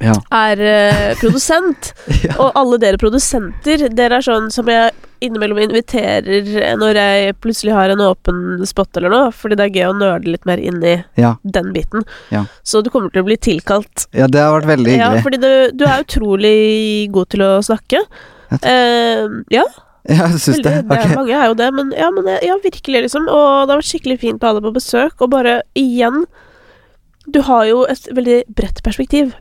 ja. 0.00 0.16
er 0.34 0.64
uh, 0.64 1.12
produsent, 1.20 1.92
ja. 2.26 2.34
og 2.40 2.58
alle 2.58 2.80
dere 2.82 2.98
produsenter 3.00 3.86
Dere 3.94 4.18
er 4.18 4.26
sånn 4.26 4.50
som 4.52 4.68
jeg 4.70 4.90
innimellom 5.20 5.58
inviterer 5.60 6.46
når 6.80 6.96
jeg 6.96 7.34
plutselig 7.44 7.74
har 7.76 7.92
en 7.92 8.00
åpen 8.06 8.62
spot 8.64 8.96
eller 8.96 9.12
noe, 9.12 9.34
fordi 9.36 9.58
det 9.60 9.66
er 9.66 9.74
gøy 9.76 9.86
å 9.90 9.98
nerde 9.98 10.32
litt 10.32 10.48
mer 10.48 10.62
inn 10.64 10.78
i 10.80 10.94
ja. 11.20 11.34
den 11.44 11.74
biten. 11.74 12.06
Så 12.64 12.80
du 12.80 12.88
kommer 12.88 13.12
til 13.12 13.20
å 13.20 13.28
bli 13.28 13.36
tilkalt. 13.36 14.06
Ja, 14.16 14.30
det 14.32 14.40
har 14.40 14.54
vært 14.56 14.70
veldig 14.70 14.94
hyggelig. 14.94 15.20
Ja, 15.20 15.26
fordi 15.26 15.42
du, 15.42 15.52
du 15.76 15.84
er 15.84 16.06
utrolig 16.06 16.56
god 17.12 17.34
til 17.36 17.44
å 17.44 17.52
snakke. 17.68 18.00
Uh, 18.64 19.44
ja. 19.52 19.66
Ja, 20.18 20.26
du 20.26 20.38
syns 20.42 20.62
det? 20.64 20.72
Okay. 20.86 21.08
det? 21.08 21.16
Mange 21.16 21.36
er 21.38 21.50
jo 21.52 21.54
det, 21.58 21.68
men 21.76 21.92
ja, 21.94 22.08
men 22.10 22.26
ja, 22.42 22.56
virkelig, 22.64 23.04
liksom. 23.06 23.28
Og 23.30 23.44
det 23.66 23.74
har 23.74 23.78
vært 23.78 23.90
skikkelig 23.92 24.16
fint 24.24 24.42
å 24.42 24.50
ha 24.50 24.56
deg 24.56 24.66
på 24.66 24.72
besøk, 24.74 25.14
og 25.22 25.30
bare 25.36 25.60
igjen 25.78 26.24
Du 27.30 27.42
har 27.46 27.68
jo 27.68 27.84
et 27.86 28.08
veldig 28.16 28.40
bredt 28.56 28.82
perspektiv. 28.82 29.36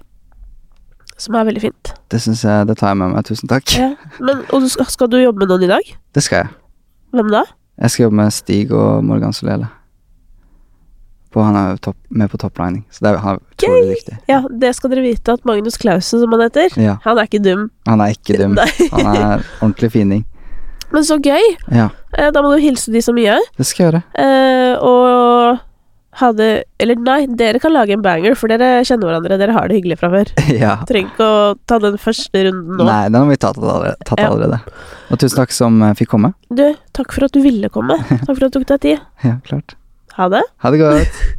Som 1.20 1.36
er 1.36 1.48
veldig 1.50 1.64
fint. 1.64 1.94
Det 2.12 2.22
syns 2.22 2.46
jeg 2.46 2.68
Det 2.70 2.78
tar 2.80 2.94
jeg 2.94 3.02
med 3.02 3.16
meg. 3.16 3.26
Tusen 3.28 3.50
takk. 3.52 3.74
Ja. 3.76 3.90
Men, 4.20 4.46
og 4.54 4.64
du 4.64 4.70
skal, 4.72 4.88
skal, 4.92 5.10
du 5.12 5.18
jobbe 5.20 5.42
med 5.42 5.52
noen 5.52 5.66
i 5.66 5.72
dag? 5.72 5.90
Det 6.16 6.24
skal 6.24 6.44
jeg. 6.46 6.54
Hvem 7.18 7.34
da? 7.34 7.44
Jeg 7.80 7.92
skal 7.92 8.06
jobbe 8.06 8.20
med 8.22 8.36
Stig 8.36 8.72
og 8.76 9.04
Morgan 9.08 9.34
Solele. 9.36 9.68
På, 11.30 11.44
han 11.46 11.58
er 11.58 11.78
topp, 11.78 11.98
med 12.10 12.32
på 12.32 12.40
topplining, 12.42 12.82
så 12.90 13.04
det 13.06 13.10
er, 13.12 13.18
han 13.22 13.38
er 13.38 13.42
utrolig 13.54 13.82
Yay! 13.84 13.90
dyktig. 13.94 14.16
Ja, 14.32 14.40
det 14.64 14.72
skal 14.74 14.90
dere 14.90 15.04
vite 15.06 15.36
at 15.38 15.44
Magnus 15.46 15.78
Clausen, 15.78 16.24
som 16.24 16.34
han 16.34 16.42
heter, 16.42 16.74
Ja, 16.82 16.96
han 17.04 17.22
er 17.22 17.30
ikke 17.30 17.42
dum. 17.46 17.68
han 17.86 18.02
er 18.02 18.16
ikke 18.16 18.40
dum. 18.40 18.56
Nei. 18.58 18.66
Han 18.96 19.10
er 19.12 19.44
ordentlig 19.60 19.92
fining. 19.94 20.24
Men 20.92 21.04
så 21.08 21.20
gøy! 21.22 21.56
Ja, 21.72 21.90
Eh, 22.18 22.32
Da 22.34 22.42
må 22.42 22.50
du 22.56 22.62
hilse 22.64 22.90
de 22.92 23.02
så 23.06 23.14
mye. 23.14 23.36
det 23.58 23.66
skal 23.70 23.86
jeg 23.86 23.92
gjøre. 23.94 24.04
Eh, 24.18 24.78
og 24.82 25.60
hadde 26.20 26.64
Eller 26.82 26.96
nei, 27.00 27.28
dere 27.38 27.60
kan 27.62 27.72
lage 27.72 27.94
en 27.94 28.02
banger, 28.02 28.34
for 28.36 28.50
dere 28.52 28.82
kjenner 28.84 29.08
hverandre. 29.08 29.38
Dere 29.40 29.54
har 29.56 29.68
det 29.70 29.78
hyggelig 29.78 30.00
fra 30.02 30.10
før. 30.10 30.32
ja. 30.64 30.74
Trenger 30.90 31.12
ikke 31.14 31.28
å 31.28 31.56
ta 31.70 31.78
den 31.80 31.98
første 32.02 32.42
runden 32.50 32.76
nå. 32.82 32.88
Nei, 32.90 33.04
den 33.08 33.20
har 33.22 33.30
vi 33.30 33.38
tatt 33.38 33.58
allerede. 33.62 33.96
Tatt 34.10 34.20
Ja. 34.20 34.60
Og 35.12 35.20
tusen 35.22 35.38
takk 35.44 35.54
som 35.56 35.82
eh, 35.86 35.94
fikk 35.94 36.10
komme. 36.16 36.34
Du, 36.50 36.66
takk 36.98 37.14
for 37.14 37.30
at 37.30 37.32
du 37.38 37.42
ville 37.46 37.70
komme. 37.70 37.96
Takk 38.26 38.34
for 38.36 38.46
at 38.50 38.52
du 38.52 38.60
tok 38.60 38.68
deg 38.74 38.82
tid. 38.88 39.06
Ja, 39.24 39.38
klart. 39.46 39.78
Ha 40.18 40.28
det. 40.34 40.42
Ha 40.66 40.72
det 40.74 40.82
godt. 40.82 41.22